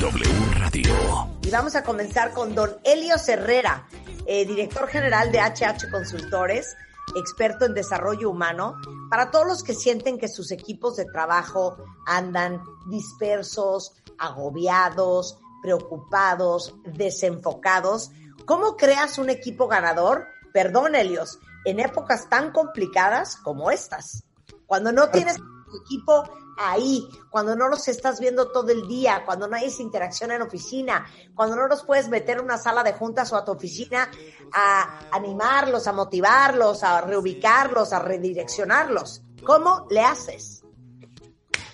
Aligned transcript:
W 0.00 0.24
Radio. 0.58 0.94
Y 1.42 1.50
vamos 1.50 1.76
a 1.76 1.84
comenzar 1.84 2.32
con 2.32 2.54
don 2.54 2.70
Elio 2.84 3.16
Herrera, 3.26 3.86
eh, 4.26 4.46
director 4.46 4.88
general 4.88 5.30
de 5.30 5.40
HH 5.40 5.90
Consultores, 5.90 6.74
experto 7.14 7.66
en 7.66 7.74
desarrollo 7.74 8.30
humano, 8.30 8.76
para 9.10 9.30
todos 9.30 9.46
los 9.46 9.62
que 9.62 9.74
sienten 9.74 10.18
que 10.18 10.28
sus 10.28 10.50
equipos 10.50 10.96
de 10.96 11.04
trabajo 11.04 11.76
andan 12.06 12.62
dispersos, 12.86 13.92
agobiados, 14.18 15.38
preocupados, 15.62 16.74
desenfocados. 16.84 18.10
¿Cómo 18.46 18.76
creas 18.76 19.18
un 19.18 19.28
equipo 19.28 19.68
ganador? 19.68 20.26
Perdón, 20.52 20.94
Elios, 20.94 21.38
en 21.64 21.80
épocas 21.80 22.28
tan 22.28 22.52
complicadas 22.52 23.36
como 23.36 23.70
estas. 23.70 24.24
Cuando 24.66 24.92
no 24.92 25.10
tienes 25.10 25.36
tu 25.36 25.76
equipo 25.84 26.24
ahí, 26.58 27.08
cuando 27.30 27.56
no 27.56 27.68
los 27.68 27.86
estás 27.88 28.20
viendo 28.20 28.50
todo 28.50 28.70
el 28.70 28.86
día, 28.86 29.22
cuando 29.24 29.48
no 29.48 29.56
hay 29.56 29.66
esa 29.66 29.82
interacción 29.82 30.30
en 30.30 30.42
oficina, 30.42 31.06
cuando 31.34 31.56
no 31.56 31.66
los 31.66 31.84
puedes 31.84 32.08
meter 32.08 32.38
en 32.38 32.44
una 32.44 32.58
sala 32.58 32.82
de 32.82 32.92
juntas 32.92 33.32
o 33.32 33.36
a 33.36 33.44
tu 33.44 33.52
oficina 33.52 34.10
a 34.52 35.00
animarlos, 35.12 35.86
a 35.86 35.92
motivarlos, 35.92 36.82
a 36.82 37.00
reubicarlos, 37.00 37.92
a 37.92 37.98
redireccionarlos. 37.98 39.22
¿Cómo 39.44 39.86
le 39.90 40.00
haces? 40.00 40.64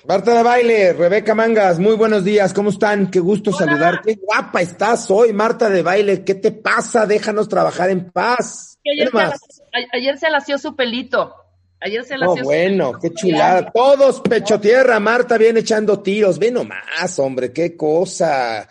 Marta 0.09 0.35
de 0.35 0.43
Baile, 0.43 0.93
Rebeca 0.95 1.35
Mangas, 1.35 1.79
muy 1.79 1.95
buenos 1.95 2.25
días, 2.25 2.55
¿cómo 2.55 2.71
están? 2.71 3.11
Qué 3.11 3.21
gusto 3.21 3.53
saludar. 3.53 4.01
Qué 4.03 4.15
guapa 4.15 4.63
estás 4.63 5.11
hoy, 5.11 5.33
Marta 5.35 5.69
de 5.69 5.83
Baile. 5.83 6.25
¿Qué 6.25 6.35
te 6.35 6.53
pasa? 6.53 7.07
Déjanos 7.07 7.49
trabajar 7.49 7.91
en 7.91 8.11
paz. 8.11 8.79
Ayer, 8.91 9.11
se, 9.11 9.87
ayer 9.93 10.19
se 10.19 10.31
lació 10.31 10.57
su 10.57 10.75
pelito. 10.75 11.35
Ayer 11.81 12.05
se 12.05 12.19
lació. 12.19 12.43
Oh, 12.43 12.45
bueno, 12.45 12.93
qué 13.01 13.13
chulada. 13.13 13.71
Todos 13.71 14.21
pecho 14.21 14.61
tierra, 14.61 15.01
Marta 15.01 15.39
viene 15.39 15.61
echando 15.61 16.01
tiros. 16.01 16.39
Ve 16.39 16.51
nomás, 16.51 17.19
hombre, 17.19 17.53
qué 17.53 17.77
cosa. 17.77 18.69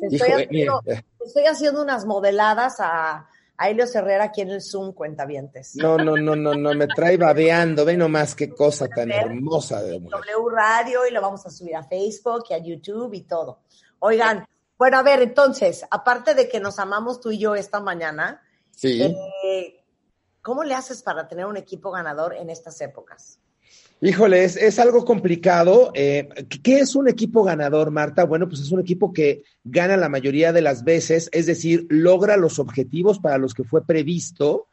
Estoy, 0.00 0.30
haciendo, 0.30 0.82
estoy 1.24 1.44
haciendo 1.44 1.82
unas 1.82 2.06
modeladas 2.06 2.80
a, 2.80 3.28
a 3.56 3.68
Helio 3.68 3.84
Herrera 3.92 4.24
aquí 4.24 4.40
en 4.40 4.50
el 4.50 4.62
Zoom, 4.62 4.92
cuentavientes. 4.92 5.76
No, 5.76 5.98
no, 5.98 6.16
no, 6.16 6.34
no, 6.34 6.54
no, 6.54 6.74
me 6.74 6.86
trae 6.86 7.16
babeando, 7.16 7.84
ve 7.84 7.96
nomás 7.96 8.34
qué 8.34 8.48
cosa 8.50 8.88
tan 8.88 9.10
hermosa 9.12 9.82
de 9.82 10.00
W 10.00 10.50
Radio 10.50 11.06
y 11.06 11.12
lo 11.12 11.20
vamos 11.20 11.44
a 11.46 11.50
subir 11.50 11.76
a 11.76 11.82
Facebook 11.82 12.44
y 12.50 12.54
a 12.54 12.58
YouTube 12.58 13.12
y 13.14 13.22
todo. 13.22 13.60
Oigan, 13.98 14.46
bueno, 14.78 14.98
a 14.98 15.02
ver, 15.02 15.22
entonces, 15.22 15.84
aparte 15.90 16.34
de 16.34 16.48
que 16.48 16.60
nos 16.60 16.78
amamos 16.78 17.20
tú 17.20 17.30
y 17.30 17.38
yo 17.38 17.54
esta 17.54 17.80
mañana, 17.80 18.42
sí. 18.70 19.02
Eh, 19.02 19.82
¿cómo 20.46 20.62
le 20.62 20.74
haces 20.74 21.02
para 21.02 21.26
tener 21.26 21.44
un 21.44 21.56
equipo 21.56 21.90
ganador 21.90 22.32
en 22.32 22.50
estas 22.50 22.80
épocas? 22.80 23.40
Híjole, 24.00 24.44
es, 24.44 24.78
algo 24.78 25.04
complicado. 25.04 25.90
Eh, 25.92 26.28
¿Qué 26.62 26.78
es 26.78 26.94
un 26.94 27.08
equipo 27.08 27.42
ganador, 27.42 27.90
Marta? 27.90 28.22
Bueno, 28.22 28.48
pues 28.48 28.60
es 28.60 28.70
un 28.70 28.78
equipo 28.78 29.12
que 29.12 29.42
gana 29.64 29.96
la 29.96 30.08
mayoría 30.08 30.52
de 30.52 30.62
las 30.62 30.84
veces, 30.84 31.28
es 31.32 31.46
decir, 31.46 31.88
logra 31.90 32.36
los 32.36 32.60
objetivos 32.60 33.18
para 33.18 33.38
los 33.38 33.54
que 33.54 33.64
fue 33.64 33.84
previsto, 33.84 34.68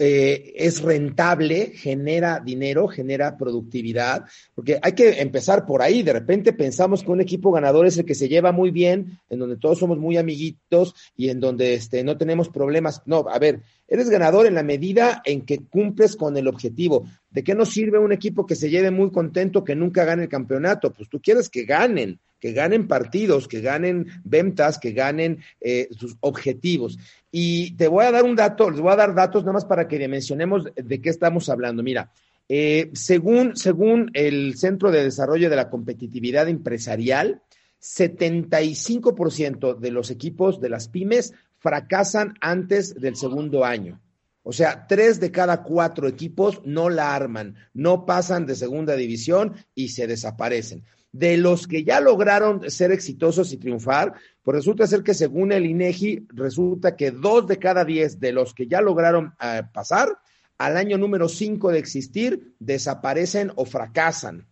eh, 0.00 0.52
es 0.54 0.80
rentable, 0.80 1.72
genera 1.74 2.38
dinero, 2.38 2.86
genera 2.86 3.36
productividad, 3.36 4.26
porque 4.54 4.78
hay 4.80 4.92
que 4.92 5.20
empezar 5.20 5.66
por 5.66 5.82
ahí. 5.82 6.04
De 6.04 6.12
repente 6.12 6.52
pensamos 6.52 7.02
que 7.02 7.10
un 7.10 7.20
equipo 7.20 7.50
ganador 7.50 7.84
es 7.84 7.98
el 7.98 8.04
que 8.04 8.14
se 8.14 8.28
lleva 8.28 8.52
muy 8.52 8.70
bien, 8.70 9.18
en 9.28 9.40
donde 9.40 9.56
todos 9.56 9.80
somos 9.80 9.98
muy 9.98 10.16
amiguitos 10.16 10.94
y 11.16 11.30
en 11.30 11.40
donde 11.40 11.74
este, 11.74 12.04
no 12.04 12.16
tenemos 12.16 12.48
problemas. 12.48 13.02
No, 13.06 13.26
a 13.28 13.40
ver, 13.40 13.62
eres 13.88 14.08
ganador 14.08 14.46
en 14.46 14.54
la 14.54 14.62
medida 14.62 15.20
en 15.24 15.42
que 15.44 15.58
cumples 15.58 16.14
con 16.14 16.36
el 16.36 16.46
objetivo. 16.46 17.04
¿De 17.30 17.42
qué 17.42 17.56
nos 17.56 17.70
sirve 17.70 17.98
un 17.98 18.12
equipo 18.12 18.46
que 18.46 18.54
se 18.54 18.70
lleve 18.70 18.92
muy 18.92 19.10
contento 19.10 19.64
que 19.64 19.74
nunca 19.74 20.04
gane 20.04 20.22
el 20.22 20.28
campeonato? 20.28 20.92
Pues 20.92 21.08
tú 21.08 21.20
quieres 21.20 21.48
que 21.48 21.64
ganen 21.64 22.20
que 22.40 22.52
ganen 22.52 22.88
partidos, 22.88 23.48
que 23.48 23.60
ganen 23.60 24.06
ventas, 24.24 24.78
que 24.78 24.92
ganen 24.92 25.40
eh, 25.60 25.88
sus 25.92 26.16
objetivos. 26.20 26.98
Y 27.30 27.72
te 27.76 27.88
voy 27.88 28.04
a 28.04 28.12
dar 28.12 28.24
un 28.24 28.36
dato, 28.36 28.70
les 28.70 28.80
voy 28.80 28.92
a 28.92 28.96
dar 28.96 29.14
datos 29.14 29.42
nada 29.42 29.54
más 29.54 29.64
para 29.64 29.88
que 29.88 29.98
dimensionemos 29.98 30.64
de 30.74 31.00
qué 31.00 31.10
estamos 31.10 31.48
hablando. 31.48 31.82
Mira, 31.82 32.12
eh, 32.48 32.90
según, 32.94 33.56
según 33.56 34.10
el 34.14 34.56
Centro 34.56 34.90
de 34.90 35.04
Desarrollo 35.04 35.50
de 35.50 35.56
la 35.56 35.68
Competitividad 35.68 36.48
Empresarial, 36.48 37.42
75% 37.80 39.78
de 39.78 39.90
los 39.90 40.10
equipos 40.10 40.60
de 40.60 40.70
las 40.70 40.88
pymes 40.88 41.34
fracasan 41.58 42.34
antes 42.40 42.94
del 42.94 43.16
segundo 43.16 43.64
año. 43.64 44.00
O 44.42 44.52
sea, 44.52 44.86
tres 44.86 45.20
de 45.20 45.30
cada 45.30 45.62
cuatro 45.62 46.08
equipos 46.08 46.62
no 46.64 46.88
la 46.88 47.14
arman, 47.14 47.56
no 47.74 48.06
pasan 48.06 48.46
de 48.46 48.54
segunda 48.54 48.96
división 48.96 49.54
y 49.74 49.90
se 49.90 50.06
desaparecen 50.06 50.84
de 51.12 51.36
los 51.36 51.66
que 51.66 51.84
ya 51.84 52.00
lograron 52.00 52.70
ser 52.70 52.92
exitosos 52.92 53.52
y 53.52 53.56
triunfar, 53.56 54.14
pues 54.42 54.56
resulta 54.56 54.86
ser 54.86 55.02
que 55.02 55.14
según 55.14 55.52
el 55.52 55.66
INEGI, 55.66 56.26
resulta 56.28 56.96
que 56.96 57.10
dos 57.10 57.46
de 57.46 57.58
cada 57.58 57.84
diez 57.84 58.20
de 58.20 58.32
los 58.32 58.54
que 58.54 58.66
ya 58.66 58.80
lograron 58.80 59.34
eh, 59.40 59.62
pasar, 59.72 60.18
al 60.58 60.76
año 60.76 60.98
número 60.98 61.28
cinco 61.28 61.70
de 61.70 61.78
existir, 61.78 62.54
desaparecen 62.58 63.52
o 63.54 63.64
fracasan. 63.64 64.46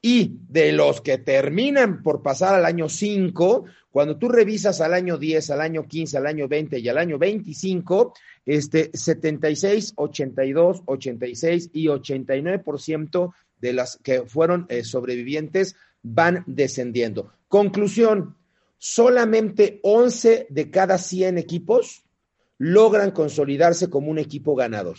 Y 0.00 0.38
de 0.48 0.72
los 0.72 1.00
que 1.00 1.18
terminan 1.18 2.02
por 2.02 2.22
pasar 2.22 2.54
al 2.54 2.64
año 2.64 2.88
cinco, 2.88 3.66
cuando 3.90 4.16
tú 4.18 4.28
revisas 4.28 4.80
al 4.80 4.94
año 4.94 5.16
10, 5.16 5.50
al 5.50 5.60
año 5.60 5.86
15, 5.86 6.16
al 6.16 6.26
año 6.26 6.48
20 6.48 6.78
y 6.80 6.88
al 6.88 6.98
año 6.98 7.18
25, 7.18 8.14
este 8.46 8.90
76, 8.92 9.92
82, 9.94 10.82
86 10.86 11.70
y 11.72 11.86
89% 11.86 13.32
de 13.60 13.72
las 13.72 13.98
que 14.02 14.22
fueron 14.22 14.66
eh, 14.70 14.82
sobrevivientes 14.82 15.76
van 16.02 16.44
descendiendo. 16.46 17.32
Conclusión, 17.48 18.36
solamente 18.78 19.80
11 19.82 20.46
de 20.50 20.70
cada 20.70 20.98
100 20.98 21.38
equipos 21.38 22.04
logran 22.58 23.10
consolidarse 23.10 23.90
como 23.90 24.10
un 24.10 24.18
equipo 24.18 24.54
ganador. 24.54 24.96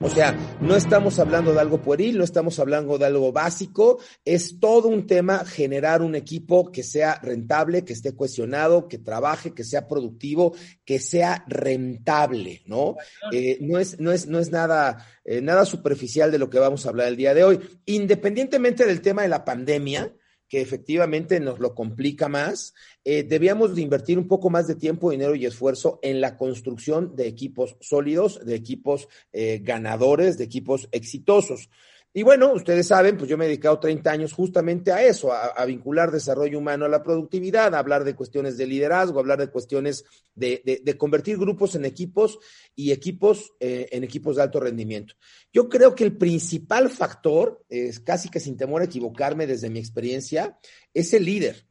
O 0.00 0.08
sea, 0.08 0.38
no 0.60 0.76
estamos 0.76 1.18
hablando 1.18 1.52
de 1.52 1.58
algo 1.58 1.82
pueril, 1.82 2.18
no 2.18 2.22
estamos 2.22 2.60
hablando 2.60 2.98
de 2.98 3.06
algo 3.06 3.32
básico, 3.32 3.98
es 4.24 4.60
todo 4.60 4.86
un 4.86 5.08
tema 5.08 5.44
generar 5.44 6.02
un 6.02 6.14
equipo 6.14 6.70
que 6.70 6.84
sea 6.84 7.16
rentable, 7.20 7.84
que 7.84 7.94
esté 7.94 8.14
cuestionado, 8.14 8.86
que 8.86 8.98
trabaje, 8.98 9.54
que 9.54 9.64
sea 9.64 9.88
productivo, 9.88 10.54
que 10.84 11.00
sea 11.00 11.44
rentable, 11.48 12.62
¿no? 12.66 12.94
Eh, 13.32 13.58
no, 13.60 13.80
es, 13.80 13.98
no, 13.98 14.12
es, 14.12 14.28
no 14.28 14.38
es 14.38 14.52
nada, 14.52 15.04
eh, 15.24 15.40
nada 15.40 15.64
superficial 15.64 16.30
de 16.30 16.38
lo 16.38 16.48
que 16.48 16.60
vamos 16.60 16.86
a 16.86 16.90
hablar 16.90 17.08
el 17.08 17.16
día 17.16 17.34
de 17.34 17.42
hoy. 17.42 17.58
Independientemente 17.86 18.86
del 18.86 19.00
tema 19.00 19.22
de 19.22 19.28
la 19.28 19.44
pandemia, 19.44 20.12
que 20.48 20.60
efectivamente 20.60 21.40
nos 21.40 21.58
lo 21.58 21.74
complica 21.74 22.28
más, 22.28 22.74
eh, 23.04 23.22
debíamos 23.22 23.74
de 23.74 23.82
invertir 23.82 24.18
un 24.18 24.28
poco 24.28 24.50
más 24.50 24.66
de 24.66 24.74
tiempo, 24.74 25.10
dinero 25.10 25.34
y 25.34 25.46
esfuerzo 25.46 25.98
en 26.02 26.20
la 26.20 26.36
construcción 26.36 27.14
de 27.14 27.26
equipos 27.28 27.76
sólidos, 27.80 28.44
de 28.44 28.54
equipos 28.54 29.08
eh, 29.32 29.60
ganadores, 29.62 30.38
de 30.38 30.44
equipos 30.44 30.88
exitosos. 30.92 31.68
Y 32.14 32.22
bueno, 32.22 32.52
ustedes 32.54 32.86
saben, 32.86 33.18
pues 33.18 33.28
yo 33.28 33.36
me 33.36 33.44
he 33.44 33.48
dedicado 33.48 33.78
30 33.78 34.10
años 34.10 34.32
justamente 34.32 34.90
a 34.90 35.04
eso, 35.04 35.30
a, 35.32 35.64
vincular 35.66 36.10
desarrollo 36.10 36.58
humano 36.58 36.86
a 36.86 36.88
la 36.88 37.02
productividad, 37.02 37.74
a 37.74 37.78
hablar 37.78 38.02
de 38.02 38.16
cuestiones 38.16 38.56
de 38.56 38.66
liderazgo, 38.66 39.18
a 39.18 39.20
hablar 39.20 39.38
de 39.38 39.50
cuestiones 39.50 40.04
de, 40.34 40.96
convertir 40.98 41.36
grupos 41.36 41.74
en 41.74 41.84
equipos 41.84 42.38
y 42.74 42.92
equipos 42.92 43.52
eh, 43.60 43.88
en 43.92 44.04
equipos 44.04 44.36
de 44.36 44.42
alto 44.42 44.58
rendimiento. 44.58 45.14
Yo 45.52 45.68
creo 45.68 45.94
que 45.94 46.04
el 46.04 46.16
principal 46.16 46.88
factor, 46.88 47.64
es 47.68 48.00
casi 48.00 48.30
que 48.30 48.40
sin 48.40 48.56
temor 48.56 48.80
a 48.80 48.86
equivocarme 48.86 49.46
desde 49.46 49.68
mi 49.68 49.78
experiencia, 49.78 50.58
es 50.94 51.12
el 51.12 51.24
líder. 51.24 51.67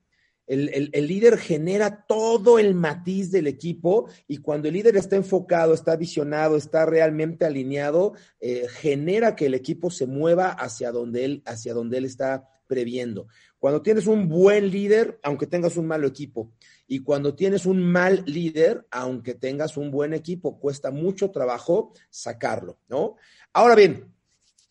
El, 0.47 0.91
líder 1.07 1.37
genera 1.37 2.05
todo 2.07 2.57
el 2.57 2.73
matiz 2.73 3.31
del 3.31 3.47
equipo 3.47 4.09
y 4.29 4.37
cuando 4.37 4.69
el 4.69 4.75
líder 4.75 4.95
está 4.95 5.17
enfocado, 5.17 5.73
está 5.73 5.97
visionado, 5.97 6.55
está 6.55 6.85
realmente 6.85 7.45
alineado, 7.45 8.13
eh, 8.39 8.65
genera 8.69 9.35
que 9.35 9.47
el 9.47 9.53
equipo 9.53 9.91
se 9.91 10.07
mueva 10.07 10.49
hacia 10.51 10.93
donde 10.93 11.25
él, 11.25 11.43
hacia 11.45 11.73
donde 11.73 11.97
él 11.97 12.05
está 12.05 12.47
previendo. 12.65 13.27
Cuando 13.59 13.81
tienes 13.81 14.07
un 14.07 14.29
buen 14.29 14.69
líder, 14.71 15.19
aunque 15.23 15.47
tengas 15.47 15.75
un 15.75 15.87
malo 15.87 16.07
equipo, 16.07 16.53
y 16.87 16.99
cuando 16.99 17.35
tienes 17.35 17.65
un 17.65 17.81
mal 17.83 18.23
líder, 18.25 18.87
aunque 18.91 19.33
tengas 19.33 19.75
un 19.75 19.91
buen 19.91 20.13
equipo, 20.13 20.59
cuesta 20.59 20.91
mucho 20.91 21.31
trabajo 21.31 21.91
sacarlo, 22.09 22.79
¿no? 22.87 23.15
Ahora 23.51 23.75
bien, 23.75 24.13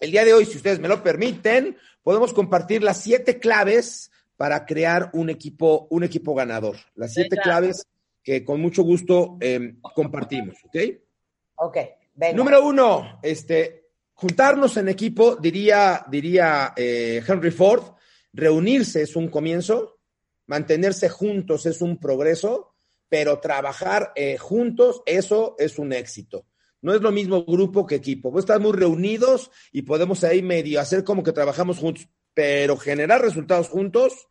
el 0.00 0.10
día 0.10 0.24
de 0.24 0.32
hoy, 0.32 0.46
si 0.46 0.56
ustedes 0.56 0.78
me 0.78 0.88
lo 0.88 1.02
permiten, 1.02 1.76
podemos 2.02 2.32
compartir 2.32 2.82
las 2.82 3.02
siete 3.02 3.38
claves 3.38 4.10
para 4.36 4.66
crear 4.66 5.10
un 5.14 5.30
equipo, 5.30 5.86
un 5.90 6.04
equipo 6.04 6.34
ganador. 6.34 6.76
Las 6.94 7.14
siete 7.14 7.36
claves 7.36 7.86
que 8.22 8.44
con 8.44 8.60
mucho 8.60 8.82
gusto 8.82 9.36
eh, 9.40 9.76
compartimos, 9.94 10.56
¿ok? 10.64 10.76
Ok, 11.56 11.76
venga. 12.14 12.36
Número 12.36 12.66
uno, 12.66 13.20
este, 13.22 13.86
juntarnos 14.14 14.76
en 14.76 14.88
equipo, 14.88 15.36
diría, 15.36 16.04
diría 16.10 16.74
eh, 16.76 17.22
Henry 17.26 17.50
Ford, 17.50 17.84
reunirse 18.32 19.02
es 19.02 19.14
un 19.14 19.28
comienzo, 19.28 20.00
mantenerse 20.46 21.08
juntos 21.08 21.66
es 21.66 21.80
un 21.80 21.98
progreso, 21.98 22.74
pero 23.08 23.38
trabajar 23.38 24.12
eh, 24.16 24.36
juntos, 24.36 25.02
eso 25.06 25.54
es 25.58 25.78
un 25.78 25.92
éxito. 25.92 26.46
No 26.82 26.94
es 26.94 27.00
lo 27.00 27.12
mismo 27.12 27.44
grupo 27.44 27.86
que 27.86 27.96
equipo. 27.96 28.30
Pues 28.30 28.42
estamos 28.42 28.70
muy 28.70 28.78
reunidos 28.78 29.50
y 29.72 29.82
podemos 29.82 30.22
ahí 30.24 30.42
medio 30.42 30.80
hacer 30.80 31.04
como 31.04 31.22
que 31.22 31.32
trabajamos 31.32 31.78
juntos, 31.78 32.08
pero 32.36 32.76
generar 32.76 33.22
resultados 33.22 33.70
juntos. 33.70 34.28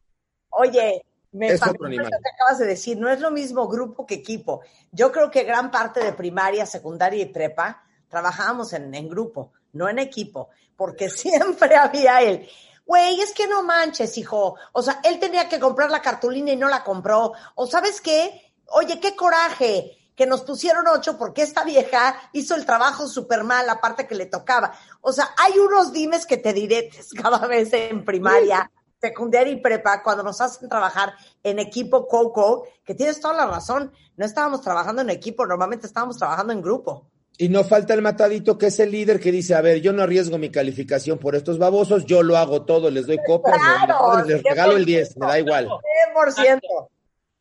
Oye, 0.51 1.03
me 1.31 1.47
Es 1.47 1.59
fascinó 1.59 1.73
otro 1.73 1.87
animal. 1.87 2.05
lo 2.05 2.11
que 2.11 2.29
acabas 2.35 2.59
de 2.59 2.67
decir, 2.67 2.99
no 2.99 3.09
es 3.09 3.19
lo 3.19 3.31
mismo 3.31 3.67
grupo 3.67 4.05
que 4.05 4.13
equipo. 4.13 4.61
Yo 4.91 5.11
creo 5.11 5.31
que 5.31 5.43
gran 5.43 5.71
parte 5.71 6.03
de 6.03 6.13
primaria, 6.13 6.67
secundaria 6.67 7.23
y 7.23 7.25
prepa 7.25 7.83
trabajábamos 8.07 8.73
en, 8.73 8.93
en 8.93 9.09
grupo, 9.09 9.53
no 9.73 9.89
en 9.89 9.97
equipo, 9.97 10.49
porque 10.75 11.09
siempre 11.09 11.75
había 11.75 12.21
él. 12.21 12.47
Güey, 12.85 13.19
es 13.21 13.33
que 13.33 13.47
no 13.47 13.63
manches, 13.63 14.15
hijo. 14.19 14.55
O 14.73 14.83
sea, 14.83 15.01
él 15.03 15.19
tenía 15.19 15.49
que 15.49 15.59
comprar 15.59 15.89
la 15.89 16.03
cartulina 16.03 16.51
y 16.51 16.57
no 16.57 16.69
la 16.69 16.83
compró. 16.83 17.33
O 17.55 17.65
sabes 17.65 18.01
qué? 18.01 18.53
Oye, 18.67 18.99
qué 18.99 19.15
coraje 19.15 19.97
que 20.15 20.25
nos 20.25 20.41
pusieron 20.41 20.85
ocho 20.87 21.17
porque 21.17 21.41
esta 21.41 21.63
vieja 21.63 22.15
hizo 22.33 22.55
el 22.55 22.65
trabajo 22.65 23.07
súper 23.07 23.43
mal, 23.43 23.67
la 23.67 23.81
parte 23.81 24.07
que 24.07 24.15
le 24.15 24.25
tocaba. 24.27 24.73
O 25.01 25.11
sea, 25.11 25.29
hay 25.37 25.59
unos 25.59 25.91
dimes 25.91 26.25
que 26.25 26.37
te 26.37 26.53
diretes 26.53 27.09
cada 27.21 27.45
vez 27.47 27.71
en 27.73 28.05
primaria, 28.05 28.71
secundaria 29.01 29.51
y 29.53 29.61
prepa 29.61 30.01
cuando 30.01 30.23
nos 30.23 30.39
hacen 30.41 30.69
trabajar 30.69 31.13
en 31.43 31.59
equipo 31.59 32.07
Coco, 32.07 32.65
que 32.83 32.95
tienes 32.95 33.19
toda 33.19 33.33
la 33.35 33.45
razón. 33.45 33.91
No 34.15 34.25
estábamos 34.25 34.61
trabajando 34.61 35.01
en 35.01 35.09
equipo, 35.09 35.45
normalmente 35.45 35.85
estábamos 35.87 36.17
trabajando 36.17 36.53
en 36.53 36.61
grupo. 36.61 37.09
Y 37.37 37.49
no 37.49 37.65
falta 37.65 37.93
el 37.93 38.01
matadito 38.01 38.57
que 38.57 38.67
es 38.67 38.79
el 38.79 38.91
líder 38.91 39.19
que 39.19 39.29
dice, 39.29 39.55
a 39.55 39.61
ver, 39.61 39.81
yo 39.81 39.91
no 39.91 40.01
arriesgo 40.03 40.37
mi 40.37 40.49
calificación 40.49 41.19
por 41.19 41.35
estos 41.35 41.59
babosos, 41.59 42.05
yo 42.05 42.23
lo 42.23 42.37
hago 42.37 42.63
todo, 42.63 42.89
les 42.89 43.05
doy 43.07 43.19
copias, 43.27 43.57
me- 43.57 43.85
Claro, 43.85 44.23
les 44.23 44.41
regalo 44.41 44.77
el 44.77 44.85
10, 44.85 45.17
me 45.17 45.27
da 45.27 45.39
igual. 45.39 45.67
100%. 46.15 46.61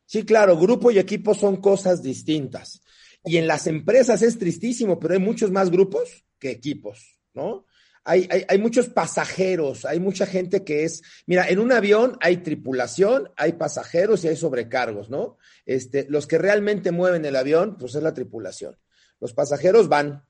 Sí, 0.06 0.24
claro, 0.24 0.58
grupo 0.58 0.90
y 0.90 0.98
equipo 0.98 1.34
son 1.34 1.56
cosas 1.56 2.02
distintas. 2.02 2.82
Y 3.24 3.38
en 3.38 3.46
las 3.46 3.66
empresas 3.66 4.22
es 4.22 4.38
tristísimo, 4.38 4.98
pero 4.98 5.14
hay 5.14 5.20
muchos 5.20 5.50
más 5.50 5.70
grupos 5.70 6.24
que 6.38 6.50
equipos, 6.50 7.18
¿no? 7.32 7.64
Hay, 8.06 8.28
hay, 8.30 8.44
hay 8.46 8.58
muchos 8.58 8.88
pasajeros, 8.88 9.86
hay 9.86 9.98
mucha 9.98 10.26
gente 10.26 10.62
que 10.62 10.84
es, 10.84 11.02
mira, 11.26 11.48
en 11.48 11.58
un 11.58 11.72
avión 11.72 12.18
hay 12.20 12.38
tripulación, 12.38 13.30
hay 13.36 13.54
pasajeros 13.54 14.22
y 14.24 14.28
hay 14.28 14.36
sobrecargos, 14.36 15.08
¿no? 15.08 15.38
Este, 15.64 16.06
los 16.10 16.26
que 16.26 16.36
realmente 16.36 16.92
mueven 16.92 17.24
el 17.24 17.34
avión, 17.34 17.78
pues 17.78 17.94
es 17.94 18.02
la 18.02 18.12
tripulación. 18.12 18.76
Los 19.20 19.32
pasajeros 19.32 19.88
van. 19.88 20.22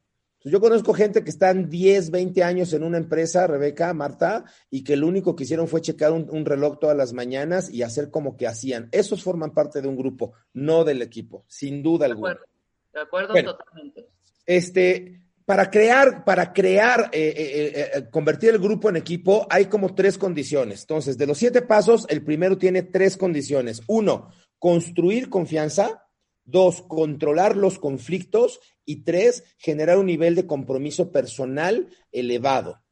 Yo 0.47 0.61
conozco 0.61 0.93
gente 0.93 1.25
que 1.25 1.31
están 1.31 1.71
10, 1.71 2.11
20 2.11 2.45
años 2.45 2.73
en 2.75 2.83
una 2.85 2.99
empresa, 2.99 3.47
Rebeca, 3.47 3.93
Marta, 3.95 4.45
y 4.71 4.85
que 4.85 4.97
lo 4.97 5.07
único 5.07 5.35
que 5.35 5.45
hicieron 5.45 5.69
fue 5.69 5.81
checar 5.81 6.13
un, 6.13 6.29
un 6.31 6.45
reloj 6.45 6.79
todas 6.79 6.97
las 6.97 7.15
mañanas 7.15 7.71
y 7.71 7.83
hacer 7.83 8.11
como 8.11 8.37
que 8.37 8.47
hacían. 8.47 8.89
Esos 8.93 9.23
forman 9.23 9.55
parte 9.55 9.81
de 9.81 9.89
un 9.89 9.97
grupo, 9.97 10.35
no 10.53 10.85
del 10.85 11.01
equipo, 11.01 11.45
sin 11.49 11.83
duda 11.83 12.07
De 12.07 12.13
alguna. 12.13 12.33
acuerdo, 12.33 12.47
de 12.93 13.01
acuerdo 13.01 13.33
Bueno. 13.33 13.57
totalmente. 13.57 14.07
Este, 14.45 15.23
para 15.47 15.71
crear, 15.71 16.25
para 16.25 16.53
crear, 16.53 17.11
eh, 17.13 17.35
eh, 17.37 17.91
eh, 17.95 18.11
convertir 18.11 18.51
el 18.51 18.59
grupo 18.59 18.89
en 18.91 18.97
equipo, 18.97 19.47
hay 19.49 19.67
como 19.67 19.95
tres 19.95 20.19
condiciones. 20.19 20.83
Entonces, 20.83 21.17
de 21.17 21.27
los 21.27 21.39
siete 21.39 21.63
pasos, 21.63 22.07
el 22.11 22.23
primero 22.23 22.59
tiene 22.59 22.83
tres 22.83 23.17
condiciones. 23.17 23.81
Uno, 23.87 24.31
construir 24.59 25.31
confianza. 25.31 26.03
Dos, 26.47 26.83
controlar 26.83 27.57
los 27.57 27.79
conflictos. 27.79 28.61
Y 28.85 29.05
tres, 29.05 29.45
generar 29.59 29.99
un 29.99 30.07
nivel 30.07 30.35
de 30.35 30.47
compromiso 30.47 31.11
personal 31.11 31.89
elevado. 32.13 32.83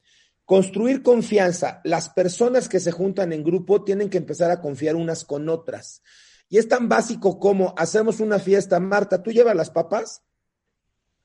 Construir 0.44 1.02
confianza. 1.02 1.80
Las 1.84 2.08
personas 2.08 2.68
que 2.68 2.80
se 2.80 2.92
juntan 2.92 3.32
en 3.32 3.44
grupo 3.44 3.84
tienen 3.84 4.10
que 4.10 4.18
empezar 4.18 4.50
a 4.50 4.60
confiar 4.60 4.96
unas 4.96 5.24
con 5.24 5.48
otras. 5.48 6.02
Y 6.48 6.58
es 6.58 6.68
tan 6.68 6.88
básico 6.88 7.38
como 7.38 7.74
hacemos 7.78 8.20
una 8.20 8.38
fiesta. 8.38 8.78
Marta, 8.80 9.22
¿tú 9.22 9.32
llevas 9.32 9.56
las 9.56 9.70
papas? 9.70 10.22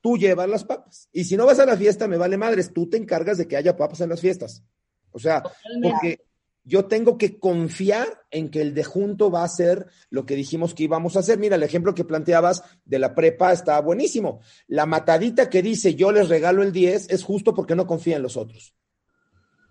Tú 0.02 0.18
llevas 0.18 0.48
las 0.48 0.64
papas. 0.64 1.10
Y 1.12 1.26
si 1.26 1.36
no 1.36 1.46
vas 1.46 1.60
a 1.60 1.66
la 1.66 1.76
fiesta, 1.76 2.08
me 2.08 2.18
vale 2.18 2.38
madres. 2.38 2.72
Tú 2.74 2.90
te 2.90 2.98
encargas 2.98 3.38
de 3.38 3.48
que 3.48 3.58
haya 3.58 3.76
papas 3.76 4.02
en 4.02 4.10
las 4.10 4.22
fiestas. 4.22 4.64
O 5.12 5.20
sea, 5.20 5.44
porque 5.82 6.27
yo 6.68 6.86
tengo 6.86 7.18
que 7.18 7.40
confiar 7.40 8.26
en 8.30 8.50
que 8.50 8.60
el 8.60 8.74
de 8.74 8.84
junto 8.84 9.32
va 9.32 9.42
a 9.42 9.46
hacer 9.46 9.88
lo 10.10 10.26
que 10.26 10.36
dijimos 10.36 10.74
que 10.74 10.84
íbamos 10.84 11.16
a 11.16 11.20
hacer. 11.20 11.40
Mira, 11.40 11.56
el 11.56 11.64
ejemplo 11.64 11.96
que 11.96 12.04
planteabas 12.04 12.62
de 12.84 13.00
la 13.00 13.16
prepa 13.16 13.54
está 13.54 13.80
buenísimo. 13.80 14.42
La 14.68 14.86
matadita 14.86 15.50
que 15.50 15.62
dice 15.62 15.96
yo 15.96 16.12
les 16.12 16.28
regalo 16.28 16.64
el 16.64 16.74
10 16.74 17.10
es 17.10 17.24
justo 17.24 17.54
porque 17.54 17.74
no 17.74 17.88
confía 17.88 18.18
en 18.18 18.24
los 18.24 18.36
otros. 18.36 18.76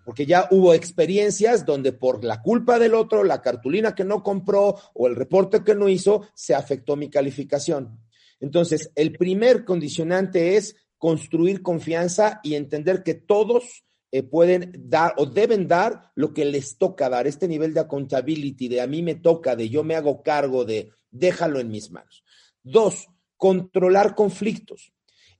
Porque 0.05 0.25
ya 0.25 0.47
hubo 0.49 0.73
experiencias 0.73 1.67
donde 1.67 1.93
por 1.93 2.23
la 2.23 2.41
culpa 2.41 2.79
del 2.79 2.95
otro, 2.95 3.23
la 3.23 3.43
cartulina 3.43 3.93
que 3.93 4.03
no 4.03 4.23
compró 4.23 4.75
o 4.95 5.05
el 5.05 5.15
reporte 5.15 5.63
que 5.63 5.75
no 5.75 5.89
hizo, 5.89 6.27
se 6.33 6.55
afectó 6.55 6.95
mi 6.95 7.11
calificación. 7.11 7.99
Entonces, 8.39 8.91
el 8.95 9.11
primer 9.11 9.65
condicionante 9.65 10.57
es 10.57 10.75
construir 10.97 11.61
confianza 11.61 12.39
y 12.41 12.55
entender 12.55 13.03
que 13.03 13.13
todos 13.13 13.83
eh, 14.11 14.23
pueden 14.23 14.71
dar 14.89 15.13
o 15.17 15.25
deben 15.25 15.67
dar 15.67 16.11
lo 16.15 16.33
que 16.33 16.45
les 16.45 16.77
toca 16.77 17.09
dar, 17.09 17.27
este 17.27 17.47
nivel 17.47 17.73
de 17.73 17.81
accountability, 17.81 18.67
de 18.67 18.81
a 18.81 18.87
mí 18.87 19.01
me 19.03 19.15
toca, 19.15 19.55
de 19.55 19.69
yo 19.69 19.83
me 19.83 19.95
hago 19.95 20.23
cargo, 20.23 20.65
de 20.65 20.91
déjalo 21.11 21.59
en 21.59 21.69
mis 21.69 21.91
manos. 21.91 22.23
Dos, 22.63 23.07
controlar 23.37 24.15
conflictos. 24.15 24.93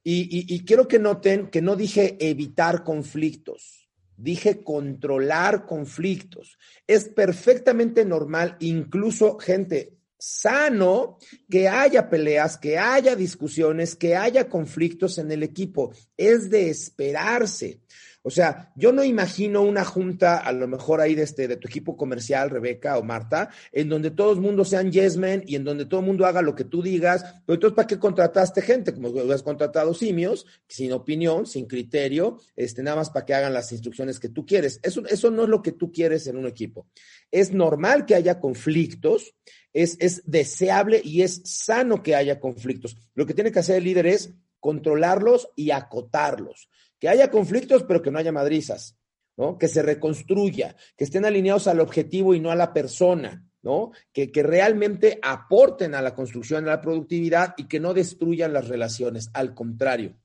Y, 0.03 0.21
y- 0.37 0.55
y 0.55 0.63
quiero 0.65 0.87
que 0.87 0.99
noten 0.99 1.47
que 1.49 1.61
no 1.61 1.75
dije 1.75 2.15
evitar 2.19 2.83
conflictos, 2.83 3.89
dije 4.15 4.63
controlar 4.63 5.65
conflictos. 5.65 6.57
Es 6.87 7.09
perfectamente 7.09 8.05
normal, 8.05 8.55
incluso 8.59 9.37
gente 9.37 9.97
sano, 10.19 11.17
que 11.49 11.67
haya 11.67 12.09
peleas, 12.09 12.57
que 12.57 12.77
haya 12.77 13.15
discusiones, 13.15 13.95
que 13.95 14.15
haya 14.15 14.47
conflictos 14.49 15.17
en 15.17 15.31
el 15.31 15.43
equipo. 15.43 15.91
Es 16.15 16.49
de 16.49 16.69
esperarse. 16.69 17.81
O 18.27 18.29
sea, 18.29 18.73
yo 18.75 18.91
no 18.91 19.05
imagino 19.05 19.61
una 19.61 19.85
junta, 19.85 20.39
a 20.39 20.51
lo 20.51 20.67
mejor 20.67 20.99
ahí 20.99 21.15
de, 21.15 21.23
este, 21.23 21.47
de 21.47 21.55
tu 21.55 21.69
equipo 21.69 21.95
comercial, 21.95 22.49
Rebeca 22.49 22.97
o 22.97 23.01
Marta, 23.01 23.49
en 23.71 23.87
donde 23.87 24.11
todo 24.11 24.33
el 24.33 24.41
mundo 24.41 24.65
sean 24.65 24.91
yes 24.91 25.15
men 25.15 25.45
y 25.47 25.55
en 25.55 25.63
donde 25.63 25.85
todo 25.85 26.01
el 26.01 26.07
mundo 26.07 26.25
haga 26.25 26.41
lo 26.41 26.53
que 26.53 26.65
tú 26.65 26.81
digas. 26.81 27.23
Pero 27.45 27.55
entonces, 27.55 27.73
¿para 27.73 27.87
qué 27.87 27.97
contrataste 27.97 28.61
gente? 28.61 28.93
Como 28.93 29.07
hubieras 29.07 29.43
contratado 29.43 29.93
simios, 29.93 30.45
sin 30.67 30.91
opinión, 30.91 31.45
sin 31.45 31.67
criterio, 31.67 32.37
este, 32.57 32.83
nada 32.83 32.97
más 32.97 33.11
para 33.11 33.25
que 33.25 33.33
hagan 33.33 33.53
las 33.53 33.71
instrucciones 33.71 34.19
que 34.19 34.27
tú 34.27 34.45
quieres. 34.45 34.81
Eso, 34.83 35.05
eso 35.05 35.31
no 35.31 35.43
es 35.43 35.49
lo 35.49 35.61
que 35.61 35.71
tú 35.71 35.93
quieres 35.93 36.27
en 36.27 36.35
un 36.35 36.47
equipo. 36.47 36.85
Es 37.31 37.53
normal 37.53 38.05
que 38.05 38.15
haya 38.15 38.41
conflictos, 38.41 39.35
es, 39.71 39.95
es 40.01 40.21
deseable 40.25 40.99
y 41.01 41.21
es 41.21 41.43
sano 41.45 42.03
que 42.03 42.13
haya 42.13 42.41
conflictos. 42.41 42.97
Lo 43.15 43.25
que 43.25 43.33
tiene 43.33 43.53
que 43.53 43.59
hacer 43.59 43.77
el 43.77 43.85
líder 43.85 44.07
es 44.07 44.33
controlarlos 44.59 45.47
y 45.55 45.71
acotarlos. 45.71 46.67
Que 46.99 47.09
haya 47.09 47.29
conflictos, 47.31 47.83
pero 47.83 48.01
que 48.01 48.11
no 48.11 48.19
haya 48.19 48.31
madrizas, 48.31 48.97
¿no? 49.37 49.57
Que 49.57 49.67
se 49.67 49.81
reconstruya, 49.81 50.75
que 50.95 51.03
estén 51.03 51.25
alineados 51.25 51.67
al 51.67 51.79
objetivo 51.79 52.33
y 52.33 52.39
no 52.39 52.51
a 52.51 52.55
la 52.55 52.73
persona, 52.73 53.45
¿no? 53.61 53.91
Que, 54.11 54.31
que 54.31 54.43
realmente 54.43 55.19
aporten 55.21 55.95
a 55.95 56.01
la 56.01 56.15
construcción, 56.15 56.65
a 56.65 56.71
la 56.71 56.81
productividad 56.81 57.53
y 57.57 57.67
que 57.67 57.79
no 57.79 57.93
destruyan 57.93 58.53
las 58.53 58.67
relaciones, 58.67 59.29
al 59.33 59.53
contrario 59.53 60.17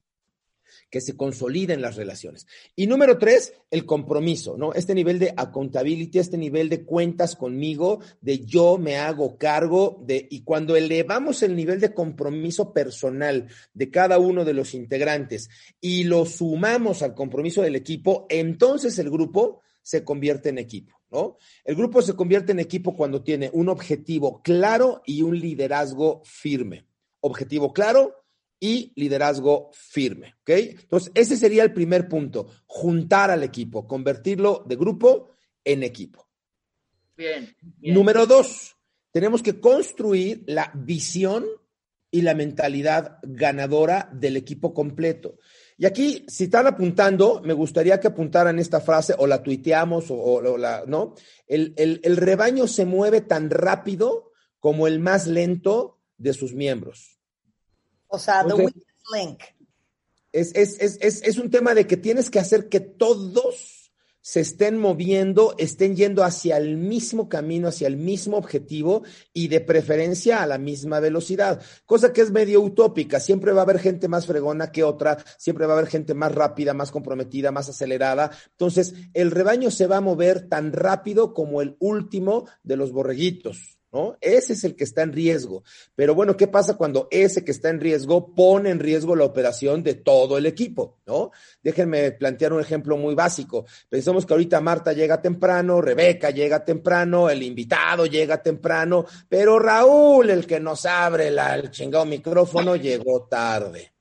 que 0.92 1.00
se 1.00 1.16
consoliden 1.16 1.80
las 1.80 1.96
relaciones. 1.96 2.46
Y 2.76 2.86
número 2.86 3.16
tres, 3.16 3.54
el 3.70 3.86
compromiso, 3.86 4.58
¿no? 4.58 4.74
Este 4.74 4.94
nivel 4.94 5.18
de 5.18 5.32
accountability, 5.34 6.18
este 6.18 6.36
nivel 6.36 6.68
de 6.68 6.84
cuentas 6.84 7.34
conmigo, 7.34 8.00
de 8.20 8.40
yo 8.40 8.76
me 8.76 8.98
hago 8.98 9.38
cargo, 9.38 10.04
de, 10.06 10.28
y 10.30 10.42
cuando 10.42 10.76
elevamos 10.76 11.42
el 11.42 11.56
nivel 11.56 11.80
de 11.80 11.94
compromiso 11.94 12.74
personal 12.74 13.48
de 13.72 13.90
cada 13.90 14.18
uno 14.18 14.44
de 14.44 14.52
los 14.52 14.74
integrantes 14.74 15.48
y 15.80 16.04
lo 16.04 16.26
sumamos 16.26 17.00
al 17.00 17.14
compromiso 17.14 17.62
del 17.62 17.74
equipo, 17.74 18.26
entonces 18.28 18.98
el 18.98 19.08
grupo 19.08 19.62
se 19.80 20.04
convierte 20.04 20.50
en 20.50 20.58
equipo, 20.58 21.00
¿no? 21.10 21.38
El 21.64 21.74
grupo 21.74 22.02
se 22.02 22.12
convierte 22.12 22.52
en 22.52 22.60
equipo 22.60 22.94
cuando 22.94 23.22
tiene 23.22 23.48
un 23.54 23.70
objetivo 23.70 24.42
claro 24.42 25.00
y 25.06 25.22
un 25.22 25.40
liderazgo 25.40 26.20
firme. 26.26 26.84
Objetivo 27.20 27.72
claro, 27.72 28.21
y 28.62 28.92
liderazgo 28.94 29.70
firme. 29.72 30.36
¿Ok? 30.42 30.50
Entonces, 30.50 31.10
ese 31.16 31.36
sería 31.36 31.64
el 31.64 31.72
primer 31.72 32.08
punto, 32.08 32.46
juntar 32.64 33.32
al 33.32 33.42
equipo, 33.42 33.88
convertirlo 33.88 34.62
de 34.68 34.76
grupo 34.76 35.34
en 35.64 35.82
equipo. 35.82 36.28
Bien, 37.16 37.52
bien. 37.60 37.94
Número 37.94 38.24
dos, 38.24 38.76
tenemos 39.10 39.42
que 39.42 39.58
construir 39.58 40.44
la 40.46 40.70
visión 40.76 41.44
y 42.08 42.22
la 42.22 42.34
mentalidad 42.34 43.18
ganadora 43.22 44.08
del 44.12 44.36
equipo 44.36 44.72
completo. 44.72 45.38
Y 45.76 45.86
aquí, 45.86 46.24
si 46.28 46.44
están 46.44 46.68
apuntando, 46.68 47.42
me 47.44 47.54
gustaría 47.54 47.98
que 47.98 48.06
apuntaran 48.06 48.60
esta 48.60 48.80
frase 48.80 49.12
o 49.18 49.26
la 49.26 49.42
tuiteamos 49.42 50.08
o, 50.12 50.14
o 50.14 50.56
la, 50.56 50.84
¿no? 50.86 51.16
El, 51.48 51.74
el, 51.76 52.00
el 52.04 52.16
rebaño 52.16 52.68
se 52.68 52.84
mueve 52.84 53.22
tan 53.22 53.50
rápido 53.50 54.30
como 54.60 54.86
el 54.86 55.00
más 55.00 55.26
lento 55.26 55.98
de 56.16 56.32
sus 56.32 56.54
miembros. 56.54 57.21
O 58.12 58.18
sea, 58.18 58.44
the 58.44 58.50
Entonces- 58.50 58.66
weakest 58.66 59.06
link. 59.14 59.42
Es, 60.32 60.54
es, 60.54 60.80
es, 60.80 60.98
es, 61.00 61.22
es 61.22 61.38
un 61.38 61.50
tema 61.50 61.74
de 61.74 61.86
que 61.86 61.96
tienes 61.96 62.30
que 62.30 62.38
hacer 62.38 62.68
que 62.68 62.80
todos 62.80 63.82
se 64.22 64.40
estén 64.40 64.78
moviendo, 64.78 65.54
estén 65.58 65.96
yendo 65.96 66.22
hacia 66.22 66.56
el 66.56 66.76
mismo 66.76 67.28
camino, 67.28 67.68
hacia 67.68 67.88
el 67.88 67.96
mismo 67.96 68.36
objetivo 68.36 69.02
y 69.34 69.48
de 69.48 69.60
preferencia 69.60 70.42
a 70.42 70.46
la 70.46 70.58
misma 70.58 71.00
velocidad, 71.00 71.60
cosa 71.86 72.12
que 72.12 72.20
es 72.20 72.30
medio 72.30 72.60
utópica. 72.60 73.18
Siempre 73.18 73.52
va 73.52 73.62
a 73.62 73.64
haber 73.64 73.80
gente 73.80 74.06
más 74.08 74.26
fregona 74.26 74.70
que 74.70 74.84
otra, 74.84 75.18
siempre 75.38 75.66
va 75.66 75.74
a 75.74 75.78
haber 75.78 75.90
gente 75.90 76.14
más 76.14 76.32
rápida, 76.32 76.72
más 76.72 76.92
comprometida, 76.92 77.50
más 77.50 77.68
acelerada. 77.68 78.30
Entonces, 78.52 78.94
el 79.12 79.32
rebaño 79.32 79.70
se 79.72 79.88
va 79.88 79.96
a 79.96 80.00
mover 80.00 80.48
tan 80.48 80.72
rápido 80.72 81.34
como 81.34 81.60
el 81.60 81.76
último 81.80 82.46
de 82.62 82.76
los 82.76 82.92
borreguitos. 82.92 83.80
¿No? 83.92 84.16
Ese 84.22 84.54
es 84.54 84.64
el 84.64 84.74
que 84.74 84.84
está 84.84 85.02
en 85.02 85.12
riesgo. 85.12 85.64
Pero 85.94 86.14
bueno, 86.14 86.34
¿qué 86.36 86.46
pasa 86.46 86.78
cuando 86.78 87.08
ese 87.10 87.44
que 87.44 87.50
está 87.50 87.68
en 87.68 87.78
riesgo 87.78 88.34
pone 88.34 88.70
en 88.70 88.80
riesgo 88.80 89.14
la 89.14 89.24
operación 89.24 89.82
de 89.82 89.94
todo 89.94 90.38
el 90.38 90.46
equipo? 90.46 90.98
¿No? 91.06 91.30
Déjenme 91.62 92.12
plantear 92.12 92.54
un 92.54 92.60
ejemplo 92.60 92.96
muy 92.96 93.14
básico. 93.14 93.66
Pensemos 93.90 94.24
que 94.24 94.32
ahorita 94.32 94.62
Marta 94.62 94.94
llega 94.94 95.20
temprano, 95.20 95.82
Rebeca 95.82 96.30
llega 96.30 96.64
temprano, 96.64 97.28
el 97.28 97.42
invitado 97.42 98.06
llega 98.06 98.42
temprano, 98.42 99.04
pero 99.28 99.58
Raúl, 99.58 100.30
el 100.30 100.46
que 100.46 100.58
nos 100.58 100.86
abre 100.86 101.28
el 101.28 101.70
chingado 101.70 102.06
micrófono, 102.06 102.76
llegó 102.76 103.24
tarde. 103.24 103.92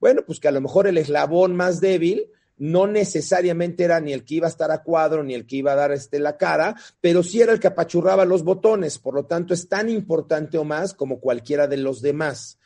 Bueno, 0.00 0.22
pues 0.26 0.40
que 0.40 0.48
a 0.48 0.52
lo 0.52 0.60
mejor 0.60 0.86
el 0.86 0.98
eslabón 0.98 1.56
más 1.56 1.80
débil 1.80 2.30
no 2.58 2.86
necesariamente 2.86 3.84
era 3.84 4.00
ni 4.00 4.12
el 4.12 4.24
que 4.24 4.36
iba 4.36 4.46
a 4.46 4.50
estar 4.50 4.70
a 4.70 4.82
cuadro, 4.82 5.22
ni 5.22 5.34
el 5.34 5.46
que 5.46 5.56
iba 5.56 5.72
a 5.72 5.76
dar 5.76 5.92
este, 5.92 6.18
la 6.18 6.36
cara, 6.36 6.76
pero 7.00 7.22
sí 7.22 7.40
era 7.40 7.52
el 7.52 7.60
que 7.60 7.68
apachurraba 7.68 8.24
los 8.24 8.44
botones, 8.44 8.98
por 8.98 9.14
lo 9.14 9.26
tanto 9.26 9.54
es 9.54 9.68
tan 9.68 9.88
importante 9.88 10.58
o 10.58 10.64
más 10.64 10.94
como 10.94 11.20
cualquiera 11.20 11.66
de 11.66 11.76
los 11.76 12.00
demás. 12.00 12.58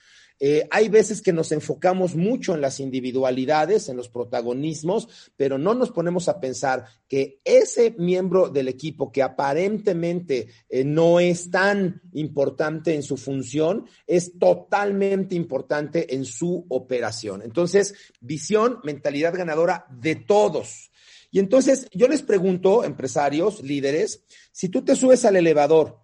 Eh, 0.42 0.66
hay 0.70 0.88
veces 0.88 1.20
que 1.20 1.34
nos 1.34 1.52
enfocamos 1.52 2.16
mucho 2.16 2.54
en 2.54 2.62
las 2.62 2.80
individualidades, 2.80 3.90
en 3.90 3.96
los 3.98 4.08
protagonismos, 4.08 5.30
pero 5.36 5.58
no 5.58 5.74
nos 5.74 5.90
ponemos 5.90 6.30
a 6.30 6.40
pensar 6.40 6.86
que 7.06 7.40
ese 7.44 7.94
miembro 7.98 8.48
del 8.48 8.68
equipo 8.68 9.12
que 9.12 9.22
aparentemente 9.22 10.48
eh, 10.70 10.82
no 10.82 11.20
es 11.20 11.50
tan 11.50 12.00
importante 12.14 12.94
en 12.94 13.02
su 13.02 13.18
función, 13.18 13.86
es 14.06 14.38
totalmente 14.38 15.34
importante 15.34 16.14
en 16.14 16.24
su 16.24 16.64
operación. 16.70 17.42
Entonces, 17.42 17.94
visión, 18.20 18.78
mentalidad 18.82 19.34
ganadora 19.34 19.84
de 19.90 20.16
todos. 20.16 20.90
Y 21.30 21.38
entonces 21.38 21.86
yo 21.92 22.08
les 22.08 22.22
pregunto, 22.22 22.82
empresarios, 22.82 23.62
líderes, 23.62 24.24
si 24.52 24.68
tú 24.68 24.82
te 24.82 24.96
subes 24.96 25.24
al 25.24 25.36
elevador 25.36 25.99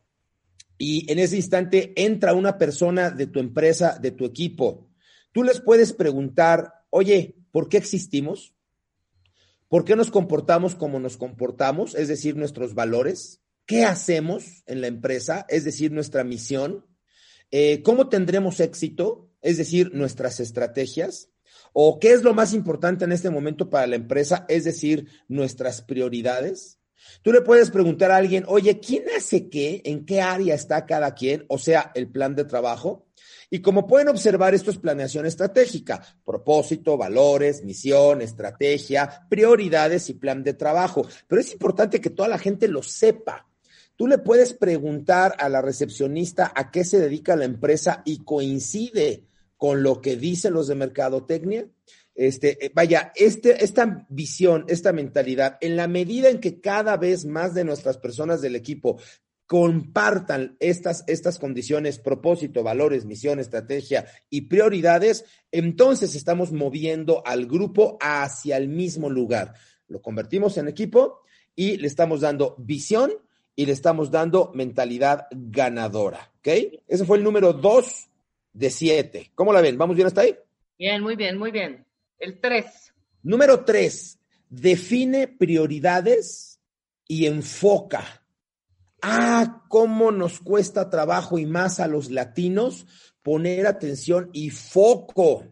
y 0.79 1.11
en 1.11 1.19
ese 1.19 1.37
instante 1.37 1.93
entra 1.97 2.35
una 2.35 2.59
persona 2.59 3.11
de 3.11 3.27
tu 3.27 3.41
empresa, 3.41 3.99
de 3.99 4.11
tu 4.11 4.25
equipo, 4.25 4.91
tú 5.33 5.43
les 5.43 5.61
puedes 5.61 5.93
preguntar, 5.93 6.73
oye, 6.91 7.37
¿por 7.51 7.69
qué 7.69 7.79
existimos? 7.79 8.55
¿Por 9.69 9.85
qué 9.85 9.97
nos 9.97 10.11
comportamos 10.11 10.75
como 10.75 11.01
nos 11.01 11.17
comportamos? 11.17 11.95
Es 11.95 12.09
decir, 12.09 12.37
nuestros 12.37 12.75
valores. 12.75 13.41
¿Qué 13.67 13.85
hacemos 13.85 14.63
en 14.67 14.81
la 14.81 14.87
empresa? 14.87 15.45
Es 15.49 15.65
decir, 15.65 15.91
nuestra 15.91 16.23
misión. 16.23 16.87
Eh, 17.51 17.83
¿Cómo 17.83 18.09
tendremos 18.09 18.61
éxito? 18.61 19.29
Es 19.41 19.57
decir, 19.57 19.93
nuestras 19.93 20.39
estrategias. 20.39 21.31
¿O 21.73 21.99
qué 21.99 22.13
es 22.13 22.23
lo 22.23 22.33
más 22.33 22.53
importante 22.55 23.05
en 23.05 23.13
este 23.13 23.29
momento 23.29 23.69
para 23.69 23.89
la 23.89 23.97
empresa? 23.97 24.47
Es 24.49 24.65
decir, 24.65 25.09
nuestras 25.27 25.83
prioridades. 25.83 26.79
Tú 27.23 27.33
le 27.33 27.41
puedes 27.41 27.71
preguntar 27.71 28.11
a 28.11 28.17
alguien, 28.17 28.45
oye, 28.49 28.79
¿quién 28.81 29.05
hace 29.17 29.49
qué? 29.49 29.83
¿En 29.85 30.05
qué 30.05 30.21
área 30.21 30.55
está 30.55 30.87
cada 30.87 31.15
quien? 31.15 31.45
O 31.49 31.59
sea, 31.59 31.91
el 31.95 32.09
plan 32.09 32.35
de 32.35 32.45
trabajo. 32.45 33.07
Y 33.51 33.61
como 33.61 33.87
pueden 33.87 34.09
observar, 34.09 34.55
esto 34.55 34.71
es 34.71 34.79
planeación 34.79 35.25
estratégica, 35.25 36.03
propósito, 36.25 36.97
valores, 36.97 37.63
misión, 37.63 38.21
estrategia, 38.21 39.27
prioridades 39.29 40.11
y 40.11 40.15
plan 40.15 40.43
de 40.43 40.55
trabajo. 40.55 41.07
Pero 41.29 41.41
es 41.41 41.53
importante 41.53 42.01
que 42.01 42.11
toda 42.11 42.29
la 42.29 42.39
gente 42.39 42.67
lo 42.67 42.83
sepa. 42.83 43.47
Tú 43.97 44.07
le 44.07 44.19
puedes 44.19 44.53
preguntar 44.53 45.37
a 45.39 45.49
la 45.49 45.63
recepcionista 45.63 46.53
a 46.55 46.71
qué 46.71 46.85
se 46.85 46.99
dedica 46.99 47.37
la 47.37 47.45
empresa 47.45 48.03
y 48.05 48.25
coincide 48.25 49.25
con 49.57 49.83
lo 49.83 50.01
que 50.01 50.17
dicen 50.17 50.53
los 50.53 50.67
de 50.67 50.75
mercadotecnia. 50.75 51.67
Este, 52.17 52.65
eh, 52.65 52.71
vaya, 52.75 53.13
este, 53.15 53.63
esta 53.63 54.07
visión, 54.09 54.65
esta 54.69 54.93
mentalidad, 54.93 55.59
en 55.61 55.77
la 55.77 55.87
medida 55.87 56.31
en 56.31 56.41
que 56.41 56.61
cada 56.61 56.97
vez 56.97 57.27
más 57.27 57.53
de 57.55 57.65
nuestras 57.65 57.99
personas 57.99 58.41
del 58.41 58.57
equipo 58.57 58.99
compartan 59.47 60.57
estas, 60.59 61.05
estas 61.07 61.39
condiciones, 61.39 61.99
propósito, 61.99 62.63
valores, 62.63 63.05
misión, 63.05 63.39
estrategia 63.39 64.07
y 64.29 64.43
prioridades, 64.43 65.25
entonces 65.53 66.17
estamos 66.17 66.53
moviendo 66.53 67.23
al 67.25 67.47
grupo 67.47 67.97
hacia 68.01 68.57
el 68.57 68.69
mismo 68.69 69.09
lugar. 69.09 69.55
Lo 69.87 70.03
convertimos 70.03 70.57
en 70.57 70.69
equipo 70.69 71.21
y 71.55 71.77
le 71.77 71.87
estamos 71.87 72.23
dando 72.23 72.57
visión 72.59 73.13
y 73.55 73.67
le 73.67 73.73
estamos 73.73 74.11
dando 74.11 74.51
mentalidad 74.55 75.29
ganadora. 75.31 76.33
¿Ok? 76.39 76.49
Ese 76.89 77.05
fue 77.05 77.19
el 77.19 77.25
número 77.25 77.53
dos 77.53 78.09
de 78.53 78.71
siete. 78.71 79.31
¿Cómo 79.35 79.53
la 79.53 79.61
ven? 79.61 79.79
¿Vamos 79.79 79.97
bien 79.97 80.09
hasta 80.09 80.23
ahí? 80.23 80.35
Bien, 80.79 81.03
muy 81.03 81.15
bien, 81.15 81.39
muy 81.39 81.53
bien. 81.53 81.86
El 82.19 82.41
3. 82.41 82.65
Número 83.23 83.65
tres, 83.65 84.21
define 84.49 85.27
prioridades 85.27 86.61
y 87.09 87.27
enfoca. 87.27 88.25
Ah, 89.03 89.65
cómo 89.69 90.13
nos 90.13 90.39
cuesta 90.39 90.91
trabajo 90.91 91.39
y 91.39 91.47
más 91.47 91.81
a 91.81 91.89
los 91.89 92.11
latinos 92.11 92.87
poner 93.23 93.67
atención 93.67 94.31
y 94.33 94.51
foco. 94.51 95.45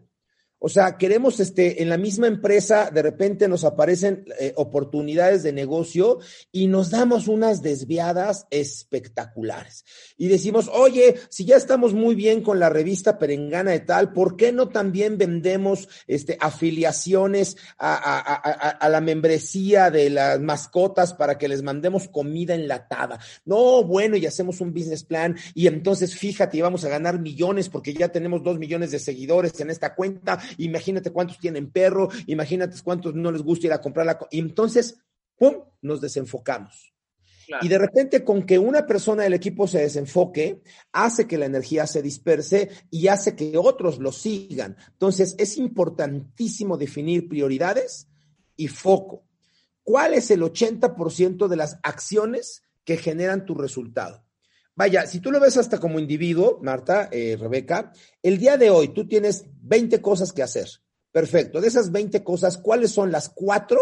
O 0.59 0.69
sea, 0.69 0.97
queremos, 0.97 1.39
este, 1.39 1.83
en 1.83 1.89
la 1.89 1.97
misma 1.97 2.27
empresa, 2.27 2.89
de 2.91 3.01
repente 3.01 3.47
nos 3.47 3.63
aparecen 3.63 4.25
eh, 4.39 4.53
oportunidades 4.55 5.43
de 5.43 5.51
negocio 5.51 6.19
y 6.51 6.67
nos 6.67 6.89
damos 6.89 7.27
unas 7.27 7.61
desviadas 7.61 8.47
espectaculares. 8.49 9.85
Y 10.17 10.27
decimos, 10.27 10.69
oye, 10.73 11.15
si 11.29 11.45
ya 11.45 11.57
estamos 11.57 11.93
muy 11.93 12.15
bien 12.15 12.41
con 12.41 12.59
la 12.59 12.69
revista 12.69 13.19
Perengana 13.19 13.71
de 13.71 13.81
tal, 13.81 14.13
¿por 14.13 14.37
qué 14.37 14.51
no 14.51 14.69
también 14.69 15.17
vendemos 15.17 15.89
este, 16.07 16.37
afiliaciones 16.39 17.57
a, 17.77 18.87
la 18.89 19.01
membresía 19.01 19.91
de 19.91 20.09
las 20.09 20.39
mascotas 20.39 21.13
para 21.13 21.37
que 21.37 21.47
les 21.47 21.63
mandemos 21.63 22.07
comida 22.07 22.55
enlatada? 22.55 23.19
No, 23.43 23.83
bueno, 23.83 24.15
y 24.15 24.25
hacemos 24.25 24.61
un 24.61 24.73
business 24.73 25.03
plan 25.03 25.35
y 25.53 25.67
entonces 25.67 26.15
fíjate, 26.15 26.61
vamos 26.61 26.85
a 26.85 26.89
ganar 26.89 27.19
millones 27.19 27.69
porque 27.69 27.93
ya 27.93 28.09
tenemos 28.09 28.41
dos 28.41 28.57
millones 28.57 28.91
de 28.91 28.99
seguidores 28.99 29.59
en 29.59 29.69
esta 29.69 29.95
cuenta. 29.95 30.39
Imagínate 30.57 31.11
cuántos 31.11 31.39
tienen 31.39 31.71
perro, 31.71 32.09
imagínate 32.27 32.77
cuántos 32.83 33.13
no 33.15 33.31
les 33.31 33.41
gusta 33.41 33.67
ir 33.67 33.73
a 33.73 33.81
comprar 33.81 34.05
la. 34.05 34.19
Y 34.31 34.39
entonces, 34.39 34.97
¡pum!, 35.37 35.55
nos 35.81 36.01
desenfocamos. 36.01 36.93
Claro. 37.45 37.63
Y 37.65 37.69
de 37.69 37.77
repente, 37.77 38.23
con 38.23 38.43
que 38.43 38.57
una 38.57 38.87
persona 38.87 39.23
del 39.23 39.33
equipo 39.33 39.67
se 39.67 39.79
desenfoque, 39.79 40.63
hace 40.91 41.27
que 41.27 41.37
la 41.37 41.45
energía 41.45 41.85
se 41.85 42.01
disperse 42.01 42.69
y 42.89 43.07
hace 43.07 43.35
que 43.35 43.55
otros 43.57 43.99
lo 43.99 44.11
sigan. 44.11 44.75
Entonces, 44.93 45.35
es 45.37 45.57
importantísimo 45.57 46.75
definir 46.77 47.29
prioridades 47.29 48.07
y 48.55 48.67
foco. 48.67 49.27
¿Cuál 49.83 50.15
es 50.15 50.31
el 50.31 50.41
80% 50.41 51.47
de 51.47 51.55
las 51.55 51.79
acciones 51.83 52.63
que 52.83 52.97
generan 52.97 53.45
tu 53.45 53.53
resultado? 53.53 54.24
Vaya, 54.75 55.07
si 55.07 55.21
tú 55.21 55.31
lo 55.31 55.39
ves 55.39 55.55
hasta 55.57 55.79
como 55.79 55.99
individuo, 55.99 56.59
Marta, 56.61 57.07
eh, 57.11 57.37
Rebeca, 57.39 57.93
el 58.21 58.37
día 58.37 58.57
de 58.57 58.69
hoy 58.69 58.89
tú 58.89 59.07
tienes 59.07 59.45
20 59.61 60.01
cosas 60.01 60.33
que 60.33 60.43
hacer. 60.43 60.67
Perfecto. 61.11 61.61
De 61.61 61.69
esas 61.69 61.93
20 61.93 62.25
cosas, 62.25 62.57
¿cuáles 62.57 62.91
son 62.91 63.09
las 63.09 63.29
cuatro 63.29 63.79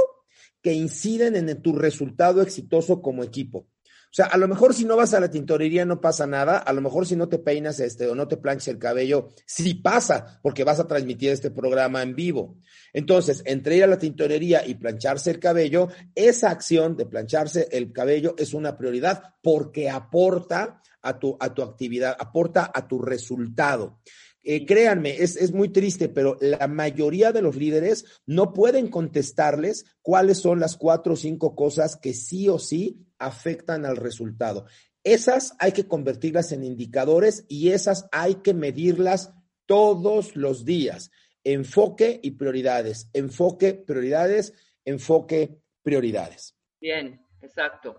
que 0.62 0.72
inciden 0.74 1.36
en 1.36 1.62
tu 1.64 1.74
resultado 1.74 2.44
exitoso 2.44 3.02
como 3.02 3.24
equipo? 3.24 3.68
O 4.14 4.16
sea, 4.16 4.26
a 4.28 4.38
lo 4.38 4.48
mejor 4.48 4.76
si 4.76 4.86
no 4.86 4.96
vas 4.96 5.16
a 5.16 5.20
la 5.20 5.32
tintorería 5.32 5.86
no 5.86 6.00
pasa 6.00 6.28
nada, 6.28 6.60
a 6.60 6.72
lo 6.72 6.82
mejor 6.82 7.08
si 7.08 7.16
no 7.16 7.30
te 7.30 7.40
peinas 7.40 7.80
este 7.80 8.08
o 8.08 8.14
no 8.14 8.28
te 8.28 8.38
planchas 8.38 8.68
el 8.68 8.78
cabello, 8.78 9.30
sí 9.48 9.74
pasa, 9.74 10.40
porque 10.44 10.64
vas 10.64 10.80
a 10.80 10.86
transmitir 10.86 11.32
este 11.32 11.50
programa 11.50 12.04
en 12.04 12.16
vivo. 12.16 12.60
Entonces, 12.94 13.42
entre 13.48 13.78
ir 13.78 13.86
a 13.86 13.88
la 13.88 13.98
tintorería 13.98 14.68
y 14.68 14.76
plancharse 14.76 15.32
el 15.32 15.40
cabello, 15.40 15.88
esa 16.14 16.52
acción 16.52 16.96
de 16.96 17.08
plancharse 17.08 17.68
el 17.72 17.92
cabello 17.92 18.36
es 18.38 18.54
una 18.54 18.78
prioridad 18.78 19.34
porque 19.42 19.90
aporta 19.90 20.80
a 21.02 21.18
tu, 21.18 21.36
a 21.40 21.52
tu 21.52 21.64
actividad, 21.64 22.16
aporta 22.20 22.72
a 22.72 22.88
tu 22.88 23.02
resultado. 23.02 23.98
Eh, 24.44 24.64
créanme, 24.64 25.24
es, 25.24 25.38
es 25.38 25.54
muy 25.54 25.70
triste, 25.70 26.08
pero 26.08 26.38
la 26.40 26.68
mayoría 26.68 27.32
de 27.32 27.42
los 27.42 27.56
líderes 27.56 28.06
no 28.28 28.54
pueden 28.54 28.90
contestarles 28.90 29.86
cuáles 30.04 30.38
son 30.38 30.60
las 30.60 30.78
cuatro 30.78 31.14
o 31.14 31.16
cinco 31.16 31.56
cosas 31.56 31.96
que 31.96 32.14
sí 32.14 32.48
o 32.48 32.60
sí 32.60 33.08
afectan 33.26 33.86
al 33.86 33.98
resultado. 33.98 34.66
Esas 35.04 35.54
hay 35.60 35.72
que 35.74 35.88
convertirlas 35.88 36.52
en 36.52 36.64
indicadores 36.64 37.46
y 37.48 37.70
esas 37.70 38.08
hay 38.12 38.36
que 38.36 38.54
medirlas 38.54 39.32
todos 39.66 40.36
los 40.36 40.66
días. 40.66 41.12
Enfoque 41.44 42.20
y 42.24 42.32
prioridades, 42.32 43.10
enfoque, 43.14 43.74
prioridades, 43.74 44.54
enfoque, 44.86 45.60
prioridades. 45.82 46.56
Bien, 46.80 47.22
exacto. 47.42 47.96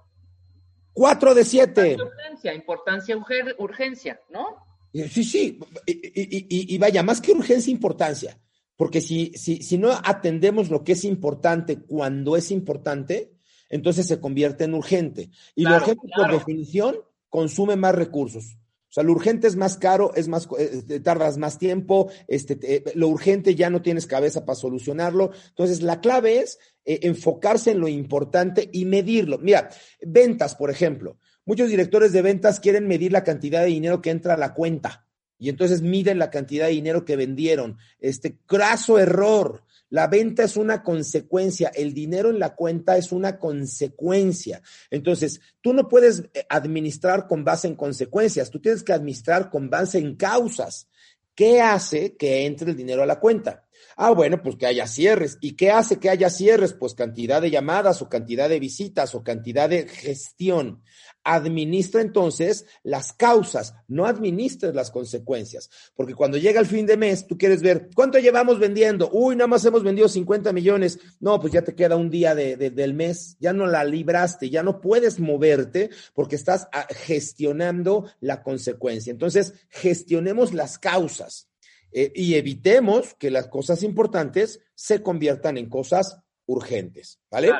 Cuatro 0.93 1.35
de 1.35 1.45
siete. 1.45 1.97
Urgencia, 2.01 2.55
importancia, 2.55 3.17
urger- 3.17 3.55
urgencia, 3.59 4.21
¿no? 4.31 4.65
Sí, 4.93 5.25
sí, 5.25 5.59
y, 5.87 6.79
vaya, 6.79 7.03
más 7.03 7.21
que 7.21 7.33
urgencia, 7.33 7.73
importancia, 7.73 8.41
porque 8.77 9.01
si, 9.01 9.33
si, 9.35 9.61
si 9.61 9.77
no 9.77 9.91
atendemos 9.91 10.71
lo 10.71 10.85
que 10.85 10.93
es 10.93 11.05
importante 11.05 11.81
cuando 11.81 12.37
es 12.37 12.53
importante, 12.53 13.34
entonces 13.69 14.07
se 14.07 14.21
convierte 14.21 14.65
en 14.65 14.75
urgente. 14.75 15.31
Y 15.55 15.65
lo 15.65 15.77
urgente, 15.77 16.09
por 16.15 16.31
definición, 16.31 16.97
consume 17.29 17.77
más 17.77 17.95
recursos. 17.95 18.57
O 18.89 18.95
sea, 18.95 19.03
lo 19.03 19.13
urgente 19.13 19.49
es 19.49 19.57
más 19.57 19.77
caro, 19.77 20.15
es 20.15 20.29
más, 20.29 20.49
eh, 20.57 21.01
tardas 21.01 21.37
más 21.37 21.59
tiempo, 21.59 22.11
este, 22.29 22.85
lo 22.95 23.09
urgente 23.09 23.57
ya 23.57 23.69
no 23.69 23.83
tienes 23.83 24.07
cabeza 24.07 24.45
para 24.45 24.55
solucionarlo. 24.55 25.33
Entonces, 25.49 25.83
la 25.83 26.01
clave 26.01 26.39
es 26.39 26.61
eh, 26.85 27.01
enfocarse 27.03 27.73
en 27.73 27.81
lo 27.81 27.89
importante 27.89 28.71
y 28.73 28.85
medirlo. 28.85 29.39
Mira, 29.39 29.71
ventas, 30.01 30.55
por 30.55 30.71
ejemplo. 30.71 31.19
Muchos 31.45 31.69
directores 31.69 32.13
de 32.13 32.23
ventas 32.23 32.61
quieren 32.61 32.87
medir 32.87 33.11
la 33.11 33.25
cantidad 33.25 33.63
de 33.63 33.67
dinero 33.67 34.01
que 34.01 34.11
entra 34.11 34.35
a 34.35 34.39
la 34.39 34.55
cuenta 34.55 35.05
y 35.39 35.49
entonces 35.49 35.83
miden 35.83 36.19
la 36.19 36.31
cantidad 36.31 36.67
de 36.67 36.73
dinero 36.73 37.05
que 37.05 37.17
vendieron. 37.17 37.77
Este 37.99 38.39
craso 38.47 38.99
error. 38.99 39.65
La 39.91 40.07
venta 40.07 40.43
es 40.45 40.57
una 40.57 40.83
consecuencia, 40.83 41.71
el 41.75 41.95
dinero 41.95 42.31
en 42.31 42.39
la 42.39 42.55
cuenta 42.55 42.97
es 42.97 43.13
una 43.13 43.39
consecuencia. 43.39 44.63
Entonces, 44.91 45.41
tú 45.61 45.73
no 45.73 45.89
puedes 45.89 46.25
eh, 46.35 46.47
administrar 46.49 47.27
con 47.29 47.45
base 47.45 47.69
en 47.69 47.77
consecuencias, 47.77 48.51
tú 48.51 48.61
tienes 48.61 48.83
que 48.83 48.93
administrar 48.93 49.51
con 49.51 49.71
base 49.71 49.99
en 49.99 50.17
causas. 50.17 50.89
¿Qué 51.35 51.61
hace 51.61 52.17
que 52.17 52.47
entre 52.47 52.71
el 52.71 52.77
dinero 52.77 53.03
a 53.03 53.07
la 53.07 53.19
cuenta? 53.19 53.65
Ah, 53.97 54.11
bueno, 54.11 54.43
pues 54.43 54.57
que 54.57 54.67
haya 54.67 54.87
cierres. 54.87 55.39
¿Y 55.41 55.53
qué 55.53 55.71
hace 55.71 55.99
que 55.99 56.11
haya 56.11 56.31
cierres? 56.31 56.73
Pues 56.73 56.95
cantidad 56.95 57.41
de 57.43 57.51
llamadas 57.51 58.03
o 58.03 58.09
cantidad 58.09 58.49
de 58.49 58.61
visitas 58.61 59.15
o 59.15 59.23
cantidad 59.23 59.69
de 59.69 59.87
gestión. 59.89 60.83
Administra 61.25 62.03
entonces 62.03 62.67
las 62.83 63.13
causas, 63.13 63.75
no 63.89 64.07
administres 64.07 64.75
las 64.75 64.91
consecuencias, 64.91 65.71
porque 65.97 66.15
cuando 66.15 66.37
llega 66.37 66.61
el 66.61 66.67
fin 66.67 66.87
de 66.87 66.97
mes, 66.97 67.27
tú 67.27 67.39
quieres 67.39 67.63
ver 67.63 67.89
cuánto 67.95 68.19
llevamos 68.19 68.59
vendiendo. 68.59 69.11
Uy, 69.11 69.35
nada 69.37 69.49
más 69.49 69.65
hemos 69.65 69.83
vendido 69.83 70.09
50 70.09 70.53
millones. 70.53 70.99
No, 71.21 71.41
pues 71.41 71.53
ya 71.53 71.63
te 71.63 71.75
queda 71.75 71.97
un 71.97 72.11
día 72.11 72.35
de, 72.35 72.57
del 72.57 72.95
mes, 72.95 73.37
ya 73.41 73.53
no 73.53 73.67
la 73.67 73.85
libraste, 73.85 74.51
ya 74.51 74.63
no 74.63 74.81
puedes 74.81 75.19
moverte 75.19 75.91
porque 76.13 76.37
estás 76.37 76.69
ah, 76.73 76.87
gestionando 76.91 78.07
la 78.21 78.43
consecuencia. 78.43 79.11
Entonces, 79.11 79.55
gestionemos 79.71 80.53
las 80.53 80.79
causas 80.79 81.49
eh, 81.93 82.13
y 82.15 82.35
evitemos 82.35 83.15
que 83.15 83.31
las 83.31 83.49
cosas 83.49 83.83
importantes 83.83 84.61
se 84.75 85.03
conviertan 85.03 85.57
en 85.59 85.69
cosas 85.69 86.19
urgentes, 86.47 87.21
¿vale? 87.31 87.53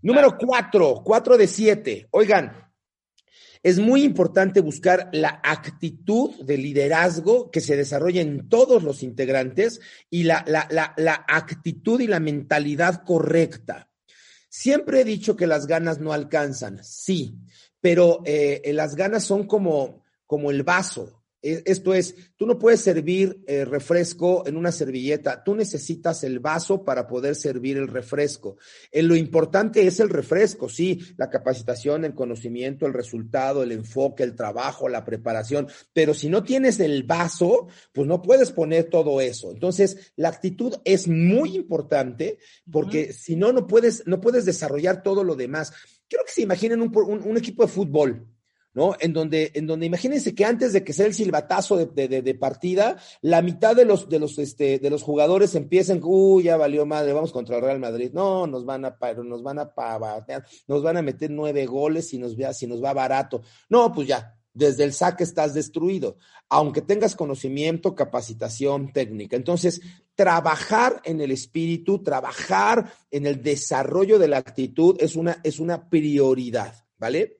Número 0.00 0.36
cuatro, 0.38 1.02
cuatro 1.04 1.36
de 1.36 1.46
siete. 1.46 2.06
Oigan, 2.12 2.67
es 3.62 3.78
muy 3.78 4.04
importante 4.04 4.60
buscar 4.60 5.08
la 5.12 5.40
actitud 5.42 6.34
de 6.44 6.58
liderazgo 6.58 7.50
que 7.50 7.60
se 7.60 7.76
desarrolla 7.76 8.20
en 8.20 8.48
todos 8.48 8.82
los 8.82 9.02
integrantes 9.02 9.80
y 10.10 10.24
la, 10.24 10.44
actitud 11.28 12.00
y 12.00 12.06
la 12.06 12.20
mentalidad 12.20 13.04
correcta. 13.04 13.88
Siempre 14.48 15.00
he 15.00 15.04
dicho 15.04 15.36
que 15.36 15.46
las 15.46 15.66
ganas 15.66 16.00
no 16.00 16.12
alcanzan, 16.12 16.82
sí, 16.82 17.38
pero 17.80 18.22
eh, 18.24 18.62
las 18.72 18.96
ganas 18.96 19.24
son 19.24 19.46
como, 19.46 20.02
como 20.26 20.50
el 20.50 20.62
vaso. 20.62 21.17
Esto 21.40 21.94
es, 21.94 22.16
tú 22.36 22.46
no 22.46 22.58
puedes 22.58 22.80
servir 22.80 23.44
eh, 23.46 23.64
refresco 23.64 24.44
en 24.46 24.56
una 24.56 24.72
servilleta, 24.72 25.44
tú 25.44 25.54
necesitas 25.54 26.24
el 26.24 26.40
vaso 26.40 26.84
para 26.84 27.06
poder 27.06 27.36
servir 27.36 27.76
el 27.76 27.86
refresco. 27.86 28.56
En 28.90 29.06
lo 29.06 29.14
importante 29.14 29.86
es 29.86 30.00
el 30.00 30.08
refresco, 30.08 30.68
sí, 30.68 31.00
la 31.16 31.30
capacitación, 31.30 32.04
el 32.04 32.14
conocimiento, 32.14 32.86
el 32.86 32.92
resultado, 32.92 33.62
el 33.62 33.70
enfoque, 33.70 34.24
el 34.24 34.34
trabajo, 34.34 34.88
la 34.88 35.04
preparación, 35.04 35.68
pero 35.92 36.12
si 36.12 36.28
no 36.28 36.42
tienes 36.42 36.80
el 36.80 37.04
vaso, 37.04 37.68
pues 37.92 38.08
no 38.08 38.20
puedes 38.20 38.50
poner 38.50 38.90
todo 38.90 39.20
eso. 39.20 39.52
Entonces, 39.52 40.12
la 40.16 40.30
actitud 40.30 40.74
es 40.84 41.06
muy 41.06 41.54
importante 41.54 42.38
porque 42.68 43.12
si 43.12 43.36
no, 43.36 43.52
no 43.52 43.68
puedes, 43.68 44.04
no 44.06 44.20
puedes 44.20 44.44
desarrollar 44.44 45.04
todo 45.04 45.22
lo 45.22 45.36
demás. 45.36 45.72
Quiero 46.08 46.24
que 46.24 46.32
se 46.32 46.42
imaginen 46.42 46.82
un 46.82 47.36
equipo 47.36 47.62
de 47.62 47.68
fútbol. 47.68 48.26
¿No? 48.78 48.94
En 49.00 49.12
donde, 49.12 49.50
en 49.54 49.66
donde 49.66 49.86
imagínense 49.86 50.36
que 50.36 50.44
antes 50.44 50.72
de 50.72 50.84
que 50.84 50.92
sea 50.92 51.06
el 51.06 51.12
silbatazo 51.12 51.76
de, 51.78 52.34
partida, 52.38 52.96
la 53.22 53.42
mitad 53.42 53.74
de 53.74 53.84
los, 53.84 54.08
de 54.08 54.20
los, 54.20 54.38
este, 54.38 54.78
de 54.78 54.88
los 54.88 55.02
jugadores 55.02 55.56
empiecen, 55.56 56.00
uy, 56.04 56.44
ya 56.44 56.56
valió 56.56 56.86
madre, 56.86 57.12
vamos 57.12 57.32
contra 57.32 57.56
el 57.56 57.62
Real 57.62 57.80
Madrid. 57.80 58.12
No, 58.14 58.46
nos 58.46 58.64
van 58.64 58.84
a, 58.84 58.96
nos 59.24 59.42
van 59.42 59.58
a 59.58 59.72
nos 60.68 60.82
van 60.84 60.96
a 60.96 61.02
meter 61.02 61.28
nueve 61.28 61.66
goles 61.66 62.08
si 62.08 62.18
nos, 62.18 62.36
si 62.56 62.68
nos 62.68 62.82
va 62.82 62.92
barato. 62.92 63.42
No, 63.68 63.92
pues 63.92 64.06
ya, 64.06 64.38
desde 64.54 64.84
el 64.84 64.92
saque 64.92 65.24
estás 65.24 65.54
destruido, 65.54 66.16
aunque 66.48 66.80
tengas 66.80 67.16
conocimiento, 67.16 67.96
capacitación 67.96 68.92
técnica. 68.92 69.34
Entonces, 69.34 69.80
trabajar 70.14 71.02
en 71.04 71.20
el 71.20 71.32
espíritu, 71.32 72.04
trabajar 72.04 72.92
en 73.10 73.26
el 73.26 73.42
desarrollo 73.42 74.20
de 74.20 74.28
la 74.28 74.38
actitud 74.38 74.96
es 75.00 75.16
una, 75.16 75.40
es 75.42 75.58
una 75.58 75.90
prioridad, 75.90 76.86
¿vale? 76.96 77.37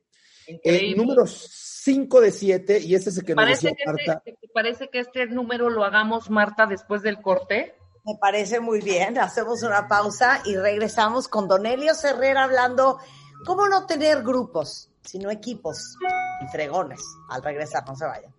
El 0.62 0.96
número 0.96 1.26
5 1.26 2.20
de 2.20 2.32
7, 2.32 2.80
y 2.80 2.94
ese 2.94 3.11
es 3.11 3.18
el 3.18 3.24
que 3.24 3.34
que 3.34 3.52
este, 3.52 3.74
Marta. 3.84 4.22
¿Te 4.24 4.48
parece 4.52 4.88
que 4.88 5.00
este 5.00 5.26
número 5.26 5.68
lo 5.70 5.84
hagamos, 5.84 6.30
Marta, 6.30 6.66
después 6.66 7.02
del 7.02 7.20
corte? 7.20 7.74
Me 8.04 8.14
parece 8.20 8.61
muy 8.61 8.80
bien. 8.80 9.18
Hacemos 9.18 9.62
una 9.62 9.87
pausa 9.87 10.40
y 10.44 10.56
regresamos 10.56 11.28
con 11.28 11.46
Don 11.46 11.66
Elio 11.66 11.92
Herrera 12.02 12.44
hablando 12.44 12.98
cómo 13.44 13.68
no 13.68 13.87
tener 13.87 14.22
grupos, 14.22 14.90
sino 15.02 15.30
equipos 15.30 15.96
y 16.42 16.48
fregones. 16.48 17.00
Al 17.28 17.42
regresar, 17.42 17.84
no 17.87 17.94
se 17.94 18.06
vayan. 18.06 18.32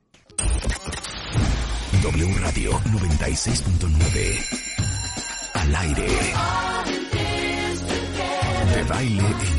W 2.02 2.34
Radio 2.40 2.72
96.9 2.72 4.70
al 5.54 5.76
aire. 5.76 6.08
De 8.74 8.84
baile 8.84 9.24
en 9.24 9.59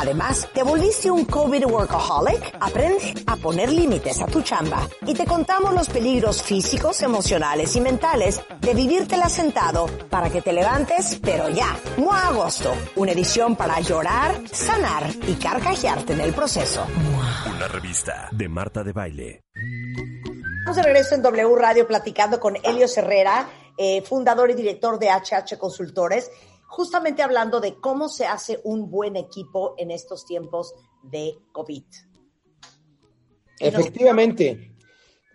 Además, 0.00 0.48
¿te 0.54 0.62
volviste 0.62 1.10
un 1.10 1.26
COVID 1.26 1.66
workaholic? 1.66 2.56
Aprende 2.58 3.12
a 3.26 3.36
poner 3.36 3.70
límites 3.70 4.22
a 4.22 4.26
tu 4.26 4.40
chamba 4.40 4.88
y 5.06 5.12
te 5.12 5.26
contamos 5.26 5.74
los 5.74 5.90
peligros 5.90 6.42
físicos, 6.42 7.02
emocionales 7.02 7.76
y 7.76 7.82
mentales 7.82 8.40
de 8.62 8.72
vivírtela 8.72 9.28
sentado 9.28 9.88
para 10.08 10.30
que 10.30 10.40
te 10.40 10.54
levantes, 10.54 11.20
pero 11.22 11.50
ya. 11.50 11.78
MOA 11.98 12.28
Agosto, 12.28 12.72
una 12.96 13.12
edición 13.12 13.56
para 13.56 13.78
llorar, 13.80 14.40
sanar 14.50 15.04
y 15.28 15.34
carcajearte 15.34 16.14
en 16.14 16.22
el 16.22 16.32
proceso. 16.32 16.86
Una 17.54 17.68
revista 17.68 18.30
de 18.32 18.48
Marta 18.48 18.82
de 18.82 18.92
Baile. 18.92 19.44
Estamos 20.60 20.76
de 20.76 20.82
regreso 20.82 21.14
en 21.14 21.20
W 21.20 21.56
Radio 21.56 21.86
platicando 21.86 22.40
con 22.40 22.56
Elio 22.62 22.86
Herrera, 22.96 23.50
eh, 23.76 24.00
fundador 24.00 24.50
y 24.50 24.54
director 24.54 24.98
de 24.98 25.10
HH 25.10 25.58
Consultores 25.58 26.30
justamente 26.70 27.22
hablando 27.22 27.60
de 27.60 27.74
cómo 27.80 28.08
se 28.08 28.26
hace 28.26 28.60
un 28.64 28.90
buen 28.90 29.16
equipo 29.16 29.74
en 29.76 29.90
estos 29.90 30.24
tiempos 30.24 30.72
de 31.02 31.36
COVID. 31.52 31.84
Efectivamente. 33.58 34.72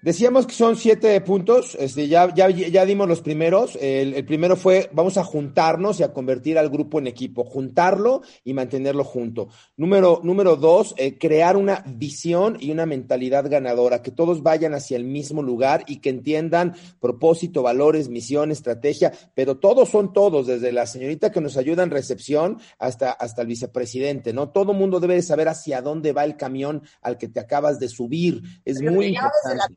Decíamos 0.02 0.46
que 0.46 0.54
son 0.54 0.76
siete 0.76 1.20
puntos, 1.22 1.76
este, 1.80 2.08
ya, 2.08 2.32
ya, 2.36 2.48
ya 2.50 2.86
dimos 2.86 3.08
los 3.08 3.22
primeros. 3.22 3.76
El, 3.82 4.24
primero 4.26 4.56
fue, 4.56 4.88
vamos 4.94 5.18
a 5.18 5.24
juntarnos 5.24 6.00
y 6.00 6.04
a 6.04 6.14
convertir 6.14 6.60
al 6.60 6.70
grupo 6.70 7.00
en 7.00 7.08
equipo, 7.08 7.44
juntarlo 7.44 8.22
y 8.44 8.54
mantenerlo 8.54 9.04
junto. 9.04 9.48
Número, 9.78 10.22
número 10.24 10.58
dos, 10.58 10.94
eh, 10.98 11.18
crear 11.18 11.58
una 11.58 11.84
visión 11.88 12.58
y 12.60 12.70
una 12.70 12.86
mentalidad 12.86 13.50
ganadora, 13.50 14.04
que 14.04 14.12
todos 14.12 14.44
vayan 14.44 14.76
hacia 14.76 14.96
el 14.96 15.06
mismo 15.06 15.42
lugar 15.42 15.84
y 15.88 16.02
que 16.02 16.12
entiendan 16.12 16.76
propósito, 17.00 17.64
valores, 17.64 18.08
misión, 18.08 18.52
estrategia, 18.52 19.12
pero 19.34 19.58
todos 19.58 19.90
son 19.90 20.14
todos, 20.14 20.46
desde 20.46 20.72
la 20.72 20.86
señorita 20.86 21.32
que 21.32 21.42
nos 21.42 21.58
ayuda 21.58 21.82
en 21.82 21.90
recepción 21.90 22.60
hasta, 22.78 23.12
hasta 23.12 23.42
el 23.42 23.48
vicepresidente, 23.48 24.34
¿no? 24.34 24.50
Todo 24.50 24.74
mundo 24.74 25.00
debe 25.00 25.20
saber 25.24 25.48
hacia 25.48 25.82
dónde 25.82 26.14
va 26.14 26.26
el 26.26 26.38
camión 26.38 26.84
al 27.02 27.18
que 27.18 27.28
te 27.28 27.40
acabas 27.40 27.80
de 27.80 27.90
subir. 27.90 28.44
Es 28.66 28.82
muy 28.82 29.08
importante 29.08 29.76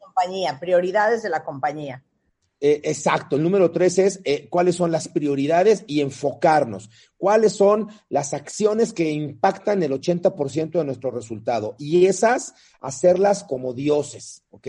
prioridades 0.61 1.23
de 1.23 1.31
la 1.31 1.45
compañía. 1.45 2.03
Eh, 2.61 2.81
exacto, 2.85 3.37
el 3.37 3.45
número 3.45 3.71
tres 3.71 3.99
es 3.99 4.21
eh, 4.25 4.49
cuáles 4.51 4.75
son 4.75 4.91
las 4.91 5.07
prioridades 5.07 5.85
y 5.87 6.01
enfocarnos, 6.01 6.91
cuáles 7.17 7.53
son 7.53 7.89
las 8.09 8.35
acciones 8.35 8.93
que 8.93 9.13
impactan 9.13 9.81
el 9.85 9.93
80% 9.93 10.71
de 10.73 10.85
nuestro 10.85 11.13
resultado 11.13 11.77
y 11.79 12.07
esas 12.07 12.55
hacerlas 12.81 13.45
como 13.45 13.75
dioses, 13.75 14.43
¿ok? 14.51 14.67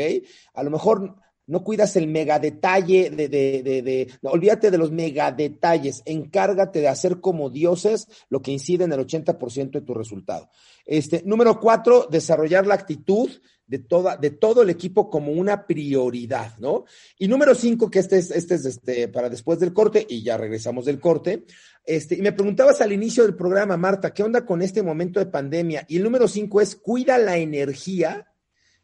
A 0.54 0.62
lo 0.62 0.70
mejor 0.70 1.16
no 1.48 1.64
cuidas 1.64 1.96
el 1.96 2.06
megadetalle 2.08 3.10
de, 3.10 3.28
de, 3.28 3.64
de, 3.64 3.82
de 3.82 4.08
olvídate 4.22 4.70
de 4.70 4.78
los 4.78 4.92
megadetalles, 4.92 6.04
encárgate 6.06 6.82
de 6.82 6.90
hacer 6.90 7.22
como 7.22 7.50
dioses 7.50 8.08
lo 8.30 8.44
que 8.44 8.52
incide 8.52 8.84
en 8.84 8.94
el 8.94 9.00
80% 9.00 9.72
de 9.72 9.82
tu 9.82 9.96
resultado. 9.96 10.52
Este, 10.86 11.24
número 11.26 11.60
cuatro, 11.60 12.08
desarrollar 12.08 12.68
la 12.68 12.76
actitud 12.76 13.32
de, 13.70 13.78
toda, 13.78 14.18
de 14.18 14.32
todo 14.32 14.64
el 14.64 14.72
equipo 14.72 15.12
como 15.12 15.32
una 15.32 15.68
prioridad, 15.68 16.58
¿no? 16.58 16.86
Y 17.20 17.28
número 17.28 17.54
cinco, 17.54 17.92
que 17.92 18.00
este 18.00 18.18
es, 18.18 18.32
este 18.32 18.56
es 18.56 18.66
este, 18.66 19.08
para 19.10 19.30
después 19.30 19.60
del 19.60 19.74
corte, 19.74 20.06
y 20.10 20.24
ya 20.24 20.38
regresamos 20.38 20.86
del 20.86 21.00
corte. 21.00 21.46
Este, 21.86 22.16
y 22.16 22.22
me 22.24 22.32
preguntabas 22.32 22.82
al 22.82 22.92
inicio 22.92 23.24
del 23.24 23.36
programa, 23.36 23.78
Marta, 23.78 24.12
¿qué 24.12 24.24
onda 24.24 24.44
con 24.44 24.64
este 24.64 24.82
momento 24.82 25.20
de 25.20 25.28
pandemia? 25.28 25.86
Y 25.88 25.98
el 25.98 26.04
número 26.04 26.28
cinco 26.28 26.62
es 26.62 26.76
cuida 26.76 27.20
la 27.20 27.38
energía 27.38 28.34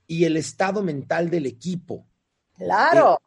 y 0.06 0.26
el 0.26 0.38
estado 0.38 0.84
mental 0.84 1.32
del 1.32 1.48
equipo. 1.48 2.06
Claro. 2.56 3.20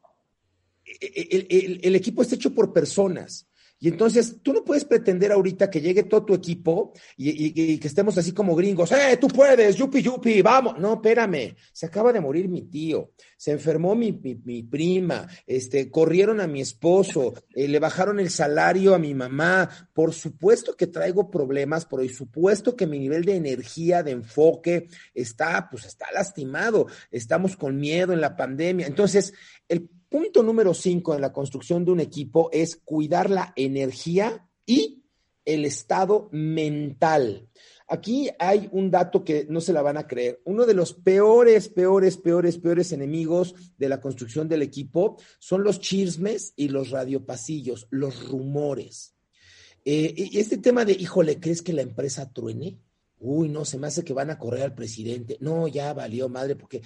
El, 0.85 1.27
el, 1.31 1.47
el, 1.51 1.81
el, 1.83 1.97
equipo 1.97 2.23
está 2.23 2.37
hecho 2.37 2.55
por 2.55 2.73
personas. 2.73 3.47
Y 3.81 3.88
entonces 3.88 4.38
tú 4.43 4.53
no 4.53 4.64
puedes 4.64 4.85
pretender 4.85 5.31
ahorita 5.31 5.71
que 5.71 5.81
llegue 5.81 6.03
todo 6.03 6.25
tu 6.25 6.35
equipo 6.35 6.93
y, 7.17 7.79
que 7.79 7.87
estemos 7.87 8.19
así 8.19 8.33
como 8.33 8.57
gringos, 8.57 8.91
¡eh, 8.93 9.17
tú 9.21 9.29
puedes, 9.29 9.77
yupi, 9.77 10.03
yupi, 10.03 10.43
vamos! 10.43 10.79
No, 10.79 10.95
espérame, 10.95 11.55
se 11.73 11.87
acaba 11.87 12.12
de 12.12 12.21
morir 12.21 12.49
mi 12.49 12.62
tío, 12.62 13.12
se 13.37 13.53
enfermó 13.53 13.95
mi, 13.95 14.12
mi, 14.12 14.35
mi 14.45 14.62
prima, 14.64 15.29
este, 15.47 15.91
corrieron 15.91 16.41
a 16.41 16.47
mi 16.47 16.61
esposo, 16.61 17.35
eh, 17.55 17.69
le 17.69 17.79
bajaron 17.79 18.19
el 18.19 18.31
salario 18.31 18.95
a 18.95 18.99
mi 18.99 19.14
mamá. 19.14 19.69
Por 19.93 20.12
supuesto 20.12 20.77
que 20.77 20.87
traigo 20.88 21.31
problemas, 21.31 21.85
por 21.85 22.07
supuesto 22.09 22.75
que 22.75 22.87
mi 22.87 22.99
nivel 22.99 23.25
de 23.25 23.37
energía, 23.37 24.03
de 24.03 24.12
enfoque, 24.12 24.88
está, 25.14 25.69
pues 25.71 25.85
está 25.85 26.07
lastimado, 26.12 26.87
estamos 27.11 27.57
con 27.57 27.79
miedo 27.79 28.12
en 28.12 28.21
la 28.21 28.37
pandemia. 28.37 28.87
Entonces, 28.87 29.33
el 29.69 29.88
Punto 30.09 30.42
número 30.42 30.73
cinco 30.73 31.14
en 31.14 31.21
la 31.21 31.33
construcción 31.33 31.85
de 31.85 31.92
un 31.92 32.01
equipo 32.01 32.49
es 32.53 32.77
cuidar 32.77 33.29
la 33.29 33.53
energía 33.57 34.49
y 34.64 35.05
el 35.44 35.64
estado 35.64 36.29
mental. 36.33 37.49
Aquí 37.87 38.29
hay 38.38 38.68
un 38.73 38.90
dato 38.90 39.25
que 39.25 39.47
no 39.49 39.61
se 39.61 39.73
la 39.73 39.83
van 39.83 39.97
a 39.97 40.07
creer. 40.07 40.40
Uno 40.44 40.66
de 40.66 40.75
los 40.75 40.92
peores, 40.92 41.68
peores, 41.68 42.18
peores, 42.18 42.59
peores 42.59 42.92
enemigos 42.92 43.55
de 43.79 43.88
la 43.88 44.01
construcción 44.01 44.49
del 44.49 44.62
equipo 44.62 45.16
son 45.38 45.62
los 45.62 45.81
chismes 45.81 46.53
y 46.55 46.68
los 46.68 46.90
radiopasillos, 46.90 47.87
los 47.90 48.29
rumores. 48.29 49.14
Eh, 49.85 50.31
este 50.35 50.59
tema 50.59 50.85
de, 50.85 50.92
híjole, 50.92 51.40
¿crees 51.40 51.62
que 51.62 51.73
la 51.73 51.83
empresa 51.83 52.31
truene? 52.31 52.79
Uy, 53.20 53.48
no, 53.48 53.64
se 53.64 53.78
me 53.78 53.87
hace 53.87 54.04
que 54.04 54.12
van 54.12 54.31
a 54.31 54.38
correr 54.38 54.62
al 54.62 54.74
presidente. 54.74 55.37
No, 55.40 55.66
ya 55.68 55.92
valió 55.92 56.28
madre, 56.28 56.57
porque 56.57 56.83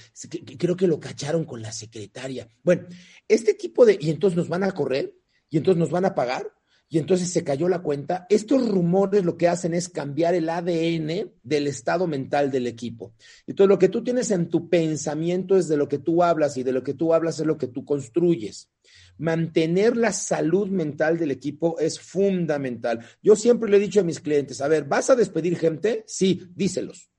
creo 0.58 0.76
que 0.76 0.86
lo 0.86 0.98
cacharon 0.98 1.44
con 1.44 1.60
la 1.60 1.72
secretaria. 1.72 2.48
Bueno, 2.62 2.86
este 3.28 3.54
tipo 3.54 3.84
de. 3.84 3.98
Y 4.00 4.10
entonces 4.10 4.36
nos 4.36 4.48
van 4.48 4.64
a 4.64 4.72
correr, 4.72 5.14
y 5.50 5.58
entonces 5.58 5.78
nos 5.78 5.90
van 5.90 6.06
a 6.06 6.14
pagar, 6.14 6.52
y 6.92 6.98
entonces 6.98 7.30
se 7.30 7.42
cayó 7.42 7.70
la 7.70 7.80
cuenta. 7.80 8.26
Estos 8.28 8.68
rumores 8.68 9.24
lo 9.24 9.38
que 9.38 9.48
hacen 9.48 9.72
es 9.72 9.88
cambiar 9.88 10.34
el 10.34 10.50
ADN 10.50 11.32
del 11.42 11.66
estado 11.66 12.06
mental 12.06 12.50
del 12.50 12.66
equipo. 12.66 13.14
Entonces, 13.46 13.70
lo 13.70 13.78
que 13.78 13.88
tú 13.88 14.04
tienes 14.04 14.30
en 14.30 14.50
tu 14.50 14.68
pensamiento 14.68 15.56
es 15.56 15.68
de 15.68 15.78
lo 15.78 15.88
que 15.88 15.96
tú 15.96 16.22
hablas, 16.22 16.58
y 16.58 16.62
de 16.62 16.72
lo 16.72 16.82
que 16.82 16.92
tú 16.92 17.14
hablas 17.14 17.40
es 17.40 17.46
lo 17.46 17.56
que 17.56 17.66
tú 17.66 17.86
construyes 17.86 18.68
mantener 19.16 19.96
la 19.96 20.12
salud 20.12 20.68
mental 20.68 21.16
del 21.16 21.30
equipo 21.30 21.78
es 21.78 22.00
fundamental. 22.00 23.04
Yo 23.22 23.36
siempre 23.36 23.70
le 23.70 23.76
he 23.76 23.80
dicho 23.80 24.00
a 24.00 24.04
mis 24.04 24.20
clientes, 24.20 24.60
a 24.60 24.68
ver, 24.68 24.84
¿vas 24.84 25.10
a 25.10 25.14
despedir 25.16 25.56
gente? 25.56 26.02
Sí, 26.06 26.48
díselos. 26.54 27.10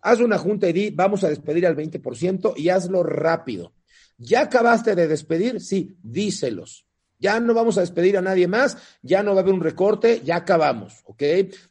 Haz 0.00 0.20
una 0.20 0.38
junta 0.38 0.68
y 0.68 0.72
di, 0.72 0.90
vamos 0.90 1.24
a 1.24 1.28
despedir 1.28 1.66
al 1.66 1.76
20% 1.76 2.54
y 2.56 2.68
hazlo 2.68 3.02
rápido. 3.02 3.74
¿Ya 4.16 4.42
acabaste 4.42 4.94
de 4.94 5.08
despedir? 5.08 5.60
Sí, 5.60 5.96
díselos. 6.02 6.86
Ya 7.20 7.38
no 7.38 7.54
vamos 7.54 7.78
a 7.78 7.82
despedir 7.82 8.16
a 8.18 8.22
nadie 8.22 8.48
más, 8.48 8.76
ya 9.02 9.22
no 9.22 9.32
va 9.32 9.40
a 9.40 9.42
haber 9.42 9.54
un 9.54 9.60
recorte, 9.60 10.22
ya 10.24 10.36
acabamos, 10.36 11.02
¿ok? 11.04 11.22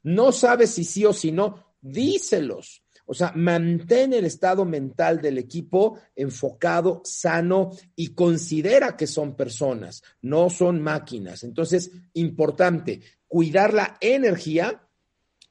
No 0.04 0.32
sabes 0.32 0.70
si 0.70 0.86
sí 0.86 1.04
o 1.06 1.12
si 1.12 1.32
no, 1.32 1.74
díselos. 1.82 2.84
O 3.12 3.16
sea, 3.16 3.34
mantén 3.36 4.14
el 4.14 4.26
estado 4.26 4.66
mental 4.66 5.20
del 5.20 5.40
equipo 5.40 6.00
enfocado, 6.16 7.02
sano 7.04 7.72
y 7.96 8.10
considera 8.10 8.96
que 8.96 9.08
son 9.08 9.36
personas, 9.36 10.04
no 10.22 10.52
son 10.52 10.80
máquinas. 10.80 11.44
Entonces, 11.44 11.90
importante, 12.14 13.02
cuidar 13.28 13.74
la 13.74 13.98
energía 14.00 14.84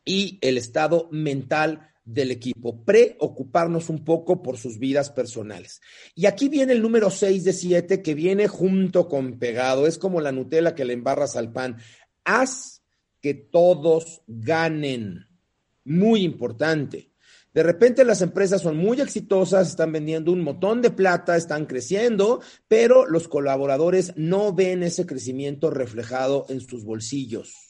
y 0.05 0.39
el 0.41 0.57
estado 0.57 1.09
mental 1.11 1.88
del 2.09 2.31
equipo, 2.31 2.83
preocuparnos 2.85 3.91
un 3.91 4.03
poco 4.03 4.43
por 4.43 4.57
sus 4.57 4.79
vidas 4.79 5.11
personales. 5.11 5.83
Y 6.15 6.25
aquí 6.25 6.49
viene 6.49 6.73
el 6.73 6.81
número 6.81 7.11
6 7.11 7.45
de 7.45 7.53
7 7.53 8.03
que 8.03 8.15
viene 8.15 8.49
junto 8.49 9.09
con 9.09 9.39
pegado, 9.39 9.87
es 9.87 9.99
como 9.99 10.23
la 10.23 10.33
Nutella 10.33 10.75
que 10.75 10.87
le 10.87 10.95
embarras 10.95 11.37
al 11.37 11.53
pan. 11.53 11.77
Haz 12.25 12.83
que 13.21 13.35
todos 13.35 14.23
ganen. 14.27 15.27
Muy 15.85 16.23
importante. 16.23 17.13
De 17.53 17.63
repente 17.63 18.05
las 18.05 18.23
empresas 18.23 18.63
son 18.63 18.79
muy 18.79 19.01
exitosas, 19.01 19.69
están 19.69 19.93
vendiendo 19.93 20.33
un 20.33 20.41
montón 20.41 20.81
de 20.81 20.91
plata, 20.91 21.37
están 21.37 21.67
creciendo, 21.67 22.41
pero 22.69 23.07
los 23.07 23.29
colaboradores 23.29 24.15
no 24.17 24.55
ven 24.55 24.83
ese 24.83 25.05
crecimiento 25.05 25.69
reflejado 25.69 26.47
en 26.49 26.61
sus 26.61 26.85
bolsillos. 26.85 27.68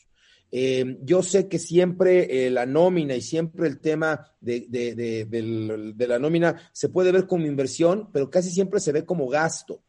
Eh, 0.51 0.99
yo 1.03 1.23
sé 1.23 1.49
que 1.49 1.59
siempre 1.59 2.47
eh, 2.47 2.51
la 2.51 2.67
nómina 2.67 3.15
y 3.15 3.21
siempre 3.21 3.69
el 3.69 3.81
tema 3.81 4.33
de, 4.41 4.67
de, 4.69 6.07
la 6.07 6.19
nómina 6.19 6.71
se 6.73 6.89
puede 6.89 7.13
ver 7.13 7.27
como 7.27 7.47
inversión, 7.47 8.09
pero 8.13 8.31
casi 8.31 8.51
siempre 8.51 8.81
se 8.81 8.93
ve 8.93 9.05
como 9.05 9.29
gasto 9.29 9.83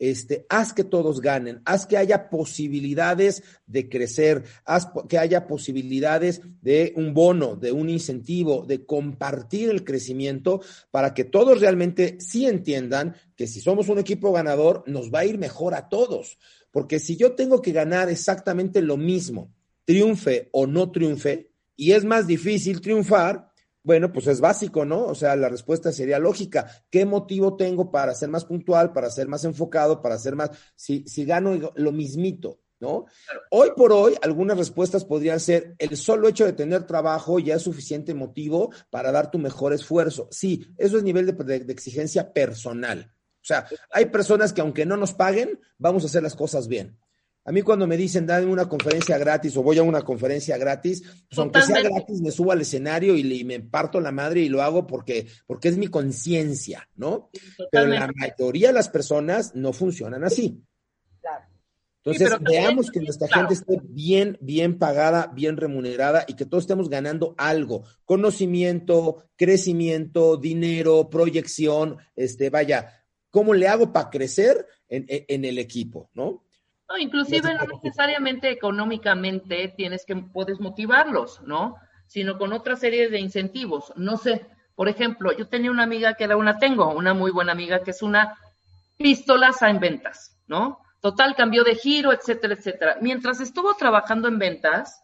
este, 0.00 0.46
haz 0.48 0.72
que 0.72 0.82
todos 0.82 1.20
ganen, 1.20 1.60
haz 1.66 1.86
que 1.86 1.98
haya 1.98 2.30
posibilidades 2.30 3.44
de 3.66 3.88
crecer, 3.88 4.44
haz 4.64 4.88
que 5.08 5.18
haya 5.18 5.46
posibilidades 5.46 6.40
de 6.62 6.94
un 6.96 7.12
bono, 7.12 7.54
de 7.54 7.70
un 7.70 7.90
incentivo, 7.90 8.64
de 8.66 8.86
compartir 8.86 9.68
el 9.68 9.84
crecimiento 9.84 10.62
para 10.90 11.12
que 11.12 11.24
todos 11.24 11.60
realmente 11.60 12.16
sí 12.18 12.46
entiendan 12.46 13.14
que 13.36 13.46
si 13.46 13.60
somos 13.60 13.88
un 13.90 13.98
equipo 13.98 14.32
ganador, 14.32 14.82
nos 14.86 15.12
va 15.12 15.20
a 15.20 15.26
ir 15.26 15.38
mejor 15.38 15.74
a 15.74 15.90
todos. 15.90 16.38
Porque 16.70 16.98
si 16.98 17.16
yo 17.16 17.32
tengo 17.32 17.60
que 17.60 17.72
ganar 17.72 18.08
exactamente 18.08 18.80
lo 18.80 18.96
mismo, 18.96 19.52
triunfe 19.90 20.48
o 20.52 20.68
no 20.68 20.92
triunfe, 20.92 21.50
y 21.74 21.90
es 21.90 22.04
más 22.04 22.28
difícil 22.28 22.80
triunfar, 22.80 23.50
bueno, 23.82 24.12
pues 24.12 24.28
es 24.28 24.40
básico, 24.40 24.84
¿no? 24.84 25.04
O 25.06 25.16
sea, 25.16 25.34
la 25.34 25.48
respuesta 25.48 25.90
sería 25.90 26.20
lógica. 26.20 26.70
¿Qué 26.90 27.04
motivo 27.04 27.56
tengo 27.56 27.90
para 27.90 28.14
ser 28.14 28.28
más 28.28 28.44
puntual, 28.44 28.92
para 28.92 29.10
ser 29.10 29.26
más 29.26 29.44
enfocado, 29.44 30.00
para 30.00 30.16
ser 30.16 30.36
más, 30.36 30.52
si, 30.76 31.02
si 31.08 31.24
gano 31.24 31.72
lo 31.74 31.90
mismito, 31.90 32.60
¿no? 32.78 33.06
Hoy 33.50 33.70
por 33.76 33.92
hoy, 33.92 34.14
algunas 34.22 34.56
respuestas 34.56 35.04
podrían 35.04 35.40
ser, 35.40 35.74
el 35.78 35.96
solo 35.96 36.28
hecho 36.28 36.44
de 36.44 36.52
tener 36.52 36.86
trabajo 36.86 37.40
ya 37.40 37.56
es 37.56 37.62
suficiente 37.62 38.14
motivo 38.14 38.70
para 38.90 39.10
dar 39.10 39.32
tu 39.32 39.40
mejor 39.40 39.72
esfuerzo. 39.72 40.28
Sí, 40.30 40.68
eso 40.78 40.98
es 40.98 41.02
nivel 41.02 41.26
de, 41.26 41.32
de, 41.32 41.64
de 41.64 41.72
exigencia 41.72 42.32
personal. 42.32 43.12
O 43.42 43.44
sea, 43.44 43.66
hay 43.90 44.06
personas 44.06 44.52
que 44.52 44.60
aunque 44.60 44.86
no 44.86 44.96
nos 44.96 45.14
paguen, 45.14 45.58
vamos 45.78 46.04
a 46.04 46.06
hacer 46.06 46.22
las 46.22 46.36
cosas 46.36 46.68
bien. 46.68 46.96
A 47.44 47.52
mí 47.52 47.62
cuando 47.62 47.86
me 47.86 47.96
dicen, 47.96 48.26
dame 48.26 48.46
una 48.46 48.68
conferencia 48.68 49.16
gratis 49.16 49.56
o 49.56 49.62
voy 49.62 49.78
a 49.78 49.82
una 49.82 50.02
conferencia 50.02 50.58
gratis, 50.58 51.02
pues 51.28 51.38
aunque 51.38 51.62
sea 51.62 51.82
gratis, 51.82 52.20
me 52.20 52.30
subo 52.30 52.52
al 52.52 52.60
escenario 52.60 53.16
y, 53.16 53.20
y, 53.20 53.44
me 53.44 53.60
parto 53.60 53.98
la 54.00 54.12
madre 54.12 54.40
y 54.40 54.50
lo 54.50 54.62
hago 54.62 54.86
porque, 54.86 55.26
porque 55.46 55.68
es 55.68 55.78
mi 55.78 55.88
conciencia, 55.88 56.86
¿no? 56.96 57.30
Totalmente. 57.56 57.70
Pero 57.70 57.86
la 57.86 58.12
mayoría 58.12 58.68
de 58.68 58.74
las 58.74 58.90
personas 58.90 59.54
no 59.54 59.72
funcionan 59.72 60.22
así. 60.22 60.62
Claro. 61.22 61.46
Entonces, 62.04 62.28
sí, 62.28 62.44
veamos 62.44 62.90
que 62.90 63.00
nuestra 63.00 63.26
claro. 63.26 63.48
gente 63.48 63.54
esté 63.54 63.80
bien, 63.88 64.36
bien 64.42 64.78
pagada, 64.78 65.32
bien 65.34 65.56
remunerada 65.56 66.24
y 66.28 66.34
que 66.34 66.44
todos 66.44 66.64
estemos 66.64 66.90
ganando 66.90 67.34
algo. 67.38 67.84
Conocimiento, 68.04 69.24
crecimiento, 69.36 70.36
dinero, 70.36 71.08
proyección, 71.08 71.96
este, 72.16 72.50
vaya, 72.50 73.02
¿cómo 73.30 73.54
le 73.54 73.66
hago 73.66 73.92
para 73.94 74.10
crecer 74.10 74.66
en, 74.88 75.06
en 75.08 75.44
el 75.46 75.58
equipo, 75.58 76.10
no? 76.12 76.44
No, 76.90 76.98
inclusive 76.98 77.54
no 77.54 77.66
necesariamente 77.80 78.50
económicamente 78.50 79.72
tienes 79.76 80.04
que, 80.04 80.16
puedes 80.16 80.58
motivarlos, 80.58 81.40
¿no? 81.42 81.76
Sino 82.08 82.36
con 82.36 82.52
otra 82.52 82.74
serie 82.74 83.08
de 83.08 83.20
incentivos. 83.20 83.92
No 83.94 84.16
sé, 84.16 84.44
por 84.74 84.88
ejemplo, 84.88 85.30
yo 85.30 85.46
tenía 85.46 85.70
una 85.70 85.84
amiga 85.84 86.14
que 86.14 86.24
era 86.24 86.36
una, 86.36 86.58
tengo 86.58 86.92
una 86.92 87.14
muy 87.14 87.30
buena 87.30 87.52
amiga 87.52 87.84
que 87.84 87.92
es 87.92 88.02
una 88.02 88.36
pistolaza 88.98 89.70
en 89.70 89.78
ventas, 89.78 90.36
¿no? 90.48 90.80
Total, 91.00 91.36
cambió 91.36 91.62
de 91.62 91.76
giro, 91.76 92.12
etcétera, 92.12 92.54
etcétera. 92.54 92.96
Mientras 93.00 93.40
estuvo 93.40 93.72
trabajando 93.74 94.26
en 94.26 94.40
ventas, 94.40 95.00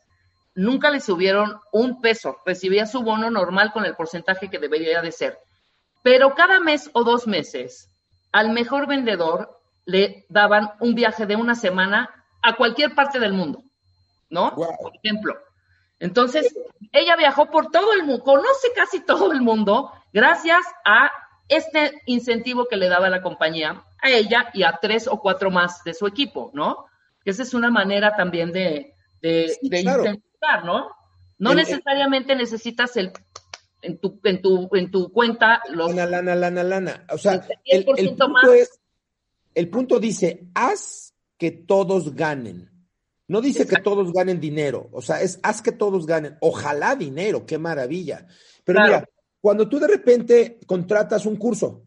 nunca 0.56 0.90
le 0.90 1.00
subieron 1.00 1.60
un 1.70 2.00
peso, 2.00 2.38
recibía 2.44 2.86
su 2.86 3.02
bono 3.02 3.30
normal 3.30 3.72
con 3.72 3.84
el 3.84 3.94
porcentaje 3.94 4.50
que 4.50 4.58
debería 4.58 5.02
de 5.02 5.12
ser. 5.12 5.38
Pero 6.02 6.34
cada 6.34 6.58
mes 6.58 6.90
o 6.94 7.04
dos 7.04 7.28
meses, 7.28 7.88
al 8.32 8.50
mejor 8.50 8.88
vendedor 8.88 9.55
le 9.86 10.26
daban 10.28 10.72
un 10.80 10.94
viaje 10.94 11.26
de 11.26 11.36
una 11.36 11.54
semana 11.54 12.10
a 12.42 12.56
cualquier 12.56 12.94
parte 12.94 13.18
del 13.18 13.32
mundo, 13.32 13.64
¿no? 14.28 14.54
Por 14.54 14.92
ejemplo. 15.02 15.38
Entonces, 15.98 16.54
ella 16.92 17.16
viajó 17.16 17.50
por 17.50 17.70
todo 17.70 17.92
el 17.94 18.04
mundo, 18.04 18.22
conoce 18.22 18.68
casi 18.74 19.00
todo 19.00 19.32
el 19.32 19.40
mundo 19.40 19.90
gracias 20.12 20.60
a 20.84 21.10
este 21.48 22.02
incentivo 22.06 22.66
que 22.66 22.76
le 22.76 22.88
daba 22.88 23.08
la 23.08 23.22
compañía 23.22 23.82
a 24.02 24.10
ella 24.10 24.50
y 24.52 24.64
a 24.64 24.78
tres 24.80 25.06
o 25.06 25.20
cuatro 25.20 25.50
más 25.50 25.82
de 25.84 25.94
su 25.94 26.06
equipo, 26.06 26.50
¿no? 26.52 26.86
Esa 27.24 27.42
es 27.42 27.54
una 27.54 27.70
manera 27.70 28.14
también 28.16 28.52
de, 28.52 28.94
de, 29.22 29.56
incentivar, 29.62 30.64
¿no? 30.64 30.90
No 31.38 31.54
necesariamente 31.54 32.34
necesitas 32.34 32.96
el 32.96 33.12
en 33.82 33.98
tu, 33.98 34.20
en 34.24 34.42
tu, 34.42 34.68
en 34.72 34.90
tu 34.90 35.12
cuenta 35.12 35.62
los... 35.70 35.94
Lana, 35.94 36.22
lana, 36.22 36.34
lana, 36.34 36.62
lana. 36.62 37.06
O 37.10 37.18
sea, 37.18 37.46
el, 37.64 37.84
punto 37.84 38.52
es, 38.52 38.80
el 39.56 39.70
punto 39.70 39.98
dice, 39.98 40.50
haz 40.54 41.14
que 41.38 41.50
todos 41.50 42.14
ganen. 42.14 42.70
No 43.26 43.40
dice 43.40 43.66
que 43.66 43.80
todos 43.80 44.12
ganen 44.12 44.38
dinero, 44.38 44.88
o 44.92 45.02
sea, 45.02 45.20
es 45.20 45.40
haz 45.42 45.60
que 45.60 45.72
todos 45.72 46.06
ganen. 46.06 46.36
Ojalá 46.40 46.94
dinero, 46.94 47.44
qué 47.44 47.58
maravilla. 47.58 48.26
Pero 48.62 48.80
mira, 48.82 49.08
cuando 49.40 49.68
tú 49.68 49.80
de 49.80 49.88
repente 49.88 50.60
contratas 50.66 51.26
un 51.26 51.36
curso, 51.36 51.86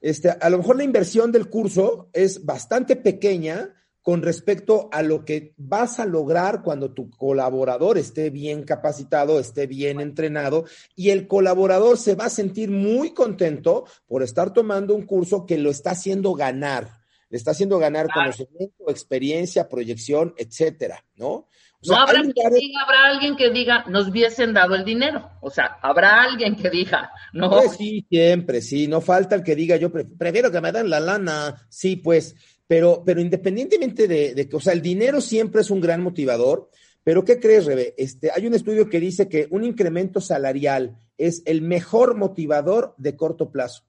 este, 0.00 0.30
a 0.30 0.50
lo 0.50 0.58
mejor 0.58 0.76
la 0.76 0.84
inversión 0.84 1.30
del 1.30 1.48
curso 1.48 2.08
es 2.12 2.44
bastante 2.44 2.96
pequeña 2.96 3.74
con 4.08 4.22
respecto 4.22 4.88
a 4.90 5.02
lo 5.02 5.26
que 5.26 5.52
vas 5.58 6.00
a 6.00 6.06
lograr 6.06 6.62
cuando 6.62 6.94
tu 6.94 7.10
colaborador 7.10 7.98
esté 7.98 8.30
bien 8.30 8.62
capacitado, 8.62 9.38
esté 9.38 9.66
bien 9.66 10.00
entrenado 10.00 10.64
y 10.96 11.10
el 11.10 11.28
colaborador 11.28 11.98
se 11.98 12.14
va 12.14 12.24
a 12.24 12.30
sentir 12.30 12.70
muy 12.70 13.12
contento 13.12 13.84
por 14.06 14.22
estar 14.22 14.54
tomando 14.54 14.94
un 14.94 15.04
curso 15.04 15.44
que 15.44 15.58
lo 15.58 15.68
está 15.68 15.90
haciendo 15.90 16.32
ganar, 16.32 16.88
le 17.28 17.36
está 17.36 17.50
haciendo 17.50 17.78
ganar 17.78 18.08
conocimiento, 18.10 18.88
experiencia, 18.88 19.68
proyección, 19.68 20.32
etcétera, 20.38 21.04
¿no? 21.16 21.46
no 21.86 21.96
habrá, 21.96 22.20
habrá 22.20 23.04
alguien 23.10 23.36
que 23.36 23.50
diga, 23.50 23.84
nos 23.88 24.08
hubiesen 24.08 24.54
dado 24.54 24.74
el 24.74 24.86
dinero. 24.86 25.32
O 25.42 25.50
sea, 25.50 25.78
habrá 25.82 26.22
alguien 26.22 26.56
que 26.56 26.70
diga, 26.70 27.12
no. 27.34 27.50
Pues 27.50 27.76
sí, 27.76 28.06
siempre, 28.08 28.62
sí. 28.62 28.88
No 28.88 29.00
falta 29.00 29.36
el 29.36 29.44
que 29.44 29.54
diga, 29.54 29.76
yo 29.76 29.92
prefiero 29.92 30.50
que 30.50 30.60
me 30.60 30.72
den 30.72 30.88
la 30.88 30.98
lana. 30.98 31.66
Sí, 31.68 31.96
pues. 31.96 32.34
Pero, 32.68 33.02
pero 33.04 33.20
independientemente 33.20 34.06
de, 34.06 34.48
que, 34.48 34.56
o 34.56 34.60
sea, 34.60 34.72
el 34.72 34.82
dinero 34.82 35.20
siempre 35.20 35.62
es 35.62 35.70
un 35.70 35.80
gran 35.80 36.02
motivador, 36.02 36.70
pero 37.02 37.24
¿qué 37.24 37.40
crees, 37.40 37.64
Rebe? 37.64 37.94
Este, 37.96 38.30
hay 38.30 38.46
un 38.46 38.54
estudio 38.54 38.88
que 38.88 39.00
dice 39.00 39.28
que 39.28 39.48
un 39.50 39.64
incremento 39.64 40.20
salarial 40.20 40.96
es 41.16 41.42
el 41.46 41.62
mejor 41.62 42.16
motivador 42.16 42.94
de 42.98 43.16
corto 43.16 43.50
plazo. 43.50 43.84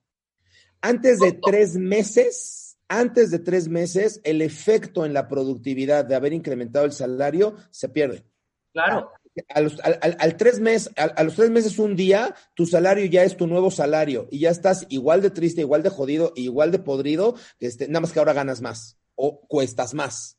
Antes 0.80 1.20
de 1.20 1.32
tres 1.32 1.76
meses, 1.76 2.78
antes 2.88 3.30
de 3.30 3.38
tres 3.38 3.68
meses, 3.68 4.20
el 4.24 4.42
efecto 4.42 5.04
en 5.04 5.12
la 5.12 5.28
productividad 5.28 6.04
de 6.04 6.14
haber 6.16 6.32
incrementado 6.32 6.86
el 6.86 6.92
salario 6.92 7.54
se 7.70 7.90
pierde. 7.90 8.24
Claro 8.72 9.12
a 9.48 9.60
los, 9.60 9.80
al, 9.80 10.36
tres 10.36 10.60
meses, 10.60 10.92
a, 10.96 11.22
los 11.22 11.34
tres 11.34 11.50
meses, 11.50 11.78
un 11.78 11.96
día, 11.96 12.34
tu 12.54 12.66
salario 12.66 13.04
ya 13.06 13.22
es 13.24 13.36
tu 13.36 13.46
nuevo 13.46 13.70
salario 13.70 14.28
y 14.30 14.40
ya 14.40 14.50
estás 14.50 14.86
igual 14.88 15.22
de 15.22 15.30
triste, 15.30 15.60
igual 15.60 15.82
de 15.82 15.90
jodido, 15.90 16.32
igual 16.36 16.72
de 16.72 16.78
podrido, 16.78 17.36
este, 17.60 17.88
nada 17.88 18.00
más 18.00 18.12
que 18.12 18.18
ahora 18.18 18.32
ganas 18.32 18.60
más 18.60 18.98
o 19.14 19.40
cuestas 19.40 19.94
más. 19.94 20.38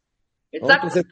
Entonces, 0.52 1.06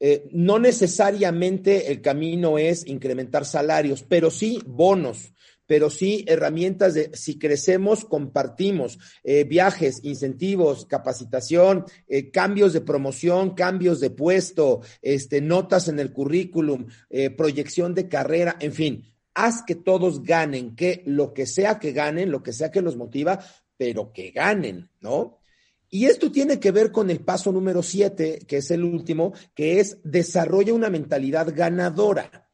eh, 0.00 0.28
no 0.32 0.58
necesariamente 0.58 1.90
el 1.90 2.00
camino 2.00 2.58
es 2.58 2.86
incrementar 2.86 3.44
salarios, 3.44 4.04
pero 4.08 4.30
sí 4.30 4.62
bonos 4.64 5.32
pero 5.68 5.90
sí 5.90 6.24
herramientas 6.26 6.94
de 6.94 7.10
si 7.14 7.38
crecemos, 7.38 8.06
compartimos, 8.06 8.98
eh, 9.22 9.44
viajes, 9.44 10.00
incentivos, 10.02 10.86
capacitación, 10.86 11.84
eh, 12.08 12.30
cambios 12.30 12.72
de 12.72 12.80
promoción, 12.80 13.54
cambios 13.54 14.00
de 14.00 14.10
puesto, 14.10 14.80
este, 15.02 15.42
notas 15.42 15.86
en 15.88 16.00
el 16.00 16.10
currículum, 16.12 16.86
eh, 17.10 17.28
proyección 17.30 17.94
de 17.94 18.08
carrera, 18.08 18.56
en 18.60 18.72
fin, 18.72 19.04
haz 19.34 19.62
que 19.62 19.74
todos 19.74 20.22
ganen, 20.22 20.74
que 20.74 21.02
lo 21.04 21.34
que 21.34 21.46
sea 21.46 21.78
que 21.78 21.92
ganen, 21.92 22.32
lo 22.32 22.42
que 22.42 22.54
sea 22.54 22.70
que 22.70 22.80
los 22.80 22.96
motiva, 22.96 23.38
pero 23.76 24.10
que 24.12 24.30
ganen, 24.30 24.88
¿no? 25.00 25.38
Y 25.90 26.06
esto 26.06 26.32
tiene 26.32 26.58
que 26.58 26.70
ver 26.70 26.90
con 26.90 27.10
el 27.10 27.20
paso 27.20 27.52
número 27.52 27.82
siete, 27.82 28.40
que 28.46 28.58
es 28.58 28.70
el 28.70 28.84
último, 28.84 29.34
que 29.54 29.80
es 29.80 29.98
desarrolla 30.02 30.72
una 30.72 30.90
mentalidad 30.90 31.54
ganadora. 31.54 32.47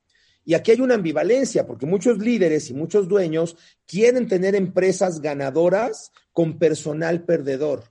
Y 0.45 0.55
aquí 0.55 0.73
hay 0.73 0.81
una 0.81 0.95
ambivalencia, 0.95 1.67
porque 1.67 1.87
muchos 1.87 2.19
líderes 2.19 2.69
y 2.69 2.75
muchos 2.75 3.09
dueños 3.09 3.57
quieren 3.87 4.29
tener 4.29 4.55
empresas 4.55 5.21
ganadoras 5.21 6.13
con 6.33 6.59
personal 6.59 7.25
perdedor. 7.25 7.85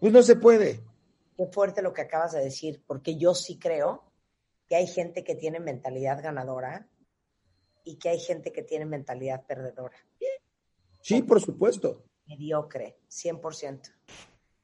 Pues 0.00 0.12
no 0.12 0.22
se 0.22 0.36
puede. 0.36 0.80
Qué 1.36 1.46
fuerte 1.46 1.82
lo 1.82 1.92
que 1.92 2.02
acabas 2.02 2.32
de 2.32 2.42
decir, 2.42 2.82
porque 2.86 3.16
yo 3.16 3.34
sí 3.34 3.58
creo 3.58 4.02
que 4.68 4.76
hay 4.76 4.86
gente 4.86 5.24
que 5.24 5.34
tiene 5.34 5.60
mentalidad 5.60 6.22
ganadora 6.22 6.88
y 7.84 7.96
que 7.96 8.08
hay 8.08 8.18
gente 8.18 8.52
que 8.52 8.62
tiene 8.62 8.86
mentalidad 8.86 9.44
perdedora. 9.46 9.96
Sí, 11.02 11.22
por 11.22 11.40
supuesto. 11.40 12.04
Mediocre, 12.26 12.96
100%. 13.10 13.92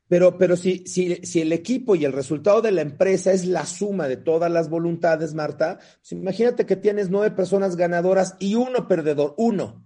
Pero, 0.08 0.38
pero 0.38 0.56
si, 0.56 0.86
si, 0.86 1.16
si, 1.16 1.42
el 1.42 1.52
equipo 1.52 1.94
y 1.94 2.06
el 2.06 2.14
resultado 2.14 2.62
de 2.62 2.72
la 2.72 2.80
empresa 2.80 3.30
es 3.32 3.44
la 3.44 3.66
suma 3.66 4.08
de 4.08 4.16
todas 4.16 4.50
las 4.50 4.70
voluntades, 4.70 5.34
Marta, 5.34 5.78
pues 5.78 6.12
imagínate 6.12 6.64
que 6.64 6.76
tienes 6.76 7.10
nueve 7.10 7.30
personas 7.36 7.76
ganadoras 7.76 8.34
y 8.38 8.54
uno 8.54 8.88
perdedor, 8.88 9.34
uno. 9.36 9.84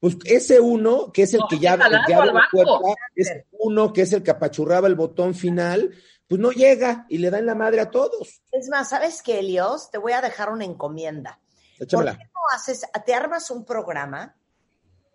Pues 0.00 0.16
ese 0.24 0.60
uno, 0.60 1.12
que 1.12 1.24
es 1.24 1.34
el 1.34 1.42
que 1.50 1.58
ya, 1.58 1.74
abre 1.74 1.90
la 1.90 2.48
puerta, 2.50 2.72
es 3.14 3.30
uno 3.52 3.92
que 3.92 4.02
es 4.02 4.12
el 4.14 4.22
que 4.22 4.30
apachurraba 4.30 4.88
el 4.88 4.94
botón 4.94 5.34
final, 5.34 5.92
pues 6.26 6.40
no 6.40 6.52
llega 6.52 7.04
y 7.10 7.18
le 7.18 7.28
da 7.28 7.38
en 7.38 7.46
la 7.46 7.54
madre 7.54 7.80
a 7.80 7.90
todos. 7.90 8.40
Es 8.50 8.68
más, 8.70 8.88
¿sabes 8.88 9.20
qué, 9.22 9.40
Elios? 9.40 9.90
Te 9.90 9.98
voy 9.98 10.12
a 10.12 10.22
dejar 10.22 10.50
una 10.50 10.64
encomienda. 10.64 11.38
Échamela. 11.78 12.12
¿Por 12.12 12.20
qué 12.20 12.30
no 12.32 12.56
haces, 12.56 12.86
te 13.04 13.12
armas 13.12 13.50
un 13.50 13.66
programa, 13.66 14.34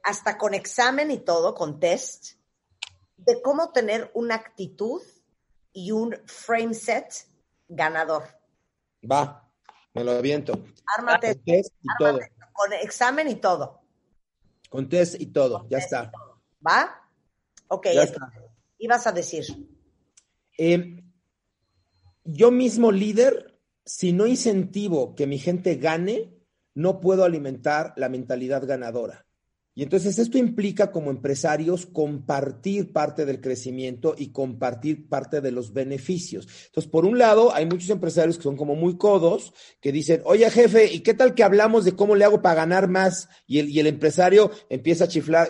hasta 0.03 0.37
con 0.37 0.53
examen 0.53 1.09
y 1.09 1.17
todo, 1.17 1.55
con 1.55 1.79
test, 1.79 2.35
de 3.17 3.41
cómo 3.41 3.71
tener 3.71 4.11
una 4.13 4.35
actitud 4.35 5.01
y 5.71 5.91
un 5.91 6.15
frame 6.25 6.73
set 6.73 7.13
ganador. 7.67 8.23
Va, 9.09 9.49
me 9.93 10.03
lo 10.03 10.11
aviento. 10.11 10.63
Ármate. 10.97 11.35
Con 11.35 11.43
test 11.43 11.73
y 11.81 11.87
todo. 11.99 12.19
Con 12.53 12.73
examen 12.73 13.27
y 13.27 13.35
todo. 13.35 13.81
Con 14.69 14.89
test 14.89 15.19
y 15.19 15.27
todo, 15.27 15.67
ya 15.69 15.77
está. 15.77 16.11
¿Va? 16.65 17.01
Ok, 17.67 17.87
ya 17.93 18.03
está. 18.03 18.31
ibas 18.77 19.07
a 19.07 19.11
decir. 19.11 19.45
Eh, 20.57 21.03
yo 22.23 22.51
mismo 22.51 22.91
líder, 22.91 23.59
si 23.85 24.13
no 24.13 24.25
incentivo 24.25 25.15
que 25.15 25.27
mi 25.27 25.37
gente 25.37 25.75
gane, 25.75 26.33
no 26.73 26.99
puedo 26.99 27.23
alimentar 27.23 27.93
la 27.95 28.09
mentalidad 28.09 28.65
ganadora. 28.65 29.24
Y 29.77 29.83
entonces 29.83 30.17
esto 30.17 30.37
implica 30.37 30.89
como 30.89 31.11
empresarios 31.11 31.85
compartir 31.85 32.93
parte 32.93 33.25
del 33.25 33.41
crecimiento 33.41 34.15
y 34.17 34.31
compartir 34.31 35.09
parte 35.09 35.41
de 35.41 35.51
los 35.51 35.73
beneficios. 35.73 36.47
Entonces, 36.67 36.89
por 36.89 37.05
un 37.05 37.17
lado, 37.17 37.53
hay 37.53 37.65
muchos 37.65 37.89
empresarios 37.89 38.37
que 38.37 38.43
son 38.43 38.55
como 38.55 38.75
muy 38.75 38.97
codos, 38.97 39.53
que 39.81 39.91
dicen, 39.91 40.21
oye 40.23 40.49
jefe, 40.49 40.93
¿y 40.93 41.01
qué 41.01 41.13
tal 41.13 41.35
que 41.35 41.43
hablamos 41.43 41.83
de 41.83 41.91
cómo 41.91 42.15
le 42.15 42.23
hago 42.23 42.41
para 42.41 42.55
ganar 42.55 42.87
más? 42.87 43.27
Y 43.47 43.59
el, 43.59 43.69
y 43.69 43.81
el 43.81 43.87
empresario 43.87 44.49
empieza 44.69 45.03
a 45.03 45.09
chiflar. 45.09 45.49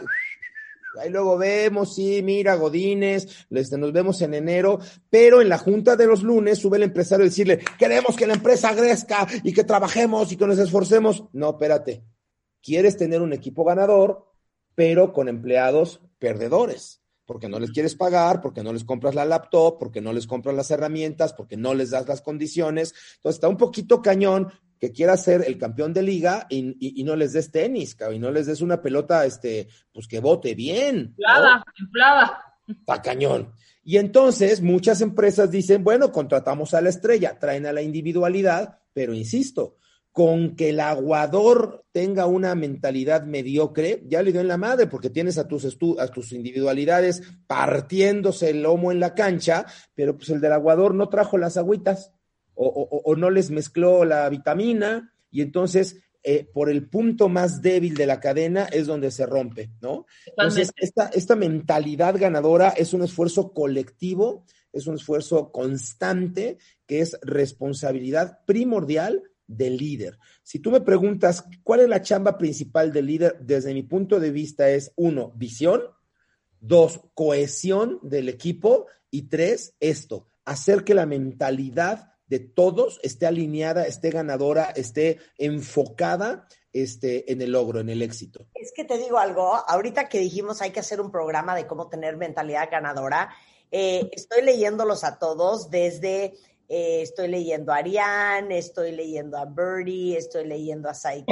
Ahí 0.99 1.11
luego 1.11 1.38
vemos, 1.38 1.93
sí, 1.93 2.21
mira, 2.23 2.55
Godines, 2.55 3.45
este, 3.51 3.77
nos 3.77 3.93
vemos 3.93 4.21
en 4.21 4.33
enero, 4.33 4.79
pero 5.09 5.39
en 5.41 5.49
la 5.49 5.59
junta 5.59 5.95
de 5.95 6.07
los 6.07 6.23
lunes 6.23 6.57
sube 6.57 6.77
el 6.77 6.83
empresario 6.83 7.25
a 7.25 7.29
decirle, 7.29 7.59
queremos 7.77 8.15
que 8.15 8.25
la 8.25 8.33
empresa 8.33 8.75
crezca 8.75 9.27
y 9.43 9.53
que 9.53 9.65
trabajemos 9.65 10.31
y 10.31 10.38
que 10.38 10.47
nos 10.47 10.57
esforcemos. 10.57 11.25
No, 11.33 11.51
espérate, 11.51 12.01
quieres 12.65 12.97
tener 12.97 13.21
un 13.21 13.32
equipo 13.32 13.63
ganador, 13.63 14.25
pero 14.73 15.13
con 15.13 15.30
empleados 15.30 16.01
perdedores, 16.17 17.04
porque 17.25 17.47
no 17.47 17.60
les 17.60 17.69
quieres 17.69 17.95
pagar, 17.95 18.41
porque 18.41 18.63
no 18.63 18.73
les 18.73 18.84
compras 18.84 19.13
la 19.13 19.23
laptop, 19.23 19.78
porque 19.78 20.01
no 20.01 20.12
les 20.12 20.25
compras 20.25 20.56
las 20.56 20.71
herramientas, 20.71 21.34
porque 21.34 21.58
no 21.58 21.75
les 21.75 21.91
das 21.91 22.08
las 22.08 22.21
condiciones. 22.21 22.93
Entonces 23.17 23.38
está 23.38 23.47
un 23.47 23.58
poquito 23.58 24.01
cañón 24.01 24.51
que 24.80 24.91
quieras 24.91 25.23
ser 25.23 25.43
el 25.45 25.60
campeón 25.60 25.93
de 25.93 26.01
liga 26.01 26.47
y, 26.49 27.04
no 27.04 27.15
les 27.15 27.34
des 27.34 27.51
tenis, 27.51 27.95
y 28.12 28.19
no 28.19 28.32
les 28.32 28.47
des 28.47 28.62
una 28.62 28.82
pelota, 28.82 29.25
este, 29.25 29.67
pues 29.93 30.08
que 30.08 30.19
vote 30.19 30.56
bien. 30.56 31.13
Inflada, 31.17 31.63
inflada. 31.80 32.41
Está 32.67 33.01
cañón. 33.01 33.54
Y 33.84 33.97
entonces 33.97 34.62
muchas 34.62 35.01
empresas 35.01 35.51
dicen, 35.51 35.84
bueno, 35.84 36.12
contratamos 36.12 36.73
a 36.73 36.82
la 36.82 36.89
estrella, 36.89 37.38
traen 37.39 37.67
a 37.67 37.73
la 37.73 37.84
individualidad, 37.84 38.80
pero 38.91 39.13
insisto, 39.13 39.75
con 40.15 40.56
que 40.56 40.69
el 40.69 40.80
aguador 40.80 41.84
tenga 41.91 42.25
una 42.25 42.56
mentalidad 42.56 43.25
mediocre, 43.25 44.01
ya 44.08 44.23
le 44.23 44.32
dio 44.32 44.39
en 44.39 44.47
la 44.47 44.56
madre, 44.56 44.88
porque 44.88 45.10
tienes 45.10 45.38
a 45.38 45.45
tus, 45.45 45.65
a 45.99 46.08
tus 46.08 46.32
individualidades 46.32 47.21
partiéndose 47.47 48.51
el 48.51 48.63
lomo 48.63 48.93
en 48.93 49.01
la 49.01 49.13
cancha, 49.13 49.65
pero 49.93 50.15
pues 50.15 50.30
el 50.30 50.39
del 50.39 50.54
aguador 50.54 50.95
no 50.95 51.10
trajo 51.10 51.38
las 51.38 51.58
agüitas 51.58 52.13
o, 52.54 53.13
no 53.17 53.30
les 53.30 53.51
mezcló 53.51 54.06
la 54.06 54.30
vitamina 54.30 55.13
y 55.30 55.41
entonces 55.41 55.97
eh, 56.23 56.49
por 56.54 56.69
el 56.69 56.88
punto 56.88 57.28
más 57.28 57.62
débil 57.62 57.93
de 57.95 58.06
la 58.06 58.21
cadena 58.21 58.69
es 58.71 58.88
donde 58.88 59.12
se 59.12 59.25
rompe, 59.25 59.71
¿no? 59.82 60.06
Entonces, 60.28 60.71
esta, 60.78 61.08
esta 61.08 61.36
mentalidad 61.36 62.17
ganadora 62.17 62.69
es 62.69 62.93
un 62.93 63.04
esfuerzo 63.04 63.51
colectivo, 63.51 64.45
es 64.71 64.88
un 64.88 64.95
esfuerzo 64.95 65.51
constante, 65.51 66.58
que 66.88 67.01
es 67.01 67.19
responsabilidad 67.21 68.45
primordial 68.45 69.21
del 69.47 69.77
líder. 69.77 70.17
Si 70.43 70.60
tú 70.60 70.71
me 70.71 70.81
preguntas 70.81 71.45
cuál 71.63 71.81
es 71.81 71.89
la 71.89 72.01
chamba 72.01 72.38
principal 72.38 72.91
del 72.91 73.08
líder, 73.08 73.38
desde 73.39 73.73
mi 73.73 73.84
punto 73.84 74.19
de 74.19 74.31
vista 74.31 74.69
es, 74.69 74.91
uno, 74.95 75.31
visión, 75.36 75.84
dos, 76.60 77.01
cohesión 77.13 77.99
del 78.01 78.29
equipo 78.29 78.88
y 79.12 79.23
tres, 79.23 79.75
esto, 79.79 80.27
hacer 80.45 80.84
que 80.84 80.93
la 80.93 81.05
mentalidad 81.05 82.12
de 82.27 82.39
todos 82.39 82.99
esté 83.03 83.27
alineada, 83.27 83.86
esté 83.86 84.10
ganadora, 84.10 84.65
esté 84.75 85.19
enfocada 85.38 86.47
este, 86.73 87.31
en 87.31 87.41
el 87.41 87.51
logro, 87.51 87.79
en 87.79 87.89
el 87.89 88.01
éxito. 88.01 88.47
Es 88.55 88.71
que 88.75 88.84
te 88.84 88.97
digo 88.97 89.17
algo, 89.17 89.53
ahorita 89.67 90.10
que 90.10 90.19
dijimos 90.19 90.62
hay 90.62 90.71
que 90.71 90.79
hacer 90.79 90.99
un 90.99 91.12
programa 91.12 91.55
de 91.55 91.67
cómo 91.67 91.88
tener 91.88 92.17
mentalidad 92.17 92.69
ganadora, 92.71 93.29
eh, 93.71 94.10
estoy 94.12 94.41
leyéndolos 94.41 95.03
a 95.03 95.19
todos 95.19 95.69
desde 95.69 96.34
eh, 96.67 97.01
estoy 97.01 97.28
leyendo 97.28 97.71
a 97.71 97.78
Ariane, 97.78 98.58
estoy 98.58 98.91
leyendo 98.91 99.38
a 99.38 99.45
Birdie, 99.45 100.17
estoy 100.17 100.45
leyendo 100.45 100.89
a 100.89 100.93
Sai 100.93 101.25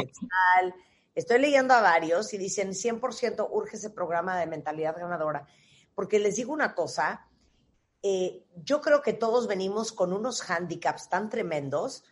estoy 1.16 1.40
leyendo 1.40 1.74
a 1.74 1.82
varios 1.82 2.34
y 2.34 2.38
dicen 2.38 2.70
100% 2.72 3.48
urge 3.52 3.78
ese 3.78 3.90
programa 3.90 4.38
de 4.40 4.48
mentalidad 4.48 4.98
ganadora. 4.98 5.48
Porque 5.96 6.20
les 6.20 6.36
digo 6.36 6.54
una 6.54 6.74
cosa, 6.74 7.28
eh, 8.02 8.46
yo 8.56 8.82
creo 8.82 9.02
que 9.02 9.14
todos 9.14 9.48
venimos 9.48 9.92
con 9.92 10.12
unos 10.12 10.50
handicaps 10.50 11.10
tan 11.10 11.30
tremendos 11.30 12.04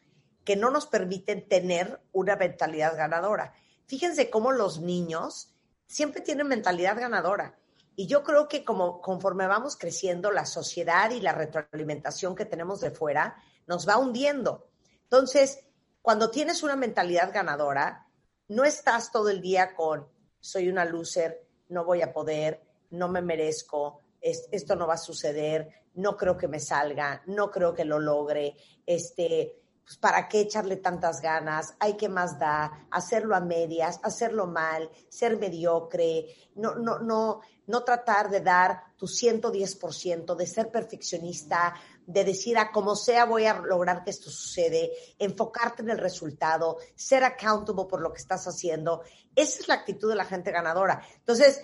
que 0.43 0.55
no 0.55 0.71
nos 0.71 0.87
permiten 0.87 1.47
tener 1.47 1.99
una 2.11 2.35
mentalidad 2.35 2.95
ganadora. 2.95 3.53
Fíjense 3.85 4.29
cómo 4.29 4.51
los 4.51 4.79
niños 4.79 5.53
siempre 5.87 6.21
tienen 6.21 6.47
mentalidad 6.47 6.97
ganadora. 6.97 7.59
Y 7.95 8.07
yo 8.07 8.23
creo 8.23 8.47
que 8.47 8.63
como 8.63 9.01
conforme 9.01 9.47
vamos 9.47 9.75
creciendo, 9.75 10.31
la 10.31 10.45
sociedad 10.45 11.11
y 11.11 11.19
la 11.21 11.33
retroalimentación 11.33 12.35
que 12.35 12.45
tenemos 12.45 12.79
de 12.81 12.91
fuera 12.91 13.35
nos 13.67 13.87
va 13.87 13.97
hundiendo. 13.97 14.69
Entonces, 15.03 15.59
cuando 16.01 16.31
tienes 16.31 16.63
una 16.63 16.75
mentalidad 16.75 17.33
ganadora, 17.33 18.07
no 18.47 18.63
estás 18.63 19.11
todo 19.11 19.29
el 19.29 19.41
día 19.41 19.75
con 19.75 20.07
soy 20.39 20.67
una 20.67 20.85
loser, 20.85 21.47
no 21.69 21.85
voy 21.85 22.01
a 22.01 22.11
poder, 22.11 22.61
no 22.89 23.07
me 23.07 23.21
merezco, 23.21 24.01
esto 24.19 24.75
no 24.75 24.87
va 24.87 24.95
a 24.95 24.97
suceder, 24.97 25.69
no 25.95 26.17
creo 26.17 26.37
que 26.37 26.47
me 26.47 26.59
salga, 26.59 27.21
no 27.27 27.49
creo 27.51 27.73
que 27.73 27.85
lo 27.85 27.99
logre, 27.99 28.55
este, 28.85 29.61
pues 29.83 29.97
para 29.97 30.27
qué 30.27 30.41
echarle 30.41 30.77
tantas 30.77 31.21
ganas, 31.21 31.75
hay 31.79 31.95
que 31.95 32.09
más 32.09 32.37
da, 32.39 32.87
hacerlo 32.91 33.35
a 33.35 33.39
medias, 33.39 33.99
hacerlo 34.03 34.47
mal, 34.47 34.89
ser 35.09 35.37
mediocre, 35.37 36.25
no, 36.55 36.75
no, 36.75 36.99
no, 36.99 37.41
no 37.71 37.83
tratar 37.83 38.29
de 38.29 38.41
dar 38.41 38.83
tu 38.97 39.07
110%, 39.07 40.35
de 40.35 40.45
ser 40.45 40.69
perfeccionista, 40.69 41.73
de 42.05 42.23
decir 42.23 42.57
a 42.57 42.71
como 42.71 42.95
sea 42.95 43.25
voy 43.25 43.45
a 43.45 43.59
lograr 43.59 44.03
que 44.03 44.11
esto 44.11 44.29
sucede, 44.29 44.91
enfocarte 45.17 45.81
en 45.81 45.89
el 45.89 45.97
resultado, 45.97 46.77
ser 46.95 47.23
accountable 47.23 47.85
por 47.89 48.01
lo 48.01 48.11
que 48.11 48.19
estás 48.19 48.45
haciendo. 48.47 49.01
Esa 49.35 49.61
es 49.61 49.67
la 49.67 49.75
actitud 49.75 50.09
de 50.09 50.15
la 50.15 50.25
gente 50.25 50.51
ganadora. 50.51 51.01
Entonces, 51.17 51.61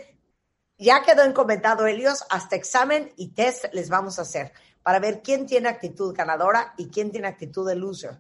ya 0.78 1.04
quedó 1.04 1.24
en 1.24 1.34
comentado 1.34 1.86
Helios, 1.86 2.24
hasta 2.30 2.56
examen 2.56 3.12
y 3.18 3.34
test 3.34 3.66
les 3.74 3.90
vamos 3.90 4.20
a 4.20 4.22
hacer 4.22 4.54
para 4.84 5.00
ver 5.00 5.22
quién 5.22 5.46
tiene 5.46 5.68
actitud 5.68 6.16
ganadora 6.16 6.74
y 6.78 6.88
quién 6.88 7.12
tiene 7.12 7.28
actitud 7.28 7.68
de 7.68 7.76
loser. 7.76 8.20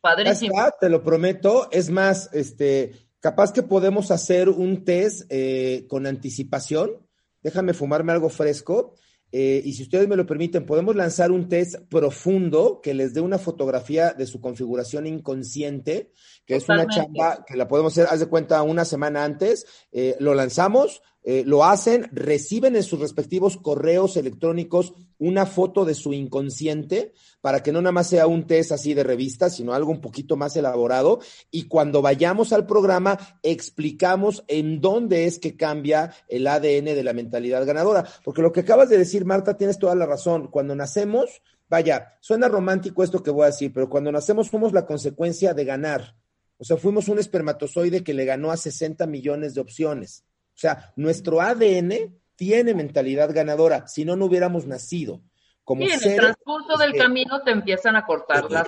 Padrísimo. 0.00 0.54
te 0.80 0.88
lo 0.88 1.02
prometo. 1.02 1.68
Es 1.72 1.90
más, 1.90 2.30
este, 2.32 2.92
capaz 3.20 3.52
que 3.52 3.62
podemos 3.62 4.10
hacer 4.10 4.48
un 4.48 4.84
test 4.84 5.22
eh, 5.28 5.86
con 5.88 6.06
anticipación. 6.06 7.07
Déjame 7.42 7.74
fumarme 7.74 8.12
algo 8.12 8.28
fresco. 8.28 8.94
Eh, 9.30 9.60
y 9.62 9.74
si 9.74 9.82
ustedes 9.82 10.08
me 10.08 10.16
lo 10.16 10.24
permiten, 10.24 10.64
podemos 10.64 10.96
lanzar 10.96 11.30
un 11.30 11.48
test 11.48 11.76
profundo 11.90 12.80
que 12.82 12.94
les 12.94 13.12
dé 13.12 13.20
una 13.20 13.38
fotografía 13.38 14.14
de 14.14 14.26
su 14.26 14.40
configuración 14.40 15.06
inconsciente, 15.06 16.12
que 16.46 16.56
es 16.56 16.66
una 16.68 16.86
chamba 16.86 17.44
que 17.46 17.56
la 17.56 17.68
podemos 17.68 17.92
hacer, 17.92 18.06
haz 18.10 18.20
de 18.20 18.26
cuenta, 18.26 18.62
una 18.62 18.86
semana 18.86 19.24
antes. 19.24 19.66
Eh, 19.92 20.16
lo 20.18 20.34
lanzamos, 20.34 21.02
eh, 21.30 21.44
lo 21.44 21.62
hacen, 21.62 22.08
reciben 22.10 22.74
en 22.74 22.82
sus 22.82 23.00
respectivos 23.00 23.58
correos 23.58 24.16
electrónicos 24.16 24.94
una 25.18 25.44
foto 25.44 25.84
de 25.84 25.92
su 25.92 26.14
inconsciente 26.14 27.12
para 27.42 27.62
que 27.62 27.70
no 27.70 27.82
nada 27.82 27.92
más 27.92 28.06
sea 28.06 28.26
un 28.26 28.46
test 28.46 28.72
así 28.72 28.94
de 28.94 29.04
revista, 29.04 29.50
sino 29.50 29.74
algo 29.74 29.90
un 29.90 30.00
poquito 30.00 30.38
más 30.38 30.56
elaborado. 30.56 31.20
Y 31.50 31.64
cuando 31.64 32.00
vayamos 32.00 32.54
al 32.54 32.64
programa, 32.64 33.18
explicamos 33.42 34.42
en 34.48 34.80
dónde 34.80 35.26
es 35.26 35.38
que 35.38 35.54
cambia 35.54 36.14
el 36.28 36.46
ADN 36.46 36.86
de 36.86 37.04
la 37.04 37.12
mentalidad 37.12 37.66
ganadora. 37.66 38.08
Porque 38.24 38.40
lo 38.40 38.50
que 38.50 38.60
acabas 38.60 38.88
de 38.88 38.96
decir, 38.96 39.26
Marta, 39.26 39.54
tienes 39.58 39.78
toda 39.78 39.94
la 39.94 40.06
razón. 40.06 40.46
Cuando 40.46 40.74
nacemos, 40.74 41.42
vaya, 41.68 42.16
suena 42.20 42.48
romántico 42.48 43.04
esto 43.04 43.22
que 43.22 43.30
voy 43.30 43.42
a 43.42 43.48
decir, 43.48 43.70
pero 43.74 43.90
cuando 43.90 44.10
nacemos 44.10 44.48
fuimos 44.48 44.72
la 44.72 44.86
consecuencia 44.86 45.52
de 45.52 45.66
ganar. 45.66 46.16
O 46.56 46.64
sea, 46.64 46.78
fuimos 46.78 47.06
un 47.08 47.18
espermatozoide 47.18 48.02
que 48.02 48.14
le 48.14 48.24
ganó 48.24 48.50
a 48.50 48.56
60 48.56 49.06
millones 49.06 49.52
de 49.52 49.60
opciones. 49.60 50.24
O 50.58 50.60
sea, 50.60 50.92
nuestro 50.96 51.40
ADN 51.40 52.18
tiene 52.34 52.74
mentalidad 52.74 53.32
ganadora, 53.32 53.86
si 53.86 54.04
no, 54.04 54.16
no 54.16 54.24
hubiéramos 54.24 54.66
nacido. 54.66 55.22
Como 55.62 55.84
en 55.84 55.92
el 55.92 56.16
transcurso 56.16 56.76
del 56.76 56.94
camino 56.94 57.42
te 57.44 57.52
empiezan 57.52 57.94
a 57.94 58.04
cortar 58.04 58.50
las... 58.50 58.66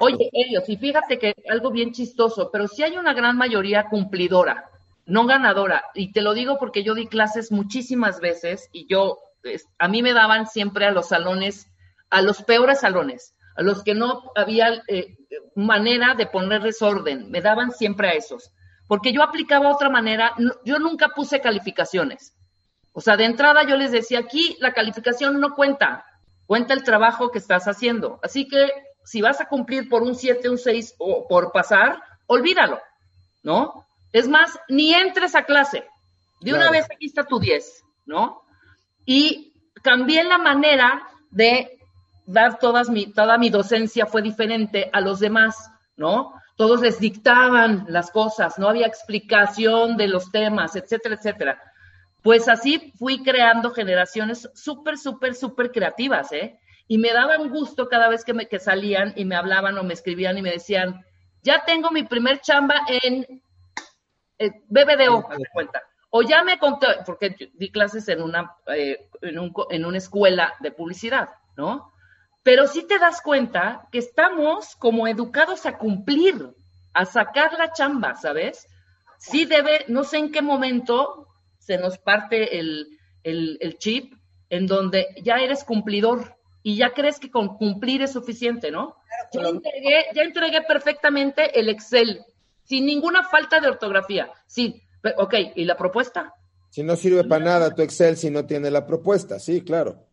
Oye, 0.00 0.28
ellos, 0.32 0.68
y 0.68 0.76
fíjate 0.76 1.20
que 1.20 1.36
algo 1.48 1.70
bien 1.70 1.92
chistoso, 1.92 2.50
pero 2.50 2.66
sí 2.66 2.82
hay 2.82 2.96
una 2.96 3.14
gran 3.14 3.36
mayoría 3.36 3.88
cumplidora, 3.88 4.68
no 5.06 5.24
ganadora. 5.24 5.84
Y 5.94 6.10
te 6.10 6.20
lo 6.20 6.34
digo 6.34 6.58
porque 6.58 6.82
yo 6.82 6.96
di 6.96 7.06
clases 7.06 7.52
muchísimas 7.52 8.18
veces 8.18 8.68
y 8.72 8.88
yo, 8.88 9.20
a 9.78 9.86
mí 9.86 10.02
me 10.02 10.14
daban 10.14 10.48
siempre 10.48 10.84
a 10.84 10.90
los 10.90 11.10
salones, 11.10 11.68
a 12.10 12.22
los 12.22 12.42
peores 12.42 12.80
salones, 12.80 13.36
a 13.54 13.62
los 13.62 13.84
que 13.84 13.94
no 13.94 14.32
había 14.34 14.82
eh, 14.88 15.16
manera 15.54 16.16
de 16.16 16.26
ponerles 16.26 16.82
orden, 16.82 17.30
me 17.30 17.40
daban 17.40 17.70
siempre 17.70 18.08
a 18.08 18.12
esos 18.14 18.50
porque 18.86 19.12
yo 19.12 19.22
aplicaba 19.22 19.72
otra 19.72 19.88
manera, 19.88 20.34
yo 20.64 20.78
nunca 20.78 21.08
puse 21.08 21.40
calificaciones. 21.40 22.34
O 22.92 23.00
sea, 23.00 23.16
de 23.16 23.24
entrada 23.24 23.64
yo 23.64 23.76
les 23.76 23.90
decía, 23.90 24.20
aquí 24.20 24.56
la 24.60 24.72
calificación 24.72 25.40
no 25.40 25.54
cuenta, 25.54 26.04
cuenta 26.46 26.74
el 26.74 26.84
trabajo 26.84 27.30
que 27.30 27.38
estás 27.38 27.66
haciendo. 27.66 28.20
Así 28.22 28.46
que 28.46 28.70
si 29.04 29.20
vas 29.20 29.40
a 29.40 29.48
cumplir 29.48 29.88
por 29.88 30.02
un 30.02 30.14
7, 30.14 30.48
un 30.48 30.58
6 30.58 30.94
o 30.98 31.26
por 31.26 31.52
pasar, 31.52 32.00
olvídalo, 32.26 32.80
¿no? 33.42 33.86
Es 34.12 34.28
más, 34.28 34.58
ni 34.68 34.94
entres 34.94 35.34
a 35.34 35.44
clase. 35.44 35.84
De 36.40 36.52
una 36.52 36.70
vez 36.70 36.86
aquí 36.90 37.06
está 37.06 37.24
tu 37.24 37.40
10, 37.40 37.82
¿no? 38.06 38.42
Y 39.04 39.54
cambié 39.82 40.22
la 40.24 40.38
manera 40.38 41.02
de 41.30 41.78
dar 42.26 42.58
todas 42.58 42.88
mi, 42.88 43.06
toda 43.06 43.38
mi 43.38 43.50
docencia 43.50 44.06
fue 44.06 44.22
diferente 44.22 44.88
a 44.92 45.00
los 45.00 45.20
demás, 45.20 45.70
¿no? 45.96 46.32
Todos 46.56 46.80
les 46.80 47.00
dictaban 47.00 47.86
las 47.88 48.10
cosas, 48.10 48.58
no 48.58 48.68
había 48.68 48.86
explicación 48.86 49.96
de 49.96 50.08
los 50.08 50.30
temas, 50.30 50.76
etcétera, 50.76 51.16
etcétera. 51.16 51.62
Pues 52.22 52.48
así 52.48 52.92
fui 52.98 53.22
creando 53.22 53.70
generaciones 53.70 54.48
súper, 54.54 54.96
súper, 54.96 55.34
súper 55.34 55.72
creativas, 55.72 56.32
¿eh? 56.32 56.58
Y 56.86 56.98
me 56.98 57.12
daban 57.12 57.50
gusto 57.50 57.88
cada 57.88 58.08
vez 58.08 58.24
que, 58.24 58.34
me, 58.34 58.46
que 58.46 58.58
salían 58.58 59.12
y 59.16 59.24
me 59.24 59.36
hablaban 59.36 59.76
o 59.78 59.82
me 59.82 59.94
escribían 59.94 60.38
y 60.38 60.42
me 60.42 60.52
decían, 60.52 61.04
ya 61.42 61.64
tengo 61.64 61.90
mi 61.90 62.04
primer 62.04 62.40
chamba 62.40 62.76
en 63.02 63.42
BBDO, 64.68 65.28
me 65.28 65.46
cuenta. 65.52 65.82
O 66.10 66.22
ya 66.22 66.44
me 66.44 66.58
conté, 66.58 66.86
porque 67.04 67.34
di 67.54 67.72
clases 67.72 68.08
en 68.08 68.22
una, 68.22 68.54
eh, 68.68 69.08
en, 69.20 69.38
un, 69.38 69.52
en 69.70 69.84
una 69.84 69.98
escuela 69.98 70.54
de 70.60 70.70
publicidad, 70.70 71.30
¿no? 71.56 71.92
Pero 72.44 72.68
sí 72.68 72.86
te 72.86 72.98
das 72.98 73.20
cuenta 73.22 73.88
que 73.90 73.98
estamos 73.98 74.76
como 74.76 75.08
educados 75.08 75.66
a 75.66 75.78
cumplir, 75.78 76.54
a 76.92 77.06
sacar 77.06 77.54
la 77.54 77.72
chamba, 77.72 78.14
¿sabes? 78.14 78.68
Sí 79.18 79.46
debe, 79.46 79.86
no 79.88 80.04
sé 80.04 80.18
en 80.18 80.30
qué 80.30 80.42
momento 80.42 81.26
se 81.58 81.78
nos 81.78 81.98
parte 81.98 82.58
el, 82.58 82.98
chip 83.78 84.12
en 84.50 84.66
donde 84.66 85.06
ya 85.22 85.36
eres 85.38 85.64
cumplidor 85.64 86.36
y 86.62 86.76
ya 86.76 86.92
crees 86.92 87.18
que 87.18 87.30
con 87.30 87.56
cumplir 87.56 88.02
es 88.02 88.12
suficiente, 88.12 88.70
¿no? 88.70 88.96
Ya 89.32 89.40
entregué, 89.48 90.04
ya 90.14 90.22
entregué 90.22 90.62
perfectamente 90.62 91.58
el 91.58 91.70
Excel, 91.70 92.22
sin 92.62 92.84
ninguna 92.84 93.24
falta 93.24 93.58
de 93.58 93.68
ortografía. 93.68 94.30
Sí, 94.46 94.82
ok, 95.16 95.34
¿y 95.54 95.64
la 95.64 95.78
propuesta? 95.78 96.34
Si 96.68 96.82
no 96.82 96.94
sirve 96.96 97.24
para 97.24 97.44
nada 97.44 97.74
tu 97.74 97.80
Excel 97.80 98.18
si 98.18 98.30
no 98.30 98.44
tiene 98.44 98.70
la 98.70 98.84
propuesta, 98.84 99.38
sí, 99.38 99.62
claro. 99.62 100.06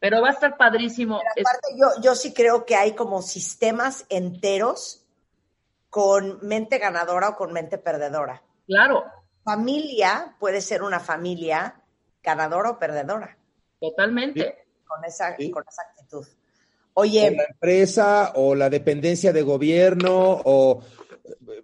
Pero 0.00 0.22
va 0.22 0.28
a 0.28 0.32
estar 0.32 0.56
padrísimo. 0.56 1.16
aparte, 1.16 1.76
yo, 1.76 1.88
yo 2.00 2.14
sí 2.14 2.32
creo 2.32 2.64
que 2.64 2.76
hay 2.76 2.94
como 2.94 3.22
sistemas 3.22 4.06
enteros 4.08 5.04
con 5.90 6.38
mente 6.42 6.78
ganadora 6.78 7.30
o 7.30 7.36
con 7.36 7.52
mente 7.52 7.78
perdedora. 7.78 8.42
Claro. 8.66 9.04
Familia 9.42 10.36
puede 10.38 10.60
ser 10.60 10.82
una 10.82 11.00
familia 11.00 11.82
ganadora 12.22 12.70
o 12.70 12.78
perdedora. 12.78 13.36
Totalmente. 13.80 14.66
Con, 14.86 15.04
esa, 15.04 15.34
con 15.34 15.64
esa 15.68 15.82
actitud. 15.82 16.26
Oye. 16.94 17.30
la 17.30 17.44
empresa 17.44 18.32
o 18.34 18.54
la 18.54 18.68
dependencia 18.68 19.32
de 19.32 19.42
gobierno 19.42 20.40
o 20.44 20.82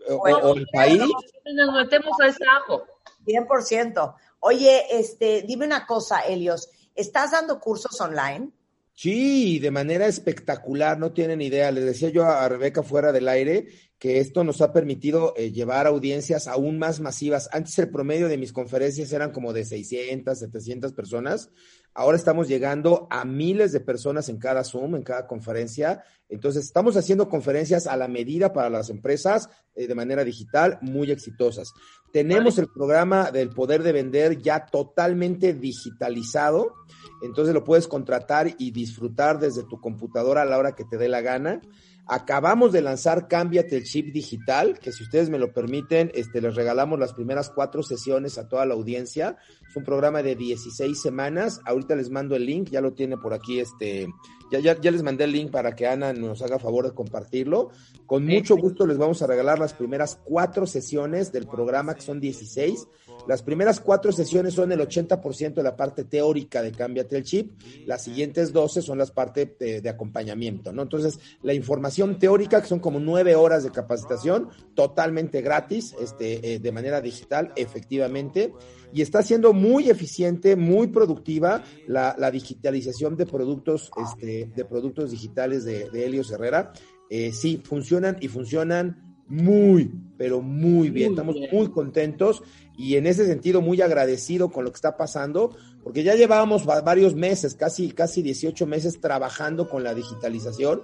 o, 0.09 0.55
el 0.55 0.67
país. 0.73 0.99
Nos 0.99 1.75
metemos 1.75 2.21
a 2.21 2.29
ese 2.29 2.45
ajo. 2.47 2.87
100%. 3.27 4.15
Oye, 4.41 4.85
este, 4.91 5.43
dime 5.43 5.67
una 5.67 5.87
cosa, 5.87 6.21
Helios, 6.21 6.69
¿estás 6.95 7.33
dando 7.33 7.59
cursos 7.61 8.01
online? 8.01 8.51
Sí, 8.97 9.59
de 9.59 9.73
manera 9.73 10.07
espectacular, 10.07 10.99
no 10.99 11.13
tienen 11.13 11.43
idea. 11.43 11.73
Les 11.73 11.85
decía 11.85 12.11
yo 12.11 12.25
a 12.27 12.49
Rebeca 12.49 12.85
fuera 12.85 13.11
del 13.11 13.29
aire 13.29 13.67
que 13.99 14.21
esto 14.21 14.45
nos 14.45 14.61
ha 14.61 14.73
permitido 14.73 15.35
eh, 15.37 15.51
llevar 15.51 15.87
audiencias 15.87 16.47
aún 16.47 16.79
más 16.79 17.01
masivas. 17.01 17.49
Antes 17.53 17.79
el 17.79 17.91
promedio 17.91 18.29
de 18.29 18.39
mis 18.39 18.53
conferencias 18.53 19.13
eran 19.13 19.33
como 19.33 19.53
de 19.53 19.65
600, 19.65 20.39
700 20.39 20.93
personas. 20.93 21.51
Ahora 21.93 22.17
estamos 22.17 22.47
llegando 22.49 23.09
a 23.11 23.25
miles 23.25 23.73
de 23.73 23.81
personas 23.81 24.29
en 24.29 24.39
cada 24.39 24.63
Zoom, 24.63 24.95
en 24.95 25.03
cada 25.03 25.27
conferencia. 25.27 26.05
Entonces, 26.29 26.65
estamos 26.65 26.97
haciendo 26.97 27.29
conferencias 27.29 27.87
a 27.87 27.97
la 27.97 28.09
medida 28.09 28.53
para 28.53 28.69
las 28.69 28.91
empresas 28.91 29.49
eh, 29.75 29.87
de 29.87 29.95
manera 29.95 30.25
digital, 30.25 30.79
muy 30.83 31.11
exitosas. 31.11 31.73
Tenemos 32.13 32.59
el 32.59 32.69
programa 32.69 33.31
del 33.31 33.51
poder 33.51 33.83
de 33.83 33.93
vender 33.93 34.41
ya 34.41 34.67
totalmente 34.67 35.55
digitalizado. 35.55 36.75
Entonces 37.23 37.55
lo 37.55 37.65
puedes 37.65 37.89
contratar 37.89 38.55
y 38.59 38.71
disfrutar 38.71 39.39
desde 39.39 39.63
tu 39.65 39.81
computadora 39.81 40.43
a 40.43 40.45
la 40.45 40.59
hora 40.59 40.75
que 40.75 40.85
te 40.85 40.99
dé 40.99 41.09
la 41.09 41.21
gana. 41.21 41.61
Acabamos 42.07 42.73
de 42.73 42.83
lanzar 42.83 43.29
Cámbiate 43.29 43.79
el 43.79 43.85
Chip 43.85 44.13
Digital, 44.13 44.79
que 44.79 44.93
si 44.93 45.05
ustedes 45.05 45.31
me 45.31 45.39
lo 45.39 45.55
permiten, 45.55 46.11
este, 46.15 46.43
les 46.43 46.55
regalamos 46.55 46.99
las 46.99 47.15
primeras 47.15 47.49
cuatro 47.49 47.83
sesiones 47.83 48.37
a 48.37 48.47
toda 48.47 48.67
la 48.67 48.75
audiencia. 48.75 49.39
Es 49.67 49.75
un 49.75 49.85
programa 49.85 50.23
de 50.23 50.37
16 50.37 51.01
semanas. 51.01 51.63
Ahorita 51.65 51.97
les 51.97 52.11
mando 52.11 52.37
el 52.37 52.45
link, 52.45 52.69
ya 52.69 52.83
lo 52.83 52.93
tiene 52.93 53.17
por 53.17 53.33
aquí, 53.33 53.59
este, 53.59 54.07
ya, 54.53 54.59
ya, 54.59 54.79
ya 54.79 54.91
les 54.91 55.03
mandé 55.03 55.25
el 55.25 55.33
link 55.33 55.51
para 55.51 55.75
que 55.75 55.87
Ana 55.87 56.13
nos 56.13 56.43
haga 56.43 56.59
favor 56.59 56.85
de 56.85 56.93
compartirlo. 56.93 57.71
Con 58.05 58.27
mucho 58.27 58.57
gusto 58.59 58.87
les 58.87 58.99
vamos 58.99 59.23
a 59.23 59.27
regalar 59.27 59.59
las 59.59 59.73
primeras 59.73 60.21
cuatro 60.25 60.67
sesiones 60.67 61.33
del 61.33 61.47
programa, 61.47 61.95
que 61.95 62.03
son 62.03 62.21
16 62.21 62.87
las 63.27 63.43
primeras 63.43 63.81
cuatro 63.81 64.13
sesiones 64.13 64.55
son 64.55 64.71
el 64.73 64.81
80% 64.81 65.55
de 65.55 65.63
la 65.63 65.77
parte 65.77 66.05
teórica 66.05 66.63
de 66.63 66.73
Cámbiate 66.73 67.17
el 67.17 67.25
Chip, 67.25 67.53
las 67.87 68.03
siguientes 68.03 68.53
12 68.53 68.83
son 68.83 68.99
las 68.99 69.11
partes 69.11 69.59
de, 69.59 69.89
acompañamiento, 69.89 70.73
¿no? 70.73 70.83
Entonces, 70.83 71.19
la 71.43 71.55
información 71.55 72.19
teórica, 72.19 72.61
que 72.61 72.69
son 72.69 72.81
como 72.81 73.01
nueve 73.01 73.35
horas 73.35 73.65
de 73.65 73.71
capacitación, 73.71 74.49
totalmente 74.75 75.41
gratis, 75.41 75.95
este, 76.01 76.55
eh, 76.55 76.59
de 76.59 76.73
manera 76.73 77.01
digital, 77.01 77.53
efectivamente, 77.57 78.53
y 78.93 79.03
está 79.03 79.23
siendo 79.23 79.53
muy 79.53 79.91
eficiente, 79.91 80.57
muy 80.57 80.89
productiva 80.89 81.63
la, 81.87 82.31
digitalización 82.31 83.17
de 83.17 83.27
productos, 83.27 83.91
este, 84.05 84.51
de 84.55 84.65
productos 84.65 85.11
digitales 85.11 85.65
de, 85.65 85.91
de 85.91 86.07
Helios 86.07 86.31
Herrera. 86.31 86.73
Eh, 87.11 87.33
sí, 87.33 87.61
funcionan 87.65 88.17
y 88.21 88.29
funcionan 88.29 89.05
muy, 89.27 89.91
pero 90.17 90.41
muy 90.41 90.91
bien. 90.91 91.11
Estamos 91.11 91.37
muy 91.53 91.69
contentos 91.71 92.43
y 92.77 92.97
en 92.97 93.07
ese 93.07 93.27
sentido 93.27 93.61
muy 93.61 93.81
agradecido 93.81 94.51
con 94.51 94.65
lo 94.65 94.71
que 94.71 94.77
está 94.77 94.97
pasando, 94.97 95.57
porque 95.83 96.03
ya 96.03 96.15
llevábamos 96.15 96.65
varios 96.65 97.15
meses, 97.15 97.55
casi, 97.55 97.91
casi 97.93 98.23
18 98.23 98.67
meses 98.67 99.01
trabajando 99.01 99.69
con 99.69 99.85
la 99.85 99.95
digitalización, 99.95 100.83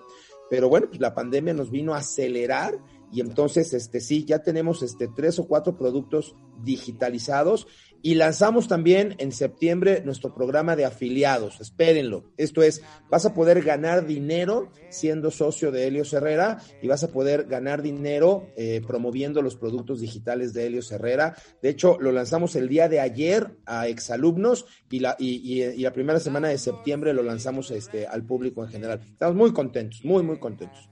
pero 0.48 0.68
bueno, 0.68 0.88
pues 0.88 1.00
la 1.00 1.14
pandemia 1.14 1.54
nos 1.54 1.70
vino 1.70 1.94
a 1.94 1.98
acelerar 1.98 2.78
y 3.12 3.20
entonces, 3.20 3.72
este 3.72 4.00
sí, 4.00 4.24
ya 4.24 4.40
tenemos 4.40 4.82
este 4.82 5.08
tres 5.08 5.38
o 5.40 5.48
cuatro 5.48 5.76
productos 5.76 6.36
digitalizados 6.62 7.66
y 8.02 8.14
lanzamos 8.14 8.68
también 8.68 9.14
en 9.18 9.32
septiembre 9.32 10.02
nuestro 10.04 10.34
programa 10.34 10.76
de 10.76 10.84
afiliados. 10.84 11.60
Espérenlo. 11.60 12.24
Esto 12.36 12.62
es, 12.62 12.82
vas 13.10 13.26
a 13.26 13.34
poder 13.34 13.62
ganar 13.62 14.06
dinero 14.06 14.70
siendo 14.88 15.30
socio 15.30 15.70
de 15.70 15.86
Helios 15.86 16.12
Herrera 16.12 16.58
y 16.82 16.88
vas 16.88 17.04
a 17.04 17.08
poder 17.08 17.44
ganar 17.44 17.82
dinero 17.82 18.48
eh, 18.56 18.80
promoviendo 18.86 19.42
los 19.42 19.56
productos 19.56 20.00
digitales 20.00 20.52
de 20.52 20.66
Helios 20.66 20.90
Herrera. 20.92 21.36
De 21.62 21.68
hecho, 21.68 21.98
lo 22.00 22.12
lanzamos 22.12 22.56
el 22.56 22.68
día 22.68 22.88
de 22.88 23.00
ayer 23.00 23.58
a 23.66 23.88
exalumnos 23.88 24.66
y 24.90 25.00
la, 25.00 25.16
y, 25.18 25.62
y, 25.62 25.82
la 25.82 25.92
primera 25.92 26.20
semana 26.20 26.48
de 26.48 26.58
septiembre 26.58 27.12
lo 27.12 27.22
lanzamos 27.22 27.70
este, 27.70 28.06
al 28.06 28.24
público 28.24 28.64
en 28.64 28.70
general. 28.70 29.00
Estamos 29.02 29.36
muy 29.36 29.52
contentos, 29.52 30.04
muy, 30.04 30.22
muy 30.22 30.38
contentos. 30.38 30.88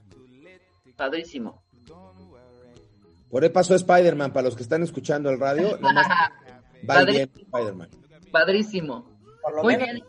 Padrísimo. 0.96 1.62
Por 3.30 3.44
ahí 3.44 3.50
pasó 3.50 3.74
Spider-Man, 3.74 4.32
para 4.32 4.46
los 4.46 4.56
que 4.56 4.62
están 4.62 4.82
escuchando 4.82 5.30
el 5.30 5.38
radio. 5.38 5.78
Padrísimo. 8.32 9.06
Muy 9.62 9.76
bien, 9.76 10.02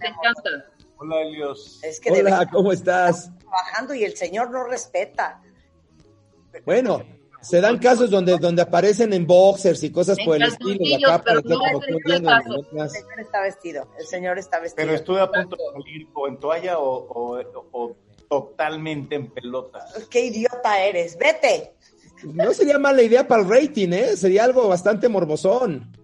te 0.00 0.06
encanta. 0.06 0.72
Hola, 0.98 1.22
Elios. 1.22 1.80
Hola, 2.10 2.48
¿cómo 2.50 2.72
estás? 2.72 3.30
Trabajando 3.38 3.94
y 3.94 4.04
el 4.04 4.16
señor 4.16 4.50
no 4.50 4.64
respeta. 4.64 5.42
Bueno, 6.64 7.02
se 7.40 7.60
dan 7.60 7.78
casos 7.78 8.10
donde, 8.10 8.38
donde 8.38 8.62
aparecen 8.62 9.12
en 9.12 9.26
boxers 9.26 9.82
y 9.82 9.90
cosas 9.90 10.16
por 10.24 10.36
el 10.36 10.42
estilo. 10.44 10.78
el 10.80 10.90
señor 12.90 13.20
está 13.20 13.40
vestido, 13.42 13.88
el 13.98 14.06
señor 14.06 14.38
está 14.38 14.60
vestido. 14.60 14.86
Pero 14.86 14.96
estuve 14.96 15.20
a 15.20 15.30
punto 15.30 15.56
de 15.56 15.72
salir 15.72 16.08
o 16.14 16.28
en 16.28 16.38
toalla 16.38 16.78
o, 16.78 17.42
o 17.72 17.96
totalmente 18.28 19.16
en 19.16 19.30
pelota. 19.30 19.84
Qué 20.08 20.26
idiota 20.26 20.84
eres, 20.84 21.18
vete. 21.18 21.74
No 22.24 22.54
sería 22.54 22.78
mala 22.78 23.02
idea 23.02 23.26
para 23.26 23.42
el 23.42 23.48
rating, 23.48 23.88
¿eh? 23.92 24.16
Sería 24.16 24.44
algo 24.44 24.68
bastante 24.68 25.08
morbosón. 25.08 26.01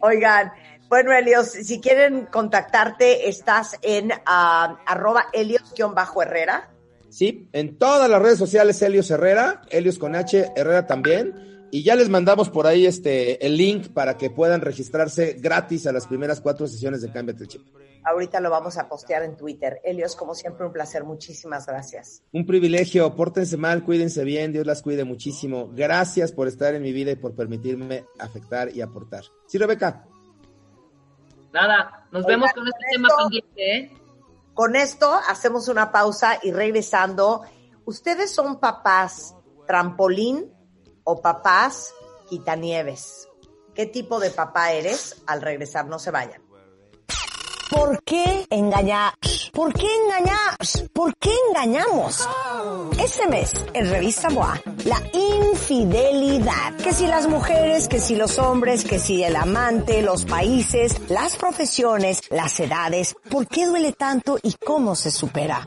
Oigan, 0.00 0.52
bueno, 0.88 1.12
Helios, 1.12 1.48
si 1.48 1.80
quieren 1.80 2.26
contactarte, 2.26 3.28
estás 3.28 3.78
en 3.82 4.10
uh, 4.10 4.76
arroba 4.86 5.26
Helios-Herrera. 5.32 6.70
Sí, 7.10 7.48
en 7.52 7.78
todas 7.78 8.08
las 8.08 8.20
redes 8.20 8.38
sociales 8.38 8.80
Helios 8.80 9.10
Herrera, 9.10 9.62
Helios 9.70 9.98
con 9.98 10.14
H, 10.14 10.52
Herrera 10.56 10.86
también. 10.86 11.57
Y 11.70 11.82
ya 11.82 11.96
les 11.96 12.08
mandamos 12.08 12.48
por 12.48 12.66
ahí 12.66 12.86
este 12.86 13.44
el 13.46 13.56
link 13.56 13.88
para 13.88 14.16
que 14.16 14.30
puedan 14.30 14.60
registrarse 14.60 15.34
gratis 15.34 15.86
a 15.86 15.92
las 15.92 16.06
primeras 16.06 16.40
cuatro 16.40 16.66
sesiones 16.66 17.02
de 17.02 17.10
Cambio 17.10 17.34
Chip. 17.46 17.62
Ahorita 18.04 18.40
lo 18.40 18.48
vamos 18.48 18.78
a 18.78 18.88
postear 18.88 19.22
en 19.22 19.36
Twitter. 19.36 19.80
Helios, 19.84 20.16
como 20.16 20.34
siempre, 20.34 20.64
un 20.64 20.72
placer. 20.72 21.04
Muchísimas 21.04 21.66
gracias. 21.66 22.22
Un 22.32 22.46
privilegio. 22.46 23.14
Pórtense 23.14 23.58
mal, 23.58 23.84
cuídense 23.84 24.24
bien. 24.24 24.52
Dios 24.52 24.64
las 24.66 24.80
cuide 24.80 25.04
muchísimo. 25.04 25.68
Gracias 25.74 26.32
por 26.32 26.48
estar 26.48 26.74
en 26.74 26.82
mi 26.82 26.92
vida 26.92 27.10
y 27.10 27.16
por 27.16 27.34
permitirme 27.34 28.06
afectar 28.18 28.74
y 28.74 28.80
aportar. 28.80 29.24
Sí, 29.46 29.58
Rebeca. 29.58 30.06
Nada, 31.52 32.08
nos 32.10 32.24
vemos 32.24 32.50
con 32.54 32.66
este 32.66 32.84
tema 32.92 33.08
pendiente. 33.18 33.76
¿eh? 33.76 33.92
Con 34.54 34.74
esto 34.74 35.12
hacemos 35.28 35.68
una 35.68 35.92
pausa 35.92 36.38
y 36.42 36.52
regresando. 36.52 37.42
¿Ustedes 37.84 38.30
son 38.30 38.58
papás 38.58 39.34
trampolín 39.66 40.50
o 41.08 41.22
papás 41.22 41.94
quitanieves? 42.28 43.28
¿Qué 43.74 43.86
tipo 43.86 44.20
de 44.20 44.30
papá 44.30 44.72
eres? 44.72 45.22
Al 45.26 45.40
regresar, 45.40 45.86
no 45.86 45.98
se 45.98 46.10
vayan. 46.10 46.42
¿Por 47.70 48.02
qué 48.04 48.46
engañar? 48.50 49.14
¿Por 49.52 49.72
qué 49.72 49.86
engañar? 50.04 50.56
¿Por 50.92 51.16
qué 51.16 51.30
engañamos? 51.48 52.28
Este 53.02 53.26
mes, 53.26 53.52
en 53.72 53.88
Revista 53.88 54.28
MOA, 54.28 54.60
la 54.84 55.00
infidelidad. 55.14 56.76
Que 56.76 56.92
si 56.92 57.06
las 57.06 57.26
mujeres, 57.26 57.88
que 57.88 58.00
si 58.00 58.14
los 58.14 58.38
hombres, 58.38 58.84
que 58.84 58.98
si 58.98 59.22
el 59.24 59.36
amante, 59.36 60.02
los 60.02 60.26
países, 60.26 61.08
las 61.08 61.36
profesiones, 61.36 62.20
las 62.30 62.60
edades, 62.60 63.16
¿por 63.30 63.46
qué 63.46 63.66
duele 63.66 63.92
tanto 63.92 64.38
y 64.42 64.54
cómo 64.54 64.94
se 64.94 65.10
supera? 65.10 65.66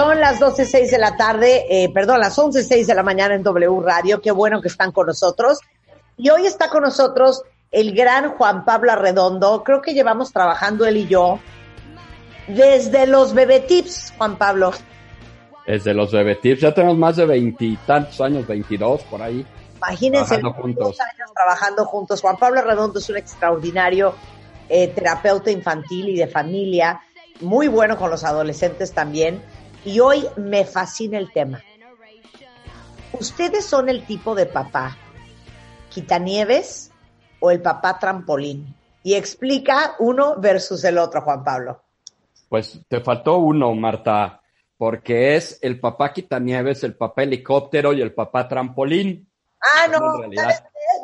Son 0.00 0.18
las 0.18 0.40
12.06 0.40 0.92
de 0.92 0.98
la 0.98 1.14
tarde, 1.14 1.66
eh, 1.68 1.90
perdón, 1.92 2.20
las 2.20 2.38
11.06 2.38 2.86
de 2.86 2.94
la 2.94 3.02
mañana 3.02 3.34
en 3.34 3.42
W 3.42 3.80
Radio. 3.82 4.22
Qué 4.22 4.30
bueno 4.30 4.62
que 4.62 4.68
están 4.68 4.92
con 4.92 5.08
nosotros. 5.08 5.58
Y 6.16 6.30
hoy 6.30 6.46
está 6.46 6.70
con 6.70 6.84
nosotros 6.84 7.42
el 7.70 7.94
gran 7.94 8.30
Juan 8.30 8.64
Pablo 8.64 8.92
Arredondo. 8.92 9.62
Creo 9.62 9.82
que 9.82 9.92
llevamos 9.92 10.32
trabajando 10.32 10.86
él 10.86 10.96
y 10.96 11.06
yo 11.06 11.38
desde 12.48 13.06
los 13.06 13.34
bebetips, 13.34 14.14
Juan 14.16 14.38
Pablo. 14.38 14.72
Desde 15.66 15.92
los 15.92 16.10
bebetips, 16.10 16.62
ya 16.62 16.72
tenemos 16.72 16.96
más 16.96 17.16
de 17.16 17.26
veintitantos 17.26 18.18
años, 18.22 18.46
veintidós 18.46 19.02
por 19.02 19.20
ahí. 19.20 19.44
Imagínense, 19.76 20.38
trabajando 20.38 20.62
juntos. 20.62 20.98
años 20.98 21.30
trabajando 21.34 21.84
juntos. 21.84 22.20
Juan 22.22 22.38
Pablo 22.38 22.60
Arredondo 22.60 23.00
es 23.00 23.10
un 23.10 23.18
extraordinario 23.18 24.14
eh, 24.66 24.88
terapeuta 24.88 25.50
infantil 25.50 26.08
y 26.08 26.16
de 26.16 26.26
familia 26.26 27.02
muy 27.42 27.68
bueno 27.68 27.98
con 27.98 28.10
los 28.10 28.24
adolescentes 28.24 28.92
también. 28.92 29.42
Y 29.84 30.00
hoy 30.00 30.26
me 30.36 30.64
fascina 30.64 31.18
el 31.18 31.32
tema. 31.32 31.62
¿Ustedes 33.12 33.64
son 33.64 33.88
el 33.88 34.04
tipo 34.06 34.34
de 34.34 34.46
papá 34.46 34.96
quitanieves 35.88 36.92
o 37.40 37.50
el 37.50 37.60
papá 37.60 37.98
trampolín? 37.98 38.74
Y 39.02 39.14
explica 39.14 39.96
uno 39.98 40.36
versus 40.36 40.84
el 40.84 40.98
otro, 40.98 41.22
Juan 41.22 41.42
Pablo. 41.42 41.82
Pues 42.48 42.80
te 42.88 43.00
faltó 43.00 43.38
uno, 43.38 43.74
Marta, 43.74 44.42
porque 44.76 45.36
es 45.36 45.58
el 45.62 45.80
papá 45.80 46.12
quitanieves, 46.12 46.84
el 46.84 46.94
papá 46.94 47.22
helicóptero 47.22 47.92
y 47.92 48.02
el 48.02 48.12
papá 48.12 48.46
trampolín. 48.46 49.28
Ah, 49.60 49.86
no. 49.88 49.98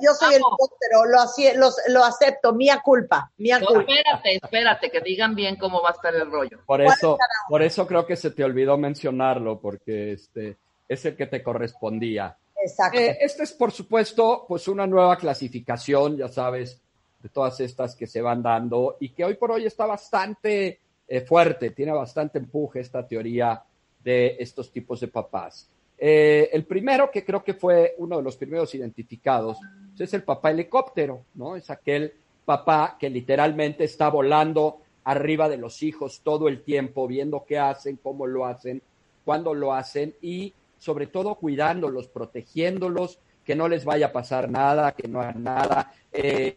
Yo 0.02 0.12
soy 0.14 0.34
el 0.34 0.40
helicóptero, 0.42 1.04
lo, 1.06 1.20
así- 1.20 1.52
los- 1.56 1.76
lo 1.88 2.04
acepto, 2.04 2.52
mía 2.52 2.80
culpa, 2.84 3.30
mía 3.38 3.58
No, 3.58 3.66
culpa. 3.66 3.92
espérate, 3.92 4.36
espérate, 4.36 4.90
que 4.90 5.00
digan 5.00 5.34
bien 5.34 5.56
cómo 5.56 5.82
va 5.82 5.90
a 5.90 5.92
estar 5.92 6.14
el 6.14 6.30
rollo. 6.30 6.58
Por 6.66 6.82
¿Cuál 6.82 6.96
eso, 6.96 7.18
por 7.48 7.62
eso 7.62 7.86
creo 7.86 8.06
que 8.06 8.16
se 8.16 8.30
te 8.30 8.44
olvidó 8.44 8.76
mencionarlo, 8.78 9.58
porque 9.60 10.12
este 10.12 10.56
es 10.88 11.04
el 11.04 11.16
que 11.16 11.26
te 11.26 11.42
correspondía. 11.42 12.36
Exacto. 12.62 12.98
Eh, 12.98 13.18
esta 13.20 13.42
es, 13.42 13.52
por 13.52 13.70
supuesto, 13.72 14.44
pues 14.48 14.66
una 14.68 14.86
nueva 14.86 15.16
clasificación, 15.16 16.16
ya 16.16 16.28
sabes, 16.28 16.80
de 17.22 17.28
todas 17.28 17.58
estas 17.60 17.94
que 17.96 18.06
se 18.06 18.20
van 18.22 18.42
dando 18.42 18.96
y 19.00 19.08
que 19.10 19.24
hoy 19.24 19.34
por 19.34 19.50
hoy 19.50 19.66
está 19.66 19.86
bastante 19.86 20.80
eh, 21.08 21.20
fuerte, 21.20 21.70
tiene 21.70 21.92
bastante 21.92 22.38
empuje 22.38 22.80
esta 22.80 23.06
teoría 23.06 23.62
de 24.02 24.36
estos 24.38 24.70
tipos 24.70 25.00
de 25.00 25.08
papás. 25.08 25.68
Eh, 25.98 26.50
el 26.52 26.64
primero, 26.64 27.10
que 27.10 27.24
creo 27.24 27.42
que 27.42 27.54
fue 27.54 27.94
uno 27.98 28.18
de 28.18 28.22
los 28.22 28.36
primeros 28.36 28.74
identificados, 28.74 29.58
es 29.98 30.12
el 30.12 30.22
papá 30.22 30.50
helicóptero, 30.50 31.22
¿no? 31.34 31.56
Es 31.56 31.70
aquel 31.70 32.12
papá 32.44 32.96
que 32.98 33.08
literalmente 33.08 33.84
está 33.84 34.08
volando 34.08 34.80
arriba 35.04 35.48
de 35.48 35.56
los 35.56 35.82
hijos 35.82 36.20
todo 36.22 36.48
el 36.48 36.62
tiempo, 36.62 37.06
viendo 37.06 37.44
qué 37.46 37.58
hacen, 37.58 37.98
cómo 38.02 38.26
lo 38.26 38.44
hacen, 38.44 38.82
cuándo 39.24 39.54
lo 39.54 39.72
hacen 39.72 40.14
y 40.20 40.52
sobre 40.78 41.06
todo 41.06 41.36
cuidándolos, 41.36 42.08
protegiéndolos, 42.08 43.18
que 43.44 43.54
no 43.54 43.68
les 43.68 43.84
vaya 43.84 44.06
a 44.06 44.12
pasar 44.12 44.50
nada, 44.50 44.92
que 44.92 45.08
no 45.08 45.20
hagan 45.20 45.42
nada, 45.44 45.92
eh, 46.12 46.56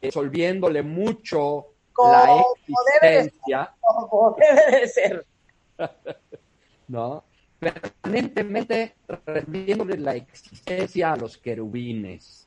resolviéndole 0.00 0.82
mucho 0.82 1.66
la 1.98 2.26
Como 2.26 2.56
debe 3.00 3.14
de 3.14 3.18
existencia, 3.20 3.74
Como 3.80 4.36
debe 4.38 4.80
de 4.80 4.88
ser. 4.88 5.26
¿no? 6.88 7.24
Permanentemente 7.72 8.94
resolviéndole 9.08 9.98
la 9.98 10.14
existencia 10.14 11.12
a 11.12 11.16
los 11.16 11.38
querubines. 11.38 12.46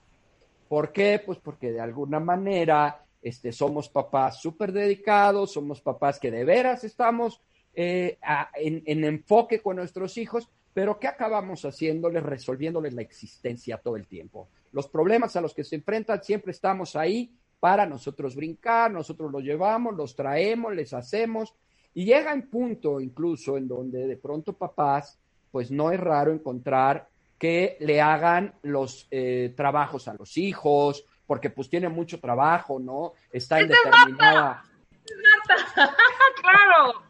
¿Por 0.67 0.91
qué? 0.91 1.21
Pues 1.25 1.39
porque 1.39 1.71
de 1.71 1.81
alguna 1.81 2.19
manera 2.19 3.03
este, 3.21 3.51
somos 3.51 3.89
papás 3.89 4.41
súper 4.41 4.71
dedicados, 4.71 5.51
somos 5.51 5.81
papás 5.81 6.19
que 6.19 6.31
de 6.31 6.45
veras 6.45 6.83
estamos 6.83 7.41
eh, 7.73 8.17
en, 8.55 8.83
en 8.85 9.03
enfoque 9.03 9.61
con 9.61 9.75
nuestros 9.75 10.17
hijos, 10.17 10.49
pero 10.73 10.99
¿qué 10.99 11.07
acabamos 11.07 11.65
haciéndoles? 11.65 12.23
Resolviéndoles 12.23 12.93
la 12.93 13.01
existencia 13.01 13.77
todo 13.77 13.95
el 13.95 14.07
tiempo. 14.07 14.47
Los 14.71 14.87
problemas 14.87 15.35
a 15.35 15.41
los 15.41 15.53
que 15.53 15.63
se 15.63 15.75
enfrentan 15.75 16.23
siempre 16.23 16.51
estamos 16.51 16.95
ahí 16.95 17.33
para 17.59 17.85
nosotros 17.85 18.35
brincar, 18.35 18.91
nosotros 18.91 19.31
los 19.31 19.43
llevamos, 19.43 19.95
los 19.95 20.15
traemos, 20.15 20.73
les 20.73 20.93
hacemos, 20.93 21.53
y 21.93 22.05
llega 22.05 22.33
un 22.33 22.49
punto 22.49 22.99
incluso 22.99 23.57
en 23.57 23.67
donde 23.67 24.07
de 24.07 24.17
pronto 24.17 24.53
papás, 24.53 25.19
pues 25.51 25.71
no 25.71 25.91
es 25.91 25.99
raro 25.99 26.31
encontrar 26.31 27.07
que 27.37 27.77
le 27.79 28.01
hagan 28.01 28.53
los 28.63 29.07
eh, 29.11 29.53
trabajos 29.55 30.07
a 30.07 30.13
los 30.13 30.37
hijos, 30.37 31.05
porque 31.25 31.49
pues 31.49 31.69
tiene 31.69 31.89
mucho 31.89 32.19
trabajo, 32.19 32.79
¿no? 32.79 33.13
Está 33.31 33.59
en 33.59 33.69
determinada... 33.69 34.63
claro. 36.41 37.01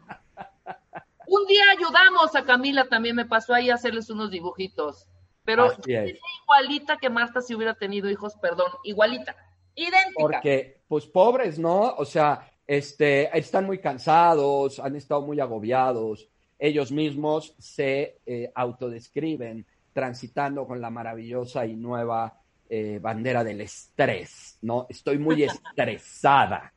Un 1.26 1.46
día 1.46 1.62
ayudamos 1.76 2.34
a 2.34 2.44
Camila, 2.44 2.88
también 2.88 3.16
me 3.16 3.26
pasó 3.26 3.54
ahí 3.54 3.70
a 3.70 3.74
hacerles 3.74 4.08
unos 4.08 4.30
dibujitos. 4.30 5.06
Pero 5.44 5.72
igualita 5.86 6.96
que 6.98 7.10
Marta 7.10 7.40
si 7.40 7.54
hubiera 7.54 7.74
tenido 7.74 8.10
hijos, 8.10 8.34
perdón, 8.40 8.70
igualita, 8.84 9.36
idéntica. 9.74 10.14
Porque, 10.14 10.80
pues 10.86 11.06
pobres, 11.06 11.58
¿no? 11.58 11.94
O 11.94 12.04
sea, 12.04 12.50
este, 12.70 13.36
están 13.36 13.66
muy 13.66 13.78
cansados, 13.78 14.78
han 14.78 14.94
estado 14.94 15.22
muy 15.22 15.40
agobiados, 15.40 16.28
ellos 16.56 16.92
mismos 16.92 17.52
se 17.58 18.18
eh, 18.24 18.52
autodescriben 18.54 19.66
transitando 19.92 20.64
con 20.68 20.80
la 20.80 20.88
maravillosa 20.88 21.66
y 21.66 21.74
nueva 21.74 22.38
eh, 22.68 23.00
bandera 23.02 23.42
del 23.42 23.62
estrés, 23.62 24.56
¿no? 24.62 24.86
Estoy 24.88 25.18
muy 25.18 25.42
estresada. 25.74 26.72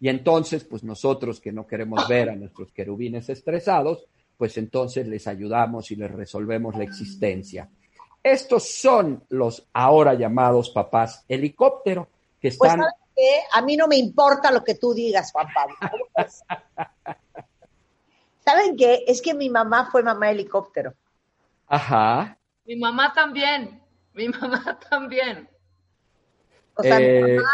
Y 0.00 0.08
entonces, 0.08 0.64
pues 0.64 0.82
nosotros 0.82 1.40
que 1.40 1.52
no 1.52 1.66
queremos 1.66 2.08
ver 2.08 2.30
a 2.30 2.36
nuestros 2.36 2.72
querubines 2.72 3.28
estresados, 3.28 4.06
pues 4.38 4.56
entonces 4.56 5.06
les 5.06 5.26
ayudamos 5.26 5.90
y 5.90 5.96
les 5.96 6.10
resolvemos 6.10 6.74
la 6.74 6.84
existencia. 6.84 7.68
Estos 8.22 8.66
son 8.66 9.22
los 9.28 9.68
ahora 9.74 10.14
llamados 10.14 10.70
papás 10.70 11.22
helicóptero, 11.28 12.08
que 12.40 12.48
Pues 12.48 12.54
están... 12.54 12.80
¿sabes 12.80 13.03
qué? 13.16 13.40
A 13.52 13.60
mí 13.62 13.76
no 13.76 13.86
me 13.88 13.96
importa 13.96 14.50
lo 14.50 14.62
que 14.64 14.74
tú 14.76 14.94
digas, 14.94 15.30
Juan 15.32 15.48
Pablo. 15.52 15.76
¿Saben 18.38 18.76
qué? 18.76 19.02
Es 19.08 19.20
que 19.20 19.34
mi 19.34 19.50
mamá 19.50 19.90
fue 19.90 20.02
mamá 20.04 20.30
helicóptero. 20.30 20.94
Ajá. 21.66 22.38
Mi 22.66 22.76
mamá 22.76 23.12
también, 23.14 23.82
mi 24.12 24.28
mamá 24.28 24.78
también. 24.90 25.48
O 26.76 26.84
sea, 26.84 26.96
Eh, 26.96 27.00
mi 27.00 27.20
mamá 27.36 27.50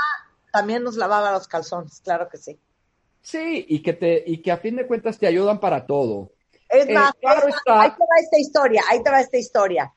también 0.52 0.82
nos 0.84 0.96
lavaba 0.96 1.32
los 1.32 1.48
calzones, 1.48 2.00
claro 2.02 2.28
que 2.28 2.36
sí. 2.38 2.58
Sí, 3.22 3.66
y 3.68 3.82
que 3.82 3.92
te, 3.92 4.22
y 4.26 4.40
que 4.42 4.50
a 4.52 4.56
fin 4.58 4.76
de 4.76 4.86
cuentas 4.86 5.18
te 5.18 5.26
ayudan 5.26 5.58
para 5.60 5.86
todo. 5.86 6.32
Es 6.70 6.86
Eh, 6.86 6.90
más, 6.90 7.12
claro 7.20 7.40
es 7.40 7.46
más, 7.48 7.56
está. 7.56 7.80
ahí 7.82 7.90
te 7.90 7.98
va 8.02 8.16
esta 8.22 8.38
historia, 8.38 8.82
ahí 8.88 9.02
te 9.02 9.10
va 9.10 9.20
esta 9.20 9.36
historia. 9.36 9.92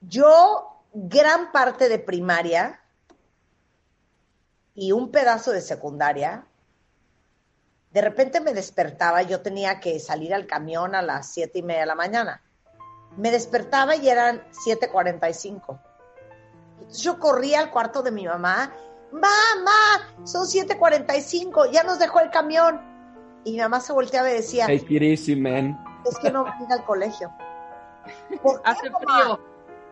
Yo, 0.00 0.82
gran 0.92 1.50
parte 1.52 1.88
de 1.88 1.98
primaria 1.98 2.80
y 4.76 4.92
un 4.92 5.10
pedazo 5.10 5.52
de 5.52 5.62
secundaria, 5.62 6.44
de 7.92 8.00
repente 8.02 8.40
me 8.40 8.52
despertaba, 8.52 9.22
yo 9.22 9.40
tenía 9.40 9.80
que 9.80 9.98
salir 9.98 10.34
al 10.34 10.46
camión 10.46 10.94
a 10.94 11.00
las 11.00 11.32
siete 11.32 11.60
y 11.60 11.62
media 11.62 11.80
de 11.80 11.86
la 11.86 11.94
mañana. 11.94 12.42
Me 13.16 13.30
despertaba 13.30 13.96
y 13.96 14.08
eran 14.08 14.42
7.45. 14.66 15.80
Entonces 16.80 17.02
yo 17.02 17.18
corría 17.18 17.60
al 17.60 17.70
cuarto 17.70 18.02
de 18.02 18.10
mi 18.10 18.26
mamá, 18.26 18.70
mamá, 19.10 20.14
son 20.24 20.44
7.45, 20.44 21.70
ya 21.70 21.82
nos 21.82 21.98
dejó 21.98 22.20
el 22.20 22.30
camión. 22.30 22.80
Y 23.44 23.52
mi 23.52 23.58
mamá 23.58 23.80
se 23.80 23.94
volteaba 23.94 24.30
y 24.30 24.34
decía, 24.34 24.66
Take 24.66 24.86
it 24.94 25.02
easy, 25.02 25.34
man. 25.34 25.82
es 26.04 26.18
que 26.18 26.30
no 26.30 26.42
voy 26.42 26.52
a 26.52 26.62
ir 26.64 26.72
al 26.72 26.84
colegio. 26.84 27.32
¿Por 28.42 28.60
qué, 28.60 28.70
Hace 28.70 28.90
mamá? 28.90 29.22
frío. 29.22 29.40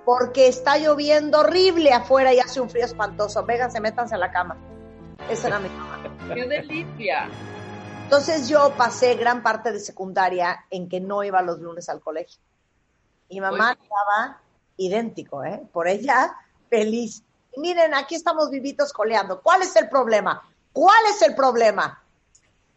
Porque 0.05 0.49
está 0.49 0.76
lloviendo 0.76 1.41
horrible 1.41 1.91
afuera 1.91 2.35
y 2.35 2.39
hace 2.39 2.61
un 2.61 2.68
frío 2.68 2.85
espantoso. 2.85 3.43
Vénganse, 3.47 3.80
métanse 3.80 4.14
a 4.14 4.18
la 4.18 4.30
cama. 4.30 4.59
Esa 5.31 5.49
era 5.49 5.59
mi 5.59 5.68
mamá. 5.68 6.03
¡Qué 6.35 6.47
delicia! 6.47 7.29
Entonces 8.05 8.49
yo 8.49 8.75
pasé 8.77 9.14
gran 9.14 9.43
parte 9.43 9.72
de 9.72 9.81
secundaria 9.81 10.66
en 10.70 10.89
que 10.89 11.01
no 11.01 11.25
iba 11.25 11.41
los 11.43 11.59
lunes 11.61 11.89
al 11.89 12.01
colegio. 12.01 12.41
Y 13.29 13.41
mamá 13.41 13.72
Oye. 13.72 13.83
estaba 13.83 14.41
idéntico, 14.77 15.43
¿eh? 15.43 15.62
Por 15.72 15.89
ella, 15.89 16.37
feliz. 16.68 17.22
Y 17.57 17.61
miren, 17.61 17.95
aquí 17.95 18.14
estamos 18.14 18.51
vivitos 18.51 18.93
coleando. 18.93 19.41
¿Cuál 19.41 19.62
es 19.62 19.75
el 19.77 19.89
problema? 19.89 20.43
¿Cuál 20.72 21.05
es 21.11 21.22
el 21.22 21.35
problema? 21.35 22.03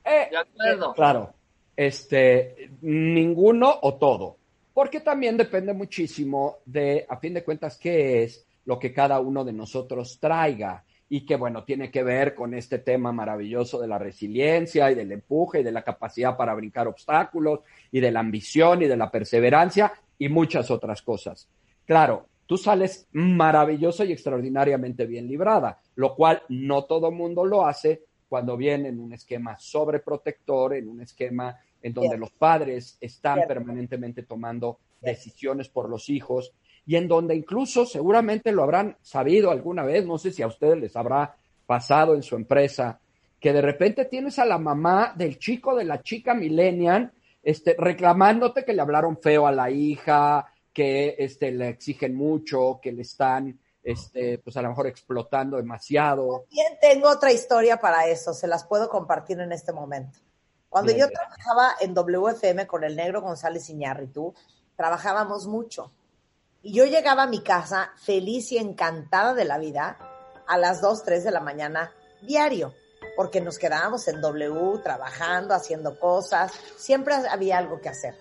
Eh, 0.06 0.30
De 0.32 0.38
acuerdo. 0.38 0.94
Claro, 0.94 1.34
este, 1.76 2.72
ninguno 2.82 3.80
o 3.82 3.96
todo, 3.96 4.38
porque 4.74 5.02
también 5.02 5.36
depende 5.36 5.74
muchísimo 5.74 6.60
de, 6.66 7.06
a 7.10 7.18
fin 7.18 7.34
de 7.34 7.44
cuentas, 7.44 7.78
qué 7.78 8.24
es 8.24 8.46
lo 8.66 8.80
que 8.80 8.94
cada 8.94 9.20
uno 9.20 9.44
de 9.44 9.54
nosotros 9.54 10.18
traiga 10.20 10.84
y 11.10 11.26
que, 11.26 11.36
bueno, 11.36 11.64
tiene 11.64 11.90
que 11.90 12.04
ver 12.04 12.36
con 12.36 12.54
este 12.54 12.80
tema 12.80 13.12
maravilloso 13.12 13.80
de 13.80 13.88
la 13.88 13.98
resiliencia 13.98 14.92
y 14.92 14.96
del 14.96 15.12
empuje 15.12 15.62
y 15.62 15.64
de 15.64 15.72
la 15.72 15.84
capacidad 15.84 16.36
para 16.36 16.54
brincar 16.54 16.88
obstáculos 16.88 17.62
y 17.92 18.00
de 18.00 18.12
la 18.12 18.20
ambición 18.20 18.82
y 18.82 18.88
de 18.88 18.98
la 18.98 19.10
perseverancia 19.10 19.94
y 20.20 20.28
muchas 20.30 20.70
otras 20.70 21.02
cosas. 21.02 21.48
Claro, 21.86 22.26
tú 22.46 22.58
sales 22.58 23.08
maravillosa 23.14 24.04
y 24.04 24.12
extraordinariamente 24.12 25.06
bien 25.06 25.28
librada, 25.28 25.80
lo 25.96 26.16
cual 26.16 26.44
no 26.50 26.84
todo 26.84 27.12
mundo 27.12 27.46
lo 27.46 27.66
hace 27.66 28.04
cuando 28.28 28.58
viene 28.58 28.90
en 28.90 29.00
un 29.00 29.14
esquema 29.14 29.58
sobreprotector, 29.58 30.74
en 30.74 30.90
un 30.90 31.02
esquema 31.02 31.58
en 31.82 31.94
donde 31.94 32.18
los 32.18 32.32
padres 32.32 32.98
están 33.00 33.42
permanentemente 33.48 34.24
tomando 34.24 34.80
decisiones 35.00 35.70
por 35.70 35.90
los 35.90 36.10
hijos 36.10 36.54
y 36.88 36.96
en 36.96 37.08
donde 37.10 37.36
incluso 37.36 37.86
seguramente 37.86 38.54
lo 38.54 38.64
habrán 38.64 38.98
sabido 39.02 39.52
alguna 39.52 39.84
vez, 39.84 40.06
no 40.06 40.18
sé 40.18 40.32
si 40.32 40.42
a 40.42 40.48
ustedes 40.48 40.80
les 40.80 40.96
habrá 40.96 41.36
pasado 41.66 42.16
en 42.16 42.24
su 42.24 42.38
empresa, 42.38 42.98
que 43.42 43.52
de 43.52 43.62
repente 43.62 44.06
tienes 44.06 44.40
a 44.40 44.46
la 44.46 44.58
mamá 44.58 45.14
del 45.16 45.38
chico, 45.38 45.76
de 45.76 45.84
la 45.84 46.02
chica 46.02 46.34
millennial, 46.34 47.12
este, 47.44 47.76
reclamándote 47.78 48.64
que 48.64 48.74
le 48.74 48.82
hablaron 48.82 49.18
feo 49.18 49.46
a 49.46 49.52
la 49.52 49.70
hija, 49.70 50.48
que 50.74 51.16
este, 51.20 51.52
le 51.52 51.68
exigen 51.68 52.16
mucho, 52.16 52.80
que 52.82 52.94
le 52.94 53.02
están, 53.02 53.60
este, 53.84 54.38
pues 54.38 54.56
a 54.56 54.62
lo 54.62 54.70
mejor 54.70 54.88
explotando 54.88 55.58
demasiado. 55.58 56.46
Bien, 56.50 56.78
tengo 56.80 57.10
otra 57.10 57.34
historia 57.34 57.78
para 57.82 58.08
eso. 58.08 58.34
Se 58.34 58.48
las 58.48 58.64
puedo 58.64 58.88
compartir 58.88 59.42
en 59.42 59.52
este 59.52 59.74
momento. 59.74 60.20
Cuando 60.70 60.94
Bien, 60.94 61.06
yo 61.06 61.12
trabajaba 61.12 61.76
en 61.82 61.94
WFM 61.94 62.66
con 62.66 62.86
el 62.86 62.96
negro 62.96 63.22
González 63.22 63.70
Iñárritu, 63.70 64.34
trabajábamos 64.78 65.48
mucho. 65.48 65.92
Y 66.68 66.74
yo 66.74 66.84
llegaba 66.84 67.24
a 67.24 67.28
mi 67.28 67.40
casa 67.40 67.94
feliz 67.96 68.52
y 68.52 68.58
encantada 68.58 69.34
de 69.34 69.46
la 69.46 69.58
vida 69.58 69.98
a 70.46 70.58
las 70.58 70.82
2, 70.82 71.02
3 71.02 71.24
de 71.24 71.32
la 71.32 71.40
mañana 71.40 71.94
diario, 72.22 72.74
porque 73.16 73.40
nos 73.40 73.58
quedábamos 73.58 74.06
en 74.10 74.20
W 74.20 74.78
trabajando, 74.84 75.54
haciendo 75.54 75.98
cosas, 75.98 76.52
siempre 76.76 77.16
había 77.16 77.58
algo 77.58 77.80
que 77.80 77.88
hacer. 77.88 78.16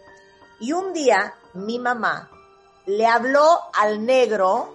Y 0.60 0.70
un 0.70 0.92
día 0.92 1.34
mi 1.54 1.80
mamá 1.80 2.30
le 2.86 3.04
habló 3.04 3.62
al 3.74 4.06
negro, 4.06 4.72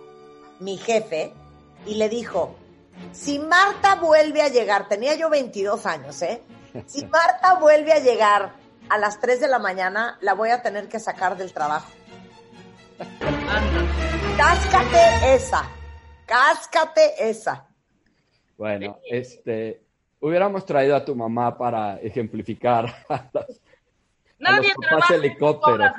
mi 0.59 0.75
jefe, 0.75 1.33
y 1.85 1.95
le 1.95 2.09
dijo, 2.09 2.53
si 3.13 3.39
Marta 3.39 3.95
vuelve 3.95 4.41
a 4.41 4.49
llegar, 4.49 4.89
tenía 4.89 5.15
yo 5.15 5.29
22 5.29 5.85
años, 5.85 6.21
¿eh? 6.23 6.43
Si 6.87 7.05
Marta 7.05 7.53
vuelve 7.53 7.93
a 7.93 7.99
llegar 7.99 8.51
a 8.89 8.97
las 8.97 9.21
3 9.21 9.39
de 9.39 9.47
la 9.47 9.59
mañana, 9.59 10.17
la 10.19 10.33
voy 10.33 10.49
a 10.49 10.61
tener 10.61 10.89
que 10.89 10.99
sacar 10.99 11.37
del 11.37 11.53
trabajo. 11.53 11.87
Cáscate 14.37 15.33
esa, 15.35 15.69
cáscate 16.25 17.29
esa. 17.29 17.67
Bueno, 18.57 18.97
este, 19.09 19.83
hubiéramos 20.21 20.65
traído 20.65 20.95
a 20.95 21.03
tu 21.03 21.15
mamá 21.15 21.57
para 21.57 21.97
ejemplificar 21.99 22.85
a 23.09 23.29
las- 23.33 23.59
Nadie 24.39 24.73
trabaja 24.81 25.13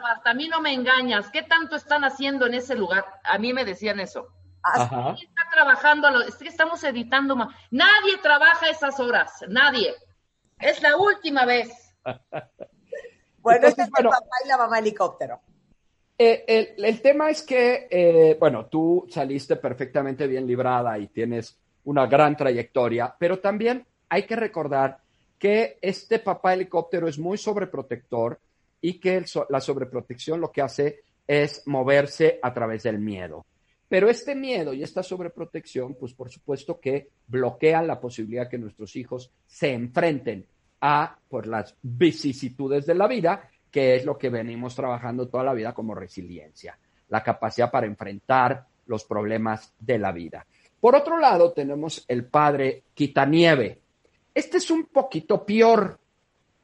Marta, 0.01 0.31
a 0.31 0.35
mí 0.35 0.49
no 0.49 0.61
me 0.61 0.73
engañas. 0.73 1.31
¿Qué 1.31 1.43
tanto 1.43 1.77
están 1.77 2.05
haciendo 2.05 2.47
en 2.47 2.55
ese 2.55 2.75
lugar? 2.75 3.05
A 3.23 3.39
mí 3.39 3.53
me 3.53 3.65
decían 3.65 4.01
eso. 4.01 4.29
Ajá. 4.65 5.15
¿Quién 5.17 5.29
está 5.29 5.43
trabajando? 5.53 6.09
a 6.09 6.11
lo- 6.11 6.23
Es 6.23 6.37
que 6.37 6.49
estamos 6.49 6.83
editando 6.85 7.37
más. 7.37 7.55
Nadie 7.71 8.17
trabaja 8.23 8.69
esas 8.71 8.99
horas, 8.99 9.45
nadie. 9.49 9.95
Es 10.59 10.81
la 10.83 10.97
última 10.97 11.45
vez. 11.45 11.71
Bueno, 13.43 13.57
Entonces, 13.67 13.71
este 13.71 13.83
es 13.83 13.91
bueno. 13.91 14.11
el 14.11 14.15
papá 14.23 14.37
y 14.45 14.49
la 14.49 14.57
mamá 14.57 14.79
helicóptero. 14.79 15.41
Eh, 16.19 16.75
el, 16.77 17.01
tema 17.01 17.31
es 17.31 17.43
que, 17.43 17.89
eh, 17.91 18.37
bueno, 18.39 18.67
tú 18.67 19.07
saliste 19.09 19.57
perfectamente 19.57 20.27
bien 20.27 20.47
librada 20.47 20.99
y 20.99 21.09
tienes 21.09 21.59
una 21.85 22.07
gran 22.07 22.37
trayectoria, 22.37 23.15
pero 23.19 23.39
también 23.41 23.85
hay 24.09 24.25
que 24.25 24.37
recordar 24.37 24.99
que 25.39 25.79
este 25.83 26.21
papá 26.21 26.55
helicóptero 26.55 27.09
es 27.09 27.19
muy 27.19 27.37
sobreprotector 27.39 28.39
y 28.81 29.01
que 29.01 29.25
la 29.49 29.61
sobreprotección 29.61 30.41
lo 30.41 30.53
que 30.53 30.63
hace 30.63 31.01
es 31.27 31.63
moverse 31.67 32.39
a 32.43 32.53
través 32.53 32.85
del 32.85 32.99
miedo. 32.99 33.45
Pero 33.89 34.09
este 34.09 34.35
miedo 34.35 34.73
y 34.73 34.83
esta 34.83 35.03
sobreprotección, 35.03 35.95
pues 35.95 36.15
por 36.15 36.31
supuesto 36.31 36.81
que 36.81 37.09
bloquean 37.27 37.87
la 37.87 38.01
posibilidad 38.01 38.49
que 38.49 38.59
nuestros 38.59 38.97
hijos 38.97 39.31
se 39.47 39.73
enfrenten 39.73 40.47
a 40.81 41.19
pues, 41.29 41.47
las 41.47 41.77
vicisitudes 41.83 42.87
de 42.87 42.95
la 42.95 43.07
vida, 43.07 43.51
que 43.73 43.97
es 43.97 44.05
lo 44.05 44.19
que 44.19 44.29
venimos 44.29 44.77
trabajando 44.77 45.29
toda 45.29 45.43
la 45.43 45.55
vida 45.55 45.73
como 45.73 45.95
resiliencia, 45.95 46.79
la 47.09 47.23
capacidad 47.23 47.71
para 47.71 47.87
enfrentar 47.87 48.67
los 48.87 49.05
problemas 49.05 49.73
de 49.81 49.99
la 49.99 50.13
vida. 50.13 50.47
Por 50.79 50.95
otro 50.95 51.19
lado, 51.19 51.53
tenemos 51.53 52.05
el 52.07 52.27
padre 52.27 52.85
Quitanieve. 52.93 53.81
Este 54.35 54.59
es 54.59 54.71
un 54.71 54.85
poquito 54.87 55.45
peor, 55.45 55.99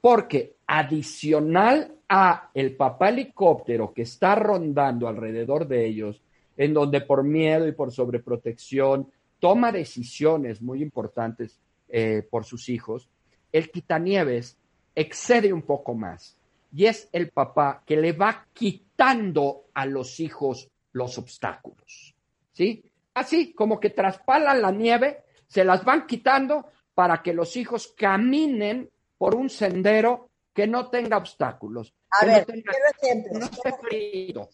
porque 0.01 0.57
adicional 0.67 1.95
a 2.09 2.51
el 2.53 2.77
papá 2.77 3.09
helicóptero 3.09 3.93
que 3.95 4.03
está 4.03 4.35
rondando 4.35 5.09
alrededor 5.09 5.67
de 5.67 5.87
ellos, 5.87 6.23
en 6.57 6.75
donde 6.75 7.01
por 7.01 7.25
miedo 7.25 7.67
y 7.67 7.73
por 7.73 7.91
sobreprotección 7.91 9.11
toma 9.39 9.73
decisiones 9.73 10.61
muy 10.61 10.83
importantes 10.83 11.59
eh, 11.89 12.27
por 12.29 12.45
sus 12.45 12.69
hijos, 12.69 13.09
el 13.51 13.71
quitanieves 13.71 14.59
excede 14.95 15.53
un 15.53 15.63
poco 15.63 15.95
más 15.95 16.38
y 16.73 16.87
es 16.87 17.09
el 17.13 17.31
papá 17.31 17.83
que 17.87 17.97
le 17.97 18.13
va 18.13 18.47
quitando 18.53 19.67
a 19.75 19.87
los 19.87 20.21
hijos 20.21 20.69
los 20.93 21.19
obstáculos. 21.19 22.15
¿Sí? 22.53 22.85
Así 23.15 23.53
como 23.53 23.79
que 23.81 23.91
traspalan 23.91 24.61
la 24.63 24.71
nieve, 24.71 25.25
se 25.47 25.65
las 25.65 25.85
van 25.85 26.07
quitando 26.07 26.67
para 26.95 27.23
que 27.23 27.33
los 27.33 27.57
hijos 27.57 27.95
caminen 27.97 28.91
por 29.17 29.35
un 29.35 29.49
sendero 29.51 30.31
que 30.53 30.67
no 30.67 30.89
tenga 30.91 31.17
obstáculos. 31.17 31.95
A 32.21 32.25
ver, 32.27 32.41
no 32.41 32.55
tenga- 32.55 32.73
quiero 32.73 32.87
ejemplos. 33.01 33.39
no 33.39 33.47
esté 33.47 33.73
frío. 33.81 34.49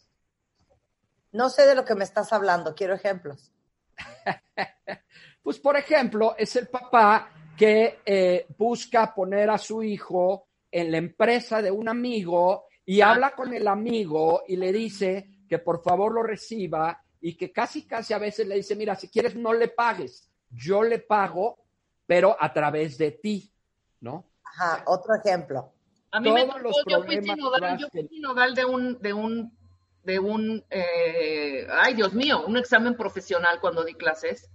No 1.32 1.48
sé 1.50 1.66
de 1.66 1.74
lo 1.74 1.84
que 1.84 1.94
me 1.94 2.04
estás 2.04 2.32
hablando, 2.32 2.74
quiero 2.74 2.94
ejemplos. 2.94 3.52
Pues, 5.42 5.58
por 5.58 5.76
ejemplo, 5.76 6.34
es 6.38 6.56
el 6.56 6.68
papá 6.68 7.28
que 7.54 7.98
eh, 8.06 8.46
busca 8.56 9.14
poner 9.14 9.50
a 9.50 9.58
su 9.58 9.82
hijo 9.82 10.46
en 10.74 10.90
la 10.90 10.98
empresa 10.98 11.62
de 11.62 11.70
un 11.70 11.88
amigo 11.88 12.66
y 12.84 13.00
habla 13.00 13.36
con 13.36 13.54
el 13.54 13.68
amigo 13.68 14.42
y 14.48 14.56
le 14.56 14.72
dice 14.72 15.44
que 15.48 15.60
por 15.60 15.80
favor 15.84 16.12
lo 16.12 16.24
reciba 16.24 17.00
y 17.20 17.36
que 17.36 17.52
casi, 17.52 17.86
casi 17.86 18.12
a 18.12 18.18
veces 18.18 18.48
le 18.48 18.56
dice, 18.56 18.74
mira, 18.74 18.96
si 18.96 19.08
quieres 19.08 19.36
no 19.36 19.54
le 19.54 19.68
pagues, 19.68 20.28
yo 20.50 20.82
le 20.82 20.98
pago, 20.98 21.60
pero 22.06 22.36
a 22.40 22.52
través 22.52 22.98
de 22.98 23.12
ti, 23.12 23.52
¿no? 24.00 24.32
Ajá, 24.42 24.82
otro 24.86 25.14
ejemplo. 25.14 25.72
A 26.10 26.18
mí 26.18 26.32
me 26.32 26.44
tocó, 26.44 26.58
los 26.58 26.76
yo 26.88 27.04
fui 27.04 27.22
sinodal, 27.22 27.78
yo 27.78 27.88
fui 27.90 28.08
sinodal 28.08 28.54
de 28.56 28.64
un, 28.64 29.00
de 29.00 29.12
un, 29.12 29.56
de 30.02 30.18
un, 30.18 30.64
eh, 30.70 31.68
ay 31.70 31.94
Dios 31.94 32.14
mío, 32.14 32.44
un 32.48 32.56
examen 32.56 32.96
profesional 32.96 33.60
cuando 33.60 33.84
di 33.84 33.94
clases. 33.94 34.50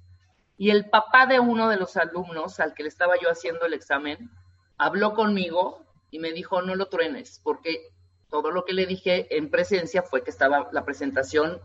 Y 0.58 0.70
el 0.70 0.90
papá 0.90 1.28
de 1.28 1.40
uno 1.40 1.70
de 1.70 1.78
los 1.78 1.96
alumnos 1.96 2.60
al 2.60 2.74
que 2.74 2.84
le 2.84 2.90
estaba 2.90 3.14
yo 3.22 3.30
haciendo 3.30 3.66
el 3.66 3.74
examen 3.74 4.30
habló 4.78 5.14
conmigo 5.14 5.86
y 6.12 6.20
me 6.20 6.32
dijo, 6.32 6.62
no 6.62 6.76
lo 6.76 6.88
truenes, 6.88 7.40
porque 7.44 7.90
todo 8.30 8.52
lo 8.52 8.66
que 8.66 8.74
le 8.74 8.86
dije 8.86 9.36
en 9.38 9.50
presencia 9.50 10.04
fue 10.04 10.24
que 10.24 10.32
estaba 10.32 10.70
la 10.72 10.86
presentación 10.86 11.60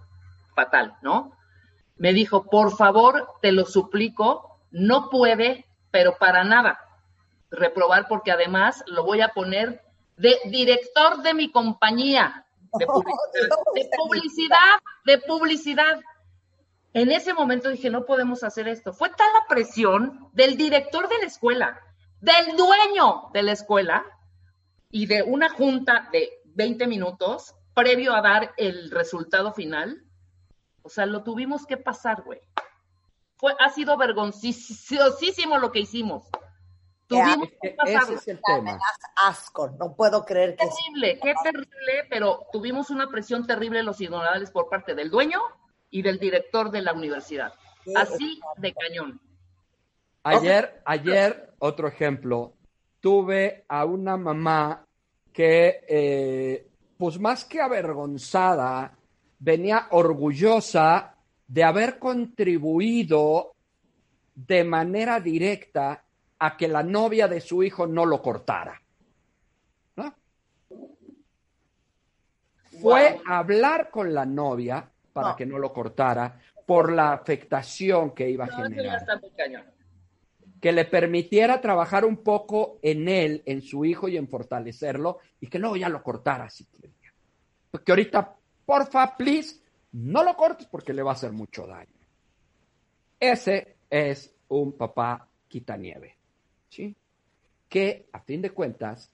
fatal, 0.55 0.97
¿no? 1.03 1.32
Me 1.97 2.12
dijo, 2.12 2.45
por 2.45 2.76
favor, 2.76 3.28
te 3.40 3.53
lo 3.53 3.64
suplico, 3.66 4.59
no 4.70 5.11
puede, 5.11 5.66
pero 5.90 6.16
para 6.18 6.45
nada, 6.45 6.78
reprobar 7.51 8.09
porque 8.09 8.32
además 8.32 8.82
lo 8.86 9.05
voy 9.05 9.20
a 9.20 9.28
poner 9.28 9.82
de 10.16 10.36
director 10.47 11.22
de 11.22 11.34
mi 11.34 11.51
compañía 11.51 12.45
de 12.78 12.86
publicidad, 12.86 13.57
de 13.74 13.90
publicidad, 13.97 14.78
de 15.05 15.18
publicidad. 15.18 16.01
En 16.92 17.11
ese 17.11 17.34
momento 17.34 17.70
dije, 17.70 17.90
no 17.90 18.05
podemos 18.05 18.45
hacer 18.45 18.68
esto. 18.68 18.92
Fue 18.92 19.11
tal 19.11 19.28
la 19.32 19.47
presión 19.49 20.28
del 20.32 20.57
director 20.57 21.09
de 21.09 21.18
la 21.18 21.26
escuela, 21.26 21.80
del 22.20 22.57
dueño 22.57 23.30
de 23.32 23.42
la 23.42 23.53
escuela 23.53 24.05
y 24.95 25.07
de 25.07 25.24
una 25.24 25.51
junta 25.51 26.09
de 26.12 26.40
20 26.45 26.86
minutos 26.86 27.53
previo 27.74 28.14
a 28.14 28.22
dar 28.22 28.55
el 28.57 28.92
resultado 28.92 29.53
final. 29.53 30.05
O 30.82 30.88
sea, 30.88 31.05
lo 31.05 31.24
tuvimos 31.24 31.66
que 31.66 31.76
pasar, 31.76 32.22
güey. 32.22 32.40
Fue, 33.34 33.57
ha 33.59 33.70
sido 33.70 33.97
vergonzosísimo 33.97 35.59
lo 35.59 35.72
que 35.72 35.80
hicimos. 35.80 36.28
Tuvimos 37.09 37.49
que 37.61 37.70
pasarlo. 37.70 38.14
ese 38.14 38.14
es 38.14 38.28
el 38.28 38.40
tema. 38.47 38.78
asco, 39.16 39.68
no 39.80 39.97
puedo 39.97 40.24
creer 40.24 40.55
que 40.55 40.64
terrible, 40.64 41.18
qué 41.20 41.34
terrible, 41.42 42.07
pero 42.09 42.47
tuvimos 42.53 42.88
una 42.90 43.09
presión 43.09 43.49
terrible 43.49 43.82
los 43.82 43.97
sinodales 43.97 44.53
por 44.53 44.68
parte 44.68 44.95
del 44.95 45.11
dueño 45.11 45.40
y 45.90 46.03
del 46.03 46.20
director 46.20 46.70
de 46.70 46.82
la 46.82 46.92
universidad. 46.92 47.53
Así 47.97 48.40
de 48.59 48.72
cañón. 48.72 49.20
Ayer, 50.22 50.80
ayer, 50.86 51.53
otro 51.59 51.88
ejemplo, 51.88 52.55
tuve 53.05 53.66
a 53.68 53.84
una 53.84 54.16
mamá 54.16 54.82
que, 55.30 55.84
eh, 55.86 56.66
pues 56.96 57.20
más 57.20 57.44
que 57.44 57.61
avergonzada, 57.61 58.96
venía 59.40 59.88
orgullosa 59.90 61.14
de 61.46 61.64
haber 61.64 61.98
contribuido 61.98 63.52
de 64.34 64.64
manera 64.64 65.20
directa 65.20 66.02
a 66.38 66.57
que 66.57 66.66
la 66.66 66.82
novia 66.82 67.28
de 67.28 67.42
su 67.42 67.62
hijo 67.62 67.86
no 67.86 68.07
lo 68.07 68.22
cortara. 68.22 68.80
¿no? 69.96 70.14
Fue 72.80 73.20
a 73.26 73.36
hablar 73.36 73.90
con 73.90 74.14
la 74.14 74.24
novia 74.24 74.88
para 75.12 75.28
No. 75.28 75.36
que 75.36 75.44
no 75.44 75.59
lo 75.59 75.74
cortara 75.74 76.40
por 76.64 76.90
la 76.90 77.12
afectación 77.12 78.12
que 78.12 78.30
iba 78.30 78.46
a 78.46 78.48
No, 78.48 78.57
generar 78.62 78.96
está 78.98 79.18
muy 79.18 79.28
cañón. 79.32 79.74
Que 80.65 80.73
le 80.73 80.87
permitiera 80.87 81.61
trabajar 81.61 82.07
un 82.07 82.17
poco 82.17 82.79
en 82.81 83.07
él, 83.07 83.43
en 83.45 83.61
su 83.61 83.85
hijo 83.85 84.09
y 84.09 84.17
en 84.17 84.27
fortalecerlo, 84.27 85.19
y 85.39 85.49
que 85.49 85.59
luego 85.59 85.77
ya 85.77 85.91
lo 85.91 86.03
cortara 86.03 86.49
si 86.49 86.65
quería. 86.65 87.12
Porque 87.71 87.93
ahorita, 87.93 88.35
porfa, 88.65 89.15
please, 89.15 89.61
no 89.93 90.25
lo 90.25 90.35
cortes 90.35 90.67
porque 90.67 90.95
le 90.95 91.03
va 91.03 91.11
a 91.11 91.15
hacer 91.17 91.33
mucho 91.33 91.67
daño. 91.67 91.93
Ese 93.21 93.77
es 93.91 94.35
un 94.49 94.75
papá 94.75 95.29
quitanieve, 95.49 96.17
¿sí? 96.71 96.97
Que, 97.69 98.09
a 98.11 98.21
fin 98.21 98.41
de 98.41 98.49
cuentas, 98.49 99.12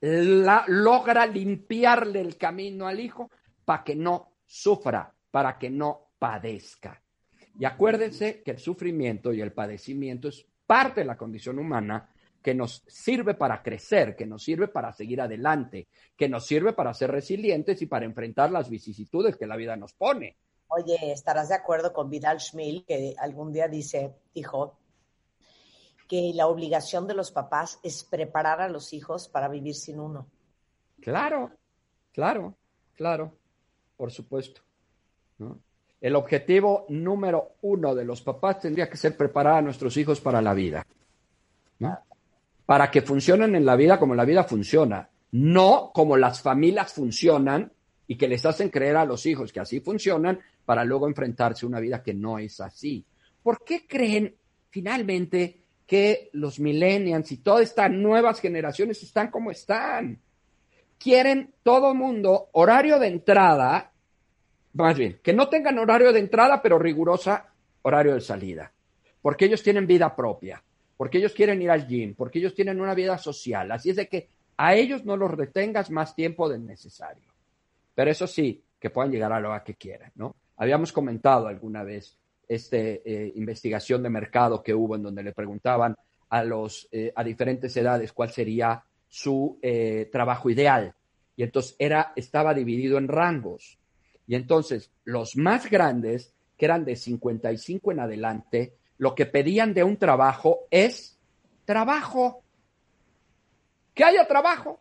la- 0.00 0.64
logra 0.66 1.24
limpiarle 1.24 2.20
el 2.20 2.36
camino 2.36 2.88
al 2.88 2.98
hijo 2.98 3.30
para 3.64 3.84
que 3.84 3.94
no 3.94 4.32
sufra, 4.44 5.14
para 5.30 5.56
que 5.56 5.70
no 5.70 6.08
padezca. 6.18 7.00
Y 7.58 7.64
acuérdense 7.64 8.42
que 8.42 8.52
el 8.52 8.58
sufrimiento 8.58 9.32
y 9.32 9.40
el 9.40 9.52
padecimiento 9.52 10.28
es 10.28 10.46
parte 10.66 11.00
de 11.00 11.06
la 11.06 11.16
condición 11.16 11.58
humana, 11.58 12.08
que 12.42 12.54
nos 12.54 12.84
sirve 12.86 13.34
para 13.34 13.62
crecer, 13.62 14.14
que 14.14 14.26
nos 14.26 14.44
sirve 14.44 14.68
para 14.68 14.92
seguir 14.92 15.20
adelante, 15.20 15.88
que 16.16 16.28
nos 16.28 16.46
sirve 16.46 16.72
para 16.72 16.94
ser 16.94 17.10
resilientes 17.10 17.82
y 17.82 17.86
para 17.86 18.04
enfrentar 18.04 18.52
las 18.52 18.70
vicisitudes 18.70 19.36
que 19.36 19.46
la 19.46 19.56
vida 19.56 19.76
nos 19.76 19.92
pone. 19.92 20.36
Oye, 20.68 21.12
estarás 21.12 21.48
de 21.48 21.56
acuerdo 21.56 21.92
con 21.92 22.10
Vidal 22.10 22.40
Schmil, 22.40 22.84
que 22.86 23.14
algún 23.18 23.52
día 23.52 23.66
dice, 23.66 24.14
dijo, 24.34 24.78
que 26.06 26.32
la 26.34 26.46
obligación 26.46 27.06
de 27.06 27.14
los 27.14 27.32
papás 27.32 27.80
es 27.82 28.04
preparar 28.04 28.60
a 28.60 28.68
los 28.68 28.92
hijos 28.92 29.28
para 29.28 29.48
vivir 29.48 29.74
sin 29.74 29.98
uno. 29.98 30.28
Claro, 31.00 31.52
claro, 32.12 32.54
claro, 32.94 33.36
por 33.96 34.10
supuesto. 34.10 34.62
El 36.00 36.14
objetivo 36.14 36.86
número 36.88 37.54
uno 37.62 37.94
de 37.94 38.04
los 38.04 38.22
papás 38.22 38.60
tendría 38.60 38.88
que 38.88 38.96
ser 38.96 39.16
preparar 39.16 39.56
a 39.56 39.62
nuestros 39.62 39.96
hijos 39.96 40.20
para 40.20 40.40
la 40.40 40.54
vida. 40.54 40.86
Para 42.66 42.90
que 42.90 43.02
funcionen 43.02 43.54
en 43.56 43.66
la 43.66 43.76
vida 43.76 43.98
como 43.98 44.14
la 44.14 44.24
vida 44.24 44.44
funciona, 44.44 45.08
no 45.32 45.90
como 45.92 46.16
las 46.16 46.40
familias 46.40 46.92
funcionan 46.92 47.72
y 48.06 48.16
que 48.16 48.28
les 48.28 48.44
hacen 48.46 48.70
creer 48.70 48.96
a 48.96 49.04
los 49.04 49.26
hijos 49.26 49.52
que 49.52 49.60
así 49.60 49.80
funcionan 49.80 50.38
para 50.64 50.84
luego 50.84 51.08
enfrentarse 51.08 51.66
a 51.66 51.68
una 51.68 51.80
vida 51.80 52.02
que 52.02 52.14
no 52.14 52.38
es 52.38 52.60
así. 52.60 53.04
¿Por 53.42 53.64
qué 53.64 53.86
creen 53.86 54.34
finalmente 54.70 55.62
que 55.86 56.30
los 56.32 56.60
millennials 56.60 57.32
y 57.32 57.38
todas 57.38 57.62
estas 57.62 57.90
nuevas 57.90 58.40
generaciones 58.40 59.02
están 59.02 59.30
como 59.30 59.50
están? 59.50 60.18
Quieren 60.98 61.54
todo 61.62 61.94
mundo 61.94 62.48
horario 62.52 62.98
de 62.98 63.08
entrada, 63.08 63.92
más 64.74 64.96
bien, 64.96 65.20
que 65.22 65.32
no 65.32 65.48
tengan 65.48 65.78
horario 65.78 66.12
de 66.12 66.20
entrada, 66.20 66.60
pero 66.62 66.78
rigurosa 66.78 67.52
horario 67.82 68.14
de 68.14 68.20
salida, 68.20 68.72
porque 69.22 69.46
ellos 69.46 69.62
tienen 69.62 69.86
vida 69.86 70.14
propia, 70.14 70.62
porque 70.96 71.18
ellos 71.18 71.32
quieren 71.32 71.62
ir 71.62 71.70
al 71.70 71.86
gym, 71.86 72.14
porque 72.14 72.38
ellos 72.38 72.54
tienen 72.54 72.80
una 72.80 72.94
vida 72.94 73.18
social. 73.18 73.70
Así 73.70 73.90
es 73.90 73.96
de 73.96 74.08
que 74.08 74.28
a 74.56 74.74
ellos 74.74 75.04
no 75.04 75.16
los 75.16 75.30
retengas 75.30 75.90
más 75.90 76.14
tiempo 76.14 76.48
del 76.48 76.66
necesario. 76.66 77.32
Pero 77.94 78.10
eso 78.10 78.26
sí, 78.26 78.62
que 78.78 78.90
puedan 78.90 79.10
llegar 79.10 79.32
a 79.32 79.40
lo 79.40 79.50
que 79.64 79.74
quieran, 79.74 80.12
¿no? 80.14 80.34
Habíamos 80.56 80.92
comentado 80.92 81.46
alguna 81.46 81.84
vez 81.84 82.18
esta 82.48 82.76
eh, 82.76 83.32
investigación 83.36 84.02
de 84.02 84.10
mercado 84.10 84.62
que 84.62 84.74
hubo 84.74 84.96
en 84.96 85.02
donde 85.02 85.22
le 85.22 85.32
preguntaban 85.32 85.94
a, 86.30 86.44
los, 86.44 86.88
eh, 86.90 87.12
a 87.14 87.22
diferentes 87.22 87.76
edades 87.76 88.12
cuál 88.12 88.30
sería 88.30 88.82
su 89.06 89.58
eh, 89.62 90.08
trabajo 90.10 90.50
ideal. 90.50 90.94
Y 91.36 91.44
entonces 91.44 91.76
era, 91.78 92.12
estaba 92.16 92.54
dividido 92.54 92.98
en 92.98 93.08
rangos. 93.08 93.78
Y 94.28 94.34
entonces 94.36 94.92
los 95.04 95.36
más 95.36 95.68
grandes, 95.68 96.32
que 96.56 96.66
eran 96.66 96.84
de 96.84 96.94
55 96.94 97.90
en 97.92 98.00
adelante, 98.00 98.74
lo 98.98 99.14
que 99.14 99.26
pedían 99.26 99.72
de 99.72 99.82
un 99.82 99.96
trabajo 99.96 100.66
es 100.70 101.18
trabajo. 101.64 102.42
Que 103.94 104.04
haya 104.04 104.28
trabajo, 104.28 104.80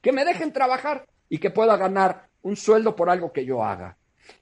que 0.00 0.12
me 0.12 0.24
dejen 0.24 0.52
trabajar 0.52 1.06
y 1.28 1.38
que 1.38 1.50
pueda 1.50 1.76
ganar 1.76 2.28
un 2.42 2.56
sueldo 2.56 2.94
por 2.94 3.10
algo 3.10 3.32
que 3.32 3.44
yo 3.44 3.62
haga. 3.62 3.96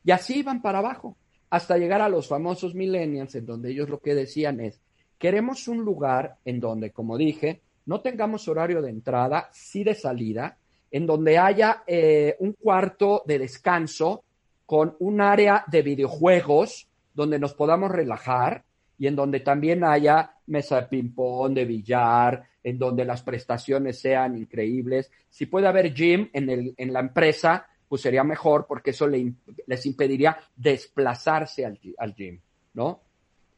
Y 0.05 0.11
así 0.11 0.41
iban 0.41 0.61
para 0.61 0.79
abajo, 0.79 1.17
hasta 1.49 1.79
llegar 1.79 2.03
a 2.03 2.09
los 2.09 2.29
famosos 2.29 2.75
millennials, 2.75 3.35
en 3.35 3.47
donde 3.47 3.71
ellos 3.71 3.89
lo 3.89 3.99
que 3.99 4.15
decían 4.15 4.61
es, 4.61 4.81
queremos 5.19 5.69
un 5.69 5.85
lugar 5.85 6.37
en 6.45 6.61
donde, 6.61 6.91
como 6.91 7.17
dije, 7.17 7.63
no 7.87 8.01
tengamos 8.03 8.47
horario 8.47 8.83
de 8.83 8.91
entrada, 8.91 9.49
sí 9.53 9.85
de 9.85 9.95
salida, 9.95 10.59
en 10.91 11.07
donde 11.07 11.39
haya 11.39 11.83
eh, 11.87 12.37
un 12.41 12.53
cuarto 12.53 13.23
de 13.27 13.39
descanso 13.39 14.23
con 14.67 14.97
un 14.99 15.21
área 15.21 15.65
de 15.67 15.83
videojuegos 15.83 16.89
donde 17.13 17.39
nos 17.39 17.55
podamos 17.55 17.91
relajar 17.91 18.65
y 18.99 19.07
en 19.07 19.17
donde 19.17 19.41
también 19.41 19.85
haya 19.85 20.35
mesa 20.47 20.81
de 20.81 20.87
ping-pong, 20.87 21.53
de 21.55 21.65
billar, 21.65 22.45
en 22.63 22.79
donde 22.79 23.05
las 23.05 23.23
prestaciones 23.23 24.01
sean 24.01 24.37
increíbles. 24.37 25.11
Si 25.29 25.47
puede 25.47 25.67
haber 25.67 25.93
gym 25.93 26.31
en, 26.33 26.49
el, 26.51 26.75
en 26.77 26.93
la 26.93 27.01
empresa, 27.01 27.67
pues 27.89 28.03
sería 28.03 28.25
mejor 28.25 28.67
porque 28.67 28.91
eso 28.91 29.07
les 29.07 29.87
impediría 29.87 30.39
desplazarse 30.57 31.65
al, 31.67 31.79
al 31.99 32.15
gym, 32.15 32.41
¿no? 32.75 33.01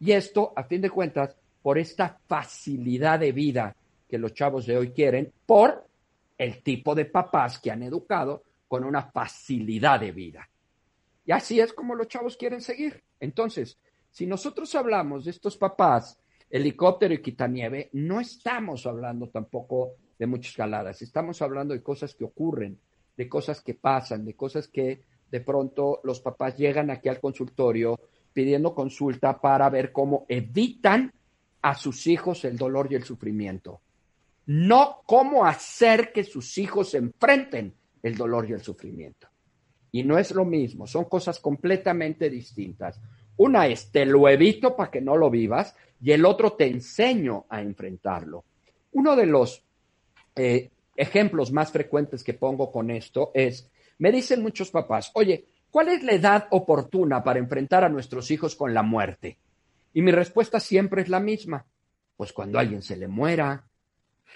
Y 0.01 0.13
esto, 0.13 0.53
a 0.55 0.65
fin 0.65 0.81
de 0.81 0.91
cuentas, 0.91 1.37
por 1.63 1.79
esta 1.79 2.19
facilidad 2.27 3.19
de 3.19 3.33
vida 3.33 3.75
que 4.09 4.19
los 4.19 4.35
chavos 4.35 4.67
de 4.67 4.77
hoy 4.77 4.91
quieren, 4.91 5.33
por 5.47 5.87
el 6.39 6.63
tipo 6.63 6.95
de 6.95 7.07
papás 7.07 7.59
que 7.59 7.71
han 7.71 7.83
educado 7.83 8.43
con 8.69 8.85
una 8.85 9.03
facilidad 9.03 10.01
de 10.01 10.13
vida. 10.13 10.49
Y 11.27 11.33
así 11.33 11.61
es 11.61 11.73
como 11.73 11.95
los 11.95 12.07
chavos 12.07 12.37
quieren 12.37 12.61
seguir. 12.61 13.03
Entonces, 13.19 13.79
si 14.11 14.27
nosotros 14.27 14.75
hablamos 14.77 15.25
de 15.25 15.33
estos 15.33 15.57
papás, 15.57 16.19
helicóptero 16.49 17.13
y 17.13 17.21
quitanieve, 17.21 17.91
no 17.93 18.21
estamos 18.21 18.87
hablando 18.87 19.29
tampoco 19.29 19.95
de 20.19 20.27
muchas 20.27 20.53
escaladas, 20.53 21.03
estamos 21.03 21.43
hablando 21.43 21.75
de 21.75 21.83
cosas 21.83 22.15
que 22.15 22.25
ocurren, 22.25 22.79
de 23.17 23.29
cosas 23.29 23.61
que 23.61 23.75
pasan, 23.75 24.25
de 24.25 24.35
cosas 24.35 24.69
que 24.69 25.03
de 25.31 25.41
pronto 25.41 26.01
los 26.05 26.21
papás 26.21 26.57
llegan 26.57 26.91
aquí 26.91 27.09
al 27.09 27.21
consultorio 27.21 27.99
pidiendo 28.33 28.75
consulta 28.75 29.41
para 29.41 29.69
ver 29.69 29.91
cómo 29.93 30.27
evitan 30.29 31.13
a 31.63 31.75
sus 31.75 32.07
hijos 32.07 32.45
el 32.45 32.57
dolor 32.57 32.87
y 32.91 32.95
el 32.95 33.03
sufrimiento. 33.03 33.81
No 34.47 35.03
cómo 35.05 35.45
hacer 35.45 36.13
que 36.13 36.23
sus 36.23 36.57
hijos 36.59 36.95
enfrenten 36.95 37.75
el 38.03 38.17
dolor 38.17 38.49
y 38.49 38.53
el 38.53 38.61
sufrimiento. 38.61 39.29
Y 39.93 40.03
no 40.03 40.19
es 40.19 40.33
lo 40.33 40.45
mismo, 40.45 40.87
son 40.87 41.05
cosas 41.05 41.41
completamente 41.41 42.29
distintas. 42.29 43.01
Una 43.37 43.67
es 43.67 43.91
te 43.91 44.07
lo 44.07 44.29
evito 44.29 44.77
para 44.77 44.91
que 44.91 45.01
no 45.01 45.17
lo 45.17 45.31
vivas 45.31 45.75
y 46.01 46.13
el 46.13 46.25
otro 46.25 46.53
te 46.53 46.67
enseño 46.67 47.47
a 47.49 47.61
enfrentarlo. 47.61 48.45
Uno 48.93 49.17
de 49.17 49.27
los 49.27 49.63
eh, 50.35 50.71
ejemplos 50.97 51.53
más 51.53 51.71
frecuentes 51.71 52.25
que 52.25 52.35
pongo 52.35 52.71
con 52.73 52.91
esto 52.91 53.31
es, 53.35 53.71
me 53.99 54.13
dicen 54.13 54.43
muchos 54.43 54.71
papás, 54.71 55.11
oye, 55.15 55.47
¿cuál 55.71 55.89
es 55.89 56.03
la 56.03 56.13
edad 56.13 56.47
oportuna 56.51 57.23
para 57.23 57.39
enfrentar 57.39 57.85
a 57.85 57.89
nuestros 57.89 58.31
hijos 58.31 58.57
con 58.57 58.75
la 58.75 58.83
muerte? 58.83 59.39
Y 59.93 60.03
mi 60.03 60.13
respuesta 60.13 60.61
siempre 60.61 61.03
es 61.03 61.09
la 61.09 61.21
misma, 61.21 61.65
pues 62.17 62.33
cuando 62.33 62.59
alguien 62.59 62.83
se 62.83 62.97
le 62.97 63.09
muera. 63.09 63.66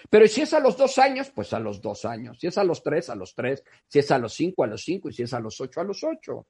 Pero 0.08 0.26
si 0.28 0.42
es 0.42 0.52
a 0.54 0.60
los 0.60 0.76
dos 0.76 0.98
años, 0.98 1.30
pues 1.34 1.52
a 1.52 1.58
los 1.58 1.80
dos 1.80 2.04
años. 2.04 2.38
Si 2.40 2.46
es 2.46 2.58
a 2.58 2.64
los 2.64 2.82
tres, 2.82 3.10
a 3.10 3.14
los 3.14 3.34
tres. 3.34 3.62
Si 3.86 3.98
es 3.98 4.10
a 4.10 4.18
los 4.18 4.34
cinco, 4.34 4.64
a 4.64 4.66
los 4.66 4.82
cinco. 4.82 5.08
Y 5.08 5.12
si 5.12 5.22
es 5.22 5.34
a 5.34 5.40
los 5.40 5.60
ocho, 5.60 5.80
a 5.80 5.84
los 5.84 6.02
ocho. 6.04 6.46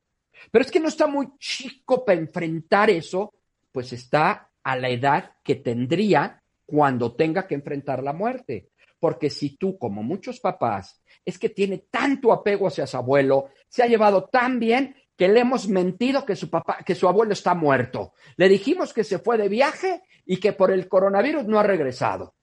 Pero 0.51 0.65
es 0.65 0.71
que 0.71 0.81
no 0.81 0.89
está 0.89 1.07
muy 1.07 1.29
chico 1.39 2.05
para 2.05 2.21
enfrentar 2.21 2.91
eso, 2.91 3.35
pues 3.73 3.93
está 3.93 4.51
a 4.63 4.77
la 4.77 4.89
edad 4.89 5.33
que 5.43 5.57
tendría 5.57 6.43
cuando 6.65 7.15
tenga 7.15 7.47
que 7.47 7.55
enfrentar 7.55 8.03
la 8.03 8.13
muerte. 8.13 8.71
Porque 8.99 9.31
si 9.31 9.57
tú, 9.57 9.79
como 9.79 10.03
muchos 10.03 10.41
papás, 10.41 11.03
es 11.25 11.39
que 11.39 11.49
tiene 11.49 11.87
tanto 11.91 12.33
apego 12.33 12.69
hacia 12.69 12.87
su 12.87 12.97
abuelo, 12.97 13.51
se 13.69 13.83
ha 13.83 13.87
llevado 13.87 14.25
tan 14.25 14.59
bien 14.59 14.95
que 15.17 15.29
le 15.29 15.41
hemos 15.41 15.69
mentido 15.69 16.25
que 16.25 16.37
su 16.37 16.49
papá, 16.49 16.79
que 16.85 16.95
su 16.95 17.09
abuelo 17.09 17.33
está 17.33 17.55
muerto. 17.55 18.15
Le 18.37 18.49
dijimos 18.49 18.93
que 18.93 19.05
se 19.05 19.19
fue 19.19 19.37
de 19.37 19.49
viaje 19.49 20.03
y 20.25 20.39
que 20.39 20.53
por 20.53 20.71
el 20.71 20.89
coronavirus 20.89 21.47
no 21.47 21.59
ha 21.59 21.63
regresado. 21.63 22.35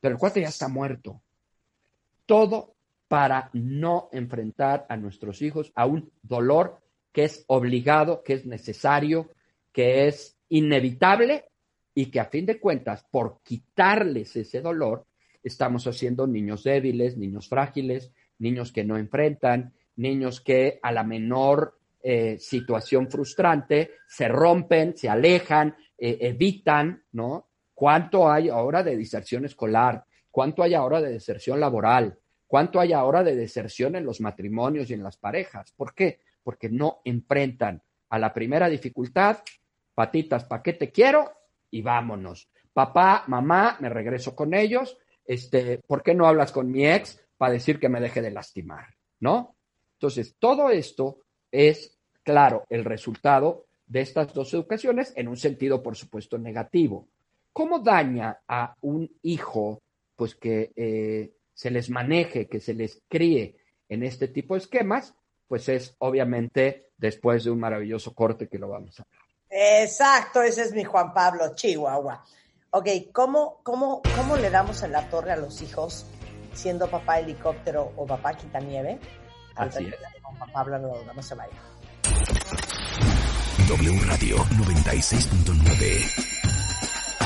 Pero 0.00 0.14
el 0.14 0.18
cuate 0.18 0.40
ya 0.40 0.48
está 0.48 0.68
muerto. 0.68 1.22
Todo 2.26 2.74
para 3.08 3.50
no 3.54 4.08
enfrentar 4.12 4.86
a 4.88 4.96
nuestros 4.96 5.40
hijos 5.42 5.72
a 5.74 5.86
un 5.86 6.12
dolor 6.22 6.80
que 7.12 7.24
es 7.24 7.44
obligado, 7.48 8.22
que 8.22 8.34
es 8.34 8.46
necesario, 8.46 9.30
que 9.72 10.06
es 10.06 10.36
inevitable 10.50 11.46
y 11.94 12.06
que 12.06 12.20
a 12.20 12.26
fin 12.26 12.46
de 12.46 12.60
cuentas, 12.60 13.04
por 13.10 13.40
quitarles 13.42 14.36
ese 14.36 14.60
dolor, 14.60 15.06
estamos 15.42 15.86
haciendo 15.86 16.26
niños 16.26 16.64
débiles, 16.64 17.16
niños 17.16 17.48
frágiles, 17.48 18.12
niños 18.38 18.72
que 18.72 18.84
no 18.84 18.96
enfrentan, 18.96 19.72
niños 19.96 20.40
que 20.40 20.78
a 20.82 20.92
la 20.92 21.02
menor 21.02 21.78
eh, 22.00 22.38
situación 22.38 23.10
frustrante 23.10 23.92
se 24.06 24.28
rompen, 24.28 24.96
se 24.96 25.08
alejan, 25.08 25.74
eh, 25.96 26.18
evitan, 26.20 27.02
¿no? 27.12 27.47
¿Cuánto 27.78 28.28
hay 28.28 28.48
ahora 28.48 28.82
de 28.82 28.96
diserción 28.96 29.44
escolar? 29.44 30.04
¿Cuánto 30.32 30.64
hay 30.64 30.74
ahora 30.74 31.00
de 31.00 31.12
deserción 31.12 31.60
laboral? 31.60 32.18
¿Cuánto 32.48 32.80
hay 32.80 32.92
ahora 32.92 33.22
de 33.22 33.36
deserción 33.36 33.94
en 33.94 34.04
los 34.04 34.20
matrimonios 34.20 34.90
y 34.90 34.94
en 34.94 35.04
las 35.04 35.16
parejas? 35.16 35.70
¿Por 35.76 35.94
qué? 35.94 36.18
Porque 36.42 36.68
no 36.68 37.02
enfrentan 37.04 37.80
a 38.08 38.18
la 38.18 38.34
primera 38.34 38.68
dificultad, 38.68 39.38
patitas, 39.94 40.42
¿pa' 40.42 40.60
qué 40.60 40.72
te 40.72 40.90
quiero? 40.90 41.30
Y 41.70 41.80
vámonos. 41.82 42.50
Papá, 42.72 43.22
mamá, 43.28 43.76
me 43.78 43.88
regreso 43.88 44.34
con 44.34 44.54
ellos 44.54 44.98
este, 45.24 45.78
¿por 45.86 46.02
qué 46.02 46.14
no 46.14 46.26
hablas 46.26 46.50
con 46.50 46.68
mi 46.72 46.84
ex 46.84 47.24
para 47.36 47.52
decir 47.52 47.78
que 47.78 47.88
me 47.88 48.00
deje 48.00 48.20
de 48.20 48.32
lastimar? 48.32 48.86
¿No? 49.20 49.54
Entonces, 49.92 50.34
todo 50.40 50.70
esto 50.70 51.20
es, 51.52 51.96
claro, 52.24 52.64
el 52.70 52.84
resultado 52.84 53.66
de 53.86 54.00
estas 54.00 54.34
dos 54.34 54.52
educaciones 54.52 55.12
en 55.14 55.28
un 55.28 55.36
sentido, 55.36 55.80
por 55.80 55.94
supuesto, 55.94 56.38
negativo. 56.38 57.08
¿Cómo 57.58 57.80
daña 57.80 58.38
a 58.46 58.76
un 58.82 59.10
hijo, 59.20 59.82
pues 60.14 60.36
que 60.36 60.70
eh, 60.76 61.32
se 61.52 61.72
les 61.72 61.90
maneje, 61.90 62.46
que 62.46 62.60
se 62.60 62.72
les 62.72 63.02
críe 63.08 63.56
en 63.88 64.04
este 64.04 64.28
tipo 64.28 64.54
de 64.54 64.60
esquemas? 64.60 65.12
Pues 65.48 65.68
es 65.68 65.96
obviamente 65.98 66.92
después 66.96 67.42
de 67.42 67.50
un 67.50 67.58
maravilloso 67.58 68.14
corte 68.14 68.46
que 68.46 68.60
lo 68.60 68.68
vamos 68.68 69.00
a 69.00 69.02
hablar. 69.02 69.82
Exacto, 69.82 70.40
ese 70.40 70.62
es 70.62 70.72
mi 70.72 70.84
Juan 70.84 71.12
Pablo 71.12 71.52
Chihuahua. 71.56 72.24
Ok, 72.70 72.86
¿cómo, 73.12 73.58
cómo, 73.64 74.02
¿cómo 74.14 74.36
le 74.36 74.50
damos 74.50 74.84
en 74.84 74.92
la 74.92 75.10
torre 75.10 75.32
a 75.32 75.36
los 75.36 75.60
hijos 75.60 76.06
siendo 76.52 76.88
papá 76.88 77.18
helicóptero 77.18 77.92
o 77.96 78.06
papá 78.06 78.34
quitanieve? 78.34 79.00
Así 79.56 79.84
es. 79.84 79.96
Con 80.22 80.38
papá 80.38 80.60
hablando, 80.60 80.94
no 81.12 81.22
se 81.24 81.34
vaya. 81.34 81.60
W 83.66 84.00
Radio 84.06 84.36
96.9. 84.36 86.27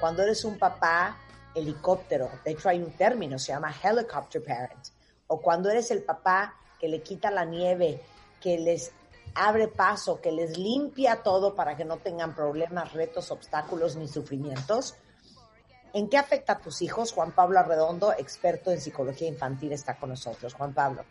cuando 0.00 0.22
eres 0.22 0.44
un 0.44 0.58
papá 0.58 1.18
helicóptero, 1.54 2.30
de 2.44 2.52
hecho 2.52 2.68
hay 2.68 2.78
un 2.78 2.92
término, 2.92 3.38
se 3.38 3.52
llama 3.52 3.74
helicopter 3.82 4.42
parent, 4.42 4.86
o 5.26 5.40
cuando 5.40 5.70
eres 5.70 5.90
el 5.90 6.02
papá 6.02 6.54
que 6.78 6.88
le 6.88 7.02
quita 7.02 7.30
la 7.30 7.44
nieve, 7.44 8.00
que 8.40 8.58
les 8.58 8.92
abre 9.34 9.68
paso, 9.68 10.20
que 10.20 10.32
les 10.32 10.58
limpia 10.58 11.22
todo 11.22 11.54
para 11.54 11.76
que 11.76 11.84
no 11.84 11.98
tengan 11.98 12.34
problemas, 12.34 12.92
retos, 12.92 13.30
obstáculos 13.30 13.96
ni 13.96 14.08
sufrimientos. 14.08 14.96
¿En 15.92 16.08
qué 16.08 16.16
afecta 16.16 16.54
a 16.54 16.58
tus 16.58 16.82
hijos? 16.82 17.12
Juan 17.12 17.32
Pablo 17.32 17.58
Arredondo, 17.58 18.12
experto 18.12 18.70
en 18.70 18.80
psicología 18.80 19.28
infantil, 19.28 19.72
está 19.72 19.96
con 19.96 20.10
nosotros. 20.10 20.54
Juan 20.54 20.72
Pablo. 20.72 21.04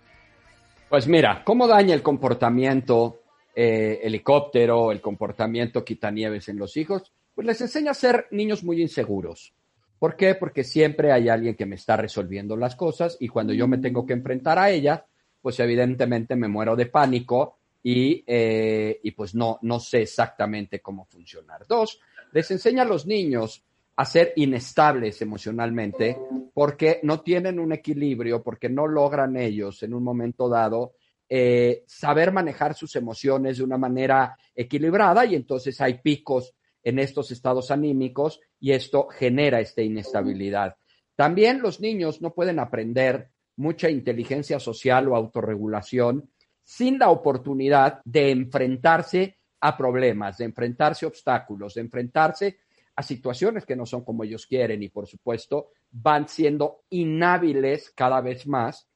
Pues 0.89 1.07
mira, 1.07 1.43
¿cómo 1.45 1.67
daña 1.67 1.93
el 1.93 2.01
comportamiento 2.01 3.21
eh, 3.53 3.99
helicóptero, 4.03 4.91
el 4.91 5.01
comportamiento 5.01 5.83
quitanieves 5.83 6.49
en 6.49 6.57
los 6.57 6.75
hijos? 6.77 7.11
Pues 7.39 7.47
les 7.47 7.61
enseña 7.61 7.91
a 7.91 7.93
ser 7.93 8.27
niños 8.31 8.65
muy 8.65 8.81
inseguros. 8.81 9.53
¿Por 9.97 10.17
qué? 10.17 10.35
Porque 10.35 10.65
siempre 10.65 11.13
hay 11.13 11.29
alguien 11.29 11.55
que 11.55 11.65
me 11.65 11.75
está 11.75 11.95
resolviendo 11.95 12.57
las 12.57 12.75
cosas 12.75 13.15
y 13.17 13.29
cuando 13.29 13.53
yo 13.53 13.65
me 13.65 13.77
tengo 13.77 14.05
que 14.05 14.11
enfrentar 14.11 14.59
a 14.59 14.69
ellas, 14.69 15.03
pues 15.41 15.57
evidentemente 15.61 16.35
me 16.35 16.49
muero 16.49 16.75
de 16.75 16.87
pánico 16.87 17.59
y, 17.81 18.25
eh, 18.27 18.99
y 19.01 19.11
pues 19.11 19.35
no, 19.35 19.57
no 19.61 19.79
sé 19.79 20.01
exactamente 20.01 20.81
cómo 20.81 21.05
funcionar. 21.05 21.65
Dos, 21.65 22.01
les 22.33 22.51
enseña 22.51 22.81
a 22.81 22.85
los 22.85 23.05
niños 23.05 23.63
a 23.95 24.03
ser 24.03 24.33
inestables 24.35 25.21
emocionalmente 25.21 26.17
porque 26.53 26.99
no 27.03 27.21
tienen 27.21 27.57
un 27.57 27.71
equilibrio, 27.71 28.43
porque 28.43 28.67
no 28.67 28.85
logran 28.85 29.37
ellos 29.37 29.81
en 29.83 29.93
un 29.93 30.03
momento 30.03 30.49
dado 30.49 30.95
eh, 31.29 31.83
saber 31.87 32.33
manejar 32.33 32.73
sus 32.73 32.97
emociones 32.97 33.59
de 33.59 33.63
una 33.63 33.77
manera 33.77 34.35
equilibrada 34.53 35.23
y 35.23 35.35
entonces 35.35 35.79
hay 35.79 35.99
picos 35.99 36.53
en 36.83 36.99
estos 36.99 37.31
estados 37.31 37.71
anímicos 37.71 38.39
y 38.59 38.71
esto 38.71 39.07
genera 39.07 39.59
esta 39.59 39.81
inestabilidad. 39.81 40.75
También 41.15 41.61
los 41.61 41.81
niños 41.81 42.21
no 42.21 42.33
pueden 42.33 42.59
aprender 42.59 43.29
mucha 43.57 43.89
inteligencia 43.89 44.59
social 44.59 45.07
o 45.09 45.15
autorregulación 45.15 46.29
sin 46.63 46.99
la 46.99 47.09
oportunidad 47.09 48.01
de 48.05 48.31
enfrentarse 48.31 49.37
a 49.59 49.75
problemas, 49.75 50.37
de 50.37 50.45
enfrentarse 50.45 51.05
a 51.05 51.09
obstáculos, 51.09 51.73
de 51.73 51.81
enfrentarse 51.81 52.59
a 52.95 53.03
situaciones 53.03 53.65
que 53.65 53.75
no 53.75 53.85
son 53.85 54.03
como 54.03 54.23
ellos 54.23 54.45
quieren 54.45 54.83
y 54.83 54.89
por 54.89 55.07
supuesto 55.07 55.71
van 55.91 56.27
siendo 56.27 56.83
inhábiles 56.89 57.91
cada 57.91 58.21
vez 58.21 58.47
más 58.47 58.87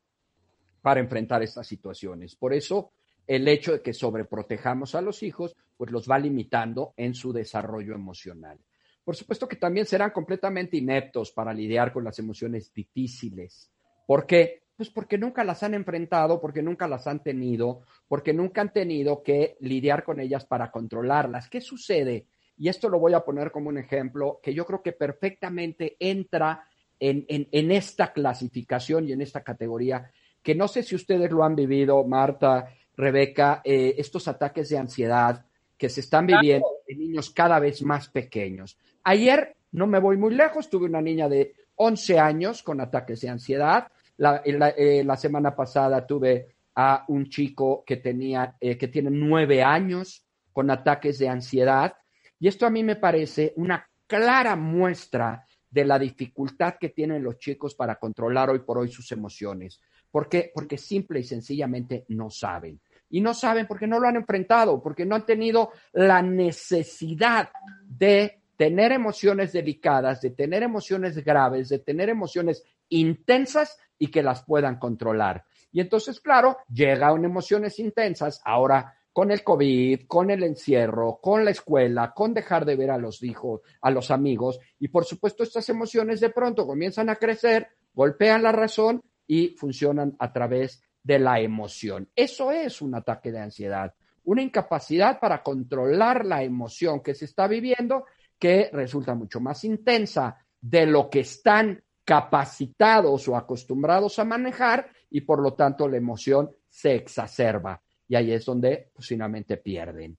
para 0.82 1.00
enfrentar 1.00 1.42
estas 1.42 1.66
situaciones. 1.68 2.36
Por 2.36 2.54
eso 2.54 2.92
el 3.28 3.48
hecho 3.48 3.74
de 3.74 3.82
que 3.82 3.94
sobreprotejamos 3.94 4.96
a 4.96 5.02
los 5.02 5.24
hijos, 5.24 5.56
pues 5.78 5.92
los 5.92 6.10
va 6.10 6.20
limitando 6.20 6.94
en 6.98 7.14
su 7.14 7.34
desarrollo 7.34 7.96
emocional. 7.96 8.60
Por 9.04 9.16
supuesto 9.16 9.48
que 9.48 9.58
también 9.58 9.86
serán 9.86 10.12
completamente 10.12 10.78
ineptos 10.78 11.32
para 11.32 11.54
lidiar 11.54 11.92
con 11.92 12.04
las 12.04 12.20
emociones 12.20 12.74
difíciles. 12.74 13.70
¿Por 14.06 14.26
qué? 14.26 14.64
Pues 14.76 14.90
porque 14.90 15.18
nunca 15.18 15.44
las 15.44 15.62
han 15.64 15.74
enfrentado, 15.74 16.40
porque 16.40 16.62
nunca 16.62 16.88
las 16.88 17.06
han 17.08 17.22
tenido, 17.22 17.82
porque 18.08 18.34
nunca 18.34 18.62
han 18.62 18.74
tenido 18.74 19.22
que 19.22 19.58
lidiar 19.60 20.04
con 20.04 20.20
ellas 20.20 20.46
para 20.46 20.72
controlarlas. 20.72 21.50
¿Qué 21.50 21.62
sucede? 21.62 22.28
Y 22.58 22.70
esto 22.70 22.90
lo 22.90 23.00
voy 23.00 23.14
a 23.14 23.24
poner 23.24 23.52
como 23.52 23.70
un 23.70 23.78
ejemplo 23.78 24.40
que 24.42 24.54
yo 24.54 24.66
creo 24.66 24.82
que 24.82 24.94
perfectamente 24.94 25.98
entra 26.00 26.66
en, 27.00 27.26
en 27.28 27.72
esta 27.72 28.14
clasificación 28.14 29.08
y 29.08 29.12
en 29.12 29.22
esta 29.22 29.44
categoría, 29.44 30.10
que 30.42 30.56
no 30.56 30.68
sé 30.68 30.84
si 30.84 30.96
ustedes 30.96 31.30
lo 31.32 31.44
han 31.44 31.56
vivido, 31.56 32.04
Marta, 32.06 32.70
Rebeca, 32.96 33.62
eh, 33.64 33.96
estos 33.98 34.28
ataques 34.28 34.70
de 34.70 34.78
ansiedad 34.78 35.46
que 35.78 35.90
se 35.90 36.02
están 36.02 36.28
viviendo 36.28 36.68
en 36.88 37.00
niños 37.00 37.32
cada 37.32 37.60
vez 37.60 37.82
más 37.82 38.10
pequeños. 38.10 38.78
Ayer, 39.04 39.56
no 39.72 39.88
me 39.88 40.00
voy 40.00 40.18
muy 40.18 40.34
lejos, 40.34 40.70
tuve 40.70 40.86
una 40.86 41.02
niña 41.02 41.28
de 41.28 41.54
11 41.76 42.20
años 42.20 42.64
con 42.64 42.80
ataques 42.80 43.22
de 43.22 43.30
ansiedad. 43.30 43.88
La, 44.18 44.42
eh, 44.46 45.04
la, 45.04 45.18
semana 45.18 45.56
pasada 45.56 46.06
tuve 46.06 46.56
a 46.76 47.04
un 47.08 47.30
chico 47.30 47.84
que 47.86 47.98
tenía, 47.98 48.56
eh, 48.60 48.78
que 48.78 48.88
tiene 48.88 49.10
nueve 49.10 49.64
años 49.64 50.24
con 50.52 50.70
ataques 50.70 51.18
de 51.20 51.30
ansiedad. 51.30 51.96
Y 52.40 52.48
esto 52.48 52.66
a 52.66 52.70
mí 52.70 52.84
me 52.84 52.96
parece 52.96 53.54
una 53.56 53.88
clara 54.06 54.56
muestra 54.56 55.46
de 55.70 55.86
la 55.86 55.98
dificultad 55.98 56.76
que 56.80 56.90
tienen 56.90 57.24
los 57.24 57.40
chicos 57.40 57.74
para 57.74 57.96
controlar 57.96 58.52
hoy 58.52 58.60
por 58.60 58.78
hoy 58.78 58.90
sus 58.90 59.12
emociones. 59.12 59.82
¿Por 60.14 60.30
qué? 60.30 60.52
Porque 60.54 60.78
simple 60.78 61.22
y 61.22 61.24
sencillamente 61.24 62.06
no 62.10 62.30
saben. 62.30 62.80
Y 63.10 63.20
no 63.20 63.34
saben 63.34 63.66
porque 63.66 63.88
no 63.88 64.00
lo 64.00 64.08
han 64.08 64.16
enfrentado, 64.16 64.80
porque 64.80 65.08
no 65.08 65.16
han 65.16 65.26
tenido 65.26 65.72
la 65.92 66.22
necesidad 66.22 67.50
de 67.88 68.44
tener 68.56 68.92
emociones 68.92 69.54
delicadas, 69.54 70.22
de 70.22 70.30
tener 70.30 70.62
emociones 70.62 71.18
graves, 71.26 71.70
de 71.70 71.80
tener 71.80 72.10
emociones 72.10 72.64
intensas 72.90 73.80
y 73.98 74.12
que 74.12 74.22
las 74.22 74.44
puedan 74.46 74.78
controlar. 74.78 75.46
Y 75.72 75.82
entonces, 75.82 76.20
claro, 76.20 76.58
llegan 76.72 77.26
emociones 77.26 77.80
intensas 77.80 78.40
ahora 78.46 78.94
con 79.12 79.32
el 79.32 79.44
COVID, 79.44 80.06
con 80.06 80.30
el 80.30 80.44
encierro, 80.44 81.18
con 81.24 81.44
la 81.44 81.50
escuela, 81.50 82.14
con 82.14 82.36
dejar 82.36 82.66
de 82.66 82.76
ver 82.76 82.92
a 82.92 83.00
los 83.00 83.24
hijos, 83.24 83.62
a 83.82 83.90
los 83.90 84.12
amigos. 84.12 84.60
Y 84.78 84.90
por 84.90 85.06
supuesto, 85.06 85.42
estas 85.42 85.68
emociones 85.70 86.20
de 86.20 86.30
pronto 86.30 86.68
comienzan 86.68 87.10
a 87.10 87.16
crecer, 87.16 87.70
golpean 87.96 88.44
la 88.44 88.52
razón 88.52 89.02
y 89.28 89.50
funcionan 89.58 90.16
a 90.20 90.32
través 90.32 90.84
de 91.02 91.20
la 91.20 91.40
emoción. 91.40 92.10
Eso 92.16 92.52
es 92.52 92.82
un 92.82 92.96
ataque 92.96 93.32
de 93.32 93.40
ansiedad, 93.40 93.94
una 94.24 94.42
incapacidad 94.42 95.20
para 95.20 95.44
controlar 95.44 96.26
la 96.26 96.44
emoción 96.44 97.02
que 97.02 97.14
se 97.14 97.26
está 97.26 97.48
viviendo 97.48 98.06
que 98.40 98.70
resulta 98.74 99.16
mucho 99.16 99.40
más 99.40 99.64
intensa 99.64 100.38
de 100.60 100.86
lo 100.86 101.10
que 101.10 101.22
están 101.22 101.84
capacitados 102.06 103.28
o 103.28 103.36
acostumbrados 103.36 104.20
a 104.20 104.26
manejar 104.26 104.90
y 105.10 105.22
por 105.22 105.42
lo 105.42 105.54
tanto 105.54 105.88
la 105.88 105.98
emoción 105.98 106.52
se 106.68 106.96
exacerba 106.96 107.82
y 108.08 108.16
ahí 108.16 108.32
es 108.32 108.46
donde 108.46 108.92
pues, 108.94 109.08
finalmente 109.08 109.58
pierden. 109.58 110.18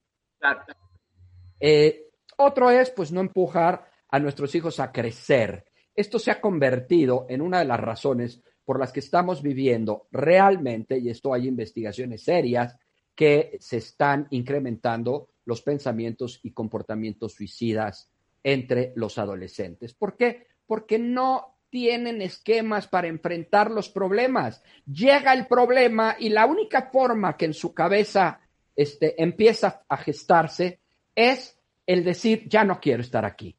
Eh, 1.60 2.10
otro 2.38 2.70
es 2.70 2.90
pues 2.90 3.12
no 3.12 3.20
empujar 3.20 3.90
a 4.08 4.18
nuestros 4.18 4.54
hijos 4.54 4.80
a 4.80 4.90
crecer. 4.92 5.64
Esto 5.94 6.18
se 6.18 6.30
ha 6.30 6.40
convertido 6.40 7.26
en 7.28 7.40
una 7.40 7.60
de 7.60 7.64
las 7.66 7.80
razones 7.80 8.42
por 8.64 8.78
las 8.78 8.92
que 8.92 9.00
estamos 9.00 9.42
viviendo 9.42 10.06
realmente, 10.10 10.98
y 10.98 11.10
esto 11.10 11.34
hay 11.34 11.48
investigaciones 11.48 12.22
serias, 12.22 12.76
que 13.14 13.56
se 13.60 13.76
están 13.76 14.26
incrementando 14.30 15.28
los 15.44 15.62
pensamientos 15.62 16.40
y 16.42 16.52
comportamientos 16.52 17.34
suicidas 17.34 18.10
entre 18.42 18.92
los 18.96 19.18
adolescentes. 19.18 19.94
¿Por 19.94 20.16
qué? 20.16 20.46
Porque 20.66 20.98
no 20.98 21.58
tienen 21.70 22.22
esquemas 22.22 22.86
para 22.86 23.08
enfrentar 23.08 23.70
los 23.70 23.88
problemas. 23.88 24.62
Llega 24.86 25.32
el 25.32 25.46
problema 25.46 26.16
y 26.18 26.28
la 26.28 26.46
única 26.46 26.90
forma 26.92 27.36
que 27.36 27.46
en 27.46 27.54
su 27.54 27.74
cabeza 27.74 28.40
este, 28.76 29.20
empieza 29.20 29.82
a 29.88 29.96
gestarse 29.96 30.80
es 31.14 31.58
el 31.86 32.04
decir, 32.04 32.48
ya 32.48 32.64
no 32.64 32.80
quiero 32.80 33.02
estar 33.02 33.24
aquí. 33.24 33.56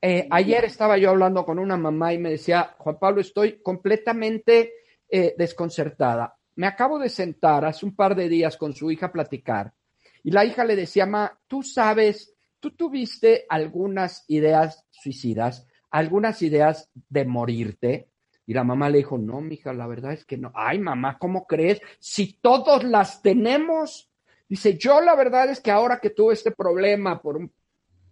Eh, 0.00 0.28
ayer 0.30 0.64
estaba 0.64 0.98
yo 0.98 1.10
hablando 1.10 1.44
con 1.44 1.58
una 1.58 1.76
mamá 1.76 2.12
y 2.12 2.18
me 2.18 2.30
decía, 2.30 2.74
Juan 2.78 2.98
Pablo, 2.98 3.20
estoy 3.20 3.60
completamente 3.60 4.72
eh, 5.08 5.34
desconcertada. 5.36 6.36
Me 6.56 6.66
acabo 6.66 6.98
de 6.98 7.08
sentar 7.08 7.64
hace 7.64 7.86
un 7.86 7.94
par 7.94 8.14
de 8.14 8.28
días 8.28 8.56
con 8.56 8.72
su 8.72 8.90
hija 8.90 9.06
a 9.06 9.12
platicar 9.12 9.72
y 10.26 10.32
la 10.32 10.44
hija 10.44 10.64
le 10.64 10.74
decía, 10.74 11.06
ma, 11.06 11.38
tú 11.46 11.62
sabes, 11.62 12.34
tú 12.58 12.72
tuviste 12.72 13.46
algunas 13.48 14.24
ideas 14.26 14.84
suicidas, 14.90 15.68
algunas 15.90 16.42
ideas 16.42 16.90
de 17.08 17.24
morirte. 17.24 18.08
Y 18.44 18.52
la 18.52 18.64
mamá 18.64 18.90
le 18.90 18.98
dijo, 18.98 19.18
no, 19.18 19.40
mija, 19.40 19.72
la 19.72 19.86
verdad 19.86 20.12
es 20.12 20.24
que 20.24 20.36
no. 20.36 20.50
Ay, 20.52 20.80
mamá, 20.80 21.16
¿cómo 21.18 21.46
crees? 21.46 21.80
Si 22.00 22.40
todos 22.40 22.82
las 22.82 23.22
tenemos. 23.22 24.10
Dice, 24.48 24.76
yo 24.76 25.00
la 25.00 25.14
verdad 25.14 25.48
es 25.48 25.60
que 25.60 25.70
ahora 25.70 26.00
que 26.00 26.10
tuve 26.10 26.34
este 26.34 26.50
problema 26.50 27.22
por 27.22 27.48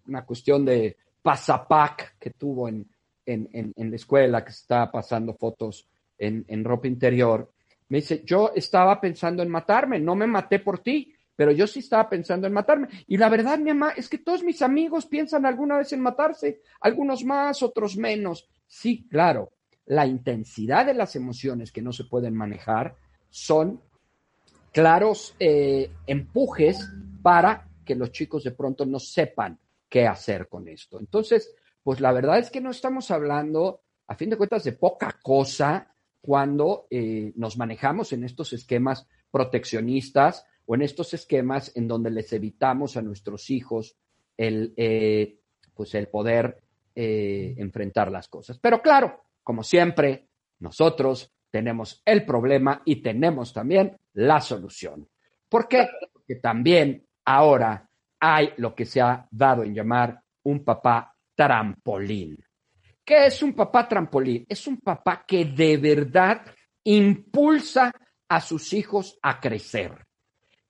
una 0.07 0.25
cuestión 0.25 0.65
de, 0.65 0.97
pasapac 1.25 2.19
que 2.19 2.33
tuvo 2.33 2.69
en, 2.69 2.87
en, 3.25 3.73
en, 3.75 3.91
la 3.91 3.97
escuela 3.97 4.45
que 4.45 4.51
está 4.51 4.93
pasando 4.93 5.33
fotos 5.33 5.89
en, 6.19 6.45
en 6.49 6.63
ropa 6.63 6.87
interior, 6.87 7.51
me 7.89 7.99
dice, 7.99 8.23
yo 8.27 8.53
estaba 8.55 9.01
pensando 9.01 9.43
en 9.43 9.49
matarme, 9.49 9.99
no 9.99 10.15
me 10.15 10.27
maté 10.27 10.59
por 10.59 10.81
ti, 10.81 11.15
pero 11.35 11.51
yo 11.51 11.67
sí 11.67 11.79
estaba 11.79 12.11
pensando 12.11 12.47
en 12.47 12.53
matarme. 12.53 12.89
Y 13.07 13.17
la 13.17 13.31
verdad, 13.31 13.59
mi 13.59 13.73
mamá, 13.73 13.95
es 13.97 14.11
que 14.11 14.19
todos 14.19 14.45
mis 14.45 14.61
amigos 14.61 15.07
piensan 15.07 15.47
alguna 15.47 15.79
vez 15.79 15.95
en 15.95 16.01
matarse, 16.01 16.61
algunos 16.83 17.25
más, 17.25 17.63
otros 17.63 17.97
menos. 17.97 18.47
Sí, 18.67 19.07
claro, 19.09 19.53
la 19.87 20.07
intensidad 20.07 20.85
de 20.85 20.93
las 20.93 21.17
emociones 21.17 21.73
que 21.73 21.81
no 21.81 21.95
se 21.95 22.05
pueden 22.05 22.35
manejar 22.35 22.97
son 23.31 23.81
claros 24.73 25.35
eh, 25.39 25.91
empujes 26.07 26.87
para 27.23 27.67
que 27.83 27.95
los 27.95 28.13
chicos 28.13 28.45
de 28.45 28.51
pronto 28.51 28.85
no 28.85 28.99
sepan 28.99 29.59
qué 29.95 30.09
hacer 30.09 30.49
con 30.49 30.67
esto. 30.67 30.99
Entonces, 30.99 31.55
pues 31.85 32.01
la 32.01 32.11
verdad 32.11 32.41
es 32.41 32.51
que 32.51 32.61
no 32.61 32.73
estamos 32.73 33.13
hablando, 33.13 33.83
a 34.09 34.17
fin 34.17 34.29
de 34.29 34.37
cuentas, 34.37 34.65
de 34.65 34.73
poca 34.73 35.21
cosa 35.23 35.95
cuando 36.21 36.89
eh, 36.91 37.33
nos 37.37 37.57
manejamos 37.57 38.13
en 38.13 38.25
estos 38.25 38.53
esquemas 38.55 39.07
proteccionistas 39.31 40.47
o 40.67 40.75
en 40.75 40.83
estos 40.83 41.15
esquemas 41.15 41.71
en 41.77 41.87
donde 41.87 42.11
les 42.11 42.33
evitamos 42.33 42.97
a 42.97 43.03
nuestros 43.03 43.51
hijos 43.51 43.97
el, 44.37 44.75
eh, 44.77 45.39
pues 45.73 45.95
el 45.95 46.09
poder 46.09 46.61
enfrentar 46.97 48.11
las 48.11 48.27
cosas. 48.29 48.59
Pero 48.59 48.81
claro, 48.81 49.25
como 49.45 49.63
siempre, 49.63 50.29
nosotros 50.59 51.33
tenemos 51.51 52.03
el 52.05 52.25
problema 52.25 52.83
y 52.85 52.97
tenemos 52.97 53.53
también 53.53 53.97
la 54.15 54.41
solución. 54.41 55.09
¿Por 55.49 55.69
qué? 55.69 55.89
Porque 56.13 56.37
también 56.37 57.07
ahora 57.25 57.89
hay 58.25 58.55
lo 58.57 58.75
que 58.75 58.87
se 58.87 59.03
ha 59.03 59.29
dado 59.31 59.63
en 59.63 59.75
llamar 59.75 60.19
un 60.45 60.65
papá 60.65 61.15
trampolín. 61.35 62.43
¿Qué 63.05 63.27
es 63.27 63.43
un 63.43 63.53
papá 63.53 63.87
trampolín? 63.87 64.47
Es 64.49 64.67
un 64.67 64.79
papá 64.79 65.25
que 65.27 65.45
de 65.45 65.77
verdad 65.77 66.41
impulsa 66.85 67.93
a 68.27 68.41
sus 68.41 68.73
hijos 68.73 69.19
a 69.21 69.39
crecer, 69.39 70.07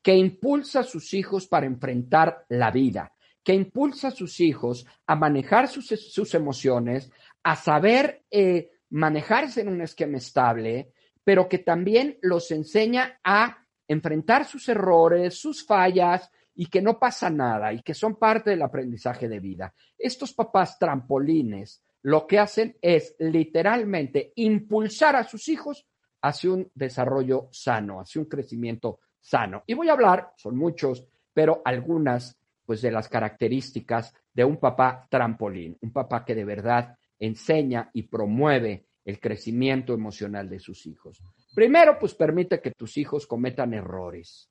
que 0.02 0.16
impulsa 0.16 0.80
a 0.80 0.84
sus 0.84 1.14
hijos 1.14 1.46
para 1.46 1.66
enfrentar 1.66 2.44
la 2.48 2.72
vida, 2.72 3.12
que 3.44 3.54
impulsa 3.54 4.08
a 4.08 4.10
sus 4.10 4.40
hijos 4.40 4.84
a 5.06 5.14
manejar 5.14 5.68
sus, 5.68 6.34
emociones, 6.34 7.12
a 7.44 7.54
saber 7.54 8.24
eh, 8.32 8.72
manejarse 8.90 9.60
en 9.60 9.68
un 9.68 9.80
esquema 9.80 10.18
estable, 10.18 10.92
pero 11.22 11.48
que 11.48 11.58
también 11.58 12.18
los 12.20 12.50
enseña 12.50 13.20
a 13.22 13.64
enfrentar 13.86 14.44
sus 14.44 14.68
errores, 14.68 15.38
sus 15.38 15.64
fallas 15.64 16.28
y 16.54 16.66
que 16.66 16.82
no 16.82 16.98
pasa 16.98 17.30
nada 17.30 17.72
y 17.72 17.82
que 17.82 17.94
son 17.94 18.16
parte 18.16 18.50
del 18.50 18.62
aprendizaje 18.62 19.28
de 19.28 19.40
vida. 19.40 19.74
Estos 19.98 20.32
papás 20.32 20.78
trampolines 20.78 21.82
lo 22.02 22.26
que 22.26 22.38
hacen 22.38 22.76
es 22.82 23.16
literalmente 23.18 24.32
impulsar 24.36 25.16
a 25.16 25.24
sus 25.24 25.48
hijos 25.48 25.86
hacia 26.22 26.52
un 26.52 26.70
desarrollo 26.74 27.48
sano, 27.50 28.00
hacia 28.00 28.20
un 28.20 28.28
crecimiento 28.28 29.00
sano. 29.20 29.64
Y 29.66 29.74
voy 29.74 29.88
a 29.88 29.92
hablar, 29.92 30.32
son 30.36 30.56
muchos, 30.56 31.08
pero 31.32 31.62
algunas 31.64 32.38
pues 32.64 32.80
de 32.82 32.90
las 32.90 33.08
características 33.08 34.14
de 34.32 34.44
un 34.44 34.58
papá 34.58 35.06
trampolín, 35.10 35.76
un 35.80 35.92
papá 35.92 36.24
que 36.24 36.34
de 36.34 36.44
verdad 36.44 36.96
enseña 37.18 37.90
y 37.92 38.04
promueve 38.04 38.86
el 39.04 39.20
crecimiento 39.20 39.92
emocional 39.92 40.48
de 40.48 40.58
sus 40.58 40.86
hijos. 40.86 41.22
Primero, 41.54 41.98
pues 41.98 42.14
permite 42.14 42.60
que 42.60 42.70
tus 42.70 42.96
hijos 42.96 43.26
cometan 43.26 43.74
errores. 43.74 44.50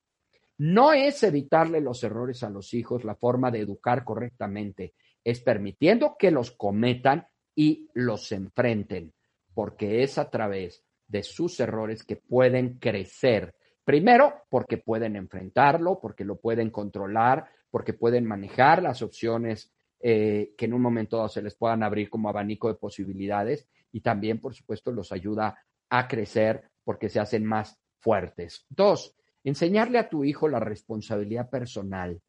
No 0.58 0.94
es 0.94 1.24
evitarle 1.24 1.82
los 1.82 2.04
errores 2.04 2.44
a 2.44 2.50
los 2.50 2.74
hijos 2.74 3.04
la 3.04 3.16
forma 3.16 3.52
de 3.52 3.60
educar 3.60 4.04
correctamente, 4.04 4.94
es 5.24 5.42
permitiendo 5.42 6.16
que 6.18 6.32
los 6.32 6.52
cometan 6.52 7.28
y 7.56 7.90
los 7.94 8.32
enfrenten, 8.32 9.14
porque 9.54 10.04
es 10.04 10.18
a 10.18 10.30
través 10.30 10.84
de 11.08 11.24
sus 11.24 11.60
errores 11.60 12.04
que 12.04 12.18
pueden 12.18 12.80
crecer. 12.80 13.56
Primero, 13.84 14.44
porque 14.50 14.78
pueden 14.78 15.16
enfrentarlo, 15.16 16.00
porque 16.00 16.24
lo 16.24 16.40
pueden 16.40 16.70
controlar, 16.70 17.48
porque 17.70 17.94
pueden 17.94 18.26
manejar 18.26 18.82
las 18.82 19.02
opciones 19.02 19.72
eh, 20.00 20.54
que 20.58 20.66
en 20.66 20.74
un 20.74 20.82
momento 20.82 21.18
dado 21.18 21.30
se 21.30 21.42
les 21.42 21.56
puedan 21.56 21.82
abrir 21.84 22.10
como 22.10 22.30
abanico 22.30 22.68
de 22.68 22.76
posibilidades 22.76 23.68
y 23.92 24.02
también, 24.02 24.40
por 24.40 24.54
supuesto, 24.54 24.92
los 24.92 25.12
ayuda 25.12 25.58
a 25.90 26.08
crecer 26.08 26.70
porque 26.84 27.10
se 27.10 27.20
hacen 27.20 27.46
más 27.46 27.80
fuertes. 28.00 28.66
Dos, 28.70 29.16
enseñarle 29.44 30.00
a 30.00 30.10
tu 30.10 30.24
hijo 30.24 30.48
la 30.48 30.60
responsabilidad 30.60 31.50
personal. 31.50 32.20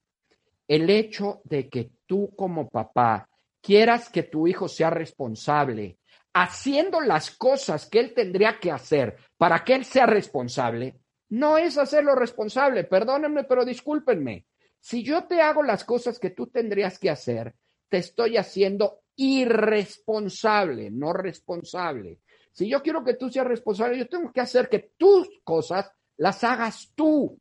El 0.67 0.89
hecho 0.91 1.41
de 1.45 1.69
que 1.69 1.91
tú 2.07 2.35
como 2.35 2.69
papá 2.69 3.29
quieras 3.61 4.09
que 4.09 4.25
tu 4.25 4.47
hijo 4.47 4.69
sea 4.69 4.91
responsable, 4.91 5.99
haciendo 6.33 7.01
las 7.01 7.31
cosas 7.31 7.89
que 7.89 8.01
él 8.01 8.13
tendría 8.15 8.59
que 8.59 8.71
hacer 8.71 9.17
para 9.37 9.65
que 9.65 9.75
él 9.75 9.85
sea 9.85 10.07
responsable, 10.07 10.99
no 11.31 11.59
es 11.59 11.79
hacerlo 11.79 12.15
responsable. 12.15 12.85
Perdónenme, 12.85 13.45
pero 13.45 13.65
discúlpenme. 13.65 14.47
Si 14.81 15.03
yo 15.03 15.25
te 15.25 15.41
hago 15.41 15.63
las 15.63 15.85
cosas 15.85 16.19
que 16.19 16.31
tú 16.31 16.49
tendrías 16.49 16.99
que 16.99 17.11
hacer, 17.11 17.55
te 17.89 17.99
estoy 17.99 18.37
haciendo 18.37 19.01
irresponsable, 19.17 20.91
no 20.91 21.13
responsable. 21.13 22.21
Si 22.53 22.69
yo 22.69 22.83
quiero 22.83 23.03
que 23.03 23.15
tú 23.15 23.31
seas 23.31 23.47
responsable, 23.47 23.99
yo 23.99 24.09
tengo 24.09 24.33
que 24.33 24.41
hacer 24.41 24.69
que 24.69 24.91
tus 24.97 25.29
cosas 25.43 25.91
las 26.17 26.45
hagas 26.45 26.93
tú. 26.95 27.39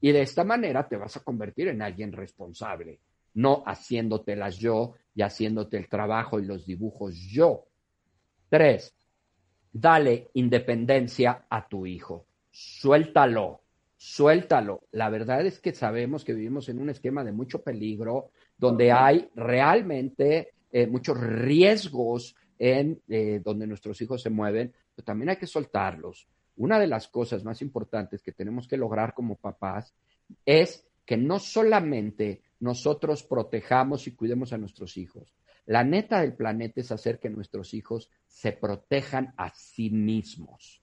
Y 0.00 0.12
de 0.12 0.22
esta 0.22 0.44
manera 0.44 0.86
te 0.86 0.96
vas 0.96 1.16
a 1.16 1.24
convertir 1.24 1.68
en 1.68 1.82
alguien 1.82 2.12
responsable, 2.12 3.00
no 3.34 3.62
haciéndotelas 3.66 4.58
yo 4.58 4.94
y 5.14 5.22
haciéndote 5.22 5.76
el 5.76 5.88
trabajo 5.88 6.38
y 6.38 6.44
los 6.44 6.66
dibujos 6.66 7.16
yo. 7.16 7.66
Tres, 8.48 8.94
dale 9.72 10.28
independencia 10.34 11.46
a 11.48 11.66
tu 11.66 11.86
hijo. 11.86 12.26
Suéltalo, 12.50 13.62
suéltalo. 13.96 14.82
La 14.92 15.10
verdad 15.10 15.44
es 15.46 15.60
que 15.60 15.72
sabemos 15.72 16.24
que 16.24 16.34
vivimos 16.34 16.68
en 16.68 16.78
un 16.78 16.90
esquema 16.90 17.24
de 17.24 17.32
mucho 17.32 17.62
peligro, 17.62 18.30
donde 18.56 18.92
hay 18.92 19.28
realmente 19.34 20.52
eh, 20.70 20.86
muchos 20.86 21.18
riesgos 21.18 22.34
en 22.58 23.00
eh, 23.08 23.40
donde 23.44 23.66
nuestros 23.66 24.00
hijos 24.00 24.22
se 24.22 24.30
mueven, 24.30 24.72
pero 24.94 25.04
también 25.04 25.30
hay 25.30 25.36
que 25.36 25.46
soltarlos. 25.46 26.26
Una 26.56 26.78
de 26.78 26.86
las 26.86 27.08
cosas 27.08 27.44
más 27.44 27.62
importantes 27.62 28.22
que 28.22 28.32
tenemos 28.32 28.66
que 28.66 28.76
lograr 28.76 29.14
como 29.14 29.36
papás 29.36 29.94
es 30.44 30.86
que 31.04 31.16
no 31.16 31.38
solamente 31.38 32.42
nosotros 32.60 33.22
protejamos 33.22 34.06
y 34.06 34.14
cuidemos 34.14 34.52
a 34.52 34.58
nuestros 34.58 34.96
hijos. 34.96 35.34
La 35.66 35.84
neta 35.84 36.20
del 36.20 36.34
planeta 36.34 36.80
es 36.80 36.92
hacer 36.92 37.18
que 37.18 37.28
nuestros 37.28 37.74
hijos 37.74 38.10
se 38.26 38.52
protejan 38.52 39.34
a 39.36 39.52
sí 39.54 39.90
mismos. 39.90 40.82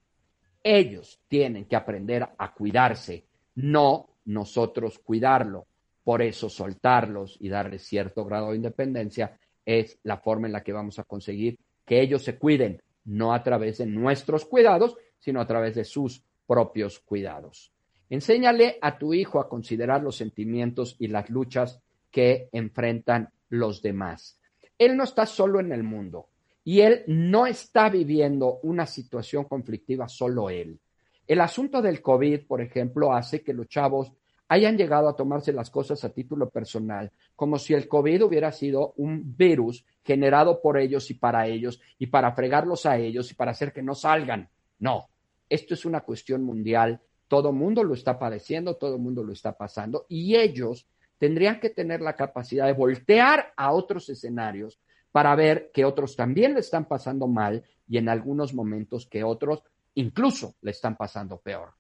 Ellos 0.61 1.21
tienen 1.27 1.65
que 1.65 1.75
aprender 1.75 2.27
a 2.37 2.53
cuidarse, 2.53 3.25
no 3.55 4.09
nosotros 4.25 4.99
cuidarlo. 4.99 5.67
Por 6.03 6.21
eso 6.21 6.49
soltarlos 6.49 7.37
y 7.39 7.49
darles 7.49 7.83
cierto 7.83 8.25
grado 8.25 8.51
de 8.51 8.57
independencia 8.57 9.37
es 9.65 9.97
la 10.03 10.17
forma 10.17 10.47
en 10.47 10.53
la 10.53 10.63
que 10.63 10.73
vamos 10.73 10.99
a 10.99 11.03
conseguir 11.03 11.57
que 11.85 12.01
ellos 12.01 12.23
se 12.23 12.37
cuiden, 12.37 12.81
no 13.05 13.33
a 13.33 13.43
través 13.43 13.77
de 13.77 13.85
nuestros 13.85 14.45
cuidados, 14.45 14.97
sino 15.23 15.39
a 15.39 15.47
través 15.47 15.75
de 15.75 15.85
sus 15.85 16.21
propios 16.45 16.99
cuidados. 16.99 17.71
Enséñale 18.09 18.77
a 18.81 18.97
tu 18.97 19.13
hijo 19.13 19.39
a 19.39 19.47
considerar 19.47 20.03
los 20.03 20.17
sentimientos 20.17 20.97
y 20.99 21.07
las 21.07 21.29
luchas 21.29 21.79
que 22.11 22.49
enfrentan 22.51 23.29
los 23.47 23.81
demás. 23.81 24.37
Él 24.77 24.97
no 24.97 25.05
está 25.05 25.25
solo 25.25 25.61
en 25.61 25.71
el 25.71 25.83
mundo 25.83 26.27
y 26.65 26.81
él 26.81 27.03
no 27.07 27.45
está 27.45 27.89
viviendo 27.89 28.59
una 28.63 28.85
situación 28.85 29.45
conflictiva 29.45 30.09
solo 30.09 30.49
él. 30.49 30.77
El 31.25 31.39
asunto 31.39 31.81
del 31.81 32.01
COVID, 32.01 32.45
por 32.45 32.59
ejemplo, 32.59 33.13
hace 33.13 33.41
que 33.41 33.53
los 33.53 33.69
chavos 33.69 34.11
hayan 34.49 34.77
llegado 34.77 35.07
a 35.07 35.15
tomarse 35.15 35.53
las 35.53 35.69
cosas 35.69 36.03
a 36.03 36.09
título 36.09 36.49
personal, 36.49 37.09
como 37.33 37.57
si 37.57 37.73
el 37.73 37.87
COVID 37.87 38.25
hubiera 38.25 38.51
sido 38.51 38.93
un 38.97 39.37
virus 39.37 39.85
generado 40.03 40.61
por 40.61 40.77
ellos 40.77 41.09
y 41.09 41.13
para 41.13 41.47
ellos, 41.47 41.79
y 41.97 42.07
para 42.07 42.33
fregarlos 42.33 42.85
a 42.85 42.97
ellos 42.97 43.31
y 43.31 43.35
para 43.35 43.51
hacer 43.51 43.71
que 43.71 43.81
no 43.81 43.95
salgan. 43.95 44.49
No, 44.79 45.07
esto 45.53 45.75
es 45.75 45.85
una 45.85 46.01
cuestión 46.01 46.43
mundial, 46.43 46.99
todo 47.27 47.51
mundo 47.51 47.83
lo 47.83 47.93
está 47.93 48.17
padeciendo, 48.17 48.75
todo 48.75 48.97
mundo 48.97 49.23
lo 49.23 49.33
está 49.33 49.55
pasando, 49.55 50.05
y 50.09 50.35
ellos 50.35 50.87
tendrían 51.19 51.59
que 51.59 51.69
tener 51.69 52.01
la 52.01 52.15
capacidad 52.15 52.65
de 52.65 52.73
voltear 52.73 53.53
a 53.55 53.71
otros 53.71 54.09
escenarios 54.09 54.79
para 55.11 55.35
ver 55.35 55.69
que 55.71 55.85
otros 55.85 56.15
también 56.15 56.55
le 56.55 56.61
están 56.61 56.85
pasando 56.85 57.27
mal 57.27 57.63
y 57.87 57.99
en 57.99 58.09
algunos 58.09 58.53
momentos 58.55 59.05
que 59.05 59.23
otros 59.23 59.61
incluso 59.93 60.55
le 60.61 60.71
están 60.71 60.97
pasando 60.97 61.39
peor. 61.39 61.73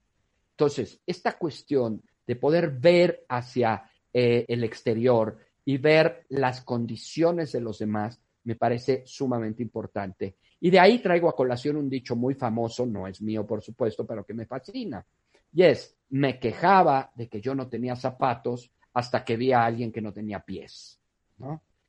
Entonces, 0.51 1.01
esta 1.07 1.35
cuestión 1.39 2.03
de 2.27 2.35
poder 2.35 2.69
ver 2.69 3.25
hacia 3.27 3.89
eh, 4.13 4.45
el 4.47 4.63
exterior 4.63 5.39
y 5.65 5.77
ver 5.77 6.25
las 6.29 6.61
condiciones 6.61 7.51
de 7.51 7.61
los 7.61 7.79
demás, 7.79 8.21
me 8.43 8.55
parece 8.55 9.01
sumamente 9.07 9.63
importante. 9.63 10.37
Y 10.63 10.69
de 10.69 10.79
ahí 10.79 10.99
traigo 10.99 11.27
a 11.27 11.35
colación 11.35 11.75
un 11.75 11.89
dicho 11.89 12.15
muy 12.15 12.35
famoso, 12.35 12.85
no 12.85 13.05
es 13.05 13.21
mío 13.21 13.45
por 13.45 13.61
supuesto, 13.61 14.07
pero 14.07 14.25
que 14.25 14.33
me 14.33 14.45
fascina. 14.45 15.05
Y 15.51 15.61
es, 15.61 15.97
me 16.11 16.39
quejaba 16.39 17.11
de 17.15 17.27
que 17.27 17.41
yo 17.41 17.53
no 17.53 17.67
tenía 17.67 17.97
zapatos 17.97 18.71
hasta 18.93 19.25
que 19.25 19.35
vi 19.35 19.51
a 19.51 19.65
alguien 19.65 19.91
que 19.91 19.99
no 19.99 20.13
tenía 20.13 20.39
pies. 20.39 21.01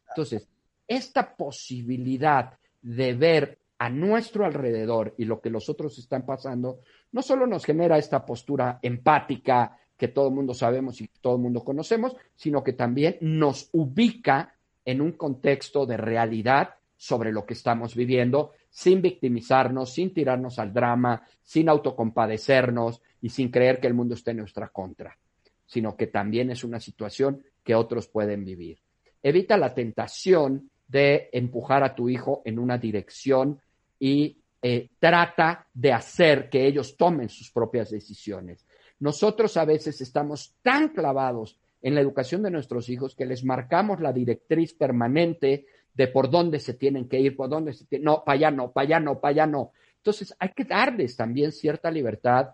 Entonces, 0.08 0.48
esta 0.88 1.36
posibilidad 1.36 2.58
de 2.82 3.14
ver 3.14 3.60
a 3.78 3.88
nuestro 3.88 4.44
alrededor 4.44 5.14
y 5.18 5.24
lo 5.24 5.40
que 5.40 5.50
los 5.50 5.68
otros 5.68 5.96
están 6.00 6.26
pasando, 6.26 6.80
no 7.12 7.22
solo 7.22 7.46
nos 7.46 7.64
genera 7.64 7.96
esta 7.96 8.26
postura 8.26 8.80
empática 8.82 9.78
que 9.96 10.08
todo 10.08 10.26
el 10.26 10.34
mundo 10.34 10.52
sabemos 10.52 11.00
y 11.00 11.08
todo 11.20 11.36
el 11.36 11.42
mundo 11.42 11.62
conocemos, 11.62 12.16
sino 12.34 12.64
que 12.64 12.72
también 12.72 13.18
nos 13.20 13.68
ubica 13.70 14.56
en 14.84 15.00
un 15.00 15.12
contexto 15.12 15.86
de 15.86 15.96
realidad 15.96 16.70
sobre 16.96 17.32
lo 17.32 17.44
que 17.44 17.54
estamos 17.54 17.94
viviendo, 17.94 18.52
sin 18.74 19.00
victimizarnos, 19.00 19.92
sin 19.92 20.12
tirarnos 20.12 20.58
al 20.58 20.72
drama, 20.74 21.22
sin 21.44 21.68
autocompadecernos 21.68 23.00
y 23.20 23.28
sin 23.28 23.48
creer 23.48 23.78
que 23.78 23.86
el 23.86 23.94
mundo 23.94 24.14
esté 24.14 24.32
en 24.32 24.38
nuestra 24.38 24.68
contra, 24.70 25.16
sino 25.64 25.96
que 25.96 26.08
también 26.08 26.50
es 26.50 26.64
una 26.64 26.80
situación 26.80 27.40
que 27.62 27.76
otros 27.76 28.08
pueden 28.08 28.44
vivir. 28.44 28.80
Evita 29.22 29.56
la 29.56 29.72
tentación 29.72 30.70
de 30.88 31.30
empujar 31.32 31.84
a 31.84 31.94
tu 31.94 32.08
hijo 32.08 32.42
en 32.44 32.58
una 32.58 32.76
dirección 32.76 33.60
y 34.00 34.38
eh, 34.60 34.88
trata 34.98 35.68
de 35.72 35.92
hacer 35.92 36.50
que 36.50 36.66
ellos 36.66 36.96
tomen 36.96 37.28
sus 37.28 37.52
propias 37.52 37.92
decisiones. 37.92 38.66
Nosotros 38.98 39.56
a 39.56 39.64
veces 39.64 40.00
estamos 40.00 40.56
tan 40.62 40.88
clavados 40.88 41.60
en 41.80 41.94
la 41.94 42.00
educación 42.00 42.42
de 42.42 42.50
nuestros 42.50 42.88
hijos 42.88 43.14
que 43.14 43.24
les 43.24 43.44
marcamos 43.44 44.00
la 44.00 44.12
directriz 44.12 44.74
permanente 44.74 45.66
de 45.94 46.08
por 46.08 46.30
dónde 46.30 46.58
se 46.58 46.74
tienen 46.74 47.08
que 47.08 47.20
ir, 47.20 47.36
por 47.36 47.48
dónde 47.48 47.72
se 47.72 47.86
tienen, 47.86 48.04
no, 48.04 48.24
para 48.24 48.36
allá 48.36 48.50
no, 48.50 48.72
para 48.72 48.84
allá 48.86 49.00
no, 49.00 49.20
para 49.20 49.30
allá 49.30 49.46
no. 49.46 49.72
Entonces 49.96 50.34
hay 50.38 50.50
que 50.50 50.64
darles 50.64 51.16
también 51.16 51.52
cierta 51.52 51.90
libertad 51.90 52.50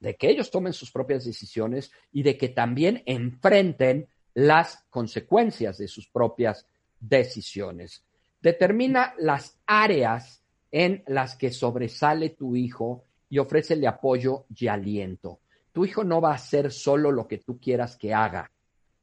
de 0.00 0.16
que 0.16 0.30
ellos 0.30 0.50
tomen 0.50 0.72
sus 0.72 0.92
propias 0.92 1.24
decisiones 1.24 1.90
y 2.12 2.22
de 2.22 2.36
que 2.36 2.50
también 2.50 3.02
enfrenten 3.06 4.08
las 4.34 4.84
consecuencias 4.90 5.78
de 5.78 5.88
sus 5.88 6.08
propias 6.08 6.66
decisiones. 7.00 8.04
Determina 8.40 9.14
las 9.18 9.58
áreas 9.66 10.44
en 10.70 11.02
las 11.06 11.34
que 11.34 11.50
sobresale 11.50 12.30
tu 12.30 12.54
hijo 12.54 13.04
y 13.28 13.38
ofrécele 13.38 13.86
apoyo 13.86 14.44
y 14.54 14.68
aliento. 14.68 15.40
Tu 15.72 15.84
hijo 15.84 16.04
no 16.04 16.20
va 16.20 16.32
a 16.32 16.36
hacer 16.36 16.70
solo 16.70 17.10
lo 17.10 17.26
que 17.26 17.38
tú 17.38 17.58
quieras 17.58 17.96
que 17.96 18.14
haga. 18.14 18.50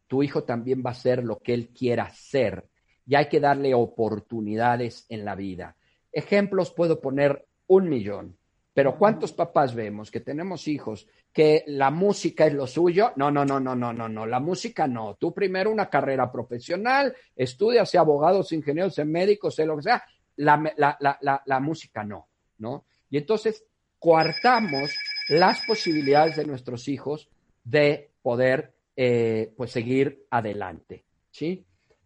Tu 0.07 0.23
hijo 0.23 0.43
también 0.43 0.81
va 0.85 0.91
a 0.91 0.93
hacer 0.93 1.23
lo 1.23 1.39
que 1.39 1.53
él 1.53 1.69
quiera 1.69 2.03
hacer. 2.03 2.65
Y 3.07 3.15
hay 3.15 3.27
que 3.27 3.39
darle 3.39 3.73
oportunidades 3.73 5.05
en 5.09 5.25
la 5.25 5.35
vida. 5.35 5.75
Ejemplos 6.11 6.71
puedo 6.71 6.99
poner 6.99 7.45
un 7.67 7.89
millón. 7.89 8.37
Pero 8.75 8.97
¿cuántos 8.97 9.31
papás 9.31 9.73
vemos 9.73 10.11
que 10.11 10.19
tenemos 10.19 10.67
hijos 10.67 11.07
que 11.31 11.63
la 11.67 11.91
música 11.91 12.45
es 12.45 12.53
lo 12.53 12.67
suyo? 12.67 13.13
No, 13.15 13.31
no, 13.31 13.45
no, 13.45 13.57
no, 13.57 13.73
no, 13.73 13.93
no, 13.93 14.09
no, 14.09 14.25
la 14.25 14.41
música 14.41 14.85
no. 14.85 15.15
Tú 15.15 15.33
primero 15.33 15.71
una 15.71 15.89
carrera 15.89 16.29
profesional, 16.29 17.15
estudias, 17.37 17.89
sea 17.89 18.01
abogados, 18.01 18.51
ingenieros, 18.51 18.93
sea 18.93 19.05
médicos, 19.05 19.55
sea 19.55 19.65
lo 19.65 19.77
que 19.77 19.83
sea. 19.83 20.03
La, 20.35 20.61
la, 20.75 20.97
la, 20.99 21.41
la, 21.45 21.59
música 21.61 22.03
no, 22.03 22.27
¿no? 22.57 22.83
Y 23.09 23.17
entonces 23.17 23.63
coartamos 23.97 24.93
las 25.29 25.65
posibilidades 25.65 26.35
de 26.35 26.45
nuestros 26.45 26.89
hijos 26.89 27.29
de 27.63 28.11
poder, 28.21 28.73
eh, 28.97 29.53
pues, 29.55 29.71
seguir 29.71 30.25
adelante, 30.29 31.05
¿sí? 31.31 31.65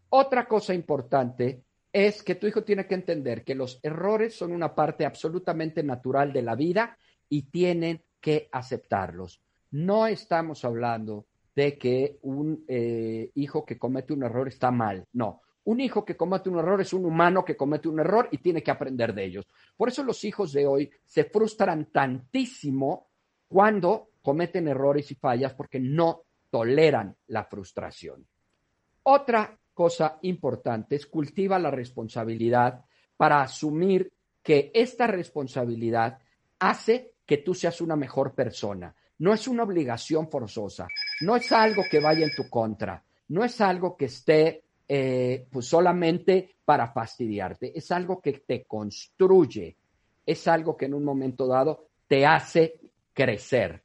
Otra 0.09 0.47
cosa 0.47 0.73
importante 0.73 1.63
es 1.91 2.23
que 2.23 2.35
tu 2.35 2.47
hijo 2.47 2.63
tiene 2.63 2.85
que 2.85 2.95
entender 2.95 3.43
que 3.43 3.55
los 3.55 3.79
errores 3.81 4.35
son 4.35 4.51
una 4.51 4.73
parte 4.73 5.05
absolutamente 5.05 5.83
natural 5.83 6.31
de 6.33 6.41
la 6.41 6.55
vida 6.55 6.97
y 7.27 7.43
tienen 7.43 8.03
que 8.19 8.49
aceptarlos. 8.51 9.41
No 9.71 10.07
estamos 10.07 10.65
hablando 10.65 11.27
de 11.55 11.77
que 11.77 12.17
un 12.21 12.63
eh, 12.67 13.31
hijo 13.35 13.65
que 13.65 13.77
comete 13.77 14.13
un 14.13 14.23
error 14.23 14.47
está 14.47 14.71
mal, 14.71 15.05
no. 15.13 15.41
Un 15.65 15.81
hijo 15.81 16.05
que 16.05 16.17
comete 16.17 16.49
un 16.49 16.57
error 16.57 16.81
es 16.81 16.93
un 16.93 17.05
humano 17.05 17.45
que 17.45 17.57
comete 17.57 17.87
un 17.87 17.99
error 17.99 18.29
y 18.31 18.37
tiene 18.39 18.63
que 18.63 18.71
aprender 18.71 19.13
de 19.13 19.25
ellos. 19.25 19.47
Por 19.75 19.89
eso 19.89 20.03
los 20.03 20.23
hijos 20.23 20.51
de 20.53 20.65
hoy 20.65 20.89
se 21.05 21.25
frustran 21.25 21.91
tantísimo 21.91 23.09
cuando 23.47 24.09
cometen 24.21 24.67
errores 24.67 25.11
y 25.11 25.15
fallas 25.15 25.53
porque 25.53 25.79
no 25.79 26.23
toleran 26.49 27.15
la 27.27 27.43
frustración. 27.43 28.25
Otra 29.03 29.58
cosa 29.79 30.19
importante 30.23 30.97
es 30.97 31.05
cultiva 31.05 31.57
la 31.57 31.71
responsabilidad 31.71 32.83
para 33.15 33.41
asumir 33.41 34.11
que 34.43 34.71
esta 34.73 35.07
responsabilidad 35.07 36.19
hace 36.59 37.13
que 37.25 37.37
tú 37.37 37.53
seas 37.53 37.79
una 37.79 37.95
mejor 37.95 38.35
persona. 38.35 38.93
No 39.19 39.33
es 39.33 39.47
una 39.47 39.63
obligación 39.63 40.29
forzosa, 40.29 40.85
no 41.21 41.37
es 41.37 41.49
algo 41.53 41.83
que 41.89 42.01
vaya 42.01 42.25
en 42.25 42.35
tu 42.35 42.49
contra, 42.49 43.01
no 43.29 43.45
es 43.45 43.61
algo 43.61 43.95
que 43.95 44.07
esté 44.07 44.63
eh, 44.85 45.47
pues 45.49 45.67
solamente 45.67 46.57
para 46.65 46.91
fastidiarte, 46.91 47.71
es 47.73 47.89
algo 47.91 48.19
que 48.19 48.33
te 48.33 48.65
construye, 48.65 49.77
es 50.25 50.45
algo 50.49 50.75
que 50.75 50.87
en 50.87 50.93
un 50.93 51.05
momento 51.05 51.47
dado 51.47 51.87
te 52.05 52.25
hace 52.25 52.81
crecer. 53.13 53.81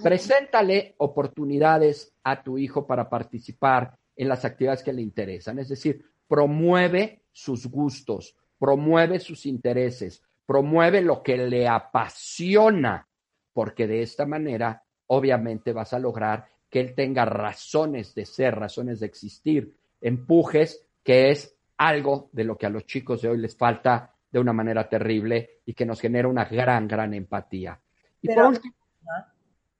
Preséntale 0.00 0.94
oportunidades 0.98 2.12
a 2.22 2.40
tu 2.40 2.56
hijo 2.56 2.86
para 2.86 3.10
participar 3.10 3.97
en 4.18 4.28
las 4.28 4.44
actividades 4.44 4.82
que 4.82 4.92
le 4.92 5.00
interesan. 5.00 5.58
Es 5.58 5.68
decir, 5.68 6.04
promueve 6.26 7.22
sus 7.32 7.66
gustos, 7.66 8.36
promueve 8.58 9.20
sus 9.20 9.46
intereses, 9.46 10.22
promueve 10.44 11.00
lo 11.00 11.22
que 11.22 11.38
le 11.38 11.68
apasiona, 11.68 13.06
porque 13.52 13.86
de 13.86 14.02
esta 14.02 14.26
manera, 14.26 14.82
obviamente, 15.06 15.72
vas 15.72 15.94
a 15.94 16.00
lograr 16.00 16.46
que 16.68 16.80
él 16.80 16.94
tenga 16.94 17.24
razones 17.24 18.14
de 18.14 18.26
ser, 18.26 18.56
razones 18.56 19.00
de 19.00 19.06
existir, 19.06 19.74
empujes, 20.00 20.84
que 21.02 21.30
es 21.30 21.56
algo 21.78 22.28
de 22.32 22.44
lo 22.44 22.58
que 22.58 22.66
a 22.66 22.70
los 22.70 22.86
chicos 22.86 23.22
de 23.22 23.28
hoy 23.28 23.38
les 23.38 23.56
falta 23.56 24.14
de 24.30 24.40
una 24.40 24.52
manera 24.52 24.88
terrible 24.88 25.60
y 25.64 25.74
que 25.74 25.86
nos 25.86 26.00
genera 26.00 26.28
una 26.28 26.44
gran, 26.44 26.88
gran 26.88 27.14
empatía. 27.14 27.80
Y 28.20 28.34
por 28.34 28.46
último, 28.46 28.74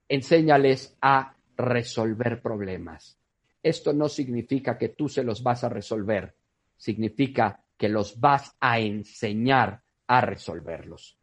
enséñales 0.07 0.97
a 1.01 1.35
resolver 1.57 2.41
problemas. 2.41 3.18
Esto 3.61 3.93
no 3.93 4.07
significa 4.09 4.77
que 4.77 4.89
tú 4.89 5.09
se 5.09 5.23
los 5.23 5.43
vas 5.43 5.63
a 5.63 5.69
resolver, 5.69 6.35
significa 6.77 7.61
que 7.77 7.89
los 7.89 8.19
vas 8.19 8.55
a 8.59 8.79
enseñar 8.79 9.81
a 10.07 10.21
resolverlos. 10.21 11.17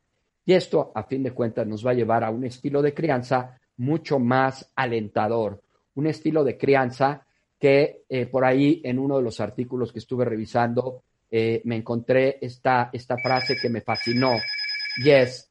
Y 0.45 0.53
esto, 0.53 0.93
a 0.95 1.03
fin 1.05 1.23
de 1.23 1.33
cuentas, 1.33 1.67
nos 1.67 1.85
va 1.85 1.91
a 1.91 1.95
llevar 1.95 2.25
a 2.25 2.31
un 2.31 2.45
estilo 2.45 2.81
de 2.83 2.95
crianza 2.95 3.59
mucho 3.79 4.19
más 4.19 4.71
alentador, 4.77 5.63
un 5.95 6.07
estilo 6.07 6.45
de 6.45 6.57
crianza 6.57 7.27
que 7.59 8.05
eh, 8.09 8.27
por 8.27 8.45
ahí 8.45 8.81
en 8.85 8.99
uno 8.99 9.17
de 9.17 9.23
los 9.23 9.41
artículos 9.41 9.93
que 9.93 9.99
estuve 9.99 10.25
revisando 10.25 11.03
eh, 11.31 11.63
me 11.65 11.77
encontré 11.77 12.39
esta, 12.41 12.91
esta 12.93 13.17
frase 13.19 13.57
que 13.61 13.69
me 13.69 13.81
fascinó. 13.81 14.33
Y 15.05 15.11
es, 15.11 15.51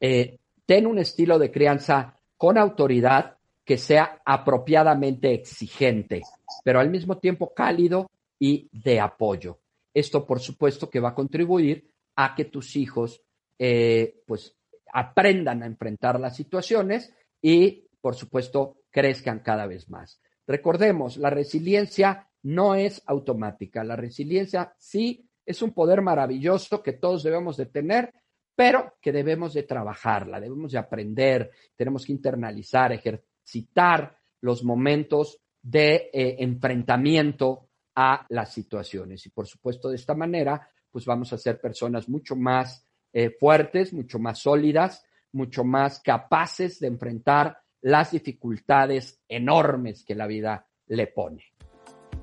eh, 0.00 0.38
ten 0.64 0.86
un 0.86 0.98
estilo 0.98 1.38
de 1.38 1.50
crianza 1.50 2.14
con 2.36 2.58
autoridad 2.58 3.35
que 3.66 3.76
sea 3.76 4.22
apropiadamente 4.24 5.34
exigente, 5.34 6.22
pero 6.62 6.78
al 6.78 6.88
mismo 6.88 7.18
tiempo 7.18 7.52
cálido 7.52 8.08
y 8.38 8.68
de 8.72 9.00
apoyo. 9.00 9.58
Esto, 9.92 10.24
por 10.24 10.38
supuesto, 10.38 10.88
que 10.88 11.00
va 11.00 11.10
a 11.10 11.14
contribuir 11.14 11.90
a 12.14 12.36
que 12.36 12.44
tus 12.44 12.76
hijos, 12.76 13.20
eh, 13.58 14.22
pues, 14.24 14.56
aprendan 14.92 15.64
a 15.64 15.66
enfrentar 15.66 16.20
las 16.20 16.36
situaciones 16.36 17.12
y, 17.42 17.88
por 18.00 18.14
supuesto, 18.14 18.82
crezcan 18.88 19.40
cada 19.40 19.66
vez 19.66 19.90
más. 19.90 20.20
Recordemos, 20.46 21.16
la 21.16 21.30
resiliencia 21.30 22.28
no 22.44 22.76
es 22.76 23.02
automática. 23.06 23.82
La 23.82 23.96
resiliencia 23.96 24.74
sí 24.78 25.28
es 25.44 25.60
un 25.60 25.72
poder 25.72 26.02
maravilloso 26.02 26.84
que 26.84 26.92
todos 26.92 27.24
debemos 27.24 27.56
de 27.56 27.66
tener, 27.66 28.14
pero 28.54 28.94
que 29.00 29.10
debemos 29.10 29.54
de 29.54 29.64
trabajarla, 29.64 30.40
debemos 30.40 30.70
de 30.70 30.78
aprender, 30.78 31.50
tenemos 31.74 32.06
que 32.06 32.12
internalizar, 32.12 32.92
ejercer 32.92 33.24
citar 33.46 34.18
los 34.40 34.64
momentos 34.64 35.38
de 35.62 36.10
eh, 36.12 36.36
enfrentamiento 36.40 37.68
a 37.94 38.26
las 38.28 38.52
situaciones. 38.52 39.24
Y 39.26 39.30
por 39.30 39.46
supuesto, 39.46 39.88
de 39.88 39.96
esta 39.96 40.14
manera, 40.14 40.68
pues 40.90 41.04
vamos 41.04 41.32
a 41.32 41.38
ser 41.38 41.60
personas 41.60 42.08
mucho 42.08 42.36
más 42.36 42.86
eh, 43.12 43.30
fuertes, 43.30 43.92
mucho 43.92 44.18
más 44.18 44.38
sólidas, 44.38 45.04
mucho 45.32 45.64
más 45.64 46.00
capaces 46.00 46.78
de 46.80 46.88
enfrentar 46.88 47.58
las 47.80 48.12
dificultades 48.12 49.20
enormes 49.28 50.04
que 50.04 50.14
la 50.14 50.26
vida 50.26 50.66
le 50.86 51.06
pone. 51.06 51.44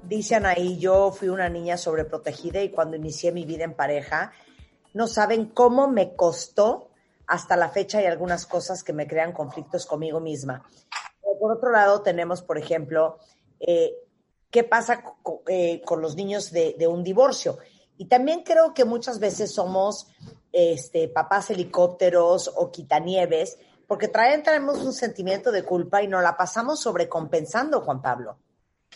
Dicen 0.04 0.46
ahí, 0.46 0.78
yo 0.78 1.12
fui 1.12 1.30
una 1.30 1.50
niña 1.50 1.78
sobreprotegida 1.78 2.62
y 2.62 2.70
cuando 2.70 2.98
inicié 2.98 3.32
mi 3.32 3.46
vida 3.46 3.64
en 3.64 3.74
pareja, 3.74 4.34
no 4.94 5.08
saben 5.08 5.46
cómo 5.46 5.88
me 5.88 6.16
costó 6.16 6.90
hasta 7.28 7.56
la 7.56 7.70
fecha 7.70 8.02
y 8.02 8.06
algunas 8.06 8.46
cosas 8.46 8.84
que 8.84 8.94
me 8.94 9.08
crean 9.08 9.32
conflictos 9.32 9.86
conmigo 9.86 10.20
misma 10.20 10.64
por 11.44 11.52
otro 11.52 11.72
lado 11.74 12.02
tenemos, 12.02 12.42
por 12.42 12.58
ejemplo, 12.58 13.20
eh, 13.60 13.96
qué 14.50 14.64
pasa 14.64 15.04
eh, 15.50 15.82
con 15.84 16.02
los 16.02 16.16
niños 16.16 16.54
de, 16.54 16.88
un 16.88 17.04
divorcio. 17.04 17.58
Y 17.98 18.06
también 18.06 18.44
creo 18.44 18.74
que 18.74 18.86
muchas 18.86 19.20
veces 19.20 19.52
somos 19.54 20.08
este, 20.54 21.10
papás 21.10 21.50
helicópteros 21.50 22.50
o 22.56 22.72
quitanieves, 22.72 23.60
porque 23.88 24.08
traen, 24.08 24.42
traemos 24.42 24.78
un 24.86 24.94
sentimiento 24.94 25.52
de 25.52 25.66
culpa 25.66 26.02
y 26.02 26.08
nos 26.08 26.24
la 26.24 26.38
pasamos 26.38 26.80
sobrecompensando, 26.80 27.82
Juan 27.82 28.02
Pablo. 28.02 28.38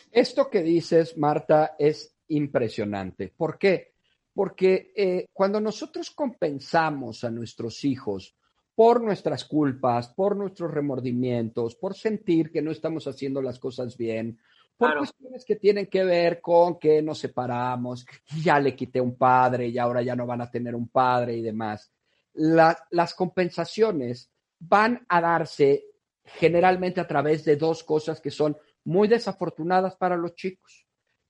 Esto 0.09 0.49
que 0.49 0.61
dices, 0.61 1.17
Marta, 1.17 1.75
es 1.77 2.15
impresionante. 2.29 3.33
¿Por 3.35 3.57
qué? 3.57 3.91
porque 4.33 4.93
eh, 4.95 5.25
cuando 5.33 5.59
nosotros 5.59 6.11
compensamos 6.11 7.23
a 7.23 7.31
nuestros 7.31 7.83
hijos 7.83 8.36
por 8.77 9.01
nuestras 9.01 9.43
culpas, 9.43 10.09
por 10.09 10.35
nuestros 10.35 10.69
remordimientos, 10.69 11.73
por 11.73 11.95
sentir 11.95 12.51
que 12.51 12.61
no 12.61 12.69
estamos 12.69 13.07
haciendo 13.07 13.41
las 13.41 13.57
cosas 13.57 13.97
bien, 13.97 14.37
por 14.77 14.95
cuestiones 14.99 15.43
que 15.45 15.55
tienen 15.55 15.87
que 15.87 16.03
ver 16.03 16.39
con 16.39 16.77
que 16.77 17.01
nos 17.01 17.17
separamos, 17.17 18.05
ya 18.43 18.59
le 18.59 18.75
quité 18.75 19.01
un 19.01 19.17
padre 19.17 19.69
y 19.69 19.79
ahora 19.79 20.03
ya 20.03 20.15
no 20.15 20.27
van 20.27 20.41
a 20.41 20.51
tener 20.51 20.75
un 20.75 20.89
padre 20.89 21.37
y 21.37 21.41
demás. 21.41 21.91
las 22.35 23.15
compensaciones 23.15 24.29
van 24.59 25.03
a 25.09 25.21
darse 25.21 25.85
generalmente 26.23 27.01
a 27.01 27.07
través 27.07 27.43
de 27.45 27.55
dos 27.55 27.83
cosas 27.83 28.21
que 28.21 28.29
son 28.29 28.55
muy 28.83 29.07
desafortunadas 29.07 29.95
para 29.95 30.15
los 30.15 30.35
chicos. 30.35 30.85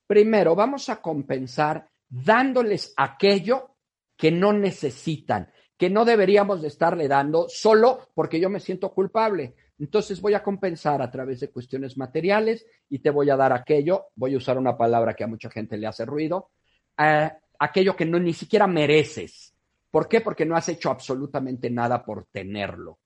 Primero, 0.06 0.54
vamos 0.54 0.90
a 0.90 1.02
compensar 1.02 1.90
dándoles 2.10 2.94
aquello 2.98 3.78
que 4.18 4.32
no 4.32 4.52
necesitan, 4.52 5.50
que 5.78 5.90
no 5.90 6.06
deberíamos 6.06 6.62
de 6.62 6.70
estarle 6.70 7.08
dando 7.08 7.48
solo 7.50 8.10
porque 8.14 8.40
yo 8.40 8.50
me 8.50 8.60
siento 8.60 8.92
culpable. 8.94 9.54
Entonces 9.80 10.20
voy 10.20 10.34
a 10.34 10.42
compensar 10.42 11.02
a 11.02 11.12
través 11.12 11.40
de 11.40 11.50
cuestiones 11.50 11.98
materiales 11.98 12.66
y 12.90 13.00
te 13.00 13.12
voy 13.12 13.30
a 13.30 13.36
dar 13.36 13.54
aquello, 13.54 14.08
voy 14.16 14.34
a 14.34 14.38
usar 14.38 14.58
una 14.58 14.76
palabra 14.76 15.14
que 15.14 15.24
a 15.24 15.28
mucha 15.28 15.52
gente 15.52 15.78
le 15.78 15.86
hace 15.86 16.04
ruido, 16.04 16.50
eh, 16.98 17.32
aquello 17.60 17.96
que 17.96 18.06
no 18.06 18.20
ni 18.20 18.34
siquiera 18.34 18.66
mereces. 18.66 19.54
¿Por 19.92 20.08
qué? 20.08 20.22
Porque 20.22 20.46
no 20.46 20.56
has 20.56 20.68
hecho 20.70 20.90
absolutamente 20.90 21.70
nada 21.70 22.04
por 22.04 22.26
tenerlo. 22.32 23.00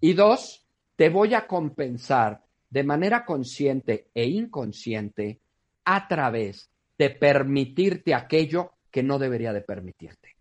Y 0.00 0.12
dos, 0.12 0.64
te 0.94 1.08
voy 1.08 1.34
a 1.34 1.46
compensar 1.46 2.42
de 2.70 2.84
manera 2.84 3.24
consciente 3.24 4.10
e 4.14 4.26
inconsciente 4.26 5.40
a 5.84 6.06
través 6.06 6.70
de 6.96 7.10
permitirte 7.10 8.14
aquello 8.14 8.72
que 8.90 9.02
no 9.02 9.18
debería 9.18 9.52
de 9.52 9.60
permitirte. 9.60 10.35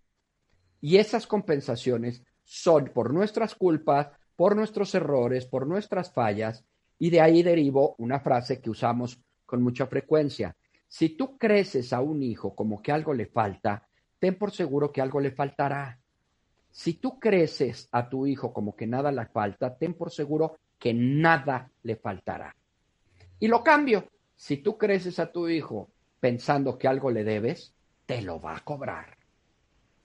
Y 0.86 0.98
esas 0.98 1.26
compensaciones 1.26 2.22
son 2.44 2.92
por 2.94 3.12
nuestras 3.12 3.56
culpas, 3.56 4.10
por 4.36 4.56
nuestros 4.56 4.94
errores, 4.94 5.48
por 5.48 5.66
nuestras 5.66 6.14
fallas, 6.14 6.64
y 7.00 7.10
de 7.10 7.22
ahí 7.22 7.42
derivo 7.42 7.96
una 7.98 8.20
frase 8.20 8.62
que 8.62 8.70
usamos 8.70 9.20
con 9.48 9.64
mucha 9.64 9.88
frecuencia. 9.88 10.56
Si 10.88 11.10
tú 11.18 11.40
creces 11.40 11.92
a 11.92 12.02
un 12.02 12.22
hijo 12.22 12.54
como 12.54 12.84
que 12.84 12.92
algo 12.92 13.16
le 13.16 13.26
falta, 13.26 13.88
ten 14.20 14.38
por 14.38 14.52
seguro 14.52 14.92
que 14.92 15.02
algo 15.02 15.20
le 15.20 15.32
faltará. 15.32 16.00
Si 16.70 16.94
tú 16.94 17.20
creces 17.20 17.90
a 17.92 18.08
tu 18.08 18.28
hijo 18.28 18.54
como 18.54 18.76
que 18.76 18.86
nada 18.86 19.12
le 19.12 19.26
falta, 19.26 19.76
ten 19.76 19.96
por 19.96 20.12
seguro 20.12 20.60
que 20.78 20.94
nada 20.94 21.68
le 21.82 21.96
faltará. 21.96 22.56
Y 23.40 23.48
lo 23.48 23.64
cambio. 23.64 24.08
Si 24.36 24.58
tú 24.58 24.78
creces 24.78 25.18
a 25.18 25.32
tu 25.32 25.50
hijo 25.50 25.90
pensando 26.20 26.78
que 26.78 26.88
algo 26.88 27.10
le 27.10 27.24
debes, 27.24 27.74
te 28.06 28.22
lo 28.22 28.40
va 28.40 28.58
a 28.58 28.64
cobrar. 28.64 29.25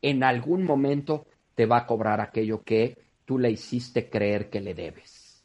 En 0.02 0.22
algún 0.22 0.64
momento 0.64 1.27
te 1.55 1.66
va 1.66 1.78
a 1.78 1.86
cobrar 1.86 2.20
aquello 2.20 2.62
que 2.62 2.97
tú 3.24 3.39
le 3.39 3.51
hiciste 3.51 4.09
creer 4.09 4.51
que 4.51 4.60
le 4.60 4.74
debes. 4.74 5.44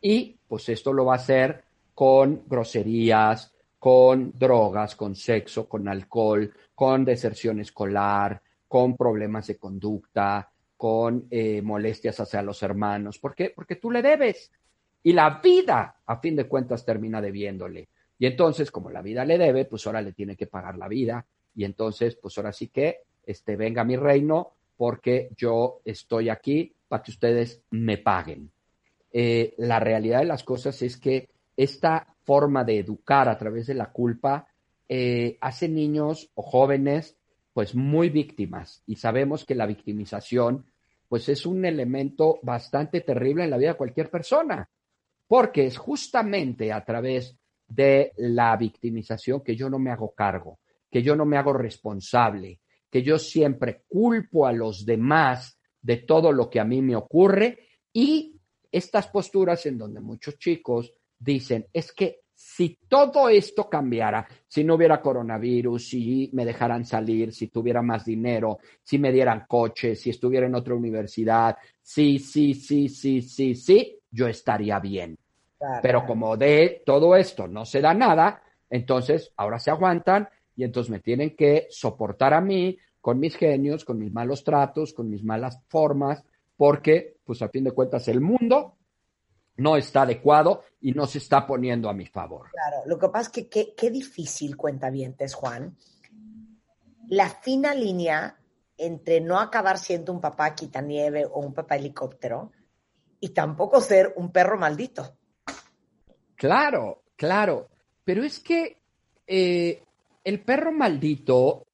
Y 0.00 0.36
pues 0.46 0.68
esto 0.68 0.92
lo 0.92 1.04
va 1.04 1.14
a 1.14 1.16
hacer 1.16 1.64
con 1.94 2.44
groserías, 2.46 3.52
con 3.78 4.32
drogas, 4.38 4.96
con 4.96 5.14
sexo, 5.14 5.68
con 5.68 5.88
alcohol, 5.88 6.52
con 6.74 7.04
deserción 7.04 7.60
escolar, 7.60 8.40
con 8.66 8.96
problemas 8.96 9.46
de 9.48 9.56
conducta, 9.56 10.50
con 10.76 11.26
eh, 11.30 11.60
molestias 11.60 12.20
hacia 12.20 12.42
los 12.42 12.62
hermanos. 12.62 13.18
¿Por 13.18 13.34
qué? 13.34 13.50
Porque 13.54 13.76
tú 13.76 13.90
le 13.90 14.00
debes. 14.00 14.52
Y 15.02 15.12
la 15.12 15.40
vida, 15.42 15.96
a 16.06 16.16
fin 16.18 16.36
de 16.36 16.46
cuentas, 16.46 16.84
termina 16.84 17.20
debiéndole. 17.20 17.88
Y 18.18 18.26
entonces, 18.26 18.70
como 18.70 18.90
la 18.90 19.02
vida 19.02 19.24
le 19.24 19.38
debe, 19.38 19.64
pues 19.64 19.86
ahora 19.86 20.02
le 20.02 20.12
tiene 20.12 20.36
que 20.36 20.46
pagar 20.46 20.76
la 20.76 20.88
vida. 20.88 21.26
Y 21.54 21.64
entonces, 21.64 22.16
pues 22.16 22.36
ahora 22.38 22.52
sí 22.52 22.68
que, 22.68 23.02
este, 23.28 23.56
venga 23.56 23.84
mi 23.84 23.96
reino, 23.96 24.54
porque 24.76 25.28
yo 25.36 25.80
estoy 25.84 26.30
aquí 26.30 26.74
para 26.88 27.02
que 27.02 27.10
ustedes 27.10 27.62
me 27.70 27.98
paguen. 27.98 28.50
Eh, 29.12 29.54
la 29.58 29.78
realidad 29.80 30.20
de 30.20 30.24
las 30.24 30.44
cosas 30.44 30.80
es 30.80 30.96
que 30.96 31.28
esta 31.56 32.06
forma 32.24 32.64
de 32.64 32.78
educar 32.78 33.28
a 33.28 33.36
través 33.36 33.66
de 33.66 33.74
la 33.74 33.92
culpa 33.92 34.48
eh, 34.88 35.36
hace 35.40 35.68
niños 35.68 36.30
o 36.34 36.42
jóvenes 36.42 37.16
pues 37.52 37.74
muy 37.74 38.08
víctimas 38.08 38.82
y 38.86 38.96
sabemos 38.96 39.44
que 39.44 39.54
la 39.54 39.66
victimización 39.66 40.64
pues 41.08 41.28
es 41.28 41.44
un 41.44 41.64
elemento 41.64 42.38
bastante 42.42 43.02
terrible 43.02 43.44
en 43.44 43.50
la 43.50 43.58
vida 43.58 43.70
de 43.70 43.76
cualquier 43.76 44.10
persona, 44.10 44.68
porque 45.26 45.66
es 45.66 45.76
justamente 45.76 46.72
a 46.72 46.84
través 46.84 47.36
de 47.66 48.12
la 48.16 48.56
victimización 48.56 49.42
que 49.42 49.56
yo 49.56 49.68
no 49.68 49.78
me 49.78 49.90
hago 49.90 50.14
cargo, 50.14 50.58
que 50.90 51.02
yo 51.02 51.16
no 51.16 51.24
me 51.24 51.36
hago 51.36 51.52
responsable, 51.52 52.60
que 52.90 53.02
yo 53.02 53.18
siempre 53.18 53.84
culpo 53.88 54.46
a 54.46 54.52
los 54.52 54.84
demás 54.84 55.58
de 55.80 55.98
todo 55.98 56.32
lo 56.32 56.48
que 56.50 56.60
a 56.60 56.64
mí 56.64 56.82
me 56.82 56.96
ocurre 56.96 57.58
y 57.92 58.34
estas 58.70 59.08
posturas 59.08 59.64
en 59.66 59.78
donde 59.78 60.00
muchos 60.00 60.38
chicos 60.38 60.92
dicen, 61.18 61.66
es 61.72 61.92
que 61.92 62.20
si 62.34 62.78
todo 62.86 63.28
esto 63.28 63.68
cambiara, 63.68 64.26
si 64.46 64.62
no 64.62 64.74
hubiera 64.74 65.00
coronavirus, 65.00 65.88
si 65.88 66.30
me 66.34 66.44
dejaran 66.44 66.84
salir, 66.84 67.32
si 67.32 67.48
tuviera 67.48 67.82
más 67.82 68.04
dinero, 68.04 68.58
si 68.82 68.96
me 68.98 69.10
dieran 69.10 69.44
coche, 69.48 69.96
si 69.96 70.10
estuviera 70.10 70.46
en 70.46 70.54
otra 70.54 70.74
universidad, 70.74 71.56
sí, 71.82 72.20
sí, 72.20 72.54
sí, 72.54 72.88
sí, 72.88 73.22
sí, 73.22 73.56
sí, 73.56 73.98
yo 74.10 74.28
estaría 74.28 74.78
bien. 74.78 75.18
Pero 75.82 76.06
como 76.06 76.36
de 76.36 76.82
todo 76.86 77.16
esto 77.16 77.48
no 77.48 77.64
se 77.64 77.80
da 77.80 77.92
nada, 77.92 78.40
entonces 78.70 79.32
ahora 79.36 79.58
se 79.58 79.72
aguantan 79.72 80.28
y 80.58 80.64
entonces 80.64 80.90
me 80.90 80.98
tienen 80.98 81.36
que 81.36 81.68
soportar 81.70 82.34
a 82.34 82.40
mí 82.40 82.76
con 83.00 83.20
mis 83.20 83.36
genios, 83.36 83.84
con 83.84 83.96
mis 83.96 84.12
malos 84.12 84.42
tratos, 84.42 84.92
con 84.92 85.08
mis 85.08 85.22
malas 85.22 85.62
formas, 85.68 86.24
porque 86.56 87.18
pues 87.24 87.40
a 87.42 87.48
fin 87.48 87.62
de 87.62 87.70
cuentas 87.70 88.08
el 88.08 88.20
mundo 88.20 88.74
no 89.56 89.76
está 89.76 90.02
adecuado 90.02 90.64
y 90.80 90.90
no 90.90 91.06
se 91.06 91.18
está 91.18 91.46
poniendo 91.46 91.88
a 91.88 91.94
mi 91.94 92.06
favor. 92.06 92.50
Claro, 92.50 92.78
lo 92.86 92.98
que 92.98 93.08
pasa 93.08 93.30
es 93.32 93.48
que 93.48 93.72
qué, 93.72 93.90
difícil 93.92 94.56
cuenta 94.56 94.90
vientes, 94.90 95.32
Juan. 95.32 95.76
La 97.06 97.30
fina 97.30 97.72
línea 97.72 98.36
entre 98.76 99.20
no 99.20 99.38
acabar 99.38 99.78
siendo 99.78 100.12
un 100.12 100.20
papá 100.20 100.56
quitanieve 100.56 101.24
o 101.24 101.38
un 101.38 101.54
papá 101.54 101.76
helicóptero 101.76 102.50
y 103.20 103.28
tampoco 103.28 103.80
ser 103.80 104.12
un 104.16 104.32
perro 104.32 104.58
maldito. 104.58 105.16
Claro, 106.34 107.04
claro. 107.14 107.68
Pero 108.02 108.24
es 108.24 108.40
que 108.40 108.80
eh, 109.24 109.84
el 110.24 110.44
perro 110.44 110.72
maldito 110.72 111.66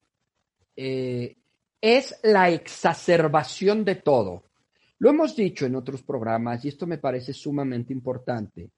eh, 0.76 1.36
es 1.80 2.18
la 2.22 2.50
exacerbación 2.50 3.84
de 3.84 3.96
todo. 3.96 4.44
Lo 4.98 5.10
hemos 5.10 5.36
dicho 5.36 5.66
en 5.66 5.76
otros 5.76 6.02
programas 6.02 6.64
y 6.64 6.68
esto 6.68 6.86
me 6.86 6.98
parece 6.98 7.32
sumamente 7.32 7.92
importante. 7.92 8.70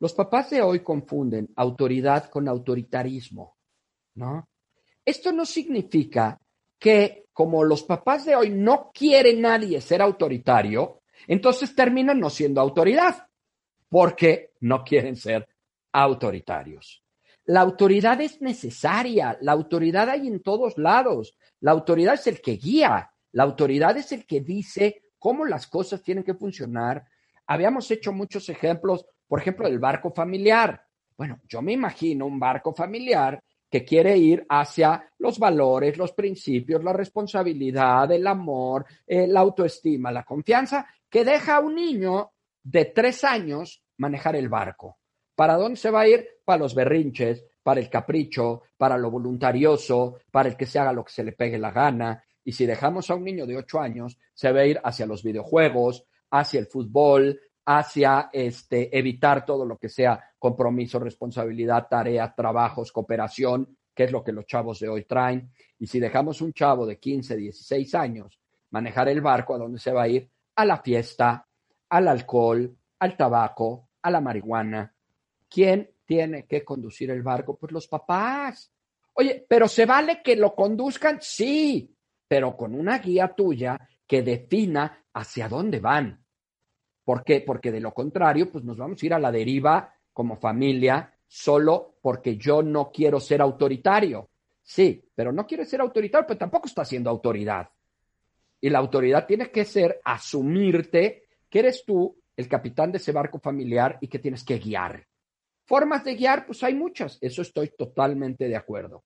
Los 0.00 0.12
papás 0.12 0.50
de 0.50 0.62
hoy 0.62 0.80
confunden 0.80 1.50
autoridad 1.56 2.28
con 2.30 2.48
autoritarismo, 2.48 3.56
¿no? 4.14 4.48
Esto 5.04 5.32
no 5.32 5.44
significa 5.44 6.40
que 6.78 7.26
como 7.32 7.64
los 7.64 7.82
papás 7.82 8.24
de 8.24 8.36
hoy 8.36 8.50
no 8.50 8.90
quiere 8.92 9.34
nadie 9.34 9.80
ser 9.80 10.00
autoritario, 10.00 11.02
entonces 11.26 11.74
terminan 11.74 12.20
no 12.20 12.30
siendo 12.30 12.60
autoridad, 12.60 13.26
porque 13.88 14.52
no 14.60 14.84
quieren 14.84 15.16
ser 15.16 15.48
autoritarios. 15.92 17.03
La 17.46 17.60
autoridad 17.60 18.20
es 18.22 18.40
necesaria, 18.40 19.36
la 19.42 19.52
autoridad 19.52 20.08
hay 20.08 20.26
en 20.28 20.40
todos 20.40 20.78
lados, 20.78 21.36
la 21.60 21.72
autoridad 21.72 22.14
es 22.14 22.26
el 22.26 22.40
que 22.40 22.52
guía, 22.52 23.10
la 23.32 23.42
autoridad 23.42 23.96
es 23.98 24.12
el 24.12 24.24
que 24.24 24.40
dice 24.40 25.02
cómo 25.18 25.44
las 25.44 25.66
cosas 25.66 26.02
tienen 26.02 26.24
que 26.24 26.34
funcionar. 26.34 27.04
Habíamos 27.46 27.90
hecho 27.90 28.12
muchos 28.12 28.48
ejemplos, 28.48 29.04
por 29.28 29.40
ejemplo, 29.40 29.68
del 29.68 29.78
barco 29.78 30.10
familiar. 30.10 30.86
Bueno, 31.18 31.40
yo 31.46 31.60
me 31.60 31.72
imagino 31.72 32.26
un 32.26 32.40
barco 32.40 32.72
familiar 32.72 33.42
que 33.70 33.84
quiere 33.84 34.16
ir 34.16 34.46
hacia 34.48 35.10
los 35.18 35.38
valores, 35.38 35.98
los 35.98 36.12
principios, 36.12 36.82
la 36.82 36.92
responsabilidad, 36.92 38.10
el 38.10 38.26
amor, 38.26 38.86
eh, 39.06 39.26
la 39.26 39.40
autoestima, 39.40 40.12
la 40.12 40.24
confianza, 40.24 40.86
que 41.10 41.24
deja 41.24 41.56
a 41.56 41.60
un 41.60 41.74
niño 41.74 42.30
de 42.62 42.86
tres 42.86 43.24
años 43.24 43.82
manejar 43.98 44.36
el 44.36 44.48
barco. 44.48 44.98
¿Para 45.34 45.54
dónde 45.54 45.76
se 45.76 45.90
va 45.90 46.02
a 46.02 46.08
ir? 46.08 46.26
Para 46.44 46.58
los 46.58 46.74
berrinches, 46.74 47.44
para 47.62 47.80
el 47.80 47.88
capricho, 47.88 48.62
para 48.76 48.98
lo 48.98 49.10
voluntarioso, 49.10 50.18
para 50.30 50.48
el 50.48 50.56
que 50.56 50.66
se 50.66 50.78
haga 50.78 50.92
lo 50.92 51.04
que 51.04 51.12
se 51.12 51.24
le 51.24 51.32
pegue 51.32 51.58
la 51.58 51.70
gana, 51.70 52.22
y 52.44 52.52
si 52.52 52.66
dejamos 52.66 53.10
a 53.10 53.14
un 53.14 53.24
niño 53.24 53.46
de 53.46 53.56
8 53.56 53.80
años, 53.80 54.18
se 54.34 54.52
va 54.52 54.60
a 54.60 54.66
ir 54.66 54.80
hacia 54.84 55.06
los 55.06 55.22
videojuegos, 55.22 56.04
hacia 56.30 56.60
el 56.60 56.66
fútbol, 56.66 57.40
hacia 57.64 58.28
este, 58.32 58.96
evitar 58.96 59.46
todo 59.46 59.64
lo 59.64 59.78
que 59.78 59.88
sea 59.88 60.22
compromiso, 60.38 60.98
responsabilidad, 60.98 61.86
tarea, 61.88 62.34
trabajos, 62.34 62.92
cooperación, 62.92 63.78
que 63.94 64.04
es 64.04 64.12
lo 64.12 64.22
que 64.22 64.32
los 64.32 64.44
chavos 64.44 64.78
de 64.80 64.88
hoy 64.88 65.04
traen. 65.04 65.50
Y 65.78 65.86
si 65.86 65.98
dejamos 66.00 66.42
un 66.42 66.52
chavo 66.52 66.84
de 66.84 66.98
15, 66.98 67.36
16 67.36 67.94
años 67.94 68.38
manejar 68.70 69.08
el 69.08 69.22
barco, 69.22 69.54
¿a 69.54 69.58
dónde 69.58 69.78
se 69.78 69.92
va 69.92 70.02
a 70.02 70.08
ir? 70.08 70.28
A 70.56 70.64
la 70.66 70.78
fiesta, 70.78 71.46
al 71.88 72.08
alcohol, 72.08 72.76
al 72.98 73.16
tabaco, 73.16 73.88
a 74.02 74.10
la 74.10 74.20
marihuana. 74.20 74.93
¿Quién 75.54 75.88
tiene 76.04 76.46
que 76.46 76.64
conducir 76.64 77.12
el 77.12 77.22
barco? 77.22 77.56
Pues 77.56 77.70
los 77.70 77.86
papás. 77.86 78.72
Oye, 79.12 79.46
pero 79.48 79.68
¿se 79.68 79.86
vale 79.86 80.20
que 80.20 80.34
lo 80.34 80.52
conduzcan? 80.52 81.18
Sí, 81.20 81.94
pero 82.26 82.56
con 82.56 82.74
una 82.74 82.98
guía 82.98 83.28
tuya 83.28 83.78
que 84.04 84.22
defina 84.22 85.04
hacia 85.12 85.48
dónde 85.48 85.78
van. 85.78 86.24
¿Por 87.04 87.22
qué? 87.22 87.40
Porque 87.40 87.70
de 87.70 87.78
lo 87.78 87.94
contrario, 87.94 88.50
pues 88.50 88.64
nos 88.64 88.76
vamos 88.76 89.00
a 89.00 89.06
ir 89.06 89.14
a 89.14 89.20
la 89.20 89.30
deriva 89.30 89.94
como 90.12 90.34
familia 90.34 91.14
solo 91.24 91.98
porque 92.02 92.36
yo 92.36 92.60
no 92.64 92.90
quiero 92.90 93.20
ser 93.20 93.40
autoritario. 93.40 94.30
Sí, 94.60 95.08
pero 95.14 95.30
no 95.30 95.46
quiere 95.46 95.66
ser 95.66 95.82
autoritario, 95.82 96.26
pero 96.26 96.38
tampoco 96.38 96.66
está 96.66 96.84
siendo 96.84 97.10
autoridad. 97.10 97.70
Y 98.60 98.70
la 98.70 98.80
autoridad 98.80 99.24
tiene 99.24 99.52
que 99.52 99.64
ser 99.64 100.00
asumirte 100.04 101.28
que 101.48 101.60
eres 101.60 101.84
tú 101.84 102.20
el 102.36 102.48
capitán 102.48 102.90
de 102.90 102.98
ese 102.98 103.12
barco 103.12 103.38
familiar 103.38 103.98
y 104.00 104.08
que 104.08 104.18
tienes 104.18 104.42
que 104.42 104.58
guiar. 104.58 105.06
Formas 105.66 106.04
de 106.04 106.14
guiar, 106.14 106.46
pues 106.46 106.62
hay 106.62 106.74
muchas, 106.74 107.18
eso 107.20 107.42
estoy 107.42 107.70
totalmente 107.70 108.48
de 108.48 108.56
acuerdo. 108.56 109.04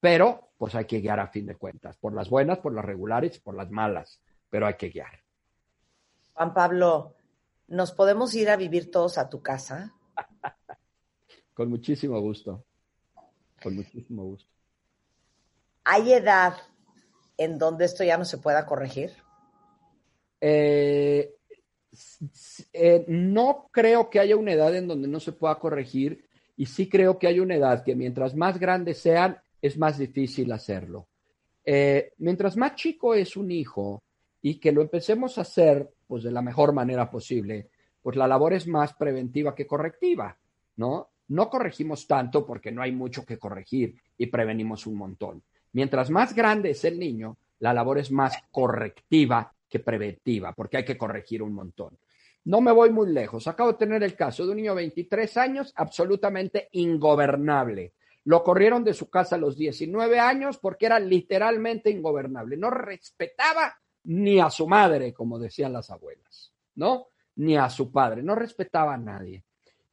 Pero, 0.00 0.52
pues 0.56 0.74
hay 0.74 0.84
que 0.84 1.00
guiar 1.00 1.18
a 1.18 1.28
fin 1.28 1.46
de 1.46 1.56
cuentas, 1.56 1.96
por 1.96 2.14
las 2.14 2.30
buenas, 2.30 2.58
por 2.58 2.72
las 2.72 2.84
regulares, 2.84 3.40
por 3.40 3.56
las 3.56 3.70
malas, 3.70 4.20
pero 4.48 4.66
hay 4.66 4.74
que 4.74 4.90
guiar. 4.90 5.24
Juan 6.34 6.54
Pablo, 6.54 7.16
¿nos 7.66 7.92
podemos 7.92 8.32
ir 8.34 8.48
a 8.48 8.56
vivir 8.56 8.90
todos 8.92 9.18
a 9.18 9.28
tu 9.28 9.42
casa? 9.42 9.92
Con 11.54 11.68
muchísimo 11.68 12.20
gusto. 12.20 12.64
Con 13.60 13.74
muchísimo 13.74 14.22
gusto. 14.22 14.48
¿Hay 15.82 16.12
edad 16.12 16.54
en 17.36 17.58
donde 17.58 17.86
esto 17.86 18.04
ya 18.04 18.16
no 18.16 18.24
se 18.24 18.38
pueda 18.38 18.66
corregir? 18.66 19.12
Eh, 20.40 21.34
eh, 22.72 23.04
no 23.08 23.68
creo 23.70 24.10
que 24.10 24.20
haya 24.20 24.36
una 24.36 24.52
edad 24.52 24.74
en 24.74 24.88
donde 24.88 25.08
no 25.08 25.20
se 25.20 25.32
pueda 25.32 25.58
corregir 25.58 26.24
y 26.56 26.66
sí 26.66 26.88
creo 26.88 27.18
que 27.18 27.26
hay 27.26 27.40
una 27.40 27.54
edad 27.54 27.84
que 27.84 27.94
mientras 27.94 28.34
más 28.34 28.58
grandes 28.58 28.98
sean, 28.98 29.38
es 29.62 29.78
más 29.78 29.98
difícil 29.98 30.50
hacerlo. 30.52 31.08
Eh, 31.64 32.12
mientras 32.18 32.56
más 32.56 32.74
chico 32.74 33.14
es 33.14 33.36
un 33.36 33.50
hijo 33.50 34.02
y 34.42 34.58
que 34.58 34.72
lo 34.72 34.82
empecemos 34.82 35.38
a 35.38 35.42
hacer 35.42 35.88
pues 36.06 36.22
de 36.24 36.30
la 36.30 36.42
mejor 36.42 36.72
manera 36.72 37.10
posible, 37.10 37.68
pues 38.02 38.16
la 38.16 38.26
labor 38.26 38.54
es 38.54 38.66
más 38.66 38.94
preventiva 38.94 39.54
que 39.54 39.66
correctiva, 39.66 40.36
¿no? 40.76 41.10
No 41.28 41.50
corregimos 41.50 42.06
tanto 42.06 42.46
porque 42.46 42.72
no 42.72 42.80
hay 42.80 42.92
mucho 42.92 43.24
que 43.24 43.38
corregir 43.38 43.94
y 44.16 44.26
prevenimos 44.26 44.86
un 44.86 44.96
montón. 44.96 45.42
Mientras 45.72 46.08
más 46.08 46.34
grande 46.34 46.70
es 46.70 46.84
el 46.84 46.98
niño, 46.98 47.36
la 47.60 47.74
labor 47.74 47.98
es 47.98 48.10
más 48.10 48.34
correctiva 48.50 49.52
que 49.68 49.80
preventiva, 49.80 50.52
porque 50.52 50.78
hay 50.78 50.84
que 50.84 50.98
corregir 50.98 51.42
un 51.42 51.52
montón. 51.52 51.98
No 52.44 52.60
me 52.60 52.72
voy 52.72 52.90
muy 52.90 53.12
lejos. 53.12 53.46
Acabo 53.46 53.72
de 53.72 53.78
tener 53.78 54.02
el 54.02 54.14
caso 54.14 54.44
de 54.44 54.52
un 54.52 54.56
niño 54.56 54.72
de 54.72 54.82
23 54.82 55.36
años, 55.36 55.72
absolutamente 55.76 56.68
ingobernable. 56.72 57.92
Lo 58.24 58.42
corrieron 58.42 58.84
de 58.84 58.94
su 58.94 59.10
casa 59.10 59.36
a 59.36 59.38
los 59.38 59.56
19 59.56 60.18
años 60.18 60.58
porque 60.58 60.86
era 60.86 60.98
literalmente 60.98 61.90
ingobernable. 61.90 62.56
No 62.56 62.70
respetaba 62.70 63.78
ni 64.04 64.40
a 64.40 64.50
su 64.50 64.66
madre, 64.66 65.12
como 65.12 65.38
decían 65.38 65.72
las 65.72 65.90
abuelas, 65.90 66.52
¿no? 66.74 67.08
Ni 67.36 67.56
a 67.56 67.68
su 67.68 67.92
padre. 67.92 68.22
No 68.22 68.34
respetaba 68.34 68.94
a 68.94 68.98
nadie. 68.98 69.44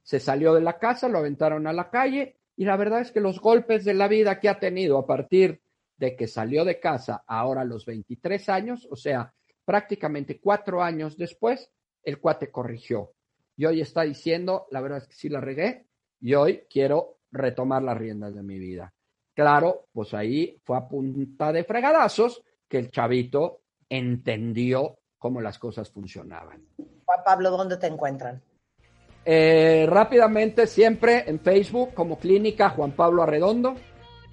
Se 0.01 0.19
salió 0.19 0.53
de 0.53 0.61
la 0.61 0.77
casa, 0.77 1.09
lo 1.09 1.17
aventaron 1.17 1.67
a 1.67 1.73
la 1.73 1.89
calle 1.89 2.37
y 2.55 2.65
la 2.65 2.77
verdad 2.77 3.01
es 3.01 3.11
que 3.11 3.19
los 3.19 3.39
golpes 3.39 3.83
de 3.83 3.93
la 3.93 4.07
vida 4.07 4.39
que 4.39 4.49
ha 4.49 4.59
tenido 4.59 4.97
a 4.97 5.05
partir 5.05 5.61
de 5.97 6.15
que 6.15 6.27
salió 6.27 6.63
de 6.63 6.79
casa 6.79 7.23
ahora 7.27 7.61
a 7.61 7.65
los 7.65 7.85
23 7.85 8.49
años, 8.49 8.87
o 8.89 8.95
sea, 8.95 9.33
prácticamente 9.65 10.39
cuatro 10.39 10.81
años 10.81 11.17
después, 11.17 11.71
el 12.03 12.19
cuate 12.19 12.51
corrigió. 12.51 13.13
Y 13.57 13.65
hoy 13.65 13.81
está 13.81 14.03
diciendo, 14.03 14.67
la 14.71 14.81
verdad 14.81 14.99
es 14.99 15.07
que 15.07 15.15
sí 15.15 15.29
la 15.29 15.41
regué, 15.41 15.87
y 16.21 16.33
hoy 16.35 16.63
quiero 16.69 17.17
retomar 17.31 17.83
las 17.83 17.97
riendas 17.97 18.35
de 18.35 18.43
mi 18.43 18.59
vida. 18.59 18.93
Claro, 19.33 19.87
pues 19.91 20.13
ahí 20.13 20.57
fue 20.63 20.77
a 20.77 20.87
punta 20.87 21.51
de 21.51 21.63
fregadazos 21.63 22.41
que 22.69 22.77
el 22.77 22.89
chavito 22.89 23.61
entendió 23.89 24.99
cómo 25.17 25.41
las 25.41 25.59
cosas 25.59 25.89
funcionaban. 25.91 26.65
Juan 27.05 27.19
Pablo, 27.25 27.51
¿dónde 27.51 27.77
te 27.77 27.87
encuentran? 27.87 28.41
Eh, 29.25 29.85
rápidamente, 29.89 30.67
siempre 30.67 31.23
en 31.27 31.39
Facebook 31.39 31.93
como 31.93 32.19
Clínica 32.19 32.69
Juan 32.69 32.91
Pablo 32.91 33.23
Arredondo 33.23 33.75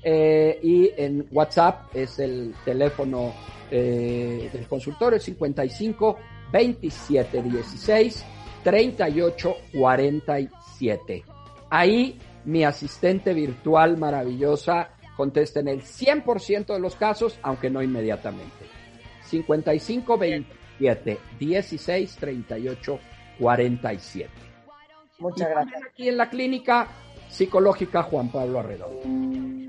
eh, 0.03 0.59
y 0.62 0.91
en 0.97 1.27
WhatsApp 1.31 1.95
es 1.95 2.19
el 2.19 2.55
teléfono 2.65 3.33
eh, 3.70 4.51
del 4.53 4.66
consultorio 4.66 5.19
55 5.19 6.19
27 6.53 7.43
16 7.43 8.24
38 8.65 9.57
47. 9.73 11.24
Ahí 11.70 12.19
mi 12.45 12.65
asistente 12.65 13.33
virtual 13.33 13.97
maravillosa 13.97 14.91
contesta 15.16 15.61
en 15.61 15.69
el 15.69 15.83
100% 15.83 16.66
de 16.74 16.81
los 16.81 16.97
casos, 16.97 17.39
aunque 17.43 17.70
no 17.70 17.83
inmediatamente. 17.83 18.66
55 19.24 20.19
27 20.19 21.19
16 21.39 22.16
38 22.16 22.99
47. 23.39 24.31
Muchas 25.19 25.49
gracias. 25.49 25.83
Aquí 25.91 26.09
en 26.09 26.16
la 26.16 26.29
clínica 26.29 26.89
psicológica 27.29 28.03
Juan 28.03 28.31
Pablo 28.31 28.59
Arredondo. 28.59 29.61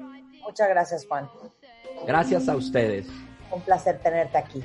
Muchas 0.44 0.70
gracias, 0.70 1.06
Juan. 1.08 1.30
Gracias 2.06 2.48
a 2.50 2.56
ustedes. 2.56 3.08
Un 3.52 3.62
placer 3.62 4.00
tenerte 4.00 4.38
aquí. 4.38 4.64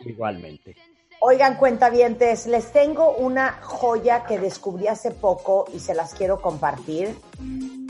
Igualmente. 0.00 0.76
Oigan, 1.20 1.56
cuentavientes, 1.56 2.46
les 2.46 2.72
tengo 2.72 3.14
una 3.16 3.52
joya 3.62 4.24
que 4.24 4.40
descubrí 4.40 4.88
hace 4.88 5.12
poco 5.12 5.66
y 5.72 5.78
se 5.78 5.94
las 5.94 6.14
quiero 6.14 6.40
compartir 6.40 7.16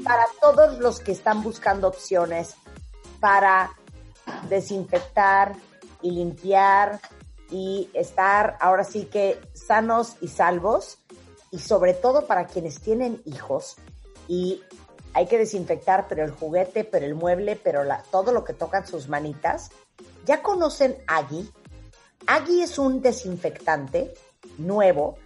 para 0.05 0.27
todos 0.41 0.79
los 0.79 1.01
que 1.01 1.13
están 1.13 1.43
buscando 1.43 1.89
opciones 1.89 2.57
para 3.21 3.71
desinfectar 4.51 5.55
y 6.03 6.11
limpiar 6.11 7.01
y 7.51 7.89
estar 7.95 8.57
ahora 8.61 8.85
sí 8.85 9.07
que 9.07 9.41
sanos 9.55 10.17
y 10.21 10.29
salvos 10.29 10.99
y 11.51 11.59
sobre 11.59 11.95
todo 11.95 12.27
para 12.27 12.47
quienes 12.47 12.81
tienen 12.81 13.23
hijos 13.25 13.77
y 14.29 14.63
hay 15.15 15.27
que 15.27 15.39
desinfectar, 15.39 16.07
pero 16.09 16.25
el 16.25 16.31
juguete, 16.31 16.85
pero 16.85 17.05
el 17.05 17.15
mueble, 17.15 17.57
pero 17.57 17.83
todo 18.11 18.33
lo 18.33 18.45
que 18.45 18.55
tocan 18.55 18.87
sus 18.87 19.09
manitas. 19.09 19.71
¿Ya 20.25 20.43
conocen 20.43 20.97
Agui? 21.07 21.51
Agui 22.27 22.63
es 22.63 22.79
un 22.79 23.03
desinfectante 23.03 24.15
nuevo. 24.59 25.19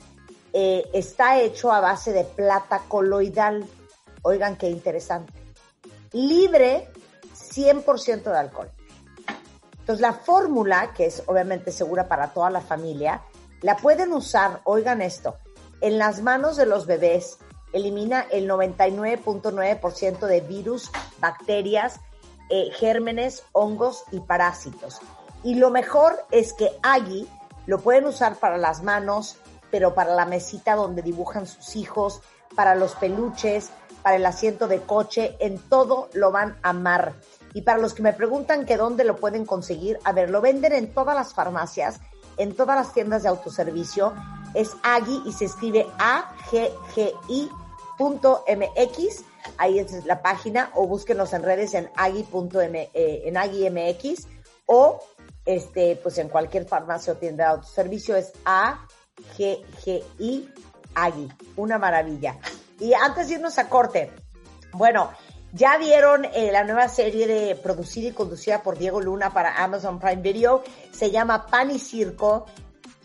Eh, 0.53 0.89
está 0.93 1.41
hecho 1.41 1.71
a 1.71 1.81
base 1.81 2.13
de 2.13 2.25
plata 2.25 2.83
coloidal. 2.89 3.65
Oigan 4.23 4.57
qué 4.57 4.69
interesante. 4.69 5.33
Libre 6.13 6.89
100% 7.35 8.23
de 8.23 8.39
alcohol. 8.39 8.71
Entonces 9.79 10.01
la 10.01 10.15
fórmula, 10.15 10.93
que 10.95 11.07
es 11.07 11.23
obviamente 11.27 11.71
segura 11.71 12.09
para 12.09 12.33
toda 12.33 12.51
la 12.51 12.61
familia, 12.61 13.23
la 13.63 13.77
pueden 13.77 14.13
usar, 14.13 14.61
oigan 14.65 15.01
esto, 15.01 15.37
en 15.81 15.99
las 15.99 16.23
manos 16.23 16.57
de 16.57 16.67
los 16.67 16.87
bebés 16.87 17.39
elimina 17.77 18.27
el 18.31 18.49
99.9% 18.49 20.27
de 20.27 20.41
virus, 20.41 20.91
bacterias, 21.19 22.01
eh, 22.49 22.71
gérmenes, 22.73 23.45
hongos 23.53 24.05
y 24.13 24.21
parásitos. 24.21 25.01
Y 25.43 25.57
lo 25.57 25.71
mejor 25.71 26.25
es 26.31 26.53
que 26.53 26.71
Agui 26.83 27.29
lo 27.67 27.81
pueden 27.81 28.07
usar 28.07 28.37
para 28.37 28.57
las 28.57 28.83
manos, 28.83 29.37
pero 29.71 29.95
para 29.95 30.15
la 30.15 30.27
mesita 30.27 30.75
donde 30.75 31.03
dibujan 31.03 31.47
sus 31.47 31.77
hijos, 31.77 32.23
para 32.55 32.75
los 32.75 32.95
peluches, 32.95 33.71
para 34.03 34.17
el 34.17 34.27
asiento 34.27 34.69
de 34.69 34.81
coche, 34.81 35.37
en 35.41 35.59
todo 35.59 36.09
lo 36.15 36.31
van 36.31 36.57
a 36.63 36.71
amar. 36.71 37.15
Y 37.53 37.63
para 37.63 37.79
los 37.79 37.95
que 37.95 38.03
me 38.03 38.13
preguntan 38.13 38.65
que 38.65 38.77
dónde 38.77 39.05
lo 39.05 39.17
pueden 39.17 39.45
conseguir, 39.45 39.99
a 40.05 40.13
ver, 40.13 40.31
lo 40.31 40.41
venden 40.41 40.73
en 40.73 40.95
todas 40.95 41.17
las 41.17 41.35
farmacias, 41.35 42.01
en 42.37 42.55
todas 42.55 42.77
las 42.77 42.93
tiendas 42.93 43.25
de 43.25 43.29
autoservicio. 43.29 44.15
Es 44.55 44.77
Agui 44.83 45.23
y 45.27 45.33
se 45.33 45.47
escribe 45.47 45.87
A-G-G-I 45.99 47.51
.mx, 47.99 49.25
ahí 49.59 49.79
es 49.79 50.05
la 50.05 50.23
página, 50.23 50.71
o 50.75 50.87
búsquenos 50.87 51.33
en 51.33 51.43
redes 51.43 51.75
en 51.75 51.91
agui.mx 51.97 52.55
eh, 52.65 53.23
en 53.25 53.37
agui.mx 53.37 54.27
o 54.67 55.01
este, 55.45 55.97
pues 55.97 56.19
en 56.19 56.29
cualquier 56.29 56.67
farmacia 56.67 57.13
o 57.13 57.17
tienda 57.17 57.45
de 57.45 57.51
autoservicio 57.51 58.17
es 58.17 58.33
A 58.45 58.87
G 59.37 59.65
G 59.85 60.03
I 60.19 60.49
Agui, 60.95 61.29
una 61.57 61.79
maravilla. 61.79 62.39
Y 62.81 62.93
antes 62.95 63.29
de 63.29 63.35
irnos 63.35 63.59
a 63.59 63.69
corte, 63.69 64.11
bueno, 64.73 65.11
ya 65.53 65.79
vieron 65.79 66.25
eh, 66.25 66.51
la 66.53 66.65
nueva 66.65 66.89
serie 66.89 67.27
de 67.27 67.55
producida 67.55 68.09
y 68.09 68.13
conducida 68.13 68.63
por 68.63 68.77
Diego 68.77 69.01
Luna 69.01 69.33
para 69.33 69.63
Amazon 69.63 69.99
Prime 69.99 70.21
Video, 70.21 70.63
se 70.93 71.11
llama 71.11 71.47
Pan 71.47 71.71
y 71.71 71.79
Circo 71.79 72.47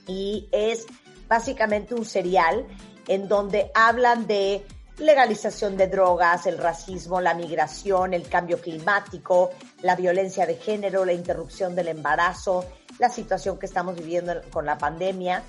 y 0.07 0.49
es 0.51 0.85
básicamente 1.29 1.93
un 1.95 2.03
serial 2.03 2.65
en 3.07 3.27
donde 3.27 3.71
hablan 3.73 4.27
de 4.27 4.65
legalización 4.97 5.77
de 5.77 5.87
drogas, 5.87 6.45
el 6.45 6.57
racismo, 6.57 7.21
la 7.21 7.33
migración, 7.33 8.13
el 8.13 8.27
cambio 8.27 8.59
climático, 8.59 9.51
la 9.81 9.95
violencia 9.95 10.45
de 10.45 10.55
género, 10.55 11.05
la 11.05 11.13
interrupción 11.13 11.75
del 11.75 11.87
embarazo, 11.87 12.65
la 12.99 13.09
situación 13.09 13.57
que 13.57 13.65
estamos 13.65 13.95
viviendo 13.95 14.41
con 14.51 14.65
la 14.65 14.77
pandemia. 14.77 15.43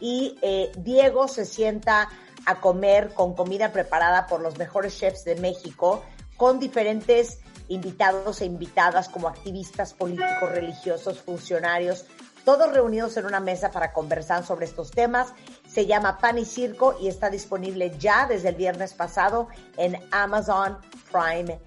Y 0.00 0.38
eh, 0.42 0.72
Diego 0.78 1.28
se 1.28 1.44
sienta 1.44 2.08
a 2.46 2.60
comer 2.60 3.12
con 3.14 3.34
comida 3.34 3.72
preparada 3.72 4.26
por 4.26 4.40
los 4.40 4.58
mejores 4.58 4.98
chefs 4.98 5.24
de 5.24 5.36
México, 5.36 6.02
con 6.36 6.58
diferentes 6.58 7.38
invitados 7.68 8.40
e 8.40 8.44
invitadas 8.44 9.08
como 9.08 9.28
activistas 9.28 9.94
políticos, 9.94 10.50
religiosos, 10.50 11.20
funcionarios, 11.20 12.06
todos 12.44 12.72
reunidos 12.72 13.16
en 13.16 13.26
una 13.26 13.40
mesa 13.40 13.70
para 13.70 13.92
conversar 13.92 14.44
sobre 14.44 14.66
estos 14.66 14.90
temas. 14.90 15.32
Se 15.74 15.86
llama 15.86 16.18
Pan 16.18 16.38
y 16.38 16.44
Circo 16.44 16.96
y 17.00 17.08
está 17.08 17.30
disponible 17.30 17.92
ya 17.98 18.26
desde 18.28 18.50
el 18.50 18.54
viernes 18.54 18.94
pasado 18.94 19.48
en 19.76 19.98
Amazon 20.12 20.78
Prime 21.10 21.58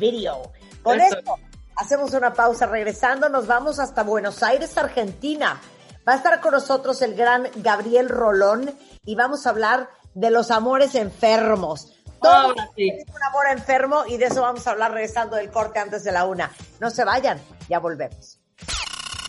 Video. 0.00 0.50
Con 0.82 1.00
Eso. 1.00 1.16
esto 1.16 1.36
hacemos 1.76 2.12
una 2.12 2.34
pausa. 2.34 2.66
Regresando, 2.66 3.28
nos 3.28 3.46
vamos 3.46 3.78
hasta 3.78 4.02
Buenos 4.02 4.42
Aires, 4.42 4.76
Argentina. 4.76 5.60
Va 6.06 6.14
a 6.14 6.16
estar 6.16 6.40
con 6.40 6.54
nosotros 6.54 7.00
el 7.02 7.14
gran 7.14 7.48
Gabriel 7.54 8.08
Rolón 8.08 8.76
y 9.04 9.14
vamos 9.14 9.46
a 9.46 9.50
hablar 9.50 9.88
de 10.14 10.30
los 10.30 10.50
amores 10.50 10.96
enfermos. 10.96 11.92
Todo 12.20 12.32
Ahora 12.32 12.68
sí. 12.74 12.88
es 12.88 13.14
un 13.14 13.22
amor 13.22 13.46
enfermo 13.48 14.02
y 14.08 14.16
de 14.16 14.24
eso 14.26 14.42
vamos 14.42 14.66
a 14.66 14.72
hablar 14.72 14.90
regresando 14.90 15.36
del 15.36 15.50
corte 15.50 15.78
antes 15.78 16.02
de 16.02 16.10
la 16.10 16.24
una. 16.24 16.50
No 16.80 16.90
se 16.90 17.04
vayan, 17.04 17.40
ya 17.68 17.78
volvemos. 17.78 18.41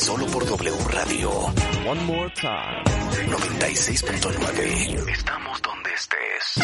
Solo 0.00 0.26
por 0.28 0.46
W 0.46 0.72
Radio. 0.88 1.30
One 1.86 2.00
more 2.04 2.32
time. 2.32 2.82
96.9. 3.28 5.12
Estamos 5.12 5.60
donde 5.60 5.92
estés. 5.92 6.54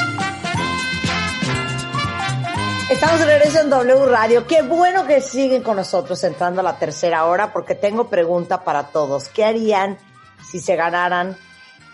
Estamos 2.91 3.21
de 3.21 3.27
regreso 3.27 3.61
en 3.61 3.69
W 3.69 4.07
Radio. 4.07 4.47
Qué 4.47 4.63
bueno 4.63 5.07
que 5.07 5.21
siguen 5.21 5.63
con 5.63 5.77
nosotros 5.77 6.25
entrando 6.25 6.63
a 6.63 6.65
la 6.65 6.79
tercera 6.79 7.27
hora 7.27 7.53
porque 7.53 7.75
tengo 7.75 8.09
pregunta 8.09 8.65
para 8.65 8.85
todos. 8.85 9.29
¿Qué 9.29 9.45
harían 9.45 9.99
si 10.51 10.59
se 10.59 10.75
ganaran 10.75 11.37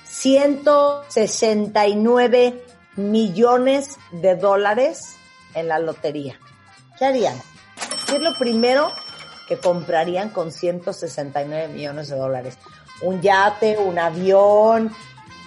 169 0.05 2.64
millones 2.94 3.98
de 4.12 4.36
dólares 4.36 5.16
en 5.55 5.66
la 5.66 5.81
lotería? 5.81 6.39
¿Qué 7.01 7.05
harían? 7.05 7.35
¿Qué 8.06 8.14
es 8.14 8.23
lo 8.23 8.39
primero 8.39 8.93
que 9.53 9.59
comprarían 9.59 10.31
con 10.31 10.51
169 10.51 11.69
millones 11.69 12.09
de 12.09 12.16
dólares? 12.16 12.57
Un 13.03 13.20
yate, 13.20 13.77
un 13.77 13.99
avión, 13.99 14.91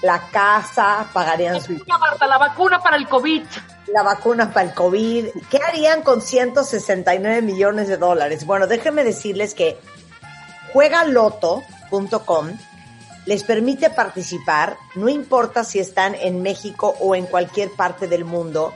la 0.03 0.29
casa, 0.31 1.07
pagarían 1.11 1.59
su 1.59 1.73
Vacuna, 1.73 1.97
Marta, 1.97 2.27
la 2.27 2.37
vacuna 2.37 2.79
para 2.79 2.97
el 2.97 3.07
COVID. 3.07 3.43
la 3.87 4.03
vacuna 4.03 4.53
para 4.53 4.69
el 4.69 4.75
COVID. 4.75 5.27
¿Qué 5.49 5.57
harían 5.57 6.03
con 6.03 6.21
169 6.21 7.41
millones 7.41 7.87
de 7.87 7.97
dólares? 7.97 8.45
Bueno, 8.45 8.67
déjenme 8.67 9.03
decirles 9.03 9.55
que 9.55 9.79
juegaloto.com 10.71 12.51
les 13.25 13.43
permite 13.43 13.89
participar, 13.89 14.77
no 14.93 15.09
importa 15.09 15.63
si 15.63 15.79
están 15.79 16.13
en 16.13 16.43
México 16.43 16.95
o 16.99 17.15
en 17.15 17.25
cualquier 17.25 17.71
parte 17.71 18.07
del 18.07 18.23
mundo, 18.23 18.71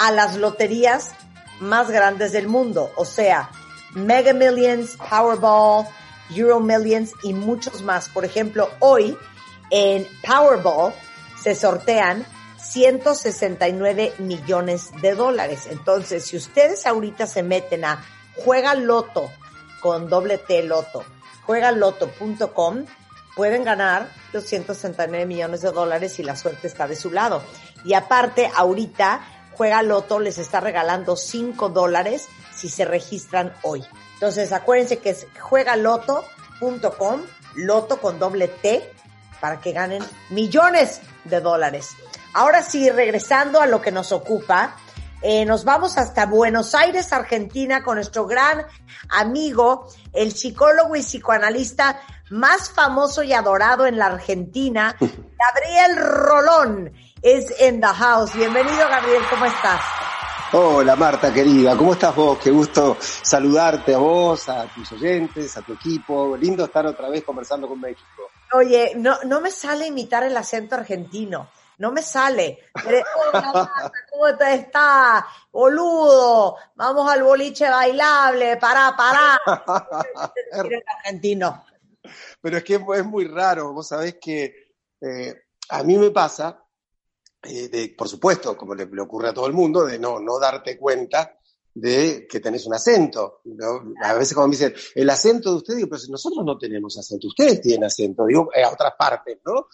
a 0.00 0.10
las 0.10 0.36
loterías 0.36 1.12
más 1.60 1.88
grandes 1.88 2.32
del 2.32 2.48
mundo, 2.48 2.90
o 2.96 3.04
sea, 3.04 3.48
Mega 3.94 4.32
Millions, 4.32 4.96
Powerball, 4.96 5.86
Euro 6.34 6.60
Millions 6.60 7.12
y 7.22 7.34
muchos 7.34 7.82
más. 7.82 8.08
Por 8.08 8.24
ejemplo, 8.24 8.70
hoy 8.80 9.16
en 9.70 10.06
Powerball 10.26 10.92
se 11.42 11.54
sortean 11.54 12.24
169 12.58 14.14
millones 14.18 14.90
de 15.00 15.14
dólares. 15.14 15.66
Entonces, 15.70 16.24
si 16.24 16.36
ustedes 16.36 16.86
ahorita 16.86 17.26
se 17.26 17.42
meten 17.42 17.84
a 17.84 18.04
Juega 18.36 18.74
Loto 18.74 19.30
con 19.80 20.08
doble 20.08 20.38
T 20.38 20.62
Loto, 20.62 21.04
juegaloto.com, 21.44 22.86
pueden 23.34 23.64
ganar 23.64 24.08
los 24.32 24.44
169 24.44 25.26
millones 25.26 25.62
de 25.62 25.72
dólares 25.72 26.18
y 26.18 26.22
la 26.22 26.36
suerte 26.36 26.66
está 26.66 26.86
de 26.86 26.96
su 26.96 27.10
lado. 27.10 27.42
Y 27.84 27.94
aparte, 27.94 28.50
ahorita 28.54 29.41
Juega 29.56 29.82
Loto 29.82 30.18
les 30.18 30.38
está 30.38 30.60
regalando 30.60 31.16
5 31.16 31.68
dólares 31.68 32.28
si 32.54 32.68
se 32.68 32.84
registran 32.84 33.52
hoy. 33.62 33.84
Entonces, 34.14 34.52
acuérdense 34.52 34.98
que 34.98 35.10
es 35.10 35.26
juegaloto.com, 35.40 37.20
loto 37.56 38.00
con 38.00 38.18
doble 38.18 38.48
T, 38.48 38.92
para 39.40 39.60
que 39.60 39.72
ganen 39.72 40.02
millones 40.30 41.00
de 41.24 41.40
dólares. 41.40 41.90
Ahora 42.34 42.62
sí, 42.62 42.88
regresando 42.88 43.60
a 43.60 43.66
lo 43.66 43.82
que 43.82 43.90
nos 43.90 44.12
ocupa, 44.12 44.76
eh, 45.20 45.44
nos 45.44 45.64
vamos 45.64 45.98
hasta 45.98 46.26
Buenos 46.26 46.74
Aires, 46.74 47.12
Argentina, 47.12 47.82
con 47.82 47.96
nuestro 47.96 48.26
gran 48.26 48.66
amigo, 49.08 49.88
el 50.12 50.32
psicólogo 50.32 50.96
y 50.96 51.02
psicoanalista 51.02 52.00
más 52.30 52.70
famoso 52.70 53.22
y 53.22 53.32
adorado 53.32 53.86
en 53.86 53.98
la 53.98 54.06
Argentina, 54.06 54.96
Gabriel 55.00 55.96
Rolón, 55.96 56.92
es 57.22 57.54
en 57.60 57.80
the 57.80 57.86
house. 57.86 58.34
Bienvenido, 58.34 58.88
Gabriel, 58.88 59.22
¿cómo 59.30 59.44
estás? 59.44 59.80
Hola 60.54 60.96
Marta 60.96 61.32
querida, 61.32 61.76
¿cómo 61.76 61.94
estás 61.94 62.14
vos? 62.14 62.38
Qué 62.38 62.50
gusto 62.50 62.98
saludarte 63.00 63.94
a 63.94 63.98
vos, 63.98 64.48
a 64.48 64.66
tus 64.66 64.92
oyentes, 64.92 65.56
a 65.56 65.62
tu 65.62 65.74
equipo. 65.74 66.36
Lindo 66.36 66.64
estar 66.64 66.84
otra 66.84 67.08
vez 67.08 67.22
conversando 67.24 67.68
con 67.68 67.80
México. 67.80 68.30
Oye, 68.52 68.92
no, 68.96 69.16
no 69.24 69.40
me 69.40 69.50
sale 69.50 69.86
imitar 69.86 70.24
el 70.24 70.36
acento 70.36 70.74
argentino. 70.74 71.48
No 71.78 71.90
me 71.90 72.02
sale. 72.02 72.58
Pero, 72.84 72.98
Hola, 73.30 73.52
Marta, 73.52 73.92
¿cómo 74.10 74.36
te 74.36 74.54
está? 74.54 75.26
Boludo, 75.50 76.56
vamos 76.74 77.10
al 77.10 77.22
boliche 77.22 77.70
bailable, 77.70 78.56
pará, 78.58 78.94
pará. 78.96 79.40
El 80.52 80.82
argentino. 80.98 81.64
Pero 82.42 82.58
es 82.58 82.64
que 82.64 82.74
es 82.74 83.04
muy 83.04 83.26
raro, 83.26 83.72
vos 83.72 83.88
sabés 83.88 84.16
que 84.20 84.74
eh, 85.00 85.34
a 85.70 85.82
mí 85.82 85.96
me 85.96 86.10
pasa, 86.10 86.61
eh, 87.44 87.68
de, 87.68 87.94
por 87.96 88.08
supuesto, 88.08 88.56
como 88.56 88.74
le, 88.74 88.86
le, 88.86 89.00
ocurre 89.02 89.28
a 89.28 89.34
todo 89.34 89.46
el 89.46 89.52
mundo, 89.52 89.84
de 89.84 89.98
no, 89.98 90.20
no 90.20 90.38
darte 90.38 90.78
cuenta 90.78 91.38
de 91.74 92.26
que 92.28 92.40
tenés 92.40 92.66
un 92.66 92.74
acento. 92.74 93.40
¿no? 93.44 93.94
A 94.02 94.14
veces 94.14 94.34
cuando 94.34 94.48
me 94.48 94.56
dicen, 94.56 94.74
el 94.94 95.10
acento 95.10 95.50
de 95.50 95.56
usted, 95.56 95.76
digo, 95.76 95.88
pero 95.88 95.98
si 95.98 96.10
nosotros 96.10 96.44
no 96.44 96.58
tenemos 96.58 96.96
acento, 96.98 97.28
ustedes 97.28 97.60
tienen 97.60 97.84
acento, 97.84 98.26
digo, 98.26 98.50
a 98.54 98.70
otras 98.70 98.92
partes, 98.98 99.38
¿no? 99.44 99.66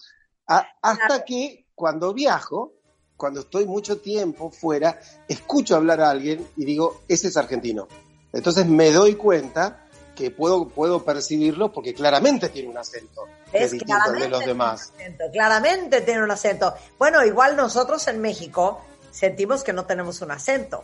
A, 0.46 0.66
hasta 0.80 1.24
que 1.24 1.66
cuando 1.74 2.14
viajo, 2.14 2.74
cuando 3.16 3.40
estoy 3.40 3.66
mucho 3.66 3.98
tiempo 3.98 4.50
fuera, 4.50 5.00
escucho 5.28 5.76
hablar 5.76 6.00
a 6.00 6.10
alguien 6.10 6.46
y 6.56 6.64
digo, 6.64 7.02
ese 7.08 7.28
es 7.28 7.36
argentino. 7.36 7.88
Entonces 8.32 8.66
me 8.66 8.92
doy 8.92 9.14
cuenta 9.16 9.87
que 10.18 10.32
puedo, 10.32 10.68
puedo 10.68 11.04
percibirlo 11.04 11.70
porque 11.70 11.94
claramente 11.94 12.48
tiene 12.48 12.68
un 12.68 12.76
acento. 12.76 13.26
Es 13.52 13.70
distinto 13.70 14.10
de 14.10 14.28
los 14.28 14.44
demás. 14.44 14.92
Acento, 14.96 15.24
claramente 15.32 16.00
tiene 16.00 16.24
un 16.24 16.30
acento. 16.32 16.74
Bueno, 16.98 17.24
igual 17.24 17.54
nosotros 17.54 18.08
en 18.08 18.20
México 18.20 18.84
sentimos 19.12 19.62
que 19.62 19.72
no 19.72 19.86
tenemos 19.86 20.20
un 20.20 20.32
acento. 20.32 20.82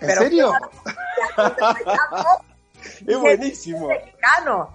¿En 0.00 0.08
pero 0.08 0.20
serio? 0.20 0.52
es 3.06 3.18
buenísimo. 3.18 3.88
Mexicano. 3.88 4.74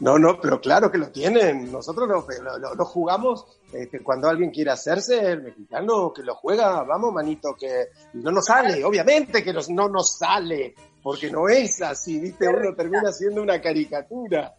No, 0.00 0.18
no, 0.18 0.40
pero 0.40 0.58
claro 0.58 0.90
que 0.90 0.96
lo 0.96 1.10
tienen. 1.10 1.70
Nosotros 1.70 2.08
lo, 2.08 2.26
lo, 2.58 2.74
lo 2.74 2.84
jugamos 2.86 3.44
este, 3.72 4.00
cuando 4.00 4.28
alguien 4.28 4.50
quiere 4.50 4.70
hacerse 4.70 5.18
el 5.32 5.42
mexicano 5.42 6.12
que 6.12 6.22
lo 6.22 6.34
juega, 6.34 6.82
vamos 6.82 7.12
manito, 7.12 7.54
que 7.54 7.90
no 8.14 8.32
nos 8.32 8.46
sale, 8.46 8.84
obviamente 8.84 9.44
que 9.44 9.52
nos, 9.52 9.68
no 9.70 9.88
nos 9.88 10.16
sale, 10.16 10.74
porque 11.02 11.30
no 11.30 11.48
es 11.48 11.80
así, 11.82 12.18
viste, 12.20 12.48
uno 12.48 12.74
termina 12.74 13.12
siendo 13.12 13.42
una 13.42 13.60
caricatura. 13.60 14.54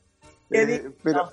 Eh, 0.49 0.91
pero... 1.03 1.31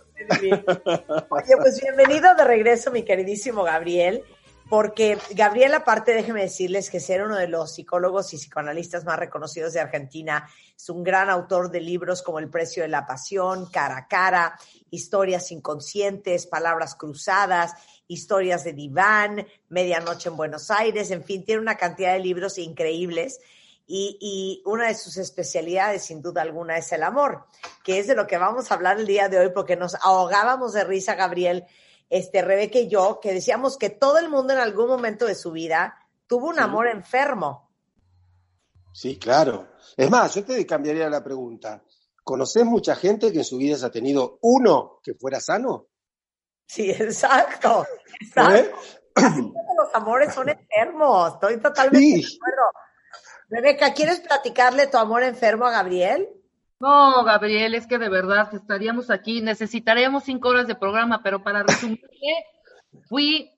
Oye, 1.30 1.56
pues 1.56 1.80
bienvenido 1.80 2.35
de 2.35 2.44
regreso, 2.44 2.90
mi 2.90 3.02
queridísimo 3.05 3.62
Gabriel, 3.62 4.22
porque 4.68 5.16
Gabriel, 5.30 5.74
aparte, 5.74 6.12
déjeme 6.12 6.43
decirles 6.43 6.90
que 6.90 7.01
ser 7.01 7.22
uno 7.22 7.36
de 7.36 7.48
los 7.48 7.74
psicólogos 7.74 8.35
y 8.35 8.36
psicoanalistas 8.36 9.05
más 9.05 9.18
reconocidos 9.18 9.72
de 9.72 9.80
Argentina, 9.80 10.48
es 10.76 10.90
un 10.90 11.02
gran 11.02 11.30
autor 11.30 11.70
de 11.70 11.80
libros 11.80 12.22
como 12.22 12.39
El 12.39 12.51
precio 12.51 12.82
de 12.82 12.89
la 12.89 13.06
pasión, 13.06 13.66
Cara 13.70 13.97
a 13.97 14.09
cara, 14.09 14.59
Historias 14.90 15.51
inconscientes, 15.52 16.47
Palabras 16.47 16.94
cruzadas, 16.97 17.72
Historias 18.09 18.64
de 18.64 18.74
diván, 18.74 19.47
Medianoche 19.70 20.28
en 20.28 20.36
Buenos 20.36 20.70
Aires, 20.70 21.10
en 21.10 21.24
fin, 21.24 21.44
tiene 21.44 21.62
una 21.62 21.76
cantidad 21.76 22.12
de 22.12 22.20
libros 22.20 22.59
increíbles. 22.59 23.40
Y, 23.90 24.19
y, 24.20 24.62
una 24.70 24.86
de 24.89 24.94
sus 24.94 25.16
especialidades, 25.16 26.02
sin 26.05 26.20
duda 26.23 26.43
alguna, 26.43 26.77
es 26.77 26.93
el 26.93 27.02
amor, 27.02 27.47
que 27.82 27.98
es 27.98 28.06
de 28.06 28.15
lo 28.15 28.27
que 28.27 28.36
vamos 28.39 28.70
a 28.70 28.74
hablar 28.74 28.98
el 29.01 29.06
día 29.06 29.28
de 29.31 29.39
hoy, 29.39 29.51
porque 29.52 29.77
nos 29.77 29.94
ahogábamos 29.97 30.74
de 30.74 30.85
risa, 30.85 31.15
Gabriel, 31.15 31.65
este, 32.10 32.43
Rebeca 32.43 32.78
y 32.78 32.89
yo, 32.89 33.19
que 33.20 33.32
decíamos 33.32 33.78
que 33.78 33.89
todo 33.90 34.19
el 34.19 34.28
mundo 34.28 34.52
en 34.52 34.59
algún 34.60 34.89
momento 34.89 35.24
de 35.27 35.35
su 35.35 35.52
vida 35.52 35.98
tuvo 36.27 36.48
un 36.48 36.56
Sí. 36.56 36.60
amor 36.60 36.86
enfermo. 36.86 37.70
Sí, 38.93 39.19
claro. 39.19 39.69
Es 39.97 40.10
más, 40.10 40.35
yo 40.35 40.44
te 40.44 40.66
cambiaría 40.66 41.09
la 41.09 41.23
pregunta. 41.24 41.82
¿Conoces 42.24 42.65
mucha 42.65 42.94
gente 42.94 43.32
que 43.32 43.39
en 43.39 43.44
su 43.44 43.56
vida 43.56 43.77
ha 43.86 43.90
tenido 43.90 44.39
uno 44.43 45.01
que 45.02 45.15
fuera 45.15 45.40
sano? 45.40 45.86
Sí, 46.66 46.90
exacto. 46.90 47.86
exacto. 48.20 48.55
¿Eh? 48.55 48.73
Los 49.77 49.94
amores 49.94 50.35
son 50.35 50.48
enfermos. 50.48 51.35
Estoy 51.35 51.56
totalmente 51.59 51.98
Sí. 51.98 52.20
de 52.23 52.27
acuerdo. 52.36 52.62
Rebeca, 53.50 53.94
¿quieres 53.94 54.20
platicarle 54.20 54.86
tu 54.86 54.98
amor 54.98 55.22
enfermo 55.22 55.66
a 55.66 55.70
Gabriel? 55.70 56.28
No, 56.80 57.24
Gabriel, 57.24 57.74
es 57.74 57.86
que 57.86 57.98
de 57.98 58.08
verdad 58.08 58.54
estaríamos 58.54 59.10
aquí, 59.10 59.40
necesitaríamos 59.40 60.24
cinco 60.24 60.48
horas 60.50 60.68
de 60.68 60.76
programa, 60.76 61.22
pero 61.22 61.42
para 61.42 61.62
resumirte, 61.62 62.06
fui 63.08 63.50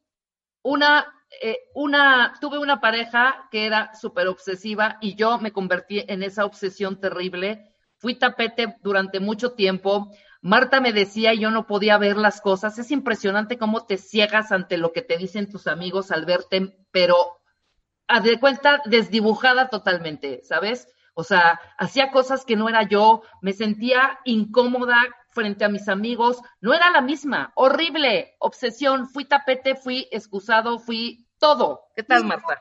una, 0.62 1.06
eh, 1.42 1.58
una, 1.74 2.34
tuve 2.40 2.58
una 2.58 2.80
pareja 2.80 3.48
que 3.50 3.66
era 3.66 3.94
súper 3.94 4.28
obsesiva 4.28 4.96
y 5.00 5.16
yo 5.16 5.38
me 5.38 5.52
convertí 5.52 6.04
en 6.06 6.22
esa 6.22 6.44
obsesión 6.44 7.00
terrible. 7.00 7.74
Fui 7.98 8.14
tapete 8.14 8.76
durante 8.82 9.20
mucho 9.20 9.52
tiempo. 9.52 10.10
Marta 10.40 10.80
me 10.80 10.94
decía 10.94 11.34
y 11.34 11.40
yo 11.40 11.50
no 11.50 11.66
podía 11.66 11.98
ver 11.98 12.16
las 12.16 12.40
cosas. 12.40 12.78
Es 12.78 12.90
impresionante 12.90 13.58
cómo 13.58 13.84
te 13.84 13.98
ciegas 13.98 14.52
ante 14.52 14.78
lo 14.78 14.92
que 14.92 15.02
te 15.02 15.18
dicen 15.18 15.50
tus 15.50 15.66
amigos 15.66 16.10
al 16.10 16.24
verte, 16.24 16.78
pero 16.90 17.39
haz 18.10 18.24
de 18.24 18.40
cuenta 18.40 18.82
desdibujada 18.86 19.68
totalmente, 19.68 20.40
¿sabes? 20.42 20.88
O 21.14 21.22
sea, 21.22 21.60
hacía 21.78 22.10
cosas 22.10 22.44
que 22.44 22.56
no 22.56 22.68
era 22.68 22.82
yo, 22.82 23.22
me 23.40 23.52
sentía 23.52 24.18
incómoda 24.24 24.96
frente 25.28 25.64
a 25.64 25.68
mis 25.68 25.88
amigos, 25.88 26.42
no 26.60 26.74
era 26.74 26.90
la 26.90 27.00
misma, 27.00 27.52
horrible, 27.54 28.34
obsesión, 28.40 29.08
fui 29.08 29.26
tapete, 29.26 29.76
fui 29.76 30.08
excusado, 30.10 30.80
fui 30.80 31.28
todo. 31.38 31.84
¿Qué 31.94 32.02
tal, 32.02 32.24
Marta? 32.24 32.60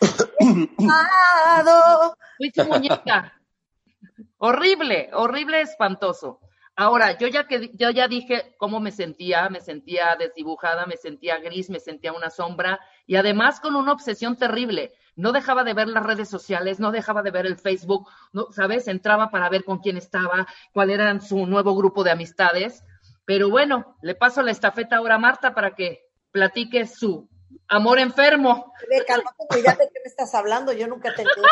Fui 2.38 2.50
su 2.54 2.64
muñeca. 2.64 3.34
horrible, 4.38 5.10
horrible, 5.12 5.60
espantoso. 5.60 6.40
Ahora, 6.76 7.18
yo 7.18 7.26
ya 7.28 7.46
que 7.46 7.70
yo 7.74 7.90
ya 7.90 8.08
dije 8.08 8.54
cómo 8.56 8.80
me 8.80 8.90
sentía, 8.90 9.48
me 9.50 9.60
sentía 9.60 10.16
desdibujada, 10.18 10.86
me 10.86 10.96
sentía 10.96 11.38
gris, 11.38 11.68
me 11.68 11.80
sentía 11.80 12.12
una 12.12 12.30
sombra 12.30 12.80
y 13.06 13.16
además 13.16 13.60
con 13.60 13.76
una 13.76 13.92
obsesión 13.92 14.36
terrible. 14.36 14.92
No 15.16 15.32
dejaba 15.32 15.64
de 15.64 15.74
ver 15.74 15.88
las 15.88 16.04
redes 16.04 16.28
sociales, 16.28 16.80
no 16.80 16.90
dejaba 16.92 17.22
de 17.22 17.30
ver 17.30 17.44
el 17.44 17.58
Facebook, 17.58 18.08
no, 18.32 18.50
¿sabes? 18.52 18.88
Entraba 18.88 19.30
para 19.30 19.50
ver 19.50 19.64
con 19.64 19.80
quién 19.80 19.98
estaba, 19.98 20.46
cuál 20.72 20.90
era 20.90 21.20
su 21.20 21.44
nuevo 21.46 21.76
grupo 21.76 22.02
de 22.04 22.12
amistades. 22.12 22.82
Pero 23.26 23.50
bueno, 23.50 23.96
le 24.00 24.14
paso 24.14 24.42
la 24.42 24.50
estafeta 24.50 24.96
ahora 24.96 25.16
a 25.16 25.18
Marta 25.18 25.54
para 25.54 25.74
que 25.74 26.08
platique 26.30 26.86
su 26.86 27.28
amor 27.68 27.98
enfermo. 27.98 28.72
Rebeca, 28.88 29.16
no 29.18 29.24
tengo 29.36 29.60
idea 29.60 29.74
de 29.74 29.88
qué 29.92 30.00
me 30.02 30.08
estás 30.08 30.34
hablando. 30.34 30.72
Yo 30.72 30.86
nunca 30.86 31.14
te 31.14 31.22
entendí. 31.22 31.48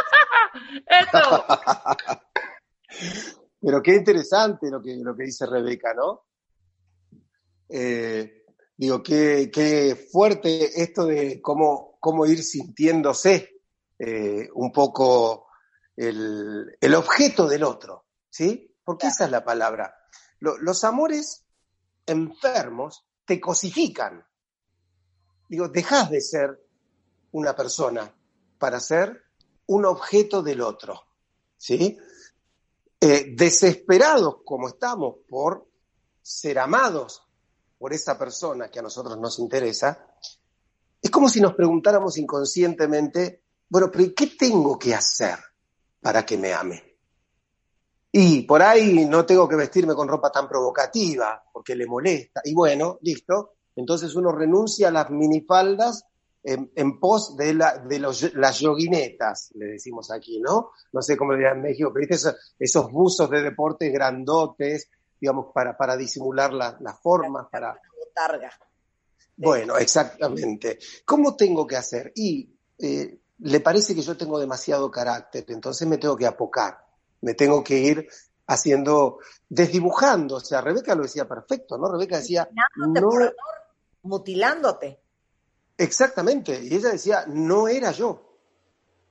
Eso. 0.87 1.45
Pero 3.61 3.83
qué 3.83 3.97
interesante 3.97 4.71
lo 4.71 4.81
que, 4.81 4.97
lo 4.97 5.17
que 5.17 5.25
dice 5.25 5.47
Rebeca, 5.47 5.93
¿no? 5.95 6.25
Eh, 7.69 8.45
digo, 8.77 9.03
qué, 9.03 9.51
qué 9.53 9.97
fuerte 10.11 10.81
esto 10.83 11.07
de 11.07 11.41
cómo, 11.43 11.97
cómo 12.01 12.25
ir 12.27 12.43
sintiéndose 12.43 13.61
eh, 13.99 14.49
un 14.55 14.73
poco 14.73 15.49
el, 15.97 16.77
el 16.81 16.95
objeto 16.95 17.47
del 17.49 17.65
otro, 17.65 18.07
¿sí? 18.31 18.75
Porque 18.85 19.09
esa 19.09 19.25
es 19.25 19.31
la 19.31 19.45
palabra. 19.45 19.95
Lo- 20.41 20.57
los 20.59 20.85
amores 20.85 21.45
enfermos 22.07 23.05
te 23.25 23.41
cosifican. 23.41 24.25
Digo, 25.49 25.69
dejas 25.69 26.11
de 26.11 26.21
ser 26.21 26.65
una 27.33 27.55
persona 27.57 28.15
para 28.59 28.81
ser 28.81 29.25
un 29.67 29.85
objeto 29.85 30.43
del 30.43 30.61
otro, 30.63 31.03
¿sí? 31.57 31.99
Eh, 33.01 33.35
desesperados 33.37 34.39
como 34.45 34.69
estamos 34.69 35.17
por 35.29 35.69
ser 36.21 36.59
amados 36.59 37.23
por 37.79 37.93
esa 37.93 38.19
persona 38.19 38.69
que 38.71 38.81
a 38.81 38.83
nosotros 38.83 39.17
nos 39.19 39.39
interesa, 39.39 40.09
es 41.01 41.11
como 41.11 41.29
si 41.29 41.41
nos 41.41 41.55
preguntáramos 41.55 42.19
inconscientemente, 42.19 43.45
bueno, 43.69 43.89
pero 43.91 44.05
¿y 44.05 44.15
¿qué 44.15 44.27
tengo 44.39 44.77
que 44.77 44.95
hacer 44.95 45.39
para 46.01 46.27
que 46.27 46.37
me 46.37 46.53
ame? 46.53 46.89
Y 48.11 48.43
por 48.43 48.63
ahí 48.63 49.05
no 49.05 49.25
tengo 49.25 49.49
que 49.49 49.55
vestirme 49.55 49.95
con 49.95 50.09
ropa 50.09 50.33
tan 50.33 50.49
provocativa 50.49 51.45
porque 51.53 51.77
le 51.77 51.87
molesta. 51.87 52.41
Y 52.45 52.55
bueno, 52.55 52.99
listo. 53.03 53.59
Entonces 53.77 54.15
uno 54.17 54.33
renuncia 54.33 54.89
a 54.89 54.91
las 54.91 55.11
minifaldas 55.11 56.05
en, 56.53 56.71
en 56.75 56.99
pos 57.01 57.37
de, 57.37 57.55
la, 57.55 57.79
de 57.79 57.99
los, 57.99 58.35
las 58.35 58.59
yoguinetas, 58.61 59.51
le 59.55 59.67
decimos 59.67 60.11
aquí, 60.11 60.41
¿no? 60.41 60.71
No 60.93 61.03
sé 61.03 61.17
cómo 61.17 61.33
le 61.33 61.39
dirán 61.39 61.57
en 61.59 61.63
México, 61.65 61.91
pero 61.93 62.01
¿viste 62.01 62.15
esos, 62.15 62.55
esos 62.59 62.91
buzos 62.91 63.29
de 63.31 63.43
deportes 63.43 63.93
grandotes, 63.93 64.89
digamos, 65.21 65.47
para, 65.53 65.77
para 65.77 65.97
disimular 65.97 66.53
la- 66.53 66.77
las 66.81 67.01
formas, 67.01 67.47
para, 67.51 67.79
Botarga. 67.99 68.51
bueno, 69.37 69.77
exactamente. 69.79 70.79
¿Cómo 71.05 71.37
tengo 71.37 71.67
que 71.67 71.77
hacer? 71.77 72.13
Y 72.15 72.51
eh, 72.79 73.19
le 73.41 73.61
parece 73.61 73.95
que 73.95 74.03
yo 74.03 74.17
tengo 74.17 74.39
demasiado 74.39 74.91
carácter, 74.91 75.45
entonces 75.49 75.87
me 75.87 75.99
tengo 75.99 76.17
que 76.17 76.27
apocar, 76.27 76.79
me 77.21 77.35
tengo 77.35 77.63
que 77.63 77.79
ir 77.79 78.09
haciendo, 78.47 79.19
desdibujando. 79.49 80.37
O 80.37 80.41
sea, 80.41 80.61
Rebeca 80.61 80.95
lo 80.95 81.03
decía 81.03 81.29
perfecto, 81.29 81.77
¿no? 81.79 81.91
Rebeca 81.93 82.17
decía, 82.19 82.49
Mutilándote 82.77 83.25
no, 83.27 83.31
mutilándote. 84.03 85.01
Exactamente. 85.79 86.61
Y 86.63 86.75
ella 86.75 86.91
decía, 86.91 87.25
no 87.27 87.69
era 87.69 87.93
yo. 87.93 88.25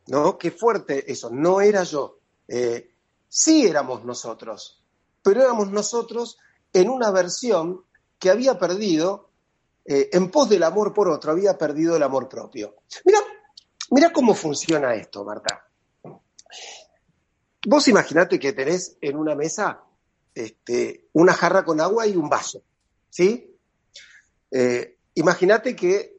¿No? 0.08 0.38
Qué 0.38 0.52
fuerte 0.52 1.12
eso, 1.12 1.30
no 1.30 1.60
era 1.60 1.84
yo. 1.84 2.20
Eh, 2.48 2.94
sí 3.28 3.66
éramos 3.66 4.06
nosotros, 4.06 4.82
pero 5.22 5.42
éramos 5.42 5.70
nosotros 5.70 6.38
en 6.72 6.90
una 6.90 7.12
versión 7.12 7.84
que 8.18 8.30
había 8.30 8.58
perdido, 8.58 9.32
eh, 9.84 10.10
en 10.14 10.32
pos 10.32 10.48
del 10.50 10.64
amor 10.64 10.94
por 10.94 11.10
otro, 11.10 11.32
había 11.32 11.58
perdido 11.58 11.98
el 11.98 12.04
amor 12.04 12.30
propio. 12.30 12.76
Mira, 13.04 13.20
mira 13.92 14.14
cómo 14.14 14.34
funciona 14.34 14.94
esto, 14.96 15.26
Marta. 15.26 15.68
Vos 17.66 17.88
imaginate 17.90 18.40
que 18.40 18.54
tenés 18.54 18.98
en 19.02 19.18
una 19.18 19.36
mesa 19.36 19.84
este, 20.34 21.10
una 21.14 21.34
jarra 21.34 21.66
con 21.66 21.82
agua 21.82 22.08
y 22.08 22.16
un 22.16 22.30
vaso, 22.30 22.62
¿sí? 23.10 23.58
Eh, 24.52 24.98
Imagínate 25.18 25.76
que 25.76 26.17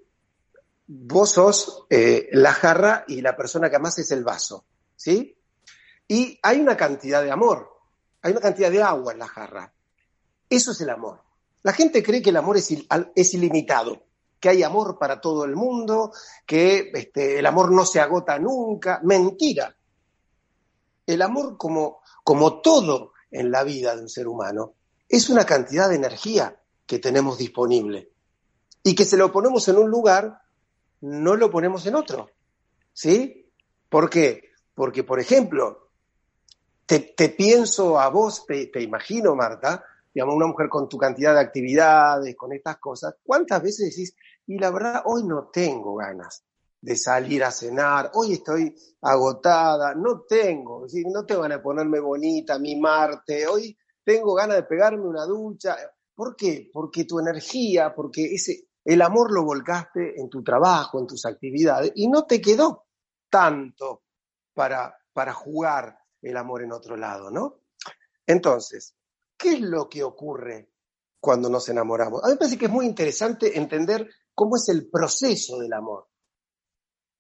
vos 0.89 1.32
sos 1.32 1.85
eh, 1.90 2.28
la 2.32 2.52
jarra 2.52 3.05
y 3.06 3.20
la 3.20 3.36
persona 3.36 3.69
que 3.69 3.77
amás 3.77 3.98
es 3.98 4.10
el 4.10 4.24
vaso, 4.24 4.65
¿sí? 4.97 5.36
Y 6.09 6.39
hay 6.43 6.60
una 6.60 6.77
cantidad 6.77 7.23
de 7.23 7.31
amor, 7.31 7.70
hay 8.23 8.32
una 8.32 8.40
cantidad 8.40 8.70
de 8.70 8.82
agua 8.82 9.12
en 9.12 9.19
la 9.19 9.28
jarra. 9.28 9.73
Eso 10.48 10.73
es 10.73 10.81
el 10.81 10.89
amor. 10.89 11.23
La 11.62 11.74
gente 11.74 12.02
cree 12.02 12.23
que 12.23 12.31
el 12.31 12.36
amor 12.39 12.56
es, 12.56 12.74
es 13.15 13.35
ilimitado, 13.35 14.06
que 14.40 14.48
hay 14.48 14.62
amor 14.62 14.98
para 14.98 15.20
todo 15.20 15.44
el 15.44 15.55
mundo, 15.55 16.12
que 16.47 16.90
este, 16.94 17.39
el 17.39 17.47
amor 17.47 17.70
no 17.70 17.85
se 17.85 18.01
agota 18.01 18.39
nunca. 18.39 19.01
Mentira. 19.02 19.77
El 21.06 21.20
amor, 21.20 21.59
como, 21.59 22.01
como 22.24 22.62
todo 22.62 23.12
en 23.31 23.51
la 23.51 23.65
vida 23.65 23.94
de 23.94 24.02
un 24.02 24.09
ser 24.09 24.27
humano, 24.27 24.74
es 25.06 25.28
una 25.28 25.44
cantidad 25.44 25.90
de 25.90 25.97
energía 25.97 26.59
que 26.86 26.98
tenemos 26.98 27.36
disponible. 27.36 28.10
Y 28.82 28.94
que 28.94 29.05
se 29.05 29.19
lo 29.19 29.31
ponemos 29.31 29.69
en 29.69 29.77
un 29.77 29.90
lugar, 29.90 30.40
no 31.00 31.36
lo 31.36 31.50
ponemos 31.50 31.86
en 31.86 31.94
otro. 31.94 32.30
¿Sí? 32.92 33.50
¿Por 33.88 34.10
qué? 34.10 34.50
Porque, 34.74 35.04
por 35.04 35.20
ejemplo, 35.20 35.90
te, 36.86 37.28
pienso 37.28 37.98
a 37.98 38.08
vos, 38.08 38.46
te, 38.46 38.82
imagino, 38.82 39.34
Marta, 39.34 39.84
digamos, 40.14 40.34
una 40.34 40.46
mujer 40.46 40.68
con 40.68 40.88
tu 40.88 40.96
cantidad 40.96 41.34
de 41.34 41.40
actividades, 41.40 42.34
con 42.34 42.52
estas 42.52 42.78
cosas, 42.78 43.14
¿cuántas 43.22 43.62
veces 43.62 43.90
decís, 43.90 44.14
y 44.46 44.58
la 44.58 44.70
verdad, 44.70 45.02
hoy 45.04 45.24
no 45.24 45.48
tengo 45.52 45.96
ganas 45.96 46.42
de 46.80 46.96
salir 46.96 47.44
a 47.44 47.50
cenar, 47.50 48.10
hoy 48.14 48.34
estoy 48.34 48.74
agotada, 49.02 49.94
no 49.94 50.22
tengo, 50.22 50.86
no 51.12 51.26
tengo 51.26 51.42
ganas 51.42 51.58
de 51.58 51.62
ponerme 51.62 52.00
bonita, 52.00 52.58
mimarte, 52.58 53.46
hoy 53.46 53.76
tengo 54.02 54.34
ganas 54.34 54.56
de 54.56 54.62
pegarme 54.62 55.06
una 55.06 55.26
ducha. 55.26 55.76
¿Por 56.14 56.34
qué? 56.34 56.70
Porque 56.72 57.04
tu 57.04 57.18
energía, 57.18 57.94
porque 57.94 58.24
ese, 58.34 58.68
el 58.89 59.02
amor 59.02 59.31
lo 59.31 59.44
volcaste 59.44 60.19
en 60.19 60.31
tu 60.31 60.43
trabajo, 60.43 60.98
en 60.98 61.06
tus 61.06 61.27
actividades, 61.27 61.93
y 61.94 62.09
no 62.09 62.24
te 62.24 62.40
quedó 62.40 62.86
tanto 63.28 64.05
para, 64.55 64.97
para 65.12 65.35
jugar 65.35 65.98
el 66.23 66.35
amor 66.39 66.62
en 66.62 66.73
otro 66.73 66.97
lado, 66.97 67.31
¿no? 67.31 67.60
Entonces, 68.27 68.94
¿qué 69.36 69.52
es 69.52 69.60
lo 69.60 69.90
que 69.90 70.02
ocurre 70.02 70.73
cuando 71.20 71.51
nos 71.51 71.69
enamoramos? 71.69 72.24
A 72.24 72.28
mí 72.28 72.32
me 72.32 72.39
parece 72.39 72.56
que 72.56 72.65
es 72.65 72.70
muy 72.70 72.86
interesante 72.86 73.59
entender 73.59 74.09
cómo 74.35 74.56
es 74.56 74.66
el 74.70 74.89
proceso 74.89 75.59
del 75.59 75.74
amor. 75.74 76.09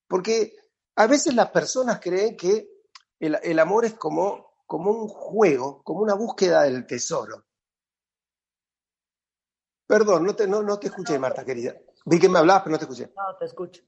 Porque 0.08 0.54
a 0.96 1.06
veces 1.06 1.34
las 1.34 1.50
personas 1.50 2.00
creen 2.00 2.34
que 2.34 2.66
el, 3.20 3.38
el 3.42 3.58
amor 3.58 3.84
es 3.84 3.92
como, 3.92 4.54
como 4.64 4.90
un 4.90 5.06
juego, 5.06 5.82
como 5.82 6.00
una 6.00 6.14
búsqueda 6.14 6.62
del 6.62 6.86
tesoro. 6.86 7.44
Perdón, 9.88 10.24
no 10.26 10.36
te, 10.36 10.46
no, 10.46 10.62
no 10.62 10.78
te 10.78 10.88
escuché, 10.88 11.18
Marta, 11.18 11.46
querida. 11.46 11.74
Vi 12.04 12.20
que 12.20 12.28
me 12.28 12.38
hablabas, 12.38 12.62
pero 12.62 12.72
no 12.72 12.78
te 12.78 12.84
escuché. 12.84 13.10
No, 13.16 13.36
te 13.38 13.46
escucho. 13.46 13.82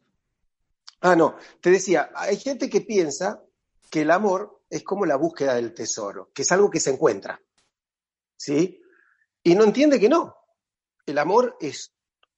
Ah, 1.02 1.14
no, 1.14 1.36
te 1.60 1.70
decía, 1.70 2.10
hay 2.14 2.38
gente 2.38 2.70
que 2.70 2.80
piensa 2.80 3.42
que 3.90 4.00
el 4.00 4.10
amor 4.10 4.62
es 4.70 4.82
como 4.82 5.04
la 5.04 5.16
búsqueda 5.16 5.54
del 5.54 5.74
tesoro, 5.74 6.30
que 6.32 6.40
es 6.40 6.52
algo 6.52 6.70
que 6.70 6.80
se 6.80 6.90
encuentra. 6.90 7.38
¿Sí? 8.34 8.82
Y 9.42 9.54
no 9.54 9.64
entiende 9.64 10.00
que 10.00 10.08
no. 10.08 10.34
El 11.04 11.18
amor 11.18 11.58
es 11.60 11.94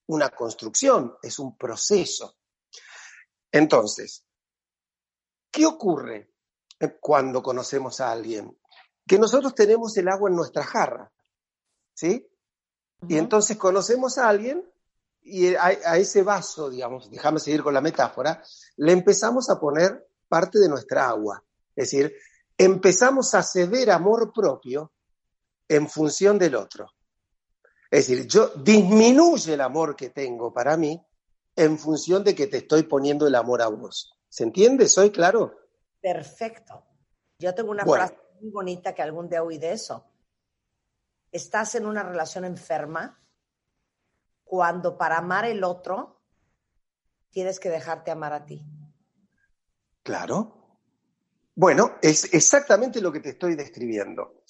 una 0.07 0.31
construcción, 0.31 1.15
es 1.23 1.39
un 1.39 1.57
proceso. 1.57 2.37
Entonces, 3.53 4.25
¿qué 5.53 5.67
ocurre 5.67 6.33
cuando 7.01 7.45
conocemos 7.45 8.01
a 8.01 8.11
alguien? 8.11 8.59
Que 9.07 9.21
nosotros 9.21 9.55
tenemos 9.55 9.97
el 9.99 10.09
agua 10.09 10.31
en 10.31 10.37
nuestra 10.37 10.65
jarra, 10.65 11.13
¿sí? 11.95 12.29
Y 13.09 13.19
entonces 13.19 13.57
conocemos 13.57 14.19
a 14.19 14.29
alguien 14.29 14.65
y 15.23 15.55
a, 15.55 15.65
a, 15.65 15.99
ese 15.99 16.23
vaso, 16.23 16.71
digamos, 16.71 17.11
déjame 17.11 17.41
seguir 17.41 17.63
con 17.63 17.75
la 17.75 17.81
metáfora, 17.81 18.43
le 18.77 18.93
empezamos 18.93 19.51
a 19.51 19.59
poner 19.59 20.09
parte 20.29 20.59
de 20.59 20.69
nuestra 20.69 21.09
agua. 21.09 21.43
Es 21.75 21.91
decir, 21.91 22.15
empezamos 22.59 23.35
a 23.35 23.43
ceder 23.43 23.91
amor 23.91 24.33
propio 24.33 24.93
en 25.69 25.89
función 25.89 26.39
del 26.39 26.55
otro. 26.55 26.91
Es 27.91 28.09
decir, 28.09 28.27
yo 28.27 28.49
disminuye 28.57 29.55
el 29.55 29.61
amor 29.61 29.95
que 29.95 30.11
tengo 30.11 30.53
para 30.53 30.77
mí 30.77 31.01
en 31.55 31.79
función 31.79 32.25
de 32.25 32.35
que 32.35 32.47
te 32.47 32.59
estoy 32.59 32.85
poniendo 32.85 33.27
el 33.27 33.35
amor 33.35 33.63
a 33.63 33.69
vos. 33.69 34.19
¿Se 34.29 34.45
entiende? 34.45 34.89
¿Soy 34.89 35.11
claro? 35.11 35.55
Perfecto. 36.01 36.85
Yo 37.39 37.55
tengo 37.55 37.71
una 37.71 37.85
bueno. 37.85 38.07
frase 38.07 38.23
muy 38.41 38.51
bonita 38.51 38.95
que 38.95 39.03
algún 39.03 39.29
día 39.29 39.43
oí 39.43 39.59
de 39.59 39.73
eso. 39.73 40.05
Estás 41.33 41.75
en 41.75 41.87
una 41.87 42.03
relación 42.03 42.45
enferma 42.45 43.19
cuando 44.45 44.99
para 44.99 45.17
amar 45.17 45.47
el 45.47 45.65
otro 45.65 46.21
tienes 47.31 47.59
que 47.59 47.71
dejarte 47.71 48.11
amar 48.11 48.35
a 48.35 48.45
ti. 48.45 48.63
Claro. 50.03 50.79
Bueno, 51.55 51.97
es 52.03 52.35
exactamente 52.35 53.01
lo 53.01 53.11
que 53.11 53.21
te 53.21 53.31
estoy 53.31 53.55
describiendo. 53.55 54.43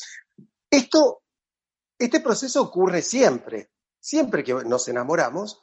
Esto, 0.69 1.23
este 1.97 2.21
proceso 2.21 2.63
ocurre 2.63 3.01
siempre. 3.01 3.71
Siempre 4.01 4.43
que 4.43 4.53
nos 4.53 4.89
enamoramos, 4.89 5.63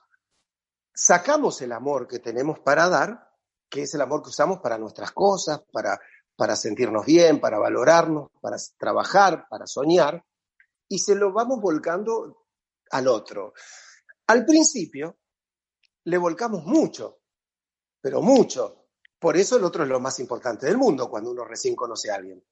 sacamos 0.93 1.61
el 1.61 1.73
amor 1.73 2.07
que 2.07 2.19
tenemos 2.19 2.59
para 2.59 2.87
dar, 2.87 3.29
que 3.69 3.81
es 3.81 3.93
el 3.93 4.01
amor 4.01 4.23
que 4.23 4.29
usamos 4.29 4.59
para 4.59 4.77
nuestras 4.77 5.11
cosas, 5.11 5.61
para, 5.73 5.99
para 6.37 6.55
sentirnos 6.55 7.05
bien, 7.05 7.41
para 7.41 7.59
valorarnos, 7.59 8.29
para 8.39 8.55
trabajar, 8.77 9.47
para 9.49 9.67
soñar, 9.67 10.23
y 10.89 10.99
se 10.99 11.15
lo 11.15 11.31
vamos 11.31 11.61
volcando 11.61 12.47
al 12.91 13.07
otro. 13.07 13.53
Al 14.27 14.45
principio 14.45 15.19
le 16.05 16.17
volcamos 16.17 16.65
mucho, 16.65 17.21
pero 18.01 18.21
mucho. 18.21 18.87
Por 19.19 19.37
eso 19.37 19.57
el 19.57 19.63
otro 19.63 19.83
es 19.83 19.89
lo 19.89 19.99
más 19.99 20.19
importante 20.19 20.65
del 20.65 20.77
mundo 20.77 21.09
cuando 21.09 21.31
uno 21.31 21.45
recién 21.45 21.75
conoce 21.75 22.11
a 22.11 22.15
alguien. 22.15 22.43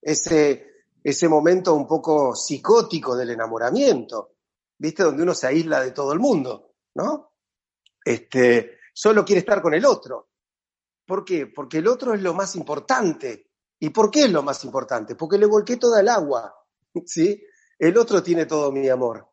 Ese, 0.00 0.84
ese 1.02 1.28
momento 1.28 1.74
un 1.74 1.86
poco 1.86 2.34
psicótico 2.34 3.16
del 3.16 3.30
enamoramiento, 3.30 4.36
¿viste? 4.78 5.02
Donde 5.02 5.22
uno 5.22 5.34
se 5.34 5.48
aísla 5.48 5.80
de 5.80 5.90
todo 5.90 6.12
el 6.12 6.20
mundo, 6.20 6.74
¿no? 6.94 7.32
Este, 8.04 8.78
solo 8.94 9.24
quiere 9.24 9.40
estar 9.40 9.60
con 9.60 9.74
el 9.74 9.84
otro. 9.84 10.30
¿Por 11.04 11.24
qué? 11.24 11.46
Porque 11.46 11.78
el 11.78 11.88
otro 11.88 12.14
es 12.14 12.22
lo 12.22 12.32
más 12.32 12.54
importante. 12.54 13.50
¿Y 13.80 13.90
por 13.90 14.10
qué 14.10 14.24
es 14.24 14.30
lo 14.30 14.42
más 14.42 14.64
importante? 14.64 15.14
Porque 15.14 15.38
le 15.38 15.46
volqué 15.46 15.76
toda 15.76 16.00
el 16.00 16.08
agua, 16.08 16.54
¿sí? 17.06 17.42
El 17.78 17.96
otro 17.96 18.22
tiene 18.22 18.46
todo 18.46 18.72
mi 18.72 18.88
amor. 18.88 19.28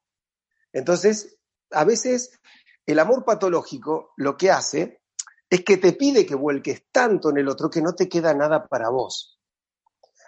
Entonces, 0.71 1.37
a 1.71 1.83
veces 1.83 2.39
el 2.85 2.99
amor 2.99 3.25
patológico 3.25 4.13
lo 4.17 4.37
que 4.37 4.51
hace 4.51 5.01
es 5.49 5.63
que 5.63 5.77
te 5.77 5.93
pide 5.93 6.25
que 6.25 6.35
vuelques 6.35 6.83
tanto 6.91 7.29
en 7.29 7.37
el 7.37 7.47
otro 7.47 7.69
que 7.69 7.81
no 7.81 7.93
te 7.93 8.09
queda 8.09 8.33
nada 8.33 8.67
para 8.67 8.89
vos. 8.89 9.39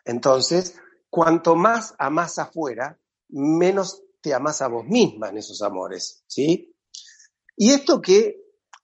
Entonces, 0.06 0.80
cuanto 1.10 1.56
más 1.56 1.94
amás 1.99 2.39
afuera, 2.39 2.99
menos 3.30 4.03
te 4.22 4.34
amás 4.34 4.61
a 4.61 4.68
vos 4.68 4.85
misma 4.85 5.30
en 5.30 5.38
esos 5.38 5.61
amores, 5.61 6.23
¿sí? 6.27 6.73
Y 7.56 7.72
esto 7.72 8.02
que 8.02 8.41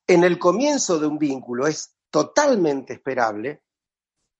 en 0.07 0.23
el 0.23 0.37
comienzo 0.37 0.99
de 0.99 1.07
un 1.07 1.17
vínculo 1.17 1.67
es 1.67 1.95
totalmente 2.09 2.93
esperable, 2.93 3.63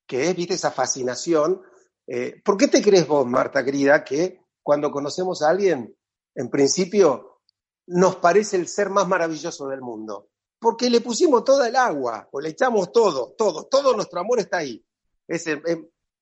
que 0.06 0.30
es, 0.30 0.36
viste, 0.36 0.56
esa 0.56 0.72
fascinación. 0.72 1.61
Eh, 2.06 2.41
¿Por 2.44 2.57
qué 2.57 2.68
te 2.68 2.82
crees 2.82 3.07
vos, 3.07 3.26
Marta 3.26 3.64
querida, 3.64 4.03
que 4.03 4.43
cuando 4.64 4.90
conocemos 4.91 5.41
a 5.41 5.49
alguien, 5.49 5.95
en 6.34 6.49
principio 6.49 7.41
nos 7.88 8.15
parece 8.15 8.57
el 8.57 8.68
ser 8.68 8.90
más 8.90 9.07
maravilloso 9.07 9.68
del 9.68 9.81
mundo. 9.81 10.30
Porque 10.60 10.90
le 10.90 11.02
pusimos 11.02 11.44
toda 11.44 11.68
el 11.68 11.76
agua, 11.76 12.30
o 12.31 12.40
le 12.40 12.49
echamos 12.49 12.91
todo, 12.91 13.35
todo, 13.38 13.65
todo 13.65 13.94
nuestro 13.94 14.22
amor 14.22 14.40
está 14.40 14.57
ahí. 14.57 14.84
Es, 15.27 15.45
eh, 15.48 15.61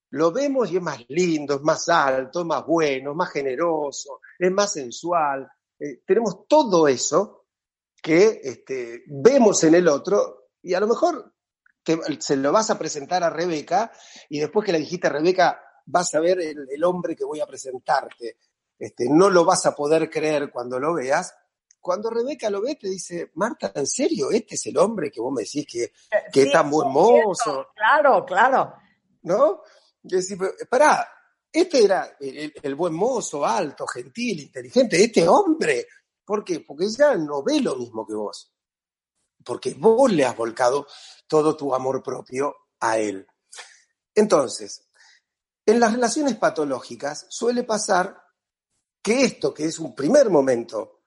lo 0.09 0.31
vemos 0.31 0.71
y 0.71 0.77
es 0.77 0.81
más 0.81 1.05
lindo, 1.09 1.55
es 1.55 1.61
más 1.61 1.87
alto, 1.87 2.41
es 2.41 2.45
más 2.45 2.65
bueno, 2.65 3.11
es 3.11 3.15
más 3.15 3.31
generoso, 3.31 4.19
es 4.37 4.51
más 4.51 4.73
sensual. 4.73 5.47
Eh, 5.79 6.01
tenemos 6.05 6.47
todo 6.47 6.87
eso 6.87 7.45
que 8.01 8.41
este, 8.43 9.03
vemos 9.07 9.63
en 9.63 9.75
el 9.75 9.87
otro 9.87 10.49
y 10.63 10.73
a 10.73 10.79
lo 10.79 10.87
mejor 10.87 11.33
se 12.19 12.35
lo 12.35 12.51
vas 12.51 12.69
a 12.69 12.77
presentar 12.77 13.23
a 13.23 13.29
Rebeca 13.29 13.91
y 14.29 14.39
después 14.39 14.65
que 14.65 14.71
le 14.71 14.79
dijiste 14.79 15.07
a 15.07 15.11
Rebeca, 15.11 15.61
vas 15.85 16.13
a 16.13 16.19
ver 16.19 16.39
el, 16.39 16.67
el 16.69 16.83
hombre 16.83 17.15
que 17.15 17.25
voy 17.25 17.39
a 17.39 17.47
presentarte. 17.47 18.37
Este, 18.77 19.07
no 19.09 19.29
lo 19.29 19.45
vas 19.45 19.65
a 19.65 19.75
poder 19.75 20.09
creer 20.09 20.51
cuando 20.51 20.79
lo 20.79 20.95
veas, 20.95 21.33
cuando 21.81 22.11
Rebeca 22.11 22.49
lo 22.49 22.61
ve, 22.61 22.75
te 22.75 22.87
dice, 22.87 23.31
Marta, 23.35 23.71
¿en 23.75 23.87
serio? 23.87 24.29
¿Este 24.29 24.55
es 24.55 24.67
el 24.67 24.77
hombre 24.77 25.11
que 25.11 25.19
vos 25.19 25.33
me 25.33 25.41
decís 25.41 25.65
que, 25.65 25.91
que 26.31 26.41
sí, 26.41 26.47
es 26.47 26.51
tan 26.51 26.69
buen 26.69 26.89
mozo? 26.89 27.67
Claro, 27.75 28.23
claro. 28.23 28.73
¿No? 29.23 29.61
Y 30.03 30.15
decís, 30.15 30.37
pará, 30.69 31.07
este 31.51 31.83
era 31.83 32.15
el, 32.19 32.53
el, 32.61 32.75
buen 32.75 32.93
mozo, 32.93 33.45
alto, 33.45 33.87
gentil, 33.87 34.41
inteligente, 34.41 35.03
este 35.03 35.27
hombre. 35.27 35.87
¿Por 36.23 36.43
qué? 36.43 36.59
Porque 36.59 36.85
ella 36.85 37.15
no 37.15 37.43
ve 37.43 37.59
lo 37.59 37.75
mismo 37.75 38.05
que 38.05 38.13
vos. 38.13 38.53
Porque 39.43 39.73
vos 39.73 40.11
le 40.11 40.23
has 40.23 40.37
volcado 40.37 40.87
todo 41.27 41.57
tu 41.57 41.73
amor 41.73 42.03
propio 42.03 42.55
a 42.79 42.99
él. 42.99 43.27
Entonces, 44.13 44.87
en 45.65 45.79
las 45.79 45.93
relaciones 45.93 46.35
patológicas 46.35 47.25
suele 47.29 47.63
pasar 47.63 48.21
que 49.01 49.23
esto, 49.23 49.53
que 49.53 49.65
es 49.65 49.79
un 49.79 49.95
primer 49.95 50.29
momento 50.29 51.01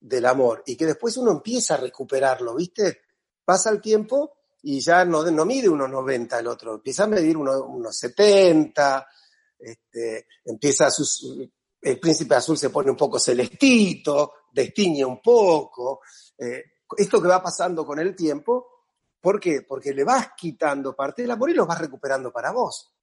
del 0.00 0.26
amor 0.26 0.62
y 0.66 0.76
que 0.76 0.86
después 0.86 1.16
uno 1.16 1.30
empieza 1.30 1.74
a 1.74 1.78
recuperarlo, 1.78 2.54
¿viste? 2.54 3.00
Pasa 3.44 3.70
el 3.70 3.80
tiempo 3.80 4.32
y 4.62 4.80
ya 4.80 5.04
no, 5.04 5.24
no 5.30 5.44
mide 5.44 5.68
unos 5.68 5.90
90 5.90 6.38
el 6.38 6.46
otro, 6.46 6.74
empieza 6.74 7.04
a 7.04 7.08
medir 7.08 7.36
unos, 7.36 7.60
unos 7.66 7.96
70, 7.96 9.06
este, 9.58 10.26
empieza 10.44 10.86
a 10.86 10.90
sus, 10.90 11.36
el 11.80 12.00
príncipe 12.00 12.34
azul 12.34 12.56
se 12.56 12.70
pone 12.70 12.90
un 12.90 12.96
poco 12.96 13.18
celestito, 13.18 14.32
destiñe 14.52 15.04
un 15.04 15.20
poco, 15.20 16.00
eh, 16.38 16.64
esto 16.96 17.20
que 17.20 17.28
va 17.28 17.42
pasando 17.42 17.84
con 17.84 17.98
el 17.98 18.14
tiempo, 18.14 18.84
¿por 19.20 19.38
qué? 19.38 19.62
Porque 19.62 19.92
le 19.92 20.04
vas 20.04 20.30
quitando 20.36 20.94
parte 20.94 21.22
del 21.22 21.30
amor 21.30 21.50
y 21.50 21.54
lo 21.54 21.66
vas 21.66 21.80
recuperando 21.80 22.32
para 22.32 22.52
vos. 22.52 22.94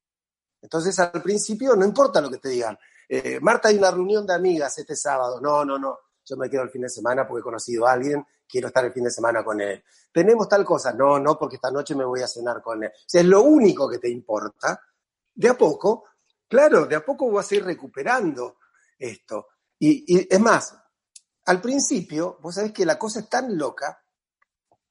Entonces 0.62 0.98
al 1.00 1.22
principio 1.22 1.76
no 1.76 1.86
importa 1.86 2.22
lo 2.22 2.30
que 2.30 2.38
te 2.38 2.50
digan, 2.50 2.78
eh, 3.10 3.40
Marta 3.42 3.70
hay 3.70 3.78
una 3.78 3.92
reunión 3.92 4.26
de 4.26 4.34
amigas 4.34 4.78
este 4.78 4.96
sábado, 4.96 5.42
no, 5.42 5.66
no, 5.66 5.78
no, 5.78 6.00
yo 6.24 6.38
me 6.38 6.50
quedo 6.50 6.62
el 6.64 6.70
fin 6.70 6.84
de 6.84 6.90
semana 6.90 7.28
porque 7.28 7.42
he 7.42 7.44
conocido 7.44 7.86
a 7.86 7.94
alguien, 7.94 8.26
quiero 8.48 8.68
estar 8.68 8.86
el 8.86 8.94
fin 8.94 9.04
de 9.04 9.12
semana 9.12 9.44
con 9.44 9.60
él. 9.60 9.84
Tenemos 10.12 10.48
tal 10.48 10.64
cosa, 10.64 10.94
no, 10.94 11.20
no, 11.20 11.38
porque 11.38 11.56
esta 11.56 11.72
noche 11.72 11.96
me 11.96 12.06
voy 12.06 12.22
a 12.22 12.28
cenar 12.28 12.62
con 12.62 12.84
él. 12.84 12.92
Es 13.12 13.26
lo 13.26 13.42
único 13.42 13.90
que 13.90 13.98
te 13.98 14.10
importa, 14.10 14.82
de 15.34 15.50
a 15.50 15.58
poco, 15.58 16.06
claro, 16.48 16.86
de 16.86 16.96
a 16.96 17.06
poco 17.06 17.32
vas 17.32 17.52
a 17.52 17.56
ir 17.56 17.66
recuperando 17.66 18.58
esto. 18.98 19.48
Y, 19.80 20.06
y 20.08 20.28
es 20.30 20.40
más, 20.40 20.76
al 21.46 21.60
principio, 21.60 22.38
vos 22.42 22.56
sabés 22.56 22.72
que 22.72 22.86
la 22.86 23.00
cosa 23.00 23.22
es 23.22 23.30
tan 23.30 23.58
loca 23.58 24.02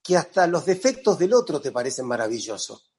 que 0.02 0.16
hasta 0.16 0.46
los 0.46 0.66
defectos 0.66 1.18
del 1.18 1.34
otro 1.34 1.60
te 1.60 1.70
parecen 1.70 2.06
maravillosos 2.06 2.92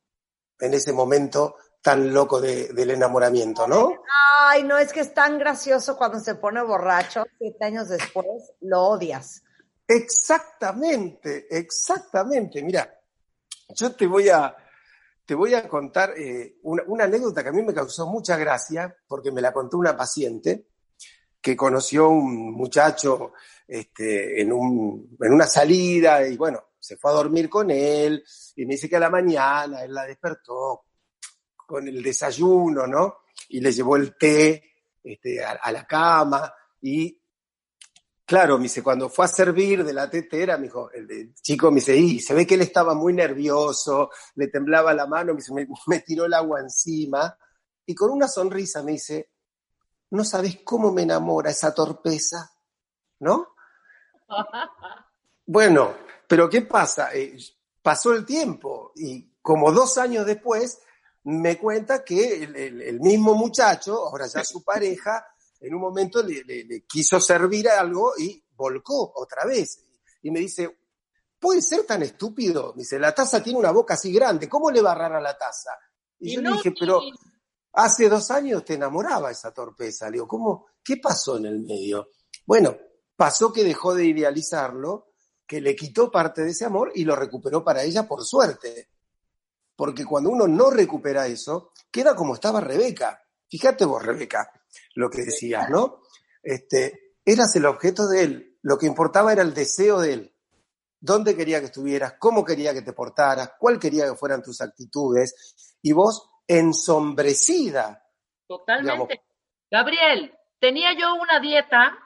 en 0.60 0.74
ese 0.74 0.94
momento 0.94 1.56
tan 1.82 2.14
loco 2.14 2.40
de, 2.40 2.70
del 2.74 2.92
enamoramiento, 2.92 3.68
¿no? 3.68 4.04
Ay, 4.40 4.64
no, 4.64 4.78
es 4.78 4.94
que 4.94 5.00
es 5.00 5.14
tan 5.14 5.40
gracioso 5.40 5.98
cuando 5.98 6.20
se 6.20 6.36
pone 6.36 6.62
borracho, 6.62 7.24
siete 7.38 7.66
años 7.66 7.90
después 7.90 8.28
lo 8.62 8.82
odias. 8.84 9.44
Exactamente, 9.88 11.48
exactamente. 11.50 12.62
Mira, 12.62 13.00
yo 13.70 13.96
te 13.96 14.06
voy 14.08 14.30
a, 14.30 14.56
te 15.26 15.36
voy 15.36 15.54
a 15.54 15.68
contar 15.68 16.14
eh, 16.18 16.58
una, 16.64 16.84
una, 16.88 17.04
anécdota 17.06 17.44
que 17.44 17.50
a 17.50 17.54
mí 17.54 17.62
me 17.64 17.74
causó 17.74 18.08
mucha 18.08 18.38
gracia, 18.38 18.96
porque 19.08 19.32
me 19.32 19.42
la 19.42 19.52
contó 19.52 19.78
una 19.78 19.98
paciente 19.98 20.68
que 21.42 21.58
conoció 21.58 22.10
un 22.10 22.54
muchacho 22.54 23.34
este, 23.68 24.42
en, 24.42 24.54
un, 24.54 25.18
en 25.20 25.34
una 25.34 25.48
salida 25.48 26.28
y 26.28 26.38
bueno, 26.38 26.72
se 26.80 26.98
fue 26.98 27.12
a 27.12 27.16
dormir 27.16 27.50
con 27.50 27.72
él 27.72 28.24
y 28.56 28.66
me 28.66 28.76
dice 28.76 28.88
que 28.88 28.98
a 28.98 29.00
la 29.00 29.10
mañana 29.10 29.84
él 29.84 29.94
la 29.94 30.06
despertó 30.06 30.86
con 31.72 31.88
el 31.88 32.04
desayuno, 32.04 32.86
¿no? 32.86 33.20
Y 33.50 33.62
le 33.62 33.72
llevó 33.72 33.96
el 33.96 34.16
té 34.18 34.76
este, 35.04 35.44
a, 35.44 35.52
a 35.52 35.72
la 35.72 35.86
cama 35.86 36.54
y 36.82 37.18
Claro, 38.32 38.56
me 38.56 38.64
dice, 38.64 38.82
cuando 38.82 39.10
fue 39.10 39.26
a 39.26 39.28
servir 39.28 39.84
de 39.84 39.92
la 39.92 40.10
tetera, 40.10 40.56
me 40.56 40.68
dijo, 40.68 40.90
el, 40.94 41.34
chico 41.42 41.70
me 41.70 41.82
dice, 41.82 41.98
y 41.98 42.22
se 42.22 42.34
ve 42.34 42.48
que 42.48 42.56
él 42.56 42.62
estaba 42.62 42.94
muy 42.94 43.12
nervioso, 43.12 44.10
le 44.36 44.48
temblaba 44.48 44.94
la 44.94 45.06
mano, 45.06 45.34
me, 45.34 45.40
dice, 45.40 45.54
me, 45.54 45.68
me 45.88 46.00
tiró 46.00 46.24
el 46.24 46.34
agua 46.34 46.62
encima, 46.62 47.38
y 47.86 47.94
con 47.94 48.10
una 48.10 48.30
sonrisa 48.30 48.84
me 48.84 48.94
dice, 48.94 49.32
no 50.12 50.24
sabes 50.24 50.60
cómo 50.64 50.94
me 50.94 51.02
enamora 51.02 51.52
esa 51.52 51.74
torpeza, 51.76 52.54
¿no? 53.20 53.50
Bueno, 55.46 55.98
pero 56.26 56.50
¿qué 56.50 56.62
pasa? 56.62 57.14
Eh, 57.14 57.36
pasó 57.82 58.14
el 58.14 58.26
tiempo 58.26 58.94
y 58.96 59.34
como 59.42 59.74
dos 59.74 59.98
años 59.98 60.26
después 60.26 60.80
me 61.24 61.58
cuenta 61.58 62.04
que 62.04 62.44
el, 62.44 62.56
el- 62.56 62.82
el 62.82 63.00
mismo 63.00 63.36
muchacho, 63.36 64.08
ahora 64.08 64.28
ya 64.28 64.44
su 64.44 64.64
pareja, 64.64 65.26
en 65.60 65.74
un 65.76 65.82
momento 65.82 66.24
le, 66.24 66.44
le- 66.44 66.64
le 66.64 66.82
quiso 66.86 67.20
servir 67.20 67.70
algo 67.70 68.14
y 68.18 68.44
volcó 68.56 69.12
otra 69.16 69.46
vez. 69.46 69.80
Y 70.24 70.32
me 70.32 70.40
dice, 70.40 70.78
¿puede 71.40 71.62
ser 71.62 71.84
tan 71.86 72.02
estúpido? 72.04 72.74
Me 72.76 72.82
dice, 72.82 72.98
la 73.00 73.14
taza 73.14 73.42
tiene 73.44 73.60
una 73.60 73.72
boca 73.72 73.94
así 73.96 74.12
grande, 74.12 74.50
¿cómo 74.50 74.72
le 74.72 74.82
va 74.82 74.92
a 74.92 74.94
agarrar 74.96 75.18
a 75.20 75.22
la 75.22 75.38
taza? 75.38 75.72
Y, 76.20 76.36
yo 76.36 76.42
le 76.42 76.50
dije, 76.58 76.74
pero 76.80 77.02
hace 77.74 78.10
dos 78.10 78.30
años 78.32 78.64
te 78.66 78.74
enamoraba 78.76 79.32
esa 79.32 79.52
torpeza. 79.54 80.08
Le 80.08 80.14
digo, 80.14 80.28
¿cómo? 80.28 80.68
¿Qué 80.84 80.98
pasó 80.98 81.38
en 81.38 81.46
el 81.46 81.60
medio? 81.62 82.10
Bueno, 82.46 82.76
pasó 83.16 83.52
que 83.54 83.64
dejó 83.64 83.94
de 83.96 84.06
idealizarlo, 84.06 85.14
que 85.48 85.62
le 85.62 85.76
quitó 85.76 86.10
parte 86.12 86.42
de 86.44 86.52
ese 86.52 86.66
amor 86.66 86.92
y 86.96 87.04
lo 87.04 87.16
recuperó 87.16 87.64
para 87.64 87.84
ella 87.84 88.08
por 88.08 88.24
suerte. 88.24 88.90
Porque 89.82 90.06
cuando 90.06 90.30
uno 90.30 90.48
no 90.48 90.70
recupera 90.70 91.26
eso, 91.26 91.72
queda 91.90 92.14
como 92.14 92.36
estaba 92.36 92.62
Rebeca. 92.62 93.20
Fíjate 93.50 93.84
vos, 93.84 94.06
Rebeca, 94.06 94.52
lo 94.94 95.10
que 95.10 95.24
decías, 95.24 95.72
¿no? 95.72 96.04
Este, 96.44 97.16
eras 97.26 97.56
el 97.56 97.66
objeto 97.66 98.08
de 98.08 98.24
él. 98.24 98.60
Lo 98.62 98.78
que 98.78 98.86
importaba 98.86 99.34
era 99.34 99.42
el 99.42 99.56
deseo 99.56 100.00
de 100.00 100.14
él. 100.14 100.36
Dónde 101.00 101.36
quería 101.36 101.62
que 101.62 101.66
estuvieras, 101.66 102.14
cómo 102.20 102.46
quería 102.46 102.76
que 102.76 102.84
te 102.84 102.94
portaras, 102.94 103.54
cuál 103.58 103.80
quería 103.80 104.06
que 104.06 104.14
fueran 104.14 104.44
tus 104.44 104.62
actitudes. 104.62 105.56
Y 105.82 105.94
vos, 105.94 106.30
ensombrecida, 106.46 108.06
Totalmente. 108.46 109.24
Gabriel, 109.72 110.32
tenía 110.60 110.94
yo 110.94 111.16
una 111.16 111.40
dieta 111.40 111.98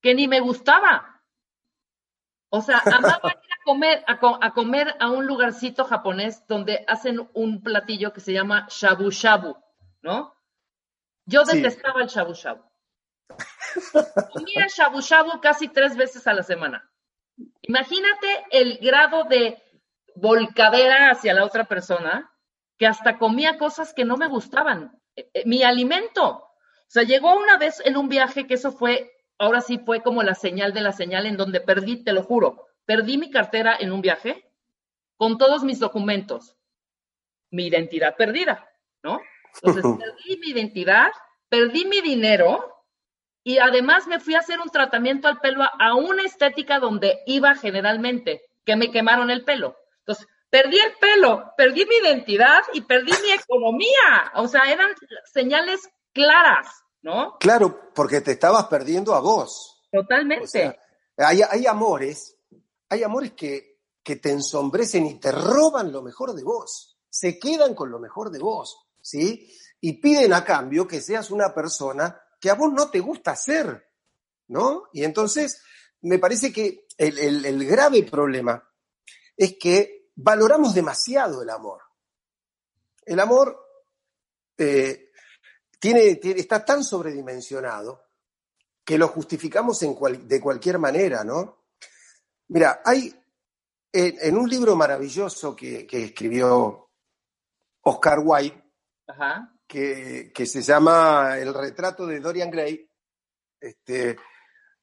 que 0.00 0.14
ni 0.14 0.28
me 0.28 0.38
gustaba. 0.38 1.09
O 2.52 2.60
sea, 2.62 2.78
amaba 2.84 3.30
ir 3.30 3.52
a 3.52 3.64
comer, 3.64 4.04
a, 4.06 4.18
co- 4.18 4.38
a 4.42 4.52
comer 4.52 4.96
a 4.98 5.08
un 5.10 5.26
lugarcito 5.26 5.84
japonés 5.84 6.44
donde 6.48 6.84
hacen 6.88 7.28
un 7.32 7.62
platillo 7.62 8.12
que 8.12 8.20
se 8.20 8.32
llama 8.32 8.66
shabu 8.68 9.10
shabu, 9.10 9.56
¿no? 10.02 10.34
Yo 11.26 11.44
Sí. 11.44 11.56
detestaba 11.56 12.02
el 12.02 12.08
shabu 12.08 12.34
shabu. 12.34 12.64
Comía 14.32 14.66
shabu 14.68 15.00
shabu 15.00 15.40
casi 15.40 15.68
tres 15.68 15.96
veces 15.96 16.26
a 16.26 16.32
la 16.34 16.42
semana. 16.42 16.90
Imagínate 17.62 18.44
el 18.50 18.78
grado 18.78 19.24
de 19.24 19.62
volcadera 20.16 21.10
hacia 21.10 21.34
la 21.34 21.44
otra 21.44 21.64
persona 21.64 22.30
que 22.78 22.86
hasta 22.86 23.18
comía 23.18 23.58
cosas 23.58 23.94
que 23.94 24.04
no 24.04 24.16
me 24.16 24.26
gustaban. 24.26 24.98
Eh, 25.14 25.30
eh, 25.34 25.42
Mi 25.46 25.62
alimento. 25.62 26.28
O 26.28 26.92
sea, 26.92 27.04
llegó 27.04 27.36
una 27.36 27.56
vez 27.58 27.80
en 27.84 27.96
un 27.96 28.08
viaje 28.08 28.48
que 28.48 28.54
eso 28.54 28.72
fue, 28.72 29.12
ahora 29.40 29.62
sí 29.62 29.78
fue 29.78 30.02
como 30.02 30.22
la 30.22 30.34
señal 30.34 30.72
de 30.72 30.82
la 30.82 30.92
señal 30.92 31.26
en 31.26 31.36
donde 31.36 31.60
perdí, 31.60 32.04
te 32.04 32.12
lo 32.12 32.22
juro, 32.22 32.66
perdí 32.84 33.16
mi 33.16 33.30
cartera 33.30 33.74
en 33.80 33.90
un 33.90 34.02
viaje 34.02 34.44
con 35.16 35.38
todos 35.38 35.64
mis 35.64 35.80
documentos, 35.80 36.56
mi 37.50 37.66
identidad 37.66 38.16
perdida, 38.16 38.70
¿no? 39.02 39.20
Entonces, 39.54 39.82
perdí 39.98 40.38
mi 40.38 40.50
identidad, 40.50 41.10
perdí 41.48 41.86
mi 41.86 42.02
dinero 42.02 42.84
y 43.42 43.58
además 43.58 44.06
me 44.06 44.20
fui 44.20 44.34
a 44.34 44.40
hacer 44.40 44.60
un 44.60 44.68
tratamiento 44.68 45.26
al 45.26 45.40
pelo 45.40 45.62
a, 45.62 45.72
a 45.78 45.94
una 45.94 46.22
estética 46.22 46.78
donde 46.78 47.20
iba 47.26 47.54
generalmente, 47.54 48.42
que 48.66 48.76
me 48.76 48.90
quemaron 48.90 49.30
el 49.30 49.42
pelo. 49.44 49.74
Entonces, 50.00 50.28
perdí 50.50 50.78
el 50.78 50.92
pelo, 51.00 51.54
perdí 51.56 51.86
mi 51.86 51.96
identidad 51.96 52.60
y 52.74 52.82
perdí 52.82 53.12
mi 53.22 53.32
economía. 53.32 54.32
O 54.34 54.46
sea, 54.48 54.70
eran 54.70 54.90
señales 55.24 55.88
claras, 56.12 56.84
¿no? 57.02 57.36
claro, 57.38 57.92
porque 57.94 58.20
te 58.20 58.32
estabas 58.32 58.66
perdiendo 58.66 59.14
a 59.14 59.20
vos. 59.20 59.82
Totalmente. 59.90 60.44
O 60.44 60.48
sea, 60.48 60.76
hay, 61.16 61.42
hay 61.42 61.66
amores, 61.66 62.36
hay 62.88 63.02
amores 63.02 63.32
que, 63.32 63.80
que 64.02 64.16
te 64.16 64.30
ensombrecen 64.30 65.06
y 65.06 65.18
te 65.20 65.32
roban 65.32 65.92
lo 65.92 66.02
mejor 66.02 66.34
de 66.34 66.42
vos, 66.44 66.98
se 67.08 67.38
quedan 67.38 67.74
con 67.74 67.90
lo 67.90 67.98
mejor 67.98 68.30
de 68.30 68.38
vos, 68.38 68.88
¿sí? 69.00 69.50
Y 69.80 69.94
piden 69.94 70.32
a 70.32 70.44
cambio 70.44 70.86
que 70.86 71.00
seas 71.00 71.30
una 71.30 71.52
persona 71.54 72.20
que 72.40 72.50
a 72.50 72.54
vos 72.54 72.72
no 72.72 72.90
te 72.90 73.00
gusta 73.00 73.34
ser, 73.36 73.88
¿no? 74.48 74.84
Y 74.92 75.04
entonces, 75.04 75.62
me 76.02 76.18
parece 76.18 76.52
que 76.52 76.86
el, 76.96 77.18
el- 77.18 77.44
el 77.46 77.66
grave 77.66 78.02
problema 78.04 78.66
es 79.36 79.56
que 79.58 80.10
valoramos 80.14 80.74
demasiado 80.74 81.42
el 81.42 81.50
amor. 81.50 81.80
El 83.04 83.20
amor 83.20 83.58
eh, 84.58 85.09
tiene, 85.80 86.14
tiene- 86.16 86.40
está 86.40 86.64
tan 86.64 86.84
sobredimensionado 86.84 88.04
que 88.84 88.96
lo 88.98 89.08
justificamos 89.08 89.82
en 89.82 89.94
cual- 89.94 90.28
de 90.28 90.40
cualquier 90.40 90.78
manera, 90.78 91.24
¿no? 91.24 91.64
Mira, 92.48 92.82
hay 92.84 93.14
en, 93.92 94.16
en 94.20 94.36
un 94.36 94.48
libro 94.48 94.76
maravilloso 94.76 95.56
que, 95.56 95.86
que 95.86 96.04
escribió 96.04 96.90
Oscar 97.82 98.20
Wilde, 98.22 98.62
Ajá. 99.08 99.52
que, 99.66 100.30
que 100.34 100.46
se 100.46 100.62
llama 100.62 101.38
El 101.38 101.52
retrato 101.54 102.06
de 102.06 102.20
Dorian 102.20 102.50
Gray, 102.50 102.88
este, 103.60 104.16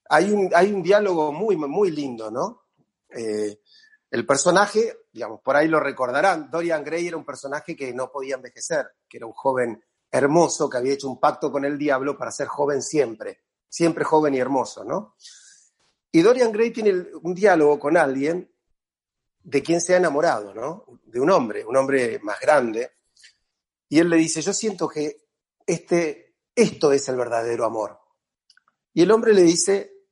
hay, 0.10 0.32
un, 0.32 0.50
hay 0.54 0.72
un 0.74 0.82
diálogo 0.84 1.32
muy, 1.32 1.56
muy 1.56 1.92
lindo, 1.92 2.32
¿no? 2.32 2.64
Eh, 3.10 3.62
el 4.10 4.26
personaje, 4.26 5.00
digamos, 5.12 5.42
por 5.42 5.56
ahí 5.58 5.68
lo 5.68 5.80
recordarán, 5.80 6.50
Dorian 6.50 6.84
Gray 6.84 7.08
era 7.08 7.18
un 7.18 7.26
personaje 7.26 7.76
que 7.76 7.94
no 7.94 8.10
podía 8.12 8.36
envejecer, 8.36 8.88
que 9.08 9.18
era 9.18 9.26
un 9.26 9.34
joven 9.34 9.84
hermoso 10.12 10.70
que 10.70 10.78
había 10.78 10.94
hecho 10.94 11.10
un 11.10 11.20
pacto 11.20 11.52
con 11.52 11.66
el 11.66 11.78
diablo 11.78 12.18
para 12.18 12.32
ser 12.32 12.48
joven 12.48 12.82
siempre, 12.82 13.42
siempre 13.68 14.04
joven 14.04 14.34
y 14.34 14.40
hermoso, 14.40 14.84
¿no? 14.84 15.16
Y 16.12 16.22
Dorian 16.22 16.52
Gray 16.52 16.72
tiene 16.72 17.08
un 17.22 17.34
diálogo 17.34 17.80
con 17.80 17.98
alguien 17.98 18.52
de 19.44 19.64
quien 19.64 19.82
se 19.82 19.94
ha 19.94 19.98
enamorado, 19.98 20.54
¿no? 20.54 20.86
De 21.06 21.20
un 21.20 21.30
hombre, 21.30 21.66
un 21.66 21.76
hombre 21.76 22.20
más 22.24 22.40
grande, 22.40 22.92
y 23.90 24.00
él 24.00 24.10
le 24.10 24.18
dice, 24.18 24.42
yo 24.42 24.54
siento 24.54 24.88
que 24.88 25.28
este, 25.66 26.36
esto 26.56 26.92
es 26.92 27.08
el 27.10 27.16
verdadero 27.16 27.66
amor. 27.66 28.00
Y 28.94 29.04
el 29.04 29.12
hombre 29.12 29.34
le 29.34 29.44
dice, 29.44 30.08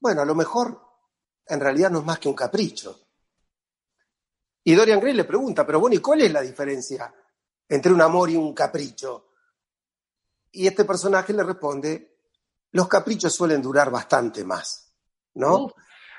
bueno, 0.00 0.22
a 0.22 0.24
lo 0.24 0.34
mejor 0.34 0.80
en 1.46 1.60
realidad 1.60 1.90
no 1.90 2.00
es 2.00 2.04
más 2.04 2.18
que 2.18 2.28
un 2.28 2.34
capricho. 2.34 2.98
Y 4.64 4.74
Dorian 4.74 5.00
Gray 5.00 5.14
le 5.14 5.24
pregunta, 5.24 5.66
pero 5.66 5.80
bueno, 5.80 5.96
¿y 5.96 6.00
cuál 6.00 6.20
es 6.22 6.32
la 6.32 6.40
diferencia 6.40 7.12
entre 7.72 7.92
un 7.92 8.02
amor 8.02 8.28
y 8.28 8.36
un 8.36 8.52
capricho? 8.52 9.28
Y 10.52 10.66
este 10.66 10.84
personaje 10.84 11.32
le 11.32 11.42
responde, 11.42 12.18
los 12.72 12.86
caprichos 12.86 13.34
suelen 13.34 13.62
durar 13.62 13.90
bastante 13.90 14.44
más, 14.44 14.92
¿no? 15.34 15.72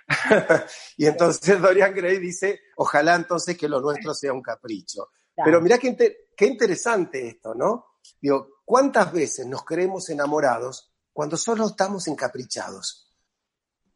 Y 0.98 1.06
entonces 1.06 1.62
Dorian 1.62 1.94
Gray 1.94 2.18
dice, 2.18 2.60
ojalá 2.78 3.16
entonces 3.16 3.58
que 3.58 3.70
lo 3.70 3.80
nuestro 3.80 4.14
sea 4.14 4.34
un 4.34 4.42
capricho. 4.42 5.12
Claro. 5.34 5.46
Pero 5.46 5.62
mirá 5.62 5.78
qué, 5.78 6.30
qué 6.36 6.46
interesante 6.46 7.28
esto, 7.28 7.54
¿no? 7.54 7.98
Digo, 8.20 8.62
¿cuántas 8.66 9.14
veces 9.14 9.46
nos 9.46 9.64
creemos 9.64 10.10
enamorados 10.10 10.92
cuando 11.14 11.38
solo 11.38 11.68
estamos 11.68 12.08
encaprichados? 12.08 13.14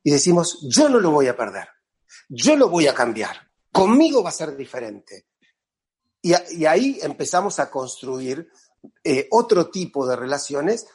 Y 0.04 0.12
decimos, 0.12 0.60
yo 0.70 0.90
no 0.90 1.00
lo 1.00 1.12
voy 1.12 1.28
a 1.28 1.36
perder, 1.36 1.68
yo 2.30 2.56
lo 2.56 2.70
voy 2.70 2.88
a 2.88 2.94
cambiar, 2.94 3.52
conmigo 3.72 4.24
va 4.24 4.30
a 4.30 4.34
ser 4.34 4.56
diferente. 4.56 5.28
Y, 6.28 6.34
a- 6.34 6.44
y 6.52 6.66
ahí 6.66 7.00
empezamos 7.02 7.58
a 7.60 7.70
construir 7.70 8.50
eh, 9.04 9.28
otro 9.32 9.70
tipo 9.70 10.06
de 10.06 10.16
relaciones 10.16 10.88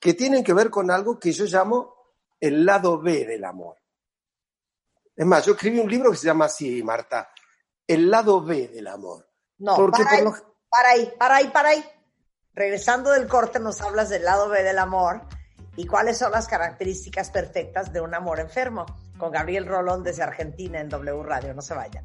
que 0.00 0.14
tienen 0.14 0.42
que 0.42 0.52
ver 0.52 0.68
con 0.70 0.90
algo 0.90 1.18
que 1.18 1.32
yo 1.32 1.44
llamo 1.44 1.94
el 2.40 2.64
lado 2.66 3.00
B 3.00 3.24
del 3.24 3.44
amor. 3.44 3.76
Es 5.16 5.24
más, 5.26 5.44
yo 5.46 5.52
escribí 5.52 5.78
un 5.78 5.88
libro 5.88 6.10
que 6.10 6.16
se 6.16 6.26
llama 6.26 6.46
así, 6.46 6.82
Marta, 6.82 7.30
El 7.86 8.10
lado 8.10 8.42
B 8.42 8.66
del 8.68 8.88
amor. 8.88 9.28
No, 9.58 9.76
Porque 9.76 10.02
para, 10.02 10.10
por 10.10 10.18
ahí, 10.18 10.24
lo- 10.24 10.56
para 10.68 10.88
ahí, 10.90 11.12
para 11.18 11.36
ahí, 11.36 11.48
para 11.48 11.68
ahí. 11.70 11.84
Regresando 12.52 13.10
del 13.12 13.28
corte 13.28 13.60
nos 13.60 13.80
hablas 13.80 14.08
del 14.08 14.24
lado 14.24 14.48
B 14.48 14.62
del 14.64 14.78
amor 14.78 15.22
y 15.76 15.86
cuáles 15.86 16.18
son 16.18 16.32
las 16.32 16.48
características 16.48 17.30
perfectas 17.30 17.92
de 17.92 18.00
un 18.00 18.12
amor 18.14 18.40
enfermo. 18.40 18.86
Con 19.18 19.30
Gabriel 19.30 19.66
Rolón 19.66 20.02
desde 20.02 20.24
Argentina 20.24 20.80
en 20.80 20.88
W 20.88 21.22
Radio. 21.22 21.54
No 21.54 21.62
se 21.62 21.74
vayan. 21.74 22.04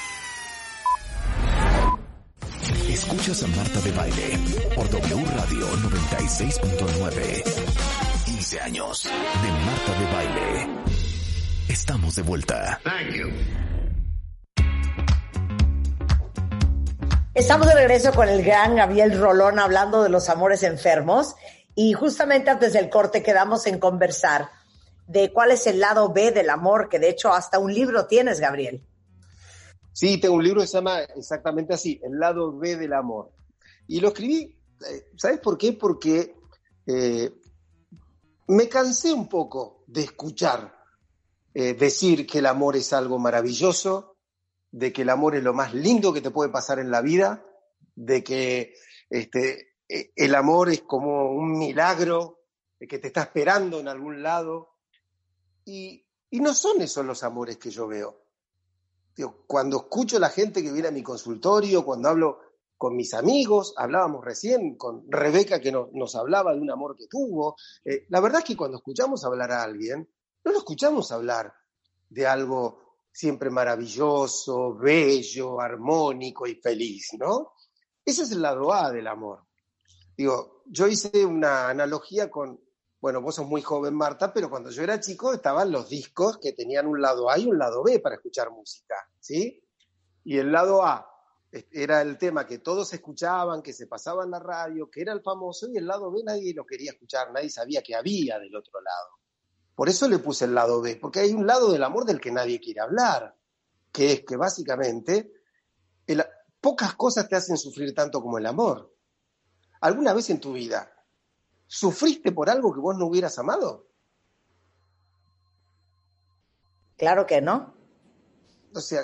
Escuchas 2.91 3.41
a 3.43 3.47
Marta 3.47 3.79
de 3.79 3.91
baile 3.93 4.37
por 4.75 4.89
W 4.89 5.25
Radio 5.25 5.65
96.9. 5.65 7.43
15 8.25 8.59
años 8.59 9.03
de 9.03 9.51
Marta 9.65 9.93
de 9.97 10.05
baile. 10.13 10.67
Estamos 11.69 12.15
de 12.17 12.21
vuelta. 12.21 12.81
Estamos 17.33 17.67
de 17.67 17.75
regreso 17.75 18.11
con 18.11 18.27
el 18.27 18.43
gran 18.43 18.75
Gabriel 18.75 19.17
Rolón 19.17 19.59
hablando 19.59 20.03
de 20.03 20.09
los 20.09 20.27
amores 20.27 20.63
enfermos 20.63 21.35
y 21.75 21.93
justamente 21.93 22.49
antes 22.49 22.73
del 22.73 22.89
corte 22.89 23.23
quedamos 23.23 23.67
en 23.67 23.79
conversar 23.79 24.49
de 25.07 25.31
cuál 25.31 25.51
es 25.51 25.65
el 25.65 25.79
lado 25.79 26.11
B 26.11 26.31
del 26.31 26.49
amor, 26.49 26.89
que 26.89 26.99
de 26.99 27.07
hecho 27.07 27.31
hasta 27.33 27.57
un 27.57 27.73
libro 27.73 28.07
tienes, 28.07 28.41
Gabriel. 28.41 28.83
Sí, 29.93 30.19
tengo 30.19 30.35
un 30.35 30.43
libro 30.43 30.61
que 30.61 30.67
se 30.67 30.77
llama 30.77 31.01
exactamente 31.01 31.73
así, 31.73 31.99
El 32.01 32.17
lado 32.17 32.57
B 32.57 32.77
del 32.77 32.93
amor. 32.93 33.31
Y 33.87 33.99
lo 33.99 34.09
escribí, 34.09 34.57
eh, 34.89 35.09
¿sabes 35.17 35.39
por 35.39 35.57
qué? 35.57 35.73
Porque 35.73 36.35
eh, 36.85 37.33
me 38.47 38.69
cansé 38.69 39.11
un 39.11 39.27
poco 39.27 39.83
de 39.87 40.03
escuchar 40.03 40.79
eh, 41.53 41.73
decir 41.73 42.25
que 42.25 42.39
el 42.39 42.45
amor 42.45 42.77
es 42.77 42.93
algo 42.93 43.19
maravilloso, 43.19 44.15
de 44.71 44.93
que 44.93 45.01
el 45.01 45.09
amor 45.09 45.35
es 45.35 45.43
lo 45.43 45.53
más 45.53 45.73
lindo 45.73 46.13
que 46.13 46.21
te 46.21 46.31
puede 46.31 46.49
pasar 46.49 46.79
en 46.79 46.89
la 46.89 47.01
vida, 47.01 47.45
de 47.93 48.23
que 48.23 48.73
este, 49.09 49.75
el 50.15 50.35
amor 50.35 50.69
es 50.69 50.83
como 50.83 51.33
un 51.33 51.57
milagro 51.57 52.39
que 52.79 52.97
te 52.97 53.07
está 53.07 53.23
esperando 53.23 53.81
en 53.81 53.89
algún 53.89 54.23
lado. 54.23 54.69
Y 55.65 56.05
no 56.31 56.53
son 56.53 56.81
esos 56.81 57.05
los 57.05 57.23
amores 57.23 57.57
que 57.57 57.69
yo 57.69 57.87
veo 57.87 58.20
cuando 59.47 59.77
escucho 59.77 60.17
a 60.17 60.21
la 60.21 60.29
gente 60.29 60.63
que 60.63 60.71
viene 60.71 60.87
a 60.87 60.91
mi 60.91 61.03
consultorio, 61.03 61.85
cuando 61.85 62.09
hablo 62.09 62.39
con 62.77 62.95
mis 62.95 63.13
amigos, 63.13 63.73
hablábamos 63.77 64.25
recién 64.25 64.75
con 64.75 65.03
Rebeca 65.07 65.59
que 65.59 65.71
nos 65.71 66.15
hablaba 66.15 66.53
de 66.53 66.61
un 66.61 66.71
amor 66.71 66.95
que 66.95 67.07
tuvo. 67.07 67.55
Eh, 67.85 68.05
la 68.09 68.19
verdad 68.19 68.39
es 68.39 68.45
que 68.45 68.57
cuando 68.57 68.77
escuchamos 68.77 69.23
hablar 69.23 69.51
a 69.51 69.63
alguien, 69.63 70.09
no 70.43 70.51
lo 70.51 70.57
escuchamos 70.57 71.11
hablar 71.11 71.53
de 72.09 72.25
algo 72.25 72.97
siempre 73.11 73.49
maravilloso, 73.49 74.75
bello, 74.75 75.61
armónico 75.61 76.47
y 76.47 76.55
feliz, 76.55 77.09
¿no? 77.19 77.53
Ese 78.03 78.23
es 78.23 78.31
el 78.31 78.41
lado 78.41 78.73
A 78.73 78.89
del 78.89 79.07
amor. 79.07 79.45
Digo, 80.17 80.63
yo 80.65 80.87
hice 80.87 81.25
una 81.25 81.69
analogía 81.69 82.29
con, 82.31 82.59
bueno, 83.01 83.19
vos 83.19 83.33
sos 83.35 83.47
muy 83.47 83.63
joven, 83.63 83.95
Marta, 83.95 84.31
pero 84.31 84.49
cuando 84.49 84.69
yo 84.69 84.83
era 84.83 84.99
chico 84.99 85.33
estaban 85.33 85.71
los 85.71 85.89
discos 85.89 86.37
que 86.37 86.53
tenían 86.53 86.85
un 86.85 87.01
lado 87.01 87.31
A 87.31 87.39
y 87.39 87.47
un 87.47 87.57
lado 87.57 87.83
B 87.83 87.99
para 87.99 88.15
escuchar 88.15 88.51
música, 88.51 88.95
¿sí? 89.19 89.67
Y 90.23 90.37
el 90.37 90.51
lado 90.51 90.85
A 90.85 91.07
era 91.51 92.03
el 92.03 92.19
tema 92.19 92.45
que 92.45 92.59
todos 92.59 92.93
escuchaban, 92.93 93.63
que 93.63 93.73
se 93.73 93.87
pasaba 93.87 94.23
en 94.23 94.29
la 94.29 94.39
radio, 94.39 94.89
que 94.89 95.01
era 95.01 95.13
el 95.13 95.21
famoso, 95.21 95.67
y 95.67 95.77
el 95.77 95.87
lado 95.87 96.11
B 96.11 96.21
nadie 96.23 96.53
lo 96.53 96.63
quería 96.63 96.91
escuchar, 96.91 97.33
nadie 97.33 97.49
sabía 97.49 97.81
que 97.81 97.95
había 97.95 98.37
del 98.37 98.55
otro 98.55 98.79
lado. 98.79 99.17
Por 99.73 99.89
eso 99.89 100.07
le 100.07 100.19
puse 100.19 100.45
el 100.45 100.53
lado 100.53 100.79
B, 100.79 100.97
porque 100.97 101.21
hay 101.21 101.33
un 101.33 101.47
lado 101.47 101.71
del 101.71 101.83
amor 101.83 102.05
del 102.05 102.21
que 102.21 102.31
nadie 102.31 102.59
quiere 102.59 102.81
hablar, 102.81 103.35
que 103.91 104.13
es 104.13 104.21
que 104.21 104.35
básicamente 104.35 105.33
pocas 106.61 106.93
cosas 106.93 107.27
te 107.27 107.35
hacen 107.35 107.57
sufrir 107.57 107.95
tanto 107.95 108.21
como 108.21 108.37
el 108.37 108.45
amor. 108.45 108.95
¿Alguna 109.81 110.13
vez 110.13 110.29
en 110.29 110.39
tu 110.39 110.53
vida 110.53 111.00
¿Sufriste 111.73 112.33
por 112.33 112.49
algo 112.49 112.73
que 112.73 112.81
vos 112.81 112.97
no 112.97 113.05
hubieras 113.05 113.39
amado? 113.39 113.87
Claro 116.97 117.25
que 117.25 117.39
no. 117.39 117.73
O 118.75 118.81
sea, 118.81 119.03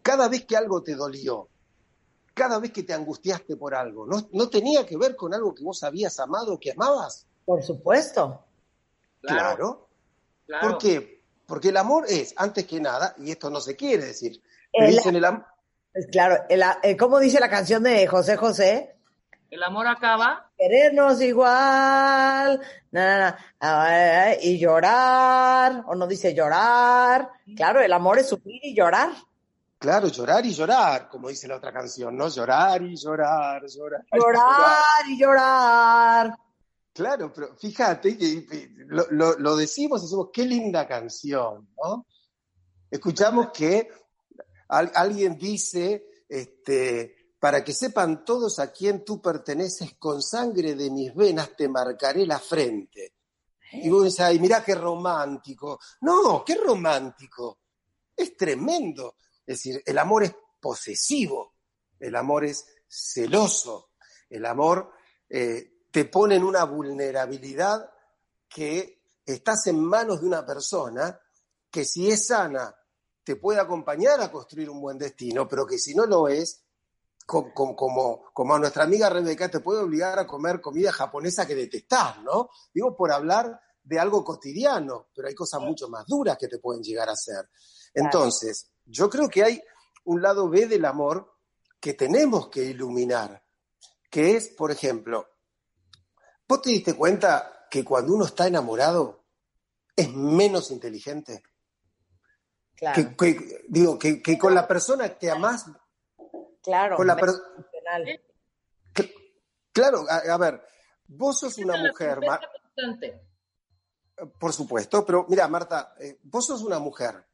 cada 0.00 0.26
vez 0.26 0.46
que 0.46 0.56
algo 0.56 0.82
te 0.82 0.94
dolió, 0.94 1.50
cada 2.32 2.58
vez 2.60 2.72
que 2.72 2.82
te 2.82 2.94
angustiaste 2.94 3.58
por 3.58 3.74
algo, 3.74 4.06
¿no, 4.06 4.48
tenía 4.48 4.86
que 4.86 4.96
ver 4.96 5.16
con 5.16 5.34
algo 5.34 5.54
que 5.54 5.62
vos 5.62 5.82
habías 5.82 6.18
amado 6.18 6.54
o 6.54 6.58
que 6.58 6.72
amabas? 6.72 7.26
Por 7.44 7.62
supuesto. 7.62 8.42
Claro. 9.20 9.90
¿Por 10.62 10.78
qué? 10.78 11.22
Porque 11.46 11.68
el 11.68 11.76
amor 11.76 12.06
es, 12.08 12.32
antes 12.38 12.66
que 12.66 12.80
nada, 12.80 13.14
y 13.18 13.32
esto 13.32 13.50
no 13.50 13.60
se 13.60 13.76
quiere 13.76 14.06
decir, 14.06 14.42
dicen 14.72 15.14
el 15.14 15.26
amor. 15.26 15.44
Claro, 16.10 16.42
el, 16.48 16.62
eh, 16.82 16.96
¿cómo 16.96 17.18
dice 17.18 17.38
la 17.38 17.50
canción 17.50 17.82
de 17.82 18.06
José 18.06 18.38
José? 18.38 18.97
El 19.50 19.62
amor 19.62 19.86
acaba. 19.86 20.50
Querernos 20.58 21.22
igual, 21.22 22.60
y 24.42 24.58
llorar, 24.58 25.84
o 25.86 25.94
no 25.94 26.06
dice 26.06 26.34
llorar. 26.34 27.30
Claro, 27.56 27.80
el 27.80 27.92
amor 27.92 28.18
es 28.18 28.28
sufrir 28.28 28.60
y 28.62 28.74
llorar. 28.74 29.10
Claro, 29.78 30.08
llorar 30.08 30.44
y 30.44 30.52
llorar, 30.52 31.08
como 31.08 31.28
dice 31.28 31.48
la 31.48 31.56
otra 31.56 31.72
canción, 31.72 32.16
¿no? 32.16 32.28
Llorar 32.28 32.82
y 32.82 32.96
llorar, 32.96 33.62
llorar. 33.66 34.02
Llorar 34.12 35.08
y 35.08 35.18
llorar. 35.18 36.38
Claro, 36.92 37.32
pero 37.32 37.56
fíjate 37.56 38.18
que 38.18 38.70
lo, 38.88 39.38
lo 39.38 39.56
decimos 39.56 40.00
y 40.00 40.04
decimos, 40.04 40.30
qué 40.32 40.44
linda 40.44 40.86
canción, 40.86 41.68
¿no? 41.82 42.06
Escuchamos 42.90 43.50
que 43.52 43.88
alguien 44.68 45.38
dice, 45.38 46.04
este, 46.28 47.17
para 47.38 47.62
que 47.62 47.72
sepan 47.72 48.24
todos 48.24 48.58
a 48.58 48.72
quién 48.72 49.04
tú 49.04 49.22
perteneces, 49.22 49.94
con 49.98 50.22
sangre 50.22 50.74
de 50.74 50.90
mis 50.90 51.14
venas 51.14 51.54
te 51.56 51.68
marcaré 51.68 52.26
la 52.26 52.38
frente. 52.38 53.14
Y 53.72 53.88
vos 53.90 54.04
decís, 54.04 54.20
ay, 54.20 54.38
mirá 54.40 54.64
qué 54.64 54.74
romántico. 54.74 55.78
No, 56.00 56.42
qué 56.44 56.56
romántico. 56.56 57.58
Es 58.16 58.36
tremendo. 58.36 59.16
Es 59.46 59.58
decir, 59.58 59.82
el 59.84 59.98
amor 59.98 60.24
es 60.24 60.34
posesivo, 60.60 61.54
el 62.00 62.16
amor 62.16 62.44
es 62.44 62.66
celoso, 62.88 63.90
el 64.28 64.44
amor 64.44 64.92
eh, 65.28 65.84
te 65.90 66.06
pone 66.06 66.36
en 66.36 66.44
una 66.44 66.64
vulnerabilidad 66.64 67.90
que 68.48 69.02
estás 69.24 69.66
en 69.66 69.82
manos 69.84 70.20
de 70.20 70.26
una 70.26 70.44
persona 70.44 71.18
que 71.70 71.84
si 71.84 72.10
es 72.10 72.26
sana 72.26 72.74
te 73.22 73.36
puede 73.36 73.60
acompañar 73.60 74.20
a 74.20 74.32
construir 74.32 74.70
un 74.70 74.80
buen 74.80 74.96
destino, 74.96 75.46
pero 75.46 75.66
que 75.66 75.78
si 75.78 75.94
no 75.94 76.06
lo 76.06 76.28
es, 76.28 76.64
como, 77.28 78.24
como, 78.32 78.54
a 78.54 78.58
nuestra 78.58 78.84
amiga 78.84 79.10
Rebeca, 79.10 79.50
te 79.50 79.60
puede 79.60 79.82
obligar 79.82 80.18
a 80.18 80.26
comer 80.26 80.62
comida 80.62 80.90
japonesa 80.90 81.46
que 81.46 81.54
detestás, 81.54 82.22
¿no? 82.22 82.48
Digo, 82.72 82.96
por 82.96 83.12
hablar 83.12 83.60
de 83.82 83.98
algo 83.98 84.24
cotidiano, 84.24 85.08
pero 85.14 85.28
hay 85.28 85.34
cosas 85.34 85.60
mucho 85.60 85.90
más 85.90 86.06
duras 86.06 86.38
que 86.38 86.48
te 86.48 86.58
pueden 86.58 86.82
llegar 86.82 87.10
a 87.10 87.12
hacer. 87.12 87.50
Entonces, 87.92 88.70
yo 88.86 89.10
creo 89.10 89.28
que 89.28 89.44
hay 89.44 89.62
un 90.04 90.22
lado 90.22 90.48
B 90.48 90.68
del 90.68 90.86
amor 90.86 91.34
que 91.78 91.92
tenemos 91.92 92.48
que 92.48 92.64
iluminar, 92.64 93.44
que 94.08 94.34
es, 94.34 94.48
por 94.48 94.70
ejemplo, 94.70 95.28
¿vos 96.48 96.62
te 96.62 96.70
diste 96.70 96.94
cuenta 96.94 97.66
que 97.70 97.84
cuando 97.84 98.14
uno 98.14 98.24
está 98.24 98.46
enamorado 98.46 99.26
es 99.94 100.10
menos 100.14 100.70
inteligente? 100.70 101.42
Claro. 102.74 103.14
digo, 103.68 103.98
que, 103.98 104.22
que, 104.22 104.38
con 104.38 104.54
la 104.54 104.66
persona 104.66 105.18
que 105.18 105.30
amás 105.30 105.66
Claro. 106.62 106.96
claro, 109.72 110.04
a, 110.08 110.36
ver, 110.36 110.62
vos 111.06 111.38
sos 111.38 111.58
una 111.58 111.76
mujer. 111.76 112.20
Por 114.38 114.52
supuesto, 114.52 115.06
pero 115.06 115.26
mira, 115.28 115.46
Marta, 115.48 115.94
eh, 116.00 116.18
vos 116.24 116.46
sos 116.46 116.62
una 116.62 116.78
mujer. 116.78 117.24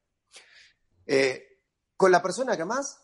Eh, 1.06 1.60
con 1.96 2.10
la 2.10 2.22
persona 2.22 2.56
que 2.56 2.64
más 2.64 3.01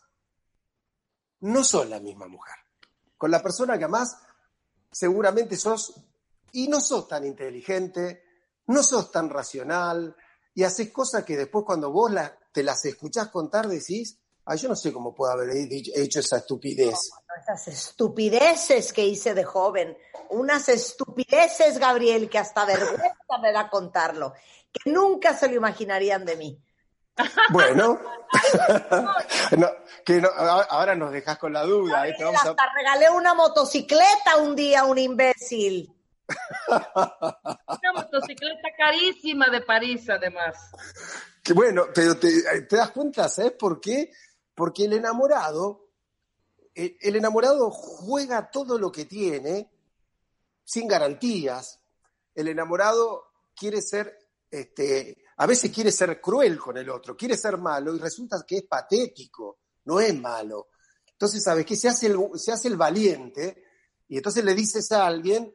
no 1.41 1.65
sos 1.65 1.89
la 1.89 2.01
misma 2.01 2.29
mujer. 2.29 2.55
Con 3.17 3.31
la 3.31 3.43
persona 3.43 3.79
que 3.79 3.89
más 3.89 4.19
seguramente 4.91 5.57
sos, 5.57 5.95
y 6.53 6.69
no 6.69 6.81
sos 6.81 7.09
tan 7.09 7.25
inteligente, 7.25 8.25
no 8.67 8.83
sos 8.83 9.11
tan 9.11 9.31
racional, 9.31 10.17
y 10.55 10.65
haces 10.65 10.91
cosas 10.91 11.25
que 11.25 11.37
después 11.37 11.65
cuando 11.65 11.91
vos 11.91 12.13
te 12.53 12.63
las 12.63 12.85
escuchás 12.85 13.29
contar 13.29 13.69
decís, 13.69 14.20
Ah, 14.51 14.57
yo 14.57 14.69
no 14.69 14.75
sé 14.75 14.93
cómo 14.93 15.15
puedo 15.15 15.31
haber 15.31 15.49
hecho 15.55 16.19
esa 16.19 16.39
estupidez. 16.39 17.13
esas 17.41 17.69
estupideces 17.69 18.93
que 18.93 19.05
hice 19.05 19.33
de 19.33 19.45
joven, 19.45 19.97
unas 20.31 20.69
estupideces, 20.69 21.79
Gabriel, 21.79 22.29
que 22.29 22.39
hasta 22.39 22.65
vergüenza 22.65 23.39
me 23.41 23.53
da 23.53 23.71
contarlo, 23.71 24.35
que 24.73 24.91
nunca 24.91 25.35
se 25.35 25.47
lo 25.47 25.55
imaginarían 25.55 26.25
de 26.25 26.35
mí. 26.35 26.61
Bueno, 27.51 28.01
que 30.05 30.21
ahora 30.69 30.97
nos 30.97 31.13
dejas 31.13 31.39
con 31.39 31.53
la 31.53 31.63
duda. 31.63 32.09
¿eh? 32.09 32.17
hasta 32.21 32.73
regalé 32.75 33.09
una 33.09 33.35
motocicleta 33.35 34.39
un 34.39 34.57
día 34.57 34.81
a 34.81 34.85
un 34.85 34.99
imbécil. 34.99 35.95
Una 36.67 37.93
motocicleta 37.95 38.69
carísima 38.77 39.49
de 39.49 39.61
París, 39.61 40.11
además. 40.11 40.57
Que 41.43 41.55
bueno, 41.55 41.87
pero 41.95 42.19
te, 42.19 42.29
te 42.69 42.77
das 42.77 42.91
cuenta, 42.91 43.27
¿sabes 43.27 43.53
por 43.53 43.81
qué? 43.81 44.11
Porque 44.55 44.85
el 44.85 44.95
enamorado, 44.95 45.89
el, 46.75 47.17
enamorado 47.17 47.71
juega 47.71 48.51
todo 48.51 48.79
lo 48.79 48.91
que 48.91 49.05
tiene 49.05 49.71
sin 50.65 50.87
garantías. 50.87 51.81
El 52.35 52.49
enamorado 52.49 53.33
quiere 53.55 53.81
ser, 53.83 54.17
este, 54.51 55.25
a 55.37 55.47
veces 55.47 55.71
quiere 55.71 55.93
ser 55.93 56.21
cruel 56.21 56.59
con 56.59 56.77
el 56.77 56.89
otro, 56.91 57.17
quiere 57.17 57.37
ser 57.37 57.57
malo 57.59 57.95
y 57.95 57.99
resulta 57.99 58.45
que 58.47 58.59
es 58.59 58.63
patético, 58.65 59.59
no 59.85 60.01
es 60.01 60.15
malo. 60.19 60.69
Entonces, 61.13 61.43
¿sabes 61.43 61.67
qué? 61.67 61.77
Se 61.77 61.89
hace 61.89 62.07
el, 62.07 62.19
se 62.37 62.53
hace 62.53 62.69
el 62.69 62.77
valiente 62.77 63.65
y 64.09 64.17
entonces 64.17 64.45
le 64.45 64.55
dices 64.55 64.91
a 64.93 65.07
alguien, 65.07 65.55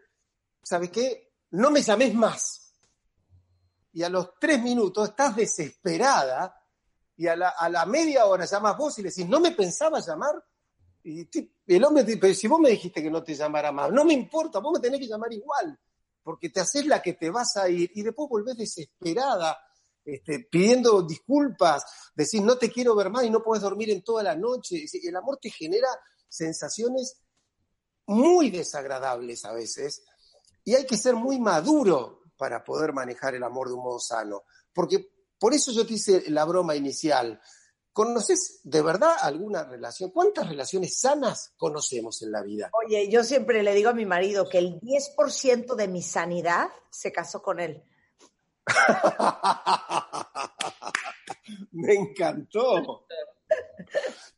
¿sabes 0.64 0.90
qué? 0.90 1.34
No 1.52 1.72
me 1.72 1.82
llames 1.82 2.14
más. 2.14 2.74
Y 3.94 4.04
a 4.04 4.10
los 4.10 4.38
tres 4.40 4.62
minutos 4.62 5.10
estás 5.10 5.36
desesperada 5.36 6.54
y 7.18 7.28
a 7.28 7.36
la, 7.36 7.50
a 7.50 7.70
la 7.70 7.86
media 7.86 8.26
hora 8.26 8.46
llamas 8.46 8.78
vos 8.78 8.98
y 9.00 9.04
le 9.04 9.10
decís, 9.10 9.28
¿no 9.28 9.40
me 9.40 9.52
pensaba 9.52 10.00
llamar? 10.00 10.44
Y 11.04 11.28
el 11.68 11.84
hombre 11.84 12.04
te 12.04 12.18
pero 12.18 12.34
si 12.34 12.48
vos 12.48 12.60
me 12.60 12.70
dijiste 12.70 13.02
que 13.02 13.12
no 13.12 13.24
te 13.24 13.36
llamara 13.36 13.72
más, 13.72 13.92
no 13.92 14.04
me 14.04 14.14
importa, 14.14 14.60
vos 14.60 14.74
me 14.74 14.80
tenés 14.80 15.00
que 15.00 15.08
llamar 15.08 15.32
igual, 15.32 15.80
porque 16.24 16.50
te 16.50 16.60
haces 16.60 16.86
la 16.86 17.02
que 17.02 17.14
te 17.14 17.30
vas 17.30 17.56
a 17.58 17.70
ir 17.70 17.92
y 17.94 18.02
después 18.02 18.28
volvés 18.30 18.58
desesperada, 18.58 19.58
este, 20.04 20.48
pidiendo 20.52 21.04
disculpas, 21.04 21.86
decís 22.16 22.42
no 22.42 22.58
te 22.58 22.72
quiero 22.72 22.96
ver 22.96 23.10
más 23.10 23.24
y 23.24 23.30
no 23.30 23.44
puedes 23.44 23.64
dormir 23.64 23.92
en 23.92 24.04
toda 24.04 24.24
la 24.24 24.36
noche. 24.36 24.86
El 25.04 25.16
amor 25.16 25.38
te 25.42 25.50
genera 25.50 25.88
sensaciones 26.28 27.22
muy 28.08 28.50
desagradables 28.50 29.46
a 29.46 29.54
veces 29.54 30.04
y 30.64 30.76
hay 30.76 30.86
que 30.86 30.98
ser 30.98 31.16
muy 31.16 31.40
maduro 31.40 32.24
para 32.38 32.64
poder 32.64 32.94
manejar 32.94 33.36
el 33.36 33.44
amor 33.44 33.68
de 33.68 33.76
un 33.76 33.84
modo 33.84 34.00
sano. 34.00 34.44
Porque 34.74 35.15
por 35.40 35.54
eso 35.54 35.72
yo 35.72 35.86
te 35.86 35.94
hice 35.94 36.30
la 36.30 36.46
broma 36.46 36.76
inicial. 36.76 37.40
¿Conoces 37.92 38.60
de 38.64 38.82
verdad 38.82 39.16
alguna 39.22 39.64
relación? 39.64 40.12
¿Cuántas 40.12 40.50
relaciones 40.50 41.00
sanas 41.00 41.54
conocemos 41.56 42.22
en 42.24 42.32
la 42.32 42.42
vida? 42.42 42.72
Oye, 42.86 43.10
yo 43.10 43.24
siempre 43.24 43.64
le 43.64 43.74
digo 43.74 43.90
a 43.90 43.94
mi 43.94 44.06
marido 44.06 44.50
que 44.50 44.58
el 44.58 44.82
10% 44.82 45.76
de 45.76 45.88
mi 45.88 46.02
sanidad 46.02 46.68
se 46.90 47.14
casó 47.14 47.42
con 47.42 47.62
él. 47.62 47.84
me 51.72 51.94
encantó. 51.94 53.06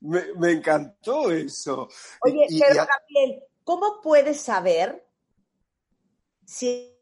Me, 0.02 0.34
me, 0.36 0.52
encantó 0.52 1.32
eso. 1.32 1.88
Oye, 2.22 2.46
y, 2.50 2.60
pero 2.60 2.74
y. 2.74 2.78
Gabriel, 2.78 3.44
¿cómo 3.64 4.02
puedes 4.02 4.40
saber 4.40 5.04
si 6.46 6.94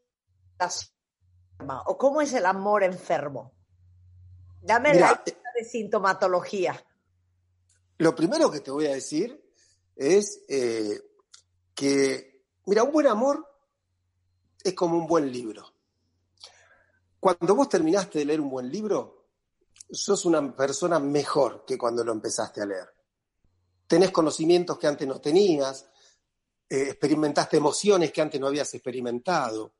o 1.86 1.98
cómo 1.98 2.22
es 2.22 2.32
el 2.32 2.46
amor 2.46 2.82
enfermo? 2.82 3.55
Dame 4.66 4.92
Mira, 4.92 5.12
la 5.12 5.22
lista 5.24 5.50
de 5.54 5.64
sintomatología. 5.64 6.84
Lo 7.98 8.16
primero 8.16 8.50
que 8.50 8.60
te 8.60 8.72
voy 8.72 8.86
a 8.86 8.94
decir 8.94 9.40
es 9.94 10.42
eh, 10.48 11.00
que, 11.72 12.44
mira, 12.66 12.82
un 12.82 12.92
buen 12.92 13.06
amor 13.06 13.46
es 14.64 14.74
como 14.74 14.98
un 14.98 15.06
buen 15.06 15.30
libro. 15.30 15.72
Cuando 17.20 17.54
vos 17.54 17.68
terminaste 17.68 18.18
de 18.18 18.24
leer 18.24 18.40
un 18.40 18.50
buen 18.50 18.68
libro, 18.68 19.28
sos 19.88 20.24
una 20.24 20.54
persona 20.54 20.98
mejor 20.98 21.64
que 21.64 21.78
cuando 21.78 22.02
lo 22.02 22.12
empezaste 22.12 22.60
a 22.60 22.66
leer. 22.66 22.88
Tenés 23.86 24.10
conocimientos 24.10 24.78
que 24.78 24.88
antes 24.88 25.06
no 25.06 25.20
tenías, 25.20 25.88
eh, 26.68 26.88
experimentaste 26.88 27.58
emociones 27.58 28.12
que 28.12 28.20
antes 28.20 28.40
no 28.40 28.48
habías 28.48 28.74
experimentado. 28.74 29.74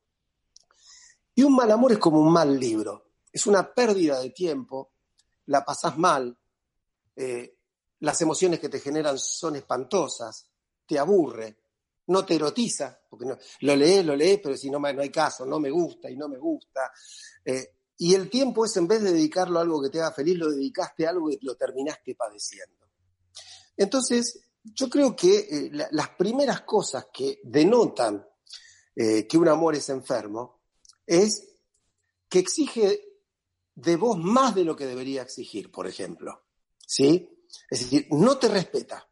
Y 1.35 1.43
un 1.43 1.57
mal 1.57 1.73
amor 1.73 1.91
es 1.91 1.99
como 1.99 2.21
un 2.21 2.33
mal 2.33 2.59
libro. 2.59 3.06
Es 3.37 3.47
una 3.47 3.71
pérdida 3.75 4.19
de 4.19 4.31
tiempo, 4.31 4.93
la 5.45 5.63
pasás 5.63 5.99
mal, 5.99 6.35
eh, 7.15 7.59
las 8.01 8.19
emociones 8.23 8.59
que 8.59 8.71
te 8.71 8.81
generan 8.81 9.19
son 9.19 9.57
espantosas, 9.57 10.49
te 10.87 10.99
aburre, 10.99 11.59
no 12.07 12.25
te 12.25 12.37
erotiza, 12.37 12.99
porque 13.11 13.27
no, 13.27 13.37
lo 13.61 13.77
lees, 13.77 14.07
lo 14.07 14.17
lees, 14.17 14.41
pero 14.43 14.57
si 14.57 14.71
no, 14.71 14.81
hay 14.83 15.11
caso, 15.11 15.45
no 15.45 15.61
me 15.61 15.69
gusta 15.69 16.11
y 16.11 16.17
no 16.17 16.31
me 16.31 16.39
gusta. 16.39 16.91
Eh, 17.45 17.75
y 17.99 18.15
el 18.15 18.31
tiempo 18.31 18.65
es, 18.65 18.75
en 18.79 18.89
vez 18.89 19.03
de 19.03 19.13
dedicarlo 19.13 19.59
a 19.59 19.63
algo 19.65 19.83
que 19.83 19.91
te 19.91 20.01
haga 20.01 20.13
feliz, 20.13 20.39
lo 20.39 20.51
dedicaste 20.51 21.07
a 21.07 21.11
algo 21.11 21.29
que 21.29 21.39
lo 21.43 21.57
terminaste 21.57 22.15
padeciendo. 22.15 22.87
Entonces, 23.77 24.49
yo 24.63 24.89
creo 24.89 25.15
que 25.15 25.41
eh, 25.41 25.71
la, 25.73 25.89
las 25.91 26.09
primeras 26.17 26.63
cosas 26.63 27.09
que 27.13 27.41
denotan 27.45 28.27
que 28.95 29.37
un 29.37 29.47
amor 29.47 29.75
es 29.75 29.91
enfermo 29.91 30.63
es 31.05 31.47
que 32.31 32.39
exige 32.39 33.07
de 33.77 33.97
vos 33.97 34.19
más 34.19 34.55
de 34.55 34.65
lo 34.65 34.75
que 34.75 34.87
debería 34.87 35.23
exigir, 35.23 35.71
por 35.71 35.87
ejemplo. 35.87 36.45
¿Sí? 36.85 37.45
Es 37.71 37.81
decir, 37.81 38.09
no 38.11 38.39
te 38.39 38.49
respeta, 38.49 39.09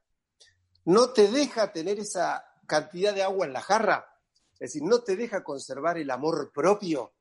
no 0.86 1.10
te 1.10 1.28
deja 1.28 1.72
tener 1.72 2.00
esa 2.00 2.44
cantidad 2.66 3.14
de 3.14 3.22
agua 3.22 3.46
en 3.46 3.52
la 3.52 3.60
jarra, 3.60 4.06
es 4.54 4.72
decir, 4.72 4.82
no 4.82 5.02
te 5.02 5.16
deja 5.16 5.44
conservar 5.44 5.98
el 5.98 6.10
amor 6.10 6.50
propio 6.52 7.14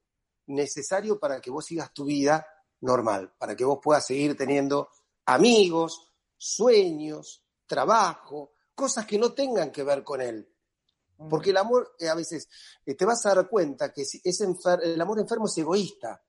necesario 0.48 1.20
para 1.20 1.40
que 1.42 1.52
vos 1.52 1.66
sigas 1.66 1.94
tu 1.94 2.06
vida 2.06 2.48
normal, 2.82 3.34
para 3.38 3.56
que 3.56 3.66
vos 3.66 3.80
puedas 3.82 4.06
seguir 4.06 4.38
teniendo 4.38 4.90
amigos, 5.26 6.12
sueños, 6.38 7.44
trabajo, 7.66 8.54
cosas 8.76 9.06
que 9.06 9.18
no 9.18 9.34
tengan 9.34 9.72
que 9.72 9.84
ver 9.84 10.04
con 10.04 10.22
él. 10.22 10.50
Porque 11.30 11.52
el 11.52 11.58
amor, 11.58 11.96
eh, 12.00 12.10
a 12.10 12.16
veces, 12.16 12.50
eh, 12.86 12.96
te 12.96 13.06
vas 13.06 13.26
a 13.26 13.36
dar 13.36 13.50
cuenta 13.50 13.92
que 13.92 14.02
es 14.02 14.42
el 14.42 15.02
amor 15.02 15.20
enfermo 15.20 15.46
es 15.46 15.58
egoísta. 15.58 16.22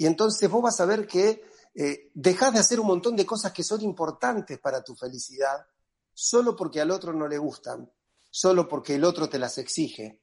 Y 0.00 0.06
entonces 0.06 0.48
vos 0.48 0.62
vas 0.62 0.80
a 0.80 0.86
ver 0.86 1.06
que 1.06 1.44
eh, 1.74 2.10
dejas 2.14 2.54
de 2.54 2.58
hacer 2.58 2.80
un 2.80 2.86
montón 2.86 3.14
de 3.14 3.26
cosas 3.26 3.52
que 3.52 3.62
son 3.62 3.82
importantes 3.82 4.58
para 4.58 4.82
tu 4.82 4.96
felicidad 4.96 5.66
solo 6.14 6.56
porque 6.56 6.80
al 6.80 6.90
otro 6.90 7.12
no 7.12 7.28
le 7.28 7.36
gustan, 7.36 7.92
solo 8.30 8.66
porque 8.66 8.94
el 8.94 9.04
otro 9.04 9.28
te 9.28 9.38
las 9.38 9.58
exige. 9.58 10.22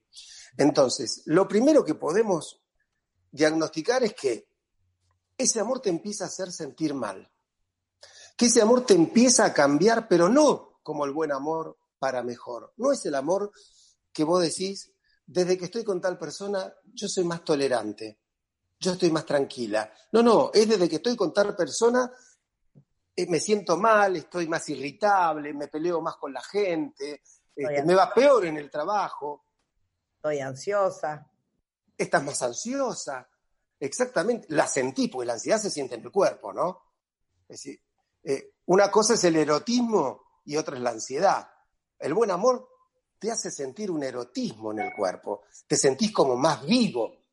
Entonces, 0.58 1.22
lo 1.26 1.48
primero 1.48 1.86
que 1.86 1.94
podemos 1.94 2.60
diagnosticar 3.30 4.04
es 4.04 4.16
que 4.16 4.49
ese 5.38 5.60
amor 5.60 5.80
te 5.80 5.90
empieza 5.90 6.24
a 6.24 6.28
hacer 6.30 6.52
sentir 6.52 6.95
mal, 6.95 7.32
que 8.36 8.48
ese 8.48 8.64
amor 8.64 8.84
te 8.84 8.95
empieza 8.95 9.45
a 9.45 9.54
cambiar, 9.54 10.08
pero 10.08 10.28
no 10.28 10.80
como 10.82 11.06
el 11.06 11.12
buen 11.12 11.32
amor 11.32 11.78
para 11.99 12.24
mejor. 12.24 12.74
No 12.78 12.91
es 12.91 13.06
el 13.06 13.14
amor 13.14 13.52
que 14.12 14.24
vos 14.24 14.41
decís, 14.41 14.91
desde 15.28 15.56
que 15.56 15.66
estoy 15.66 15.84
con 15.84 16.02
tal 16.02 16.18
persona, 16.18 16.74
yo 16.95 17.08
soy 17.08 17.26
más 17.26 17.44
tolerante, 17.44 18.22
yo 18.80 18.94
estoy 18.94 19.12
más 19.12 19.26
tranquila. 19.26 19.91
No, 20.12 20.22
no, 20.22 20.52
es 20.54 20.68
desde 20.68 20.88
que 20.88 20.98
estoy 20.98 21.16
con 21.16 21.34
tal 21.34 21.56
persona, 21.56 22.12
eh, 23.16 23.28
me 23.28 23.40
siento 23.40 23.78
mal, 23.78 24.16
estoy 24.16 24.48
más 24.48 24.68
irritable, 24.70 25.54
me 25.54 25.68
peleo 25.68 26.02
más 26.02 26.18
con 26.18 26.34
la 26.34 26.41
gente, 26.41 27.22
este, 27.56 27.84
me 27.84 27.95
va 27.95 28.14
peor 28.14 28.45
en 28.45 28.58
el 28.58 28.70
trabajo. 28.70 29.44
Estoy 30.16 30.40
ansiosa. 30.40 31.28
Estás 31.98 32.24
más 32.24 32.41
ansiosa. 32.44 33.28
Exactamente. 33.80 34.48
La 34.49 34.68
sentí, 34.68 35.08
porque 35.08 35.26
la 35.26 35.34
ansiedad 35.34 35.58
se 35.58 35.72
siente 35.72 35.95
en 35.95 36.04
el 36.04 36.12
cuerpo, 36.12 36.54
¿no? 36.54 36.84
Es 37.48 37.64
decir, 37.64 37.82
eh, 38.24 38.54
una 38.66 38.91
cosa 38.91 39.16
es 39.16 39.24
el 39.24 39.36
erotismo 39.36 40.41
y 40.45 40.56
otra 40.56 40.76
es 40.76 40.82
la 40.82 40.91
ansiedad. 40.91 41.49
El 41.98 42.14
buen 42.14 42.30
amor 42.30 42.68
te 43.18 43.32
hace 43.32 43.49
sentir 43.49 43.90
un 43.90 44.04
erotismo 44.04 44.72
en 44.72 44.80
el 44.80 44.94
cuerpo. 44.94 45.44
Te 45.66 45.76
sentís 45.76 46.12
como 46.12 46.36
más 46.36 46.66
vivo. 46.66 47.27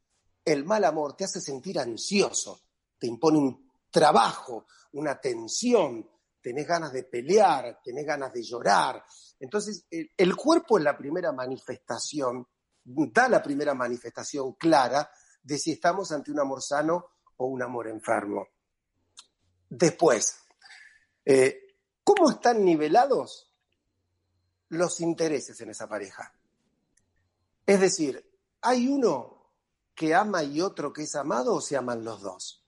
El 0.44 0.64
mal 0.64 0.84
amor 0.84 1.16
te 1.16 1.24
hace 1.24 1.40
sentir 1.40 1.78
ansioso. 1.78 2.60
Te 2.98 3.06
impone 3.06 3.38
un 3.38 3.70
trabajo, 3.90 4.66
una 4.92 5.20
tensión. 5.20 6.08
Tenés 6.40 6.66
ganas 6.66 6.92
de 6.92 7.04
pelear, 7.04 7.80
tenés 7.82 8.04
ganas 8.04 8.32
de 8.32 8.42
llorar, 8.42 9.02
entonces, 9.44 9.86
el, 9.90 10.36
cuerpo 10.36 10.78
es 10.78 10.84
la 10.84 10.96
primera 10.96 11.30
manifestación, 11.30 12.46
da 12.82 13.28
la 13.28 13.42
primera 13.42 13.74
manifestación 13.74 14.54
clara 14.54 15.10
de 15.42 15.58
si 15.58 15.72
estamos 15.72 16.12
ante 16.12 16.30
un 16.30 16.40
amor 16.40 16.62
sano 16.62 17.10
o 17.36 17.46
un 17.46 17.62
amor 17.62 17.88
enfermo. 17.88 18.46
Después, 19.68 20.38
eh, 21.24 21.76
¿cómo 22.02 22.30
están 22.30 22.64
nivelados 22.64 23.52
los 24.68 25.00
intereses 25.00 25.60
en 25.60 25.68
esa 25.68 25.88
pareja? 25.88 26.32
Es 27.66 27.80
decir, 27.80 28.24
¿hay 28.62 28.88
uno 28.88 29.33
que 29.94 30.14
ama 30.14 30.42
y 30.42 30.60
otro 30.60 30.92
que 30.92 31.02
es 31.02 31.14
amado 31.14 31.54
o 31.54 31.60
se 31.60 31.76
aman 31.76 32.04
los 32.04 32.20
dos? 32.20 32.64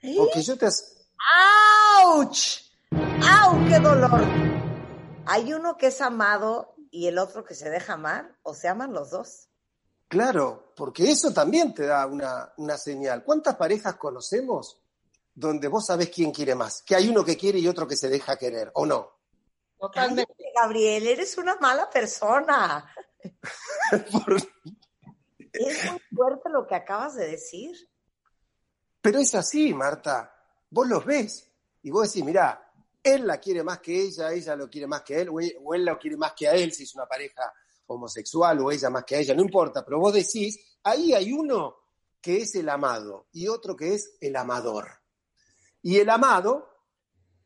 ¿Eh? 0.00 0.14
Porque 0.16 0.42
yo 0.42 0.56
te... 0.56 0.66
¡Auch! 0.66 2.60
¡Au, 2.90 3.68
qué 3.68 3.78
dolor! 3.78 4.20
¿Hay 5.26 5.52
uno 5.52 5.76
que 5.76 5.88
es 5.88 6.00
amado 6.00 6.74
y 6.90 7.06
el 7.06 7.18
otro 7.18 7.44
que 7.44 7.54
se 7.54 7.70
deja 7.70 7.94
amar 7.94 8.36
o 8.42 8.54
se 8.54 8.68
aman 8.68 8.92
los 8.92 9.10
dos? 9.10 9.48
Claro, 10.08 10.72
porque 10.76 11.10
eso 11.10 11.32
también 11.32 11.72
te 11.72 11.86
da 11.86 12.06
una, 12.06 12.52
una 12.58 12.76
señal. 12.76 13.24
¿Cuántas 13.24 13.56
parejas 13.56 13.94
conocemos 13.94 14.78
donde 15.34 15.68
vos 15.68 15.86
sabés 15.86 16.10
quién 16.10 16.32
quiere 16.32 16.54
más? 16.54 16.82
Que 16.82 16.96
hay 16.96 17.08
uno 17.08 17.24
que 17.24 17.36
quiere 17.36 17.58
y 17.58 17.68
otro 17.68 17.86
que 17.86 17.96
se 17.96 18.08
deja 18.08 18.36
querer, 18.36 18.70
¿o 18.74 18.84
no? 18.84 19.10
Totalmente. 19.78 20.34
Gabriel, 20.54 21.06
eres 21.06 21.38
una 21.38 21.56
mala 21.56 21.88
persona. 21.88 22.94
Por... 24.12 24.36
Es 25.52 25.90
muy 25.90 26.00
fuerte 26.14 26.48
lo 26.50 26.66
que 26.66 26.74
acabas 26.74 27.16
de 27.16 27.28
decir. 27.28 27.76
Pero 29.00 29.18
es 29.18 29.34
así, 29.34 29.74
Marta. 29.74 30.34
Vos 30.70 30.88
los 30.88 31.04
ves 31.04 31.52
y 31.82 31.90
vos 31.90 32.08
decís, 32.08 32.24
mirá, 32.24 32.72
él 33.02 33.26
la 33.26 33.38
quiere 33.38 33.62
más 33.62 33.80
que 33.80 34.00
ella, 34.00 34.32
ella 34.32 34.56
lo 34.56 34.70
quiere 34.70 34.86
más 34.86 35.02
que 35.02 35.20
él, 35.20 35.28
o 35.28 35.40
él, 35.40 35.54
o 35.62 35.74
él 35.74 35.84
lo 35.84 35.98
quiere 35.98 36.16
más 36.16 36.32
que 36.32 36.48
a 36.48 36.52
él 36.52 36.72
si 36.72 36.84
es 36.84 36.94
una 36.94 37.06
pareja 37.06 37.52
homosexual 37.86 38.60
o 38.60 38.70
ella 38.70 38.90
más 38.90 39.04
que 39.04 39.16
a 39.16 39.18
ella, 39.18 39.34
no 39.34 39.42
importa, 39.42 39.84
pero 39.84 39.98
vos 39.98 40.14
decís, 40.14 40.78
ahí 40.84 41.12
hay 41.12 41.32
uno 41.32 41.76
que 42.20 42.38
es 42.38 42.54
el 42.54 42.68
amado 42.68 43.26
y 43.32 43.48
otro 43.48 43.76
que 43.76 43.94
es 43.94 44.16
el 44.20 44.36
amador. 44.36 44.88
Y 45.82 45.98
el 45.98 46.08
amado 46.08 46.68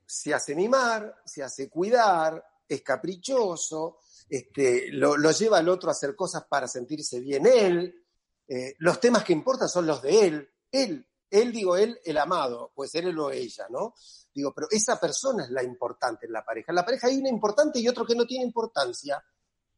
se 0.06 0.34
hace 0.34 0.54
mimar, 0.54 1.22
se 1.24 1.42
hace 1.42 1.68
cuidar, 1.68 2.44
es 2.68 2.82
caprichoso, 2.82 4.00
este, 4.28 4.90
lo, 4.92 5.16
lo 5.16 5.30
lleva 5.30 5.58
al 5.58 5.68
otro 5.68 5.88
a 5.88 5.92
hacer 5.92 6.16
cosas 6.16 6.44
para 6.48 6.66
sentirse 6.66 7.20
bien 7.20 7.46
él. 7.46 8.04
Eh, 8.48 8.74
los 8.78 9.00
temas 9.00 9.24
que 9.24 9.32
importan 9.32 9.68
son 9.68 9.86
los 9.86 10.02
de 10.02 10.26
él. 10.26 10.50
Él, 10.70 11.06
él 11.30 11.52
digo 11.52 11.76
él, 11.76 11.98
el 12.04 12.18
amado, 12.18 12.72
puede 12.74 12.90
ser 12.90 13.04
él 13.06 13.18
o 13.18 13.30
ella, 13.30 13.66
¿no? 13.70 13.94
Digo, 14.34 14.52
pero 14.54 14.68
esa 14.70 15.00
persona 15.00 15.44
es 15.44 15.50
la 15.50 15.62
importante 15.62 16.26
en 16.26 16.32
la 16.32 16.44
pareja. 16.44 16.70
En 16.70 16.76
la 16.76 16.84
pareja 16.84 17.08
hay 17.08 17.16
una 17.16 17.28
importante 17.28 17.78
y 17.78 17.88
otro 17.88 18.04
que 18.04 18.14
no 18.14 18.26
tiene 18.26 18.44
importancia. 18.44 19.22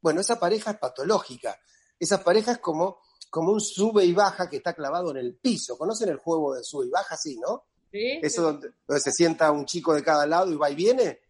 Bueno, 0.01 0.21
esa 0.21 0.39
pareja 0.39 0.73
es 0.73 0.79
patológica. 0.79 1.59
Esa 1.99 2.23
pareja 2.23 2.53
es 2.53 2.59
como, 2.59 2.99
como 3.31 3.53
un 3.53 3.61
sube 3.61 4.05
y 4.05 4.13
baja 4.13 4.49
que 4.49 4.59
está 4.59 4.75
clavado 4.75 5.11
en 5.11 5.19
el 5.19 5.37
piso. 5.37 5.79
¿Conocen 5.79 6.09
el 6.09 6.19
juego 6.19 6.55
de 6.55 6.65
sube 6.65 6.87
y 6.87 6.91
baja? 6.91 7.17
Sí, 7.17 7.39
¿no? 7.39 7.65
Sí, 7.91 8.19
Eso 8.23 8.43
donde, 8.43 8.73
donde 8.87 9.01
se 9.01 9.13
sienta 9.13 9.51
un 9.51 9.65
chico 9.65 9.95
de 9.95 10.03
cada 10.03 10.27
lado 10.27 10.53
y 10.53 10.57
va 10.57 10.71
y 10.71 10.75
viene. 10.75 11.21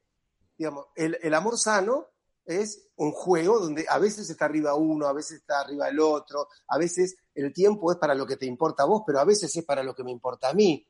Digamos, 0.56 0.86
el, 0.96 1.18
el 1.22 1.34
amor 1.34 1.58
sano 1.58 2.08
es 2.48 2.88
un 2.96 3.12
juego 3.12 3.60
donde 3.60 3.86
a 3.88 3.98
veces 3.98 4.28
está 4.28 4.46
arriba 4.46 4.74
uno, 4.74 5.06
a 5.06 5.12
veces 5.12 5.38
está 5.38 5.60
arriba 5.60 5.88
el 5.88 6.00
otro, 6.00 6.48
a 6.66 6.78
veces 6.78 7.16
el 7.34 7.52
tiempo 7.52 7.92
es 7.92 7.98
para 7.98 8.14
lo 8.14 8.26
que 8.26 8.36
te 8.36 8.46
importa 8.46 8.82
a 8.82 8.86
vos, 8.86 9.02
pero 9.06 9.20
a 9.20 9.24
veces 9.24 9.54
es 9.56 9.64
para 9.64 9.82
lo 9.82 9.94
que 9.94 10.02
me 10.02 10.10
importa 10.10 10.48
a 10.48 10.54
mí. 10.54 10.86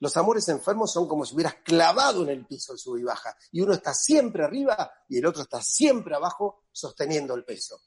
Los 0.00 0.16
amores 0.16 0.48
enfermos 0.48 0.92
son 0.92 1.06
como 1.06 1.24
si 1.24 1.34
hubieras 1.34 1.56
clavado 1.64 2.22
en 2.22 2.30
el 2.30 2.46
piso 2.46 2.72
el 2.72 2.78
sub 2.78 2.96
y 2.96 3.04
baja, 3.04 3.36
y 3.52 3.60
uno 3.60 3.74
está 3.74 3.94
siempre 3.94 4.44
arriba 4.44 4.92
y 5.08 5.18
el 5.18 5.26
otro 5.26 5.42
está 5.42 5.62
siempre 5.62 6.14
abajo 6.14 6.64
sosteniendo 6.72 7.34
el 7.34 7.44
peso. 7.44 7.80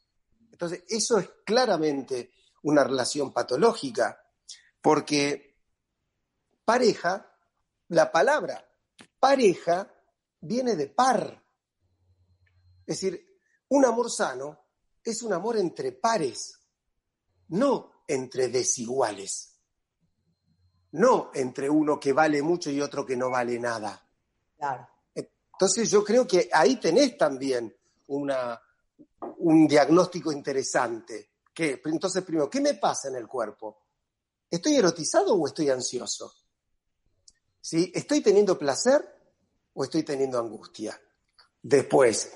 Entonces, 0.52 0.84
eso 0.88 1.20
es 1.20 1.30
claramente 1.46 2.32
una 2.64 2.84
relación 2.84 3.34
patológica, 3.34 4.20
porque 4.82 5.58
pareja, 6.64 7.32
la 7.90 8.12
palabra 8.12 8.68
pareja 9.20 9.92
viene 10.42 10.76
de 10.76 10.88
par. 10.88 11.44
Es 12.88 13.02
decir, 13.02 13.42
un 13.70 13.86
amor 13.86 14.10
sano 14.10 14.60
es 15.04 15.22
un 15.22 15.34
amor 15.34 15.58
entre 15.58 15.92
pares, 15.92 16.58
no 17.50 18.04
entre 18.08 18.48
desiguales. 18.48 19.54
No 20.94 21.32
entre 21.34 21.70
uno 21.70 22.00
que 22.00 22.14
vale 22.14 22.42
mucho 22.42 22.72
y 22.72 22.82
otro 22.82 23.06
que 23.06 23.18
no 23.18 23.30
vale 23.30 23.60
nada. 23.60 24.10
Claro. 24.58 24.88
Entonces 25.14 25.90
yo 25.90 26.04
creo 26.04 26.26
que 26.26 26.50
ahí 26.54 26.78
tenés 26.78 27.18
también 27.18 27.76
una, 28.08 28.62
un 29.40 29.68
diagnóstico 29.68 30.32
interesante. 30.32 31.32
Que, 31.54 31.82
entonces, 31.86 32.24
primero, 32.24 32.50
¿qué 32.50 32.62
me 32.62 32.76
pasa 32.76 33.10
en 33.10 33.16
el 33.16 33.28
cuerpo? 33.28 33.86
¿Estoy 34.50 34.76
erotizado 34.76 35.36
o 35.36 35.48
estoy 35.48 35.70
ansioso? 35.70 36.32
¿Sí? 37.60 37.92
¿Estoy 37.94 38.22
teniendo 38.22 38.58
placer 38.58 39.04
o 39.74 39.84
estoy 39.84 40.04
teniendo 40.04 40.40
angustia? 40.40 41.00
Después, 41.62 42.32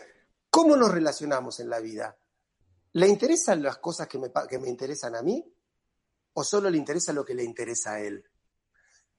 ¿cómo 0.52 0.76
nos 0.76 0.92
relacionamos 0.92 1.60
en 1.60 1.70
la 1.70 1.80
vida? 1.80 2.16
¿Le 2.94 3.08
interesan 3.08 3.64
las 3.64 3.78
cosas 3.80 4.08
que 4.08 4.20
me, 4.20 4.32
que 4.48 4.60
me 4.60 4.70
interesan 4.70 5.16
a 5.16 5.24
mí 5.24 5.44
o 6.34 6.44
solo 6.44 6.70
le 6.70 6.78
interesa 6.78 7.14
lo 7.14 7.26
que 7.26 7.34
le 7.34 7.44
interesa 7.44 7.94
a 7.94 8.02
él? 8.02 8.24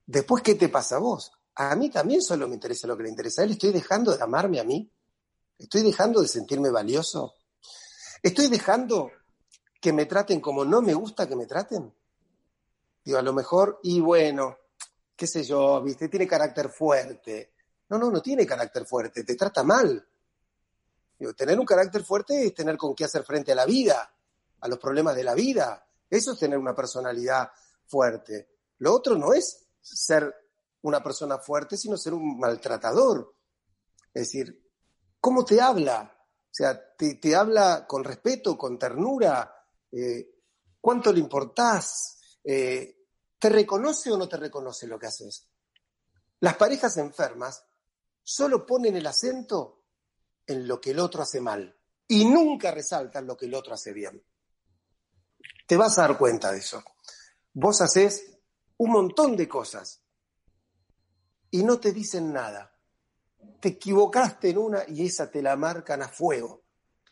Después, 0.07 0.43
¿qué 0.43 0.55
te 0.55 0.69
pasa 0.69 0.97
a 0.97 1.01
vos? 1.01 1.33
A 1.55 1.75
mí 1.75 1.91
también 1.91 2.23
solo 2.23 2.47
me 2.47 2.55
interesa 2.55 2.87
lo 2.87 2.97
que 2.97 3.05
le 3.05 3.09
interesa 3.09 3.43
a 3.43 3.45
él. 3.45 3.53
¿Estoy 3.53 3.73
dejando 3.73 4.17
de 4.17 4.23
amarme 4.23 4.61
a 4.61 4.65
mí? 4.65 4.91
¿Estoy 5.59 5.83
dejando 5.83 6.21
de 6.21 6.29
sentirme 6.29 6.71
valioso? 6.71 7.35
¿Estoy 8.23 8.49
dejando 8.49 9.11
que 9.81 9.93
me 9.93 10.07
traten 10.07 10.41
como 10.41 10.65
no 10.65 10.83
me 10.83 10.95
gusta 10.95 11.29
que 11.29 11.37
me 11.37 11.47
traten? 11.47 11.93
Digo, 13.05 13.19
a 13.19 13.23
lo 13.23 13.33
mejor, 13.33 13.81
y 13.83 14.01
bueno, 14.01 14.59
qué 15.17 15.27
sé 15.27 15.43
yo, 15.45 15.83
viste, 15.83 16.09
tiene 16.09 16.27
carácter 16.27 16.69
fuerte. 16.69 17.55
No, 17.89 17.99
no, 17.99 18.11
no 18.11 18.23
tiene 18.23 18.47
carácter 18.47 18.87
fuerte, 18.87 19.25
te 19.25 19.35
trata 19.35 19.63
mal. 19.63 20.07
Tener 21.37 21.59
un 21.59 21.67
carácter 21.67 22.05
fuerte 22.05 22.47
es 22.47 22.55
tener 22.55 22.77
con 22.77 22.95
qué 22.95 23.05
hacer 23.05 23.25
frente 23.25 23.53
a 23.53 23.55
la 23.55 23.67
vida, 23.67 24.15
a 24.61 24.69
los 24.69 24.79
problemas 24.79 25.15
de 25.15 25.25
la 25.25 25.35
vida. 25.35 25.87
Eso 26.09 26.33
es 26.33 26.39
tener 26.39 26.59
una 26.59 26.75
personalidad 26.75 27.51
fuerte. 27.87 28.49
Lo 28.79 28.95
otro 28.95 29.17
no 29.17 29.33
es 29.33 29.67
ser 29.81 30.35
una 30.83 31.03
persona 31.03 31.39
fuerte, 31.39 31.77
sino 31.77 31.97
ser 31.97 32.15
un 32.15 32.39
maltratador. 32.39 33.37
Es 34.13 34.23
decir, 34.23 34.71
¿cómo 35.21 35.45
te 35.45 35.61
habla? 35.61 36.13
O 36.19 36.55
sea, 36.55 36.95
te, 36.97 37.15
te 37.15 37.35
habla 37.35 37.87
con 37.87 38.03
respeto, 38.05 38.59
con 38.59 38.79
ternura, 38.79 39.55
eh, 39.91 40.41
cuánto 40.81 41.13
le 41.13 41.21
importás, 41.21 42.19
Eh, 42.45 43.07
¿te 43.39 43.49
reconoce 43.49 44.11
o 44.11 44.19
no 44.19 44.27
te 44.27 44.37
reconoce 44.37 44.89
lo 44.89 44.99
que 44.99 45.07
haces? 45.07 45.49
Las 46.41 46.57
parejas 46.57 46.97
enfermas 46.97 47.65
solo 48.21 48.67
ponen 48.67 48.97
el 48.97 49.07
acento 49.07 49.82
en 50.47 50.67
lo 50.67 50.81
que 50.81 50.91
el 50.91 50.99
otro 50.99 51.23
hace 51.23 51.41
mal 51.41 51.77
y 52.09 52.25
nunca 52.25 52.71
resaltan 52.71 53.27
lo 53.27 53.37
que 53.37 53.47
el 53.47 53.55
otro 53.55 53.75
hace 53.75 53.93
bien. 53.93 54.23
Te 55.67 55.77
vas 55.77 55.99
a 55.99 56.03
dar 56.03 56.19
cuenta 56.19 56.53
de 56.53 56.59
eso. 56.59 56.83
Vos 57.55 57.81
haces 57.81 58.39
un 58.79 58.91
montón 58.91 59.37
de 59.37 59.49
cosas 59.49 60.03
y 61.51 61.63
no 61.63 61.79
te 61.79 61.93
dicen 61.93 62.33
nada. 62.33 62.77
Te 63.61 63.71
equivocaste 63.71 64.51
en 64.51 64.59
una 64.59 64.85
y 64.89 65.07
esa 65.07 65.31
te 65.31 65.41
la 65.41 65.57
marcan 65.57 66.03
a 66.03 66.09
fuego, 66.09 66.65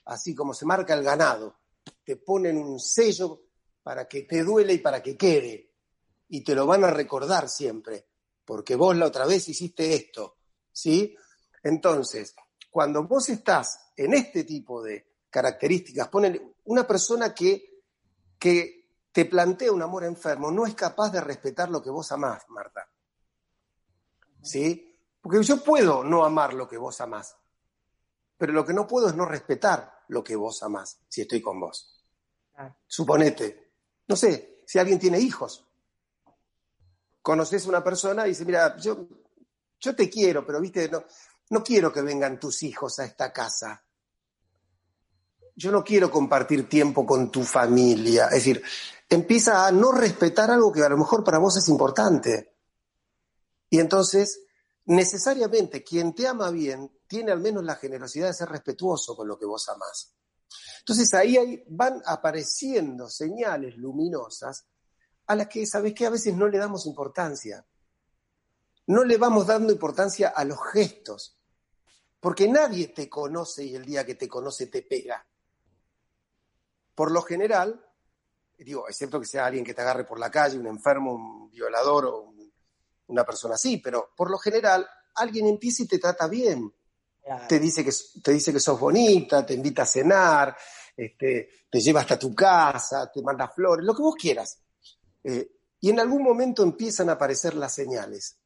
así 0.05 0.35
como 0.35 0.53
se 0.53 0.67
marca 0.67 0.95
el 0.95 1.03
ganado. 1.03 1.61
Te 2.05 2.17
ponen 2.17 2.59
un 2.59 2.79
sello 2.79 3.45
para 3.83 4.07
que 4.07 4.23
te 4.23 4.43
duele 4.43 4.75
y 4.75 4.79
para 4.79 5.03
que 5.03 5.17
quede. 5.17 5.73
Y 6.29 6.45
te 6.45 6.55
lo 6.55 6.67
van 6.67 6.85
a 6.85 6.91
recordar 6.91 7.49
siempre, 7.49 8.09
porque 8.45 8.77
vos 8.77 8.97
la 8.97 9.07
otra 9.07 9.27
vez 9.27 9.49
hiciste 9.49 9.95
esto, 9.95 10.37
¿sí? 10.71 11.17
Entonces, 11.63 12.35
cuando 12.71 13.05
vos 13.05 13.29
estás 13.29 13.93
en 13.97 14.15
este 14.15 14.45
tipo 14.45 14.83
de 14.83 15.07
características, 15.29 16.09
ponen 16.09 16.55
una 16.65 16.87
persona 16.87 17.35
que, 17.35 17.83
que 18.39 18.81
te 19.13 19.25
plantea 19.25 19.73
un 19.73 19.83
amor 19.83 20.05
enfermo, 20.05 20.51
no 20.51 20.67
es 20.67 20.75
capaz 20.75 21.11
de 21.11 21.21
respetar 21.21 21.69
lo 21.69 21.83
que 21.83 21.91
vos 21.91 22.11
amás, 22.13 22.45
Marta. 22.49 22.89
¿Sí? 24.43 24.97
Porque 25.21 25.43
yo 25.43 25.63
puedo 25.63 26.03
no 26.03 26.25
amar 26.25 26.55
lo 26.55 26.69
que 26.69 26.79
vos 26.79 27.01
amás, 27.01 27.37
pero 28.39 28.53
lo 28.53 28.65
que 28.65 28.73
no 28.73 28.87
puedo 28.87 29.09
es 29.09 29.15
no 29.15 29.27
respetar 29.27 30.05
lo 30.09 30.25
que 30.25 30.37
vos 30.37 30.63
amás, 30.63 31.01
si 31.09 31.23
estoy 31.23 31.43
con 31.43 31.61
vos. 31.61 31.97
Suponete, 32.87 33.73
no 34.07 34.17
sé, 34.17 34.63
si 34.67 34.79
alguien 34.79 34.99
tiene 34.99 35.19
hijos, 35.19 35.67
conoces 37.23 37.65
a 37.65 37.69
una 37.69 37.85
persona 37.85 38.27
y 38.27 38.31
dice, 38.31 38.45
mira, 38.45 38.77
yo, 38.77 39.07
yo 39.79 39.95
te 39.95 40.09
quiero, 40.09 40.47
pero 40.47 40.61
viste, 40.61 40.89
no, 40.89 41.05
no 41.51 41.63
quiero 41.63 41.93
que 41.93 42.03
vengan 42.03 42.41
tus 42.41 42.63
hijos 42.63 42.99
a 42.99 43.05
esta 43.05 43.33
casa. 43.33 43.85
Yo 45.57 45.71
no 45.71 45.85
quiero 45.85 46.11
compartir 46.11 46.69
tiempo 46.69 47.05
con 47.05 47.31
tu 47.31 47.43
familia. 47.43 48.27
Es 48.27 48.35
decir, 48.35 48.63
empieza 49.09 49.67
a 49.67 49.73
no 49.73 49.93
respetar 49.93 50.51
algo 50.51 50.73
que 50.73 50.83
a 50.83 50.89
lo 50.89 50.97
mejor 50.97 51.23
para 51.23 51.39
vos 51.39 51.57
es 51.57 51.69
importante. 51.69 52.55
Y 53.69 53.79
entonces, 53.79 54.43
necesariamente, 54.87 55.85
quien 55.85 56.15
te 56.15 56.27
ama 56.27 56.51
bien 56.51 56.91
tiene 57.07 57.33
al 57.33 57.41
menos 57.41 57.65
la 57.65 57.75
generosidad 57.75 58.29
de 58.29 58.35
ser 58.35 58.49
respetuoso 58.49 59.17
con 59.17 59.27
lo 59.27 59.39
que 59.39 59.47
vos 59.47 59.69
amás. 59.69 60.15
Entonces 60.79 61.13
ahí 61.15 61.65
van 61.69 62.01
apareciendo 62.07 63.09
señales 63.09 63.77
luminosas 63.77 64.67
a 65.27 65.35
las 65.35 65.49
que, 65.49 65.67
¿sabes 65.67 65.95
qué? 65.95 66.07
A 66.07 66.11
veces 66.11 66.35
no 66.35 66.49
le 66.49 66.59
damos 66.59 66.87
importancia. 66.87 67.67
No 68.87 69.05
le 69.05 69.17
vamos 69.17 69.47
dando 69.47 69.73
importancia 69.73 70.29
a 70.29 70.45
los 70.45 70.59
gestos, 70.73 71.40
porque 72.21 72.47
nadie 72.49 72.89
te 72.89 73.09
conoce 73.09 73.65
y 73.65 73.75
el 73.75 73.85
día 73.85 74.05
que 74.05 74.15
te 74.15 74.29
conoce 74.29 74.67
te 74.67 74.83
pega. 74.83 75.27
Por 76.95 77.11
lo 77.11 77.23
general, 77.23 77.85
digo, 78.59 78.87
excepto 78.89 79.19
que 79.21 79.27
sea 79.27 79.47
alguien 79.47 79.65
que 79.65 79.75
te 79.75 79.81
agarre 79.81 80.05
por 80.05 80.19
la 80.19 80.31
calle, 80.31 80.59
un 80.59 80.67
enfermo, 80.67 81.15
un 81.15 81.51
violador 81.51 82.05
o 82.07 82.19
un- 82.21 82.53
una 83.07 83.25
persona 83.25 83.55
así, 83.55 83.79
pero 83.79 84.11
por 84.17 84.31
lo 84.31 84.39
general 84.39 84.87
alguien 85.15 85.47
empieza 85.47 85.83
y 85.83 85.87
te 85.87 85.99
trata 85.99 86.29
bien 86.29 86.73
Claro. 87.23 87.47
te 87.49 87.59
dice 87.59 87.85
que, 87.85 87.93
te 88.23 88.33
dice 88.33 88.53
que 88.53 88.61
sos 88.61 88.81
bonita, 88.81 89.45
te 89.45 89.53
invita 89.55 89.83
a 89.83 89.87
cenar, 89.87 90.57
este, 90.97 91.67
te 91.71 91.81
lleva 91.81 92.01
hasta 92.01 92.19
tu 92.19 92.35
casa, 92.35 93.11
te 93.13 93.21
manda 93.23 93.47
flores, 93.49 93.85
lo 93.85 93.95
que 93.95 94.03
vos 94.03 94.15
quieras. 94.17 94.59
Eh, 95.23 95.51
y 95.81 95.91
en 95.91 96.01
algún 96.01 96.23
momento 96.23 96.63
empiezan 96.63 97.09
a 97.11 97.13
aparecer 97.13 97.55
las 97.55 97.75
señales. 97.75 98.39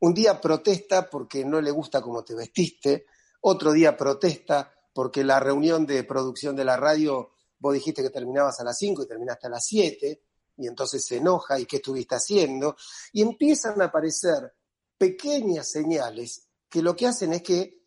Un 0.00 0.14
día 0.14 0.40
protesta 0.40 1.08
porque 1.08 1.44
no 1.44 1.60
le 1.60 1.70
gusta 1.70 2.02
cómo 2.02 2.22
te 2.24 2.34
vestiste, 2.34 3.06
otro 3.40 3.72
día 3.72 3.96
protesta 3.96 4.72
porque 4.92 5.24
la 5.24 5.40
reunión 5.40 5.86
de 5.86 6.04
producción 6.04 6.56
de 6.56 6.64
la 6.64 6.76
radio 6.76 7.30
vos 7.58 7.74
dijiste 7.74 8.02
que 8.02 8.10
terminabas 8.10 8.60
a 8.60 8.64
las 8.64 8.78
5 8.78 9.02
y 9.02 9.06
terminaste 9.06 9.46
a 9.46 9.50
las 9.50 9.64
7, 9.64 10.22
y 10.58 10.66
entonces 10.66 11.04
se 11.04 11.16
enoja 11.16 11.58
y 11.58 11.66
qué 11.66 11.76
estuviste 11.76 12.14
haciendo, 12.14 12.76
y 13.12 13.22
empiezan 13.22 13.80
a 13.80 13.86
aparecer 13.86 14.54
pequeñas 14.96 15.70
señales 15.70 16.46
que 16.68 16.82
lo 16.82 16.96
que 16.96 17.06
hacen 17.06 17.32
es 17.34 17.42
que 17.42 17.82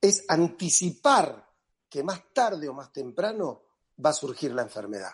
es 0.00 0.24
anticipar 0.28 1.48
que 1.88 2.02
más 2.02 2.22
tarde 2.32 2.68
o 2.68 2.74
más 2.74 2.92
temprano 2.92 3.62
va 4.04 4.10
a 4.10 4.14
surgir 4.14 4.52
la 4.52 4.62
enfermedad. 4.62 5.12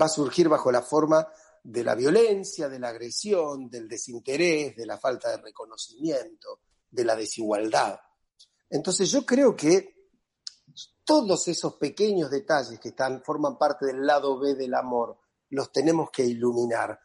Va 0.00 0.06
a 0.06 0.08
surgir 0.08 0.48
bajo 0.48 0.72
la 0.72 0.82
forma 0.82 1.28
de 1.62 1.84
la 1.84 1.94
violencia, 1.94 2.68
de 2.68 2.78
la 2.78 2.88
agresión, 2.88 3.70
del 3.70 3.88
desinterés, 3.88 4.74
de 4.74 4.86
la 4.86 4.98
falta 4.98 5.30
de 5.30 5.36
reconocimiento, 5.38 6.60
de 6.90 7.04
la 7.04 7.14
desigualdad. 7.14 7.98
Entonces 8.68 9.10
yo 9.10 9.24
creo 9.24 9.54
que 9.54 9.92
todos 11.04 11.48
esos 11.48 11.74
pequeños 11.74 12.30
detalles 12.30 12.78
que 12.80 12.94
forman 13.24 13.58
parte 13.58 13.86
del 13.86 14.06
lado 14.06 14.38
B 14.38 14.54
del 14.54 14.74
amor, 14.74 15.18
los 15.50 15.70
tenemos 15.70 16.10
que 16.10 16.24
iluminar 16.24 16.98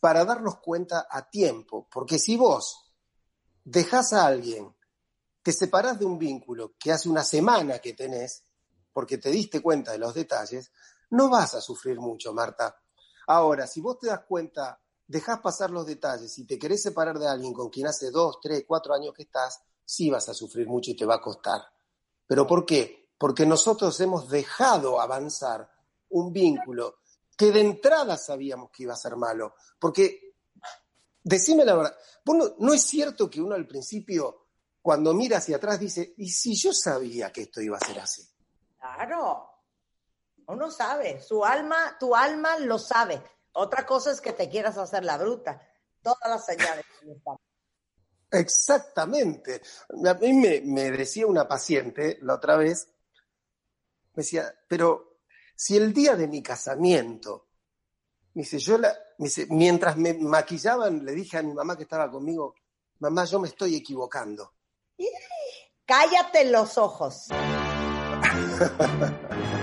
para 0.00 0.24
darnos 0.24 0.58
cuenta 0.58 1.06
a 1.10 1.28
tiempo. 1.28 1.88
Porque 1.90 2.18
si 2.18 2.36
vos 2.36 2.92
dejás 3.62 4.12
a 4.12 4.26
alguien, 4.26 4.74
te 5.42 5.52
separás 5.52 5.98
de 5.98 6.06
un 6.06 6.18
vínculo 6.18 6.74
que 6.78 6.92
hace 6.92 7.08
una 7.08 7.24
semana 7.24 7.78
que 7.78 7.92
tenés, 7.92 8.44
porque 8.92 9.18
te 9.18 9.30
diste 9.30 9.60
cuenta 9.60 9.92
de 9.92 9.98
los 9.98 10.14
detalles, 10.14 10.70
no 11.10 11.28
vas 11.28 11.54
a 11.54 11.60
sufrir 11.60 11.98
mucho, 12.00 12.32
Marta. 12.32 12.74
Ahora, 13.26 13.66
si 13.66 13.80
vos 13.80 13.98
te 13.98 14.08
das 14.08 14.20
cuenta, 14.28 14.80
dejás 15.06 15.40
pasar 15.40 15.70
los 15.70 15.86
detalles 15.86 16.38
y 16.38 16.46
te 16.46 16.58
querés 16.58 16.82
separar 16.82 17.18
de 17.18 17.28
alguien 17.28 17.52
con 17.52 17.70
quien 17.70 17.86
hace 17.86 18.10
dos, 18.10 18.38
tres, 18.40 18.64
cuatro 18.66 18.94
años 18.94 19.14
que 19.14 19.22
estás, 19.22 19.62
sí 19.84 20.10
vas 20.10 20.28
a 20.28 20.34
sufrir 20.34 20.66
mucho 20.66 20.90
y 20.90 20.96
te 20.96 21.04
va 21.04 21.16
a 21.16 21.20
costar. 21.20 21.62
¿Pero 22.26 22.46
por 22.46 22.64
qué? 22.64 23.10
Porque 23.18 23.46
nosotros 23.46 23.98
hemos 24.00 24.28
dejado 24.28 25.00
avanzar 25.00 25.70
un 26.10 26.32
vínculo 26.32 26.98
que 27.36 27.50
de 27.50 27.60
entrada 27.60 28.16
sabíamos 28.16 28.70
que 28.70 28.84
iba 28.84 28.94
a 28.94 28.96
ser 28.96 29.16
malo. 29.16 29.54
Porque, 29.78 30.34
decime 31.22 31.64
la 31.64 31.74
verdad, 31.74 31.96
no, 32.58 32.72
es 32.72 32.82
cierto 32.82 33.28
que 33.28 33.40
uno 33.40 33.54
al 33.54 33.66
principio, 33.66 34.46
cuando 34.80 35.12
mira 35.14 35.38
hacia 35.38 35.56
atrás, 35.56 35.80
dice, 35.80 36.14
¿y 36.16 36.30
si 36.30 36.54
yo 36.54 36.72
sabía 36.72 37.32
que 37.32 37.42
esto 37.42 37.60
iba 37.60 37.76
a 37.76 37.86
ser 37.86 37.98
así? 38.00 38.22
Claro, 38.78 39.53
uno 40.48 40.70
sabe, 40.70 41.20
su 41.20 41.44
alma, 41.44 41.96
tu 41.98 42.14
alma 42.14 42.58
lo 42.58 42.78
sabe. 42.78 43.22
Otra 43.52 43.86
cosa 43.86 44.10
es 44.10 44.20
que 44.20 44.32
te 44.32 44.48
quieras 44.48 44.76
hacer 44.78 45.04
la 45.04 45.16
bruta. 45.16 45.60
Todas 46.02 46.28
las 46.28 46.44
señales 46.44 46.84
Exactamente. 48.30 49.62
A 50.06 50.14
mí 50.14 50.32
me, 50.32 50.60
me, 50.62 50.90
decía 50.90 51.26
una 51.26 51.46
paciente 51.46 52.18
la 52.22 52.34
otra 52.34 52.56
vez, 52.56 52.88
me 54.14 54.22
decía, 54.22 54.52
pero 54.66 55.18
si 55.54 55.76
el 55.76 55.92
día 55.92 56.16
de 56.16 56.26
mi 56.26 56.42
casamiento, 56.42 57.46
me 58.34 58.42
dice, 58.42 58.58
yo 58.58 58.78
la, 58.78 58.92
mientras 59.50 59.96
me 59.96 60.14
maquillaban, 60.14 61.04
le 61.04 61.12
dije 61.12 61.38
a 61.38 61.42
mi 61.42 61.54
mamá 61.54 61.76
que 61.76 61.84
estaba 61.84 62.10
conmigo, 62.10 62.56
mamá, 62.98 63.24
yo 63.24 63.38
me 63.38 63.48
estoy 63.48 63.76
equivocando. 63.76 64.52
Cállate 65.86 66.46
los 66.46 66.78
ojos. 66.78 67.28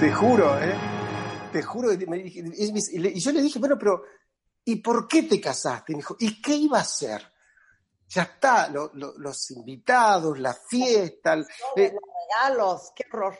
Te 0.00 0.10
juro, 0.10 0.58
¿eh? 0.58 0.74
Te 1.52 1.62
juro. 1.62 1.92
y 1.92 3.20
yo 3.20 3.32
le 3.32 3.42
dije, 3.42 3.58
bueno, 3.58 3.76
pero 3.78 4.02
¿y 4.64 4.76
por 4.76 5.06
qué 5.06 5.24
te 5.24 5.38
casaste? 5.38 5.92
Y 5.92 5.96
me 5.96 6.00
dijo, 6.00 6.16
¿y 6.18 6.40
qué 6.40 6.54
iba 6.54 6.78
a 6.78 6.80
hacer? 6.80 7.20
Ya 8.08 8.22
está, 8.22 8.70
los 8.70 9.50
invitados, 9.50 10.38
la 10.38 10.54
fiesta. 10.54 11.36
los 11.36 11.48
regalos, 11.76 12.92
qué 12.96 13.04
horror. 13.12 13.36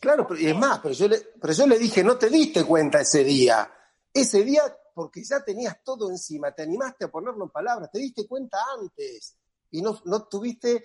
Claro, 0.00 0.26
pero, 0.26 0.40
y 0.40 0.48
es 0.48 0.56
más, 0.56 0.80
pero 0.80 0.92
yo, 0.92 1.06
le, 1.06 1.18
pero 1.40 1.52
yo 1.52 1.66
le 1.68 1.78
dije, 1.78 2.02
no 2.02 2.18
te 2.18 2.30
diste 2.30 2.64
cuenta 2.64 3.02
ese 3.02 3.22
día. 3.22 3.72
Ese 4.12 4.42
día, 4.42 4.62
porque 4.92 5.22
ya 5.22 5.44
tenías 5.44 5.84
todo 5.84 6.10
encima, 6.10 6.50
te 6.50 6.64
animaste 6.64 7.04
a 7.04 7.12
ponerlo 7.12 7.44
en 7.44 7.50
palabras, 7.50 7.92
te 7.92 8.00
diste 8.00 8.26
cuenta 8.26 8.58
antes 8.76 9.36
y 9.70 9.82
no, 9.82 10.00
no 10.04 10.26
tuviste 10.26 10.82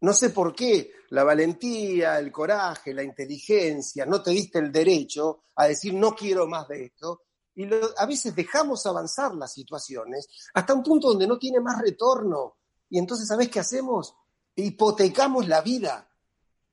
no 0.00 0.12
sé 0.12 0.30
por 0.30 0.54
qué, 0.54 0.90
la 1.10 1.24
valentía, 1.24 2.18
el 2.18 2.30
coraje, 2.30 2.92
la 2.92 3.02
inteligencia, 3.02 4.04
no 4.06 4.22
te 4.22 4.30
diste 4.30 4.58
el 4.58 4.70
derecho 4.70 5.44
a 5.56 5.68
decir 5.68 5.94
no 5.94 6.14
quiero 6.14 6.46
más 6.46 6.68
de 6.68 6.86
esto. 6.86 7.22
Y 7.54 7.66
a 7.96 8.06
veces 8.06 8.34
dejamos 8.34 8.84
avanzar 8.84 9.34
las 9.34 9.52
situaciones 9.52 10.28
hasta 10.52 10.74
un 10.74 10.82
punto 10.82 11.08
donde 11.08 11.26
no 11.26 11.38
tiene 11.38 11.60
más 11.60 11.80
retorno. 11.80 12.58
Y 12.90 12.98
entonces, 12.98 13.26
¿sabes 13.26 13.48
qué 13.48 13.60
hacemos? 13.60 14.14
Hipotecamos 14.54 15.48
la 15.48 15.62
vida. 15.62 16.08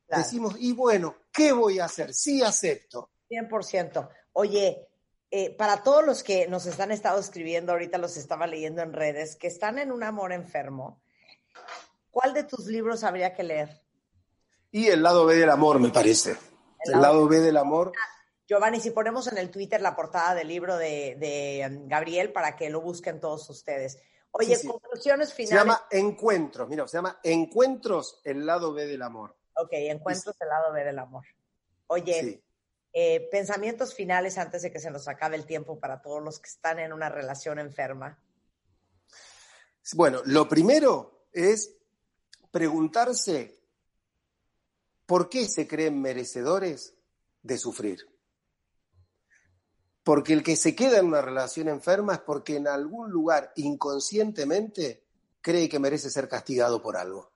Decimos, 0.08 0.56
y 0.60 0.74
bueno, 0.74 1.16
¿qué 1.32 1.54
voy 1.54 1.80
a 1.80 1.86
hacer? 1.86 2.14
Sí 2.14 2.42
acepto. 2.42 3.12
100%. 3.30 4.10
Oye, 4.34 4.88
eh, 5.32 5.56
para 5.56 5.82
todos 5.82 6.06
los 6.06 6.22
que 6.22 6.48
nos 6.48 6.66
están 6.66 6.92
estado 6.92 7.20
escribiendo, 7.20 7.72
ahorita 7.72 7.98
los 7.98 8.18
estaba 8.18 8.46
leyendo 8.46 8.82
en 8.82 8.94
redes, 8.94 9.36
que 9.36 9.48
están 9.48 9.80
en 9.80 9.92
un 9.92 10.04
amor 10.04 10.32
enfermo, 10.34 11.02
¿Cuál 12.14 12.36
de 12.36 12.44
tus 12.44 12.68
libros 12.68 13.04
habría 13.04 13.34
que 13.34 13.42
leer? 13.42 13.82
Y 14.70 14.86
el 14.86 15.02
lado 15.02 15.26
B 15.26 15.36
del 15.36 15.50
amor, 15.50 15.80
me 15.80 15.90
parece. 15.90 16.38
El, 16.86 17.02
lado, 17.02 17.28
B 17.28 17.40
del 17.40 17.58
amor. 17.58 17.92
Giovanni, 18.48 18.80
si 18.80 18.92
ponemos 18.92 19.26
en 19.32 19.40
el 19.40 19.50
Twitter 19.50 19.82
la 19.82 19.96
portada 19.96 20.36
del 20.36 20.48
libro 20.48 20.78
de, 20.78 21.68
um, 21.68 21.88
Gabriel 21.88 22.32
para 22.32 22.56
que 22.56 22.70
lo 22.70 22.82
busquen 22.82 23.20
todos 23.20 23.50
ustedes. 23.50 23.98
Oye, 24.30 24.56
conclusiones 24.64 25.34
finales. 25.34 25.50
Se 25.50 25.56
llama 25.56 25.88
Encuentros, 25.90 26.70
mira, 26.70 26.88
se 26.88 26.98
llama 26.98 27.20
Encuentros, 27.24 28.22
el 28.24 28.46
lado 28.46 28.74
B 28.74 28.86
del 28.86 29.02
amor. 29.02 29.36
Ok, 29.56 29.70
Encuentros, 29.72 30.36
el 30.40 30.50
lado 30.50 30.72
B 30.72 30.84
del 30.84 31.00
amor. 31.00 31.26
Oye, 31.88 32.44
eh, 32.94 33.28
pensamientos 33.32 33.96
finales 33.96 34.38
antes 34.38 34.62
de 34.62 34.72
que 34.72 34.80
se 34.80 34.92
nos 34.92 35.08
acabe 35.08 35.36
el 35.36 35.48
tiempo 35.48 35.80
para 35.80 36.00
todos 36.04 36.22
los 36.22 36.40
que 36.40 36.50
están 36.50 36.78
en 36.78 36.94
una 36.94 37.10
relación 37.10 37.58
enferma. 37.58 38.20
Bueno, 39.96 40.22
lo 40.26 40.48
primero 40.48 41.26
es 41.32 41.76
preguntarse 42.54 43.60
por 45.08 45.28
qué 45.28 45.48
se 45.48 45.68
creen 45.68 46.00
merecedores 46.00 46.94
de 47.42 47.58
sufrir. 47.58 48.08
Porque 50.04 50.34
el 50.34 50.44
que 50.44 50.56
se 50.56 50.76
queda 50.76 51.00
en 51.00 51.08
una 51.08 51.22
relación 51.24 51.68
enferma 51.68 52.14
es 52.14 52.20
porque 52.20 52.58
en 52.58 52.68
algún 52.68 53.10
lugar 53.10 53.52
inconscientemente 53.56 55.04
cree 55.42 55.68
que 55.68 55.80
merece 55.80 56.12
ser 56.12 56.30
castigado 56.30 56.80
por 56.80 56.96
algo. 56.96 57.32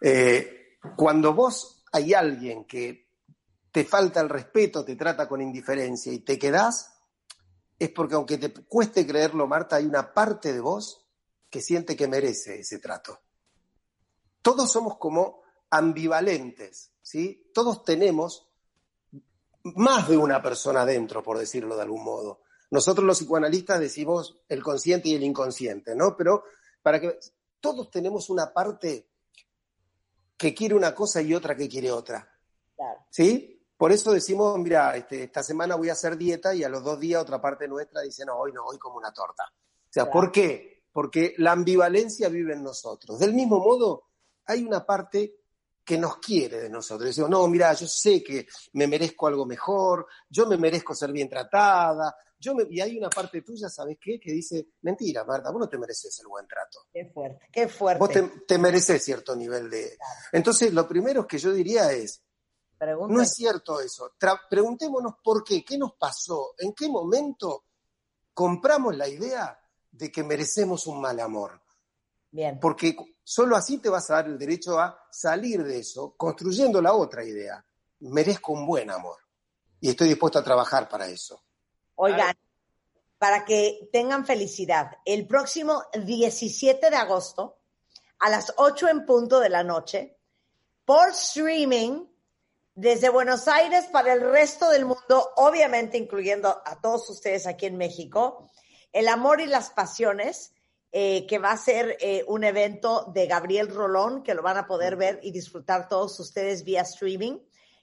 Eh, 0.00 0.78
cuando 0.96 1.34
vos 1.34 1.84
hay 1.92 2.14
alguien 2.14 2.64
que 2.64 3.10
te 3.70 3.84
falta 3.84 4.22
el 4.22 4.30
respeto, 4.30 4.82
te 4.82 4.96
trata 4.96 5.28
con 5.28 5.42
indiferencia 5.42 6.10
y 6.10 6.20
te 6.20 6.38
quedás, 6.38 6.94
es 7.78 7.90
porque 7.90 8.14
aunque 8.14 8.38
te 8.38 8.50
cueste 8.50 9.06
creerlo, 9.06 9.46
Marta, 9.46 9.76
hay 9.76 9.84
una 9.84 10.14
parte 10.14 10.54
de 10.54 10.60
vos 10.60 11.03
que 11.54 11.60
siente 11.60 11.94
que 11.94 12.08
merece 12.08 12.58
ese 12.58 12.80
trato. 12.80 13.20
Todos 14.42 14.72
somos 14.72 14.98
como 14.98 15.42
ambivalentes, 15.70 16.90
¿sí? 17.00 17.48
Todos 17.54 17.84
tenemos 17.84 18.48
más 19.62 20.08
de 20.08 20.16
una 20.16 20.42
persona 20.42 20.84
dentro, 20.84 21.22
por 21.22 21.38
decirlo 21.38 21.76
de 21.76 21.82
algún 21.82 22.02
modo. 22.02 22.40
Nosotros 22.72 23.06
los 23.06 23.20
psicoanalistas 23.20 23.78
decimos 23.78 24.36
el 24.48 24.64
consciente 24.64 25.10
y 25.10 25.14
el 25.14 25.22
inconsciente, 25.22 25.94
¿no? 25.94 26.16
Pero 26.16 26.42
para 26.82 27.00
que 27.00 27.20
todos 27.60 27.88
tenemos 27.88 28.28
una 28.30 28.52
parte 28.52 29.08
que 30.36 30.52
quiere 30.52 30.74
una 30.74 30.92
cosa 30.92 31.22
y 31.22 31.34
otra 31.34 31.54
que 31.54 31.68
quiere 31.68 31.92
otra. 31.92 32.36
¿Sí? 33.10 33.64
Por 33.76 33.92
eso 33.92 34.10
decimos, 34.10 34.58
mira, 34.58 34.96
este, 34.96 35.22
esta 35.22 35.44
semana 35.44 35.76
voy 35.76 35.88
a 35.88 35.92
hacer 35.92 36.16
dieta 36.16 36.52
y 36.52 36.64
a 36.64 36.68
los 36.68 36.82
dos 36.82 36.98
días 36.98 37.22
otra 37.22 37.40
parte 37.40 37.68
nuestra 37.68 38.00
dice, 38.00 38.24
no, 38.24 38.38
hoy 38.38 38.52
no, 38.52 38.64
hoy 38.64 38.76
como 38.76 38.96
una 38.96 39.12
torta. 39.12 39.44
O 39.54 39.92
sea, 39.94 40.10
¿por 40.10 40.32
qué? 40.32 40.73
Porque 40.94 41.34
la 41.38 41.50
ambivalencia 41.50 42.28
vive 42.28 42.52
en 42.52 42.62
nosotros. 42.62 43.18
Del 43.18 43.34
mismo 43.34 43.58
modo, 43.58 44.04
hay 44.46 44.62
una 44.62 44.86
parte 44.86 45.40
que 45.84 45.98
nos 45.98 46.18
quiere 46.18 46.60
de 46.60 46.70
nosotros. 46.70 47.08
Decimos, 47.08 47.30
no, 47.30 47.48
mira, 47.48 47.72
yo 47.74 47.88
sé 47.88 48.22
que 48.22 48.46
me 48.74 48.86
merezco 48.86 49.26
algo 49.26 49.44
mejor, 49.44 50.06
yo 50.28 50.46
me 50.46 50.56
merezco 50.56 50.94
ser 50.94 51.10
bien 51.10 51.28
tratada, 51.28 52.14
yo 52.38 52.54
y 52.70 52.80
hay 52.80 52.96
una 52.96 53.10
parte 53.10 53.42
tuya, 53.42 53.68
¿sabes 53.68 53.98
qué? 54.00 54.20
Que 54.20 54.30
dice, 54.30 54.68
mentira, 54.82 55.24
Marta, 55.24 55.50
vos 55.50 55.62
no 55.62 55.68
te 55.68 55.78
mereces 55.78 56.16
el 56.20 56.28
buen 56.28 56.46
trato. 56.46 56.86
Qué 56.92 57.06
fuerte, 57.06 57.48
qué 57.50 57.66
fuerte. 57.66 57.98
Vos 57.98 58.44
te, 58.46 58.58
mereces 58.58 59.02
cierto 59.02 59.34
nivel 59.34 59.68
de... 59.68 59.98
Entonces, 60.30 60.72
lo 60.72 60.86
primero 60.86 61.26
que 61.26 61.38
yo 61.38 61.52
diría 61.52 61.90
es, 61.90 62.22
no 63.08 63.20
es 63.20 63.34
cierto 63.34 63.80
eso. 63.80 64.12
preguntémonos 64.48 65.14
por 65.24 65.42
qué, 65.42 65.64
qué 65.64 65.76
nos 65.76 65.94
pasó, 65.94 66.54
en 66.56 66.72
qué 66.72 66.88
momento 66.88 67.64
compramos 68.32 68.96
la 68.96 69.08
idea 69.08 69.58
de 69.96 70.10
que 70.10 70.24
merecemos 70.24 70.86
un 70.86 71.00
mal 71.00 71.18
amor. 71.20 71.60
Bien. 72.30 72.58
Porque 72.58 72.96
solo 73.22 73.56
así 73.56 73.78
te 73.78 73.88
vas 73.88 74.10
a 74.10 74.14
dar 74.14 74.26
el 74.26 74.38
derecho 74.38 74.78
a 74.78 75.06
salir 75.10 75.62
de 75.62 75.78
eso, 75.78 76.14
construyendo 76.16 76.82
la 76.82 76.94
otra 76.94 77.24
idea. 77.24 77.64
Merezco 78.00 78.52
un 78.52 78.66
buen 78.66 78.90
amor. 78.90 79.18
Y 79.80 79.90
estoy 79.90 80.08
dispuesto 80.08 80.38
a 80.38 80.44
trabajar 80.44 80.88
para 80.88 81.06
eso. 81.06 81.42
Oigan, 81.94 82.34
para 83.18 83.44
que 83.44 83.88
tengan 83.92 84.26
felicidad, 84.26 84.90
el 85.04 85.26
próximo 85.26 85.84
17 86.04 86.90
de 86.90 86.96
agosto, 86.96 87.58
a 88.18 88.30
las 88.30 88.52
8 88.56 88.88
en 88.88 89.06
punto 89.06 89.38
de 89.38 89.48
la 89.48 89.62
noche, 89.62 90.18
por 90.84 91.10
streaming, 91.10 92.06
desde 92.74 93.08
Buenos 93.08 93.46
Aires 93.46 93.86
para 93.92 94.12
el 94.12 94.20
resto 94.20 94.68
del 94.70 94.86
mundo, 94.86 95.30
obviamente 95.36 95.96
incluyendo 95.96 96.48
a 96.64 96.80
todos 96.80 97.08
ustedes 97.08 97.46
aquí 97.46 97.66
en 97.66 97.76
México, 97.76 98.50
El 98.94 99.08
Amor 99.08 99.40
y 99.40 99.46
las 99.46 99.70
Pasiones, 99.70 100.54
eh, 100.92 101.26
que 101.26 101.40
va 101.40 101.50
a 101.50 101.56
ser 101.56 101.96
eh, 101.98 102.24
un 102.28 102.44
evento 102.44 103.10
de 103.12 103.26
Gabriel 103.26 103.68
Rolón, 103.68 104.22
que 104.22 104.34
lo 104.34 104.42
van 104.42 104.56
a 104.56 104.68
poder 104.68 104.94
ver 104.94 105.18
y 105.20 105.32
disfrutar 105.32 105.88
todos 105.88 106.18
ustedes 106.20 106.62
vía 106.62 106.82
streaming. 106.82 107.40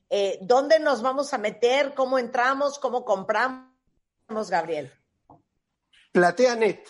Eh, 0.09 0.39
¿Dónde 0.41 0.79
nos 0.79 1.01
vamos 1.01 1.33
a 1.33 1.37
meter? 1.37 1.93
¿Cómo 1.95 2.17
entramos? 2.17 2.79
¿Cómo 2.79 3.03
compramos, 3.03 3.69
Gabriel? 4.49 4.89
Plateanet 6.13 6.87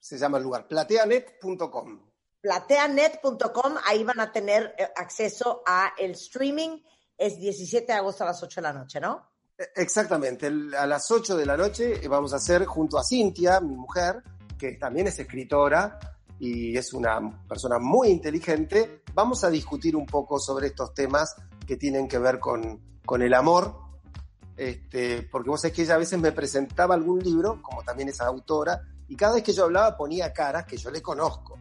se 0.00 0.18
llama 0.18 0.38
el 0.38 0.42
lugar, 0.42 0.66
plateanet.com. 0.66 2.04
Plateanet.com, 2.40 3.76
ahí 3.84 4.02
van 4.02 4.18
a 4.18 4.32
tener 4.32 4.74
acceso 4.96 5.62
a 5.64 5.92
el 5.96 6.12
streaming. 6.12 6.82
Es 7.16 7.38
17 7.38 7.86
de 7.86 7.92
agosto 7.92 8.24
a 8.24 8.26
las 8.26 8.42
8 8.42 8.60
de 8.60 8.62
la 8.62 8.72
noche, 8.72 8.98
¿no? 8.98 9.35
Exactamente, 9.74 10.48
a 10.78 10.86
las 10.86 11.10
8 11.10 11.34
de 11.34 11.46
la 11.46 11.56
noche 11.56 12.04
eh, 12.04 12.08
vamos 12.08 12.34
a 12.34 12.36
hacer 12.36 12.66
junto 12.66 12.98
a 12.98 13.02
Cintia, 13.02 13.58
mi 13.60 13.74
mujer, 13.74 14.22
que 14.58 14.72
también 14.72 15.06
es 15.06 15.18
escritora 15.18 15.98
y 16.38 16.76
es 16.76 16.92
una 16.92 17.18
persona 17.48 17.78
muy 17.78 18.08
inteligente, 18.08 19.02
vamos 19.14 19.44
a 19.44 19.50
discutir 19.50 19.96
un 19.96 20.04
poco 20.04 20.38
sobre 20.38 20.66
estos 20.66 20.92
temas 20.92 21.34
que 21.66 21.76
tienen 21.76 22.06
que 22.06 22.18
ver 22.18 22.38
con, 22.38 23.00
con 23.06 23.22
el 23.22 23.32
amor, 23.32 23.74
este, 24.58 25.22
porque 25.22 25.48
vos 25.48 25.62
sabés 25.62 25.74
que 25.74 25.82
ella 25.82 25.94
a 25.94 25.98
veces 25.98 26.20
me 26.20 26.32
presentaba 26.32 26.94
algún 26.94 27.20
libro, 27.20 27.62
como 27.62 27.82
también 27.82 28.10
es 28.10 28.20
autora, 28.20 28.82
y 29.08 29.16
cada 29.16 29.36
vez 29.36 29.42
que 29.42 29.54
yo 29.54 29.64
hablaba 29.64 29.96
ponía 29.96 30.34
caras 30.34 30.66
que 30.66 30.76
yo 30.76 30.90
le 30.90 31.00
conozco. 31.00 31.58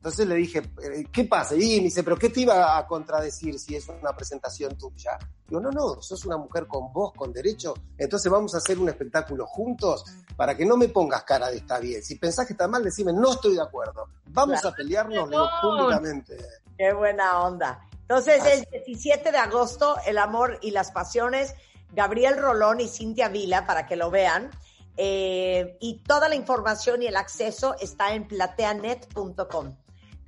Entonces 0.00 0.26
le 0.26 0.34
dije, 0.36 0.62
eh, 0.82 1.04
¿qué 1.12 1.24
pasa? 1.24 1.54
Y 1.54 1.76
me 1.76 1.84
dice, 1.84 2.02
¿pero 2.02 2.16
qué 2.16 2.30
te 2.30 2.40
iba 2.40 2.78
a 2.78 2.86
contradecir 2.86 3.58
si 3.58 3.76
es 3.76 3.86
una 3.86 4.16
presentación 4.16 4.74
tuya? 4.78 5.18
Digo, 5.46 5.60
no, 5.60 5.70
no, 5.70 6.00
sos 6.00 6.24
una 6.24 6.38
mujer 6.38 6.66
con 6.66 6.90
voz, 6.90 7.12
con 7.12 7.34
derecho, 7.34 7.74
entonces 7.98 8.32
vamos 8.32 8.54
a 8.54 8.58
hacer 8.58 8.78
un 8.78 8.88
espectáculo 8.88 9.46
juntos 9.46 10.06
para 10.36 10.56
que 10.56 10.64
no 10.64 10.78
me 10.78 10.88
pongas 10.88 11.22
cara 11.24 11.50
de 11.50 11.58
está 11.58 11.78
bien. 11.78 12.02
Si 12.02 12.14
pensás 12.14 12.46
que 12.46 12.54
está 12.54 12.66
mal, 12.66 12.82
decime, 12.82 13.12
no 13.12 13.32
estoy 13.32 13.56
de 13.56 13.60
acuerdo. 13.60 14.06
Vamos 14.28 14.64
a 14.64 14.72
pelearnos 14.72 15.28
digo, 15.28 15.46
públicamente. 15.60 16.38
Qué 16.78 16.94
buena 16.94 17.42
onda. 17.42 17.86
Entonces 18.00 18.42
es 18.46 18.70
17 18.70 19.30
de 19.30 19.36
agosto, 19.36 19.96
El 20.06 20.16
amor 20.16 20.58
y 20.62 20.70
las 20.70 20.92
pasiones, 20.92 21.54
Gabriel 21.92 22.38
Rolón 22.38 22.80
y 22.80 22.88
Cintia 22.88 23.28
Vila 23.28 23.66
para 23.66 23.86
que 23.86 23.96
lo 23.96 24.10
vean. 24.10 24.50
Eh, 24.96 25.76
y 25.78 26.02
toda 26.04 26.30
la 26.30 26.36
información 26.36 27.02
y 27.02 27.06
el 27.06 27.16
acceso 27.16 27.76
está 27.78 28.14
en 28.14 28.26
plateanet.com. 28.26 29.76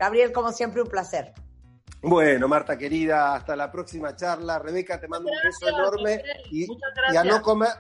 Gabriel, 0.03 0.33
como 0.33 0.51
siempre, 0.51 0.83
un 0.83 0.89
placer. 0.89 1.33
Bueno, 2.03 2.49
Marta 2.49 2.77
querida, 2.77 3.37
hasta 3.37 3.55
la 3.55 3.71
próxima 3.71 4.17
charla. 4.17 4.59
Rebeca, 4.59 4.99
te 4.99 5.07
mando 5.07 5.31
un 5.31 5.37
beso 5.45 5.69
enorme 5.69 6.21
y, 6.51 6.65
y 6.65 7.17
a 7.17 7.23
no 7.23 7.41
comer, 7.41 7.71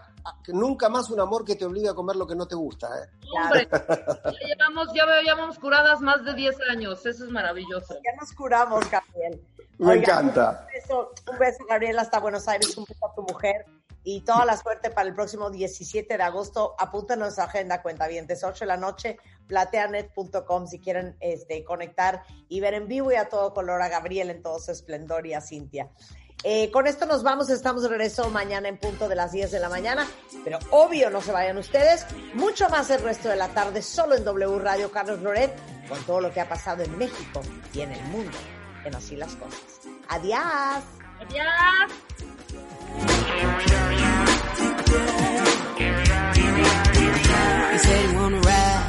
nunca 0.46 0.88
más 0.88 1.10
un 1.10 1.18
amor 1.18 1.44
que 1.44 1.56
te 1.56 1.64
obligue 1.64 1.88
a 1.88 1.94
comer 1.94 2.14
lo 2.14 2.24
que 2.24 2.36
no 2.36 2.46
te 2.46 2.54
gusta. 2.54 2.86
¿eh? 2.86 3.08
Hombre, 3.36 3.68
ya 3.72 4.46
llevamos, 4.46 4.88
ya 4.94 5.04
llevamos 5.20 5.58
curadas 5.58 6.00
más 6.00 6.24
de 6.24 6.32
10 6.34 6.60
años, 6.70 7.04
eso 7.04 7.24
es 7.24 7.30
maravilloso. 7.30 7.94
Ya 7.94 8.14
nos 8.20 8.32
curamos, 8.34 8.88
Gabriel. 8.88 9.42
Me 9.78 9.94
Oigan, 9.94 10.26
encanta. 10.26 10.64
Un 10.68 10.72
beso, 10.74 11.10
un 11.28 11.38
beso, 11.40 11.64
Gabriel, 11.68 11.98
hasta 11.98 12.20
Buenos 12.20 12.46
Aires, 12.46 12.76
un 12.76 12.84
beso 12.84 13.04
a 13.04 13.14
tu 13.16 13.22
mujer 13.22 13.66
y 14.04 14.22
toda 14.22 14.44
la 14.44 14.56
suerte 14.56 14.90
para 14.90 15.08
el 15.08 15.14
próximo 15.14 15.50
17 15.50 16.16
de 16.16 16.22
agosto. 16.22 16.74
Apúntenos 16.78 17.38
a 17.38 17.44
agenda, 17.44 17.82
cuenta 17.82 18.08
bien, 18.08 18.26
8 18.30 18.52
de 18.60 18.66
la 18.66 18.76
noche, 18.76 19.18
plateanet.com 19.46 20.66
si 20.66 20.80
quieren 20.80 21.16
este, 21.20 21.64
conectar 21.64 22.22
y 22.48 22.60
ver 22.60 22.74
en 22.74 22.88
vivo 22.88 23.12
y 23.12 23.16
a 23.16 23.28
todo 23.28 23.52
color 23.54 23.82
a 23.82 23.88
Gabriel 23.88 24.30
en 24.30 24.42
todo 24.42 24.58
su 24.58 24.72
esplendor 24.72 25.26
y 25.26 25.34
a 25.34 25.40
Cintia. 25.40 25.90
Eh, 26.44 26.72
con 26.72 26.88
esto 26.88 27.06
nos 27.06 27.22
vamos, 27.22 27.50
estamos 27.50 27.84
de 27.84 27.88
regreso 27.88 28.28
mañana 28.30 28.68
en 28.68 28.76
punto 28.76 29.08
de 29.08 29.14
las 29.14 29.30
10 29.30 29.52
de 29.52 29.60
la 29.60 29.68
mañana, 29.68 30.08
pero 30.42 30.58
obvio 30.70 31.08
no 31.08 31.20
se 31.20 31.30
vayan 31.30 31.56
ustedes, 31.56 32.04
mucho 32.34 32.68
más 32.68 32.90
el 32.90 33.00
resto 33.00 33.28
de 33.28 33.36
la 33.36 33.48
tarde 33.48 33.80
solo 33.80 34.16
en 34.16 34.24
W 34.24 34.58
Radio 34.58 34.90
Carlos 34.90 35.20
Loret 35.20 35.54
con 35.88 36.02
todo 36.04 36.20
lo 36.20 36.32
que 36.32 36.40
ha 36.40 36.48
pasado 36.48 36.82
en 36.82 36.98
México 36.98 37.42
y 37.72 37.82
en 37.82 37.92
el 37.92 38.02
mundo, 38.06 38.36
en 38.84 38.94
así 38.94 39.14
las 39.14 39.36
cosas. 39.36 39.62
Adiós. 40.08 40.82
Adiós. 41.20 42.11
He 47.72 47.78
said 47.78 48.10
he 48.10 48.16
wanna 48.16 48.40
ride. 48.40 48.84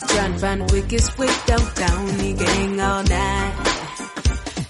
He's 0.00 0.10
trying 0.12 0.32
to 0.32 0.38
find 0.38 0.60
the 0.62 0.66
quickest 0.68 1.18
way 1.18 1.28
downtown. 1.46 2.08
He 2.20 2.34
can 2.34 2.80
all 2.80 3.02
night. 3.02 3.54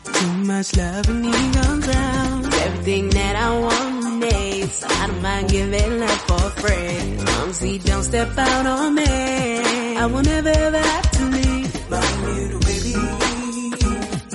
Too 0.05 0.33
much 0.45 0.77
love 0.77 1.09
and 1.09 1.25
he 1.25 1.31
gone 1.57 1.81
drown. 1.81 2.45
Everything 2.67 3.09
that 3.11 3.37
I 3.37 3.59
want 3.61 4.19
needs. 4.21 4.75
So 4.75 4.87
I 4.89 5.07
don't 5.07 5.23
mind 5.23 5.49
giving 5.51 6.03
up 6.03 6.11
for 6.29 6.51
free. 6.61 6.73
As 6.73 7.25
long 7.25 7.49
as 7.51 7.61
he 7.61 7.79
don't 7.79 8.03
step 8.03 8.37
out 8.37 8.67
on 8.67 8.95
me. 8.95 9.97
I 9.97 10.07
will 10.07 10.23
never 10.23 10.49
ever 10.49 10.79
have 10.79 11.11
to 11.13 11.25
leave. 11.25 11.91
My 11.91 12.01
little 12.27 12.61
baby. 12.61 12.95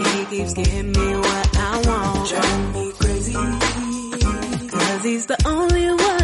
He 0.03 0.25
keeps 0.31 0.53
giving 0.53 0.91
me 0.91 1.15
what 1.15 1.57
I 1.57 1.81
want. 1.85 2.84
Cause 4.95 5.03
he's 5.03 5.25
the 5.25 5.37
only 5.45 5.89
one 5.89 6.14